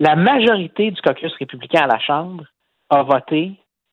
la 0.01 0.17
majorité 0.17 0.91
du 0.91 1.01
caucus 1.01 1.33
républicain 1.39 1.83
à 1.83 1.87
la 1.87 2.01
Chambre 2.01 2.45
a 2.91 3.05
voté, 3.05 3.53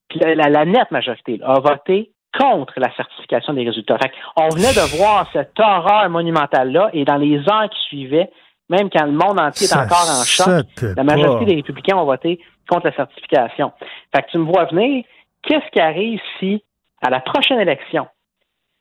puis 0.10 0.20
la, 0.20 0.50
la 0.50 0.66
nette 0.66 0.90
majorité 0.90 1.40
a 1.44 1.60
voté 1.60 2.12
contre 2.38 2.74
la 2.78 2.94
certification 2.96 3.54
des 3.54 3.64
résultats. 3.64 3.98
on 4.36 4.50
venait 4.50 4.74
de 4.74 4.98
voir 4.98 5.28
cette 5.34 5.60
horreur 5.60 6.10
monumentale-là 6.10 6.90
et 6.94 7.04
dans 7.06 7.18
les 7.18 7.38
heures 7.50 7.70
qui 7.70 7.80
suivaient, 7.88 8.30
même 8.70 8.90
quand 8.90 9.06
le 9.06 9.12
monde 9.12 9.40
entier 9.40 9.68
est 9.68 9.76
encore 9.76 10.08
en 10.10 10.24
choc, 10.24 10.68
la 10.96 11.04
majorité 11.04 11.46
des 11.46 11.56
républicains 11.56 11.98
ont 11.98 12.06
voté 12.06 12.40
contre 12.70 12.88
la 12.88 12.96
certification. 12.96 13.72
Fait 14.16 14.22
que 14.22 14.32
tu 14.32 14.38
me 14.38 14.46
vois 14.46 14.66
venir, 14.66 15.04
qu'est-ce 15.42 15.70
qui 15.72 15.80
arrive 15.80 16.20
si, 16.40 16.64
à 17.02 17.10
la 17.10 17.20
prochaine 17.20 17.60
élection, 17.60 18.08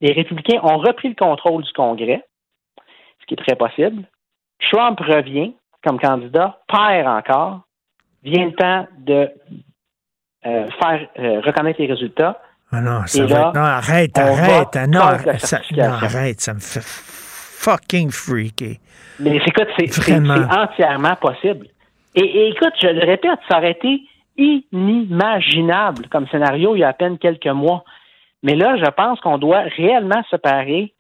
les 0.01 0.13
républicains 0.13 0.61
ont 0.63 0.79
repris 0.79 1.09
le 1.09 1.15
contrôle 1.15 1.63
du 1.63 1.73
Congrès, 1.73 2.25
ce 3.21 3.27
qui 3.27 3.35
est 3.35 3.45
très 3.45 3.57
possible, 3.57 4.05
Trump 4.71 5.01
revient 5.01 5.55
comme 5.85 5.99
candidat, 5.99 6.61
perd 6.69 7.07
encore, 7.07 7.61
vient 8.23 8.47
le 8.47 8.53
temps 8.53 8.87
de 8.99 9.31
euh, 10.47 10.67
faire 10.81 11.09
euh, 11.19 11.41
reconnaître 11.41 11.81
les 11.81 11.87
résultats, 11.87 12.41
ah 12.71 12.81
non, 12.83 13.07
ça 13.07 13.25
va 13.25 13.53
Non, 13.55 13.63
arrête, 13.63 14.19
arrête. 14.19 14.75
Non, 14.89 15.01
ça, 15.39 15.61
arrête, 15.81 16.41
ça 16.41 16.55
me 16.55 16.61
fait 16.61 16.85
fucking 16.85 18.11
freaky. 18.11 18.79
Mais 19.21 19.37
écoute, 19.37 19.69
c'est 19.79 20.13
entièrement 20.15 21.17
possible. 21.17 21.67
Et, 22.15 22.49
écoute, 22.49 22.75
je 22.81 22.89
le 22.89 23.07
répète, 23.07 23.39
ça 23.49 23.59
aurait 23.59 23.73
été 23.73 24.03
inimaginable 24.37 26.09
comme 26.09 26.29
scénario 26.29 26.77
il 26.77 26.81
y 26.81 26.85
a 26.85 26.89
à 26.89 26.93
peine 26.93 27.19
quelques 27.19 27.47
mois. 27.47 27.85
Mais 28.43 28.55
là, 28.55 28.77
je 28.77 28.91
pense 28.91 29.19
qu'on 29.21 29.39
doit 29.39 29.63
réellement 29.77 30.23
se 30.31 30.37
parer 30.37 30.95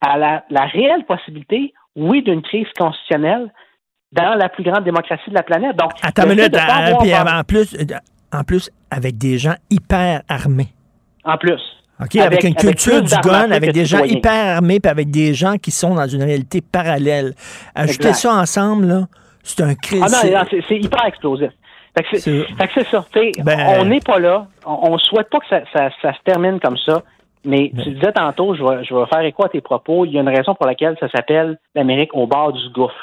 à 0.00 0.18
la, 0.18 0.64
réelle 0.66 1.04
possibilité, 1.06 1.72
oui, 1.96 2.22
d'une 2.22 2.42
crise 2.42 2.68
constitutionnelle 2.78 3.50
dans 4.12 4.34
la 4.34 4.48
plus 4.48 4.62
grande 4.62 4.84
démocratie 4.84 5.30
de 5.30 5.34
la 5.34 5.42
planète. 5.42 5.76
Donc, 5.76 5.92
Attends 6.02 6.24
une 6.24 6.36
minute, 6.36 6.54
en, 6.54 7.42
plus, 7.44 7.76
en 8.32 8.44
plus, 8.44 8.70
avec 8.90 9.18
des 9.18 9.38
gens 9.38 9.54
hyper 9.70 10.22
armés 10.28 10.75
en 11.26 11.36
plus. 11.36 11.60
OK, 12.00 12.16
avec, 12.16 12.44
une 12.44 12.54
culture 12.54 13.02
du 13.02 13.14
gun, 13.22 13.50
avec 13.50 13.72
des 13.72 13.86
gens 13.86 14.04
hyper 14.04 14.56
armés, 14.56 14.80
puis 14.80 14.90
avec 14.90 15.10
des 15.10 15.32
gens 15.32 15.56
qui 15.56 15.70
sont 15.70 15.94
dans 15.94 16.06
une 16.06 16.22
réalité 16.22 16.60
parallèle. 16.60 17.32
Ajouter 17.74 18.12
ça 18.12 18.34
ensemble, 18.34 18.86
là, 18.86 19.06
c'est 19.42 19.62
un 19.62 19.74
crise. 19.74 20.02
Ah 20.02 20.26
non, 20.26 20.46
c'est 20.68 20.76
hyper 20.76 21.06
explosif. 21.06 21.50
Fait 21.96 22.02
que 22.02 22.72
c'est 22.74 22.86
ça. 22.88 23.06
Ben, 23.42 23.78
on 23.80 23.86
n'est 23.86 24.00
pas 24.00 24.18
là. 24.18 24.46
On 24.66 24.92
ne 24.92 24.98
souhaite 24.98 25.30
pas 25.30 25.38
que 25.40 25.46
ça, 25.48 25.90
se 25.90 26.22
termine 26.24 26.60
comme 26.60 26.76
ça. 26.76 27.02
Mais 27.44 27.70
tu 27.82 27.90
disais 27.90 28.12
tantôt, 28.12 28.54
je 28.54 28.62
vais, 28.62 28.84
je 28.84 28.92
vais 28.92 29.06
faire 29.06 29.20
écho 29.20 29.44
à 29.44 29.48
tes 29.48 29.60
propos. 29.60 30.04
Il 30.04 30.12
y 30.12 30.18
a 30.18 30.20
une 30.20 30.28
raison 30.28 30.54
pour 30.54 30.66
laquelle 30.66 30.96
ça 31.00 31.08
s'appelle 31.08 31.58
l'Amérique 31.74 32.10
au 32.12 32.26
bord 32.26 32.52
du 32.52 32.68
gouffre. 32.70 32.94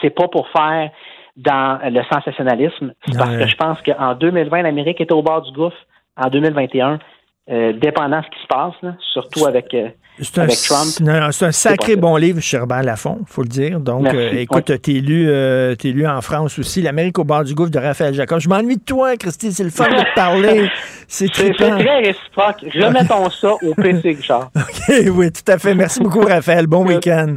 C'est 0.00 0.10
pas 0.10 0.26
pour 0.26 0.48
faire 0.48 0.90
dans 1.36 1.78
le 1.84 2.02
sensationnalisme. 2.12 2.94
C'est 3.06 3.16
parce 3.16 3.36
que 3.36 3.46
je 3.46 3.56
pense 3.56 3.80
qu'en 3.82 4.14
2020, 4.14 4.62
l'Amérique 4.62 5.00
était 5.00 5.12
au 5.12 5.22
bord 5.22 5.42
du 5.42 5.52
gouffre. 5.52 5.76
En 6.16 6.28
2021, 6.28 6.98
dépendant 7.48 8.20
de 8.20 8.24
ce 8.24 8.30
qui 8.30 8.42
se 8.42 8.46
passe, 8.48 8.94
surtout 9.12 9.46
avec 9.46 9.74
c'est 10.20 10.38
un, 10.38 11.32
c'est 11.32 11.44
un 11.46 11.52
sacré 11.52 11.96
bon 11.96 12.16
livre 12.16 12.40
chez 12.40 12.56
Robert 12.56 12.84
Laffont, 12.84 13.18
faut 13.26 13.42
le 13.42 13.48
dire. 13.48 13.80
Donc, 13.80 14.06
euh, 14.06 14.30
écoute, 14.34 14.70
t'es 14.80 14.92
lu, 14.92 15.26
euh, 15.28 15.74
lu 15.82 16.06
en 16.06 16.20
France 16.20 16.56
aussi, 16.60 16.82
L'Amérique 16.82 17.18
au 17.18 17.24
bord 17.24 17.42
du 17.42 17.52
gouffre 17.54 17.72
de 17.72 17.80
Raphaël 17.80 18.14
Jacob. 18.14 18.38
Je 18.38 18.48
m'ennuie 18.48 18.76
de 18.76 18.82
toi, 18.82 19.16
Christy, 19.16 19.52
c'est 19.52 19.64
le 19.64 19.70
fun 19.70 19.88
de 19.88 19.96
te 19.96 20.04
parler. 20.14 20.70
C'est 21.08 21.28
très 21.32 21.50
réciproque. 21.50 22.64
Remettons 22.74 23.28
ça 23.28 23.54
au 23.54 23.74
PC, 23.74 24.00
Richard. 24.04 24.50
OK, 24.54 24.94
oui, 25.10 25.32
tout 25.32 25.50
à 25.50 25.58
fait. 25.58 25.74
Merci 25.74 26.00
beaucoup, 26.00 26.20
Raphaël. 26.20 26.68
Bon 26.68 26.86
week-end. 26.86 27.34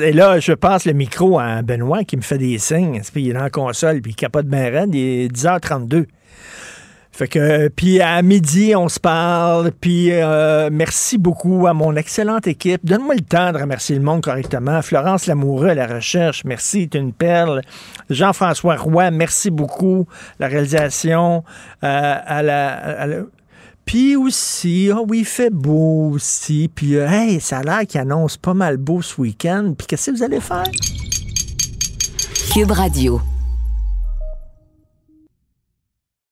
Et 0.00 0.12
là, 0.12 0.40
je 0.40 0.52
passe 0.54 0.86
le 0.86 0.92
micro 0.92 1.38
à 1.38 1.62
Benoît 1.62 2.02
qui 2.02 2.16
me 2.16 2.22
fait 2.22 2.38
des 2.38 2.58
signes. 2.58 3.00
Puis 3.12 3.22
il 3.22 3.30
est 3.30 3.34
la 3.34 3.48
console, 3.48 4.00
puis 4.00 4.10
il 4.10 4.16
capote 4.16 4.46
bien 4.46 4.70
raide. 4.70 4.92
Il 4.92 5.26
est 5.26 5.32
10h32. 5.32 6.06
Fait 7.14 7.28
que, 7.28 7.68
puis 7.68 8.00
à 8.00 8.22
midi, 8.22 8.74
on 8.74 8.88
se 8.88 8.98
parle. 8.98 9.70
Puis 9.72 10.10
euh, 10.10 10.70
merci 10.72 11.18
beaucoup 11.18 11.66
à 11.66 11.74
mon 11.74 11.94
excellente 11.94 12.46
équipe. 12.46 12.80
Donne-moi 12.84 13.16
le 13.16 13.20
temps 13.20 13.52
de 13.52 13.58
remercier 13.58 13.96
le 13.96 14.02
monde 14.02 14.22
correctement. 14.22 14.80
Florence 14.80 15.26
Lamoureux 15.26 15.68
à 15.68 15.74
la 15.74 15.86
recherche, 15.86 16.42
merci, 16.44 16.88
es 16.92 16.98
une 16.98 17.12
perle. 17.12 17.60
Jean-François 18.08 18.76
Roy, 18.76 19.10
merci 19.10 19.50
beaucoup. 19.50 20.06
La 20.38 20.48
réalisation 20.48 21.44
euh, 21.84 22.14
à, 22.24 22.42
la, 22.42 23.06
Puis 23.84 24.16
aussi, 24.16 24.90
oh 24.90 25.04
oui, 25.06 25.18
il 25.20 25.24
fait 25.26 25.50
beau 25.50 26.12
aussi. 26.14 26.70
Puis, 26.74 26.96
euh, 26.96 27.06
hey, 27.06 27.40
ça 27.40 27.58
a 27.58 27.62
l'air 27.62 27.86
qu'il 27.86 28.00
annonce 28.00 28.38
pas 28.38 28.54
mal 28.54 28.78
beau 28.78 29.02
ce 29.02 29.20
week-end. 29.20 29.74
Puis 29.76 29.86
qu'est-ce 29.86 30.10
que 30.10 30.16
vous 30.16 30.22
allez 30.22 30.40
faire? 30.40 30.64
Cube 32.54 32.70
Radio. 32.70 33.20